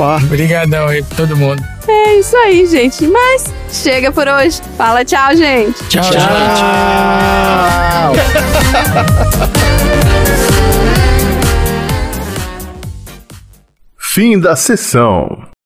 Ah. 0.00 0.18
Obrigadão 0.24 0.88
aí 0.88 1.02
pra 1.02 1.16
todo 1.16 1.36
mundo. 1.36 1.62
É 1.88 2.14
isso 2.16 2.36
aí, 2.36 2.66
gente. 2.66 3.06
Mas 3.06 3.52
chega 3.70 4.12
por 4.12 4.28
hoje. 4.28 4.60
Fala 4.76 5.04
tchau, 5.04 5.34
gente. 5.34 5.82
Tchau, 5.88 6.04
gente. 6.04 6.16
Tchau. 6.16 6.28
Fim 13.96 14.38
da 14.38 14.54
sessão. 14.54 15.48